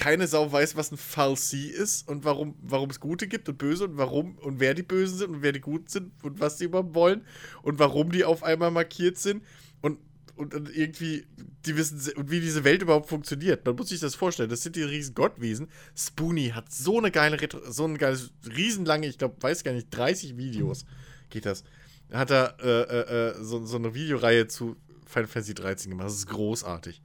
[0.00, 3.84] keine Sau weiß, was ein Falsi ist und warum, warum es Gute gibt und Böse
[3.84, 6.64] und warum und wer die Bösen sind und wer die Guten sind und was die
[6.64, 7.22] überhaupt wollen
[7.62, 9.44] und warum die auf einmal markiert sind
[9.82, 9.98] und,
[10.36, 11.26] und, und irgendwie,
[11.66, 13.66] die wissen, und wie diese Welt überhaupt funktioniert.
[13.66, 14.48] Man muss sich das vorstellen.
[14.48, 15.68] Das sind die riesen Gottwesen.
[15.94, 17.36] Spoonie hat so eine geile,
[17.68, 20.86] so ein geiles, riesenlange, ich glaube, weiß gar nicht, 30 Videos
[21.28, 21.62] geht das.
[22.10, 26.06] Hat er äh, äh, äh, so, so eine Videoreihe zu Final Fantasy 13 gemacht.
[26.06, 27.02] Das ist großartig.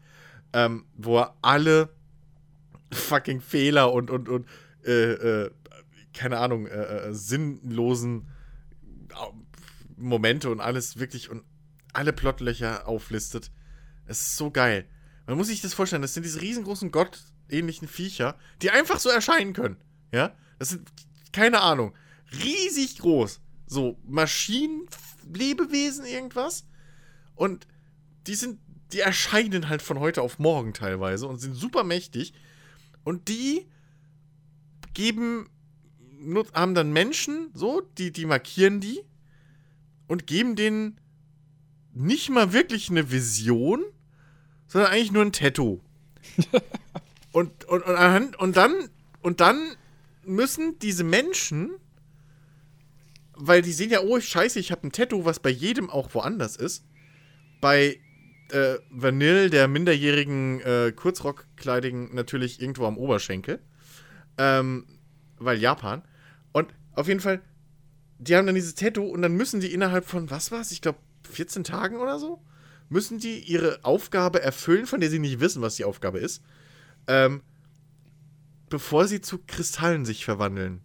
[0.53, 1.89] Ähm, wo er alle
[2.91, 4.47] fucking Fehler und, und, und
[4.85, 5.51] äh, äh,
[6.13, 8.27] keine Ahnung, äh, äh, sinnlosen
[9.97, 11.43] Momente und alles wirklich und
[11.93, 13.51] alle Plotlöcher auflistet.
[14.05, 14.87] Es ist so geil.
[15.27, 19.53] Man muss sich das vorstellen, das sind diese riesengroßen gottähnlichen Viecher, die einfach so erscheinen
[19.53, 19.77] können.
[20.11, 20.35] Ja?
[20.59, 20.87] Das sind,
[21.31, 21.95] keine Ahnung,
[22.43, 23.41] riesig groß.
[23.65, 26.67] So Maschinenlebewesen, irgendwas.
[27.33, 27.67] Und
[28.27, 28.59] die sind,
[28.91, 32.33] die erscheinen halt von heute auf morgen teilweise und sind super mächtig.
[33.05, 33.65] Und die
[34.93, 35.47] geben,
[36.53, 39.01] haben dann Menschen, so, die, die markieren die
[40.07, 40.99] und geben denen
[41.93, 43.83] nicht mal wirklich eine Vision,
[44.67, 45.81] sondern eigentlich nur ein Tattoo.
[47.31, 48.89] und, und, und, und, dann,
[49.21, 49.75] und dann
[50.25, 51.75] müssen diese Menschen,
[53.33, 56.55] weil die sehen ja, oh, scheiße, ich habe ein Tattoo, was bei jedem auch woanders
[56.55, 56.83] ist.
[57.61, 57.99] Bei
[58.49, 63.59] äh, Vanille, der minderjährigen äh, Kurzrockkleidigen, natürlich irgendwo am Oberschenkel.
[64.37, 64.85] Ähm,
[65.37, 66.03] weil Japan.
[66.51, 67.41] Und auf jeden Fall,
[68.19, 70.71] die haben dann dieses Tattoo und dann müssen die innerhalb von, was war's?
[70.71, 70.99] Ich glaube,
[71.29, 72.41] 14 Tagen oder so,
[72.89, 76.41] müssen die ihre Aufgabe erfüllen, von der sie nicht wissen, was die Aufgabe ist.
[77.07, 77.41] Ähm,
[78.69, 80.81] bevor sie zu Kristallen sich verwandeln.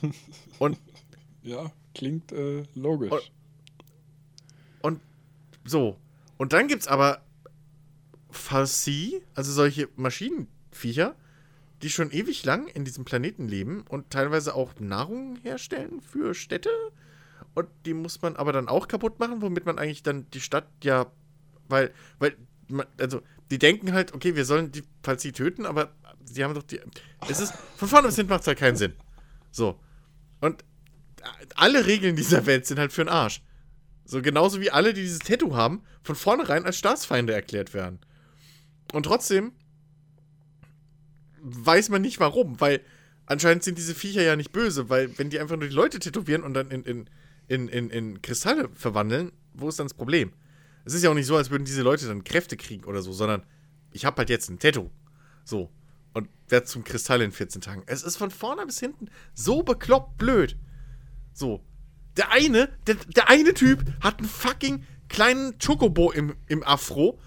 [0.58, 0.78] Und.
[1.42, 3.10] Ja, klingt äh, logisch.
[3.10, 3.22] Und,
[4.82, 5.00] und
[5.64, 5.98] so.
[6.36, 7.22] Und dann gibt es aber
[8.30, 11.14] Farsi, also solche Maschinenviecher,
[11.82, 16.70] die schon ewig lang in diesem Planeten leben und teilweise auch Nahrung herstellen für Städte.
[17.54, 20.66] Und die muss man aber dann auch kaputt machen, womit man eigentlich dann die Stadt
[20.82, 21.06] ja,
[21.68, 22.36] weil, weil,
[22.98, 25.92] also die denken halt, okay, wir sollen die Farsi töten, aber
[26.24, 26.80] sie haben doch die.
[27.28, 28.94] Es ist, von vorne bis hinten macht es halt keinen Sinn.
[29.50, 29.78] So.
[30.40, 30.64] Und
[31.54, 33.42] alle Regeln dieser Welt sind halt für den Arsch.
[34.04, 38.00] So genauso wie alle, die dieses Tattoo haben, von vornherein als Staatsfeinde erklärt werden.
[38.92, 39.52] Und trotzdem
[41.40, 42.80] weiß man nicht warum, weil
[43.26, 46.42] anscheinend sind diese Viecher ja nicht böse, weil wenn die einfach nur die Leute tätowieren
[46.42, 47.10] und dann in, in,
[47.48, 50.32] in, in, in Kristalle verwandeln, wo ist dann das Problem?
[50.84, 53.12] Es ist ja auch nicht so, als würden diese Leute dann Kräfte kriegen oder so,
[53.12, 53.42] sondern
[53.92, 54.90] ich habe halt jetzt ein Tattoo.
[55.44, 55.70] So.
[56.12, 57.82] Und werde zum Kristall in 14 Tagen.
[57.86, 60.56] Es ist von vorne bis hinten so bekloppt blöd.
[61.32, 61.64] So.
[62.16, 67.18] Der eine, der, der eine Typ hat einen fucking kleinen Chocobo im, im Afro,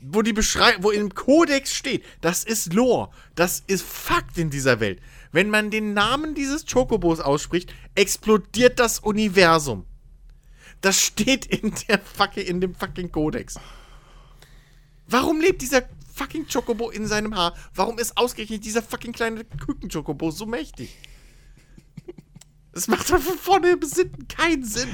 [0.00, 4.80] wo die Beschreibung, wo im Kodex steht, das ist Lore, das ist Fakt in dieser
[4.80, 5.00] Welt.
[5.32, 9.86] Wenn man den Namen dieses Chocobos ausspricht, explodiert das Universum.
[10.80, 13.58] Das steht in der fucking, in dem fucking Kodex.
[15.06, 15.82] Warum lebt dieser
[16.14, 17.54] fucking Chocobo in seinem Haar?
[17.74, 20.96] Warum ist ausgerechnet dieser fucking kleine Küken-Chocobo so mächtig?
[22.72, 24.88] Das macht doch von vorne bis hinten keinen Sinn.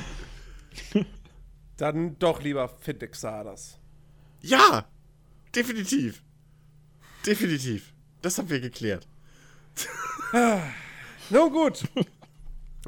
[1.76, 3.78] Dann doch lieber Fitexadas.
[4.40, 4.86] Ja,
[5.54, 6.22] definitiv.
[7.26, 7.92] Definitiv.
[8.22, 9.06] Das haben wir geklärt.
[11.30, 11.84] Nun gut.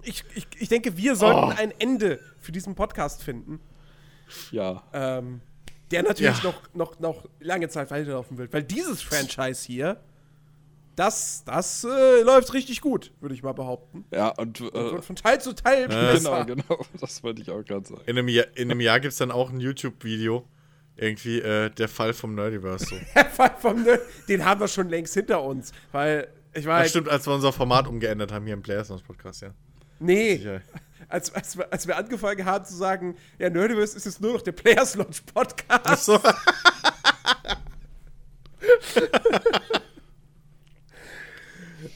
[0.02, 1.54] Ich, ich, ich denke, wir sollten oh.
[1.56, 3.60] ein Ende für diesen Podcast finden.
[4.52, 4.82] Ja.
[4.92, 5.40] Ähm,
[5.90, 6.44] der natürlich ja.
[6.44, 8.52] noch, noch, noch lange Zeit weiterlaufen wird.
[8.52, 10.00] Weil dieses Franchise hier
[10.98, 14.04] das, das äh, läuft richtig gut, würde ich mal behaupten.
[14.10, 16.44] Ja, und, äh, und von Teil zu Teil äh, besser.
[16.44, 18.02] Genau, genau, das wollte ich auch gerade sagen.
[18.06, 20.44] In einem Jahr, Jahr gibt es dann auch ein YouTube-Video,
[20.96, 22.86] irgendwie äh, der Fall vom Nerdiverse.
[22.86, 22.96] So.
[23.14, 26.80] der Fall vom Nerd, den haben wir schon längst hinter uns, weil ich war.
[26.80, 29.54] Das stimmt, als wir unser Format umgeändert haben hier im Players Podcast, ja.
[30.00, 30.60] Nee.
[31.08, 34.42] Als, als, wir, als wir angefangen haben zu sagen, ja, Nerdiverse ist jetzt nur noch
[34.42, 35.84] der Players Launch Podcast.
[35.84, 36.20] Ach so.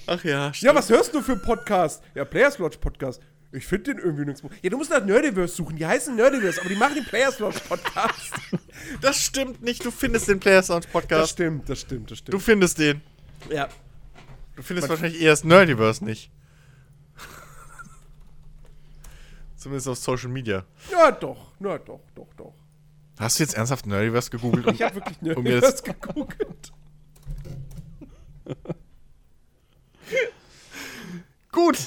[0.06, 0.72] Ach ja, stimmt.
[0.72, 2.02] Ja, was hörst du für einen Podcast?
[2.14, 3.22] Ja, Players Lodge Podcast.
[3.52, 4.50] Ich finde den irgendwie nirgendwo.
[4.62, 5.76] Ja, du musst nach Nerdiverse suchen.
[5.76, 8.32] Die heißen Nerdiverse, aber die machen den Players Lodge Podcast.
[9.02, 9.84] das stimmt nicht.
[9.84, 11.22] Du findest den Players Lodge Podcast.
[11.22, 12.32] Das stimmt, das stimmt, das stimmt.
[12.32, 13.02] Du findest den.
[13.50, 13.68] Ja.
[14.56, 16.30] Du findest Man wahrscheinlich eher das Nerdiverse nicht.
[19.56, 20.64] Zumindest auf Social Media.
[20.90, 21.52] Ja, doch.
[21.58, 22.54] Na, doch, doch, doch.
[23.18, 24.66] Hast du jetzt ernsthaft Nerdiverse gegoogelt?
[24.72, 26.72] Ich habe wirklich Um Nerdiverse gegoogelt.
[31.52, 31.78] Gut.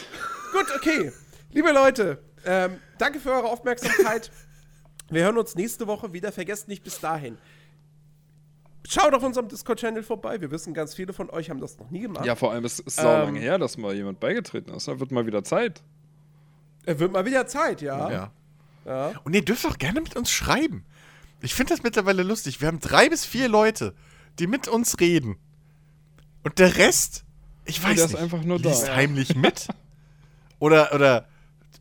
[0.52, 1.11] Gut, okay.
[1.52, 4.32] Liebe Leute, ähm, danke für eure Aufmerksamkeit.
[5.10, 6.32] Wir hören uns nächste Woche wieder.
[6.32, 7.38] Vergesst nicht bis dahin.
[8.88, 10.40] Schaut auf unserem Discord-Channel vorbei.
[10.42, 12.26] Wir wissen, ganz viele von euch haben das noch nie gemacht.
[12.26, 13.22] Ja, vor allem, es ist sau Ähm.
[13.22, 14.88] lange her, dass mal jemand beigetreten ist.
[14.88, 15.82] Da wird mal wieder Zeit.
[16.85, 18.11] Es wird mal wieder Zeit, ja.
[18.11, 18.32] Ja.
[18.85, 19.14] ja.
[19.24, 20.85] Und ihr dürft auch gerne mit uns schreiben.
[21.42, 22.61] Ich finde das mittlerweile lustig.
[22.61, 23.95] Wir haben drei bis vier Leute,
[24.38, 25.38] die mit uns reden.
[26.44, 27.25] Und der Rest,
[27.66, 28.69] ich weiß der ist nicht, einfach nur da.
[28.69, 29.68] liest heimlich mit.
[30.60, 31.27] oder, oder,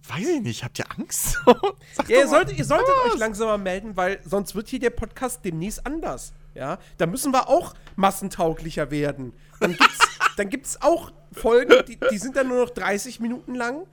[0.09, 1.39] weiß ich nicht, habt ihr Angst?
[2.09, 3.13] Ja, ihr solltet, ihr solltet Was?
[3.15, 6.33] euch langsam mal melden, weil sonst wird hier der Podcast demnächst anders.
[6.55, 9.33] Ja, da müssen wir auch massentauglicher werden.
[9.61, 9.99] Dann gibt's,
[10.37, 13.87] dann gibt's auch Folgen, die, die sind dann nur noch 30 Minuten lang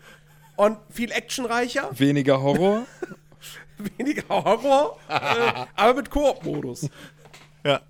[0.57, 2.85] und viel actionreicher, Weniger Horror.
[3.97, 6.87] weniger Horror, äh, aber mit Koop-Modus.
[7.65, 7.81] Ja.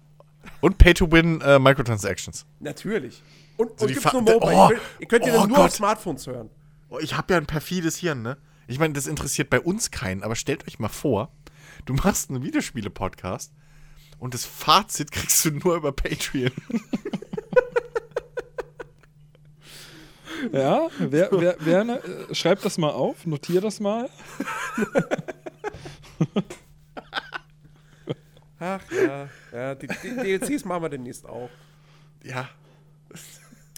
[0.62, 2.46] Und Pay-to-Win äh, Microtransactions.
[2.60, 3.22] Natürlich.
[3.62, 4.40] Und, So und gibt's nur Mobile.
[4.42, 5.72] Oh, ihr könnt, ihr könnt oh dann nur auf.
[5.72, 6.50] Smartphones hören.
[6.90, 8.38] Oh, ich habe ja ein perfides Hirn, ne?
[8.68, 11.32] Ich meine, das interessiert bei uns keinen, aber stellt euch mal vor,
[11.86, 13.54] du machst einen Videospiele-Podcast
[14.18, 16.52] und das Fazit kriegst du nur über Patreon.
[20.52, 24.10] Ja, wer, wer, wer ne, äh, schreibt das mal auf, notier das mal.
[28.60, 31.52] Ach ja, ja die, die DLCs machen wir demnächst auch.
[32.24, 32.50] Ja,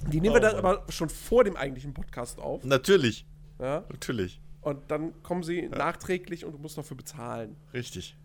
[0.08, 2.64] Die nehmen wir dann aber schon vor dem eigentlichen Podcast auf.
[2.64, 3.26] natürlich.
[3.60, 3.84] Ja?
[3.90, 4.40] Natürlich.
[4.62, 7.56] Und dann kommen sie nachträglich und du musst dafür bezahlen.
[7.74, 8.16] Richtig.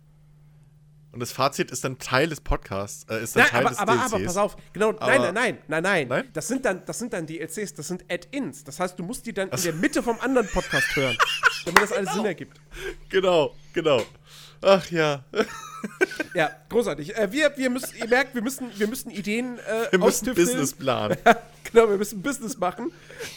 [1.10, 3.78] Und das Fazit ist dann Teil des Podcasts, äh, ist dann Nein, Teil aber, des
[3.78, 4.12] aber, DLCs.
[4.12, 6.28] aber, pass auf, genau, nein, Aber- nein, nein, nein, nein, Nein?
[6.34, 8.62] Das sind dann, das sind dann DLCs, das sind Add-ins.
[8.62, 11.16] Das heißt, du musst die dann in der Mitte vom anderen Podcast hören,
[11.65, 12.60] damit das alles Sinn ergibt.
[13.08, 14.02] Genau, genau.
[14.60, 15.24] Ach ja.
[16.34, 17.16] Ja, großartig.
[17.16, 20.47] Äh, wir, wir müssen, ihr merkt, wir müssen, wir müssen Ideen äh, Wir müssen austüfteln.
[20.47, 21.16] Businessplan.
[21.73, 22.92] genau, wir müssen Business machen.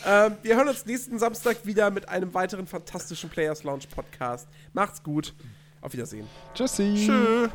[0.06, 4.48] Ähm, wir hören uns nächsten Samstag wieder mit einem weiteren fantastischen Players Lounge Podcast.
[4.74, 5.34] Macht's gut.
[5.82, 6.28] Auf Wiedersehen.
[6.54, 7.06] Tschüssi.
[7.08, 7.50] Tschö.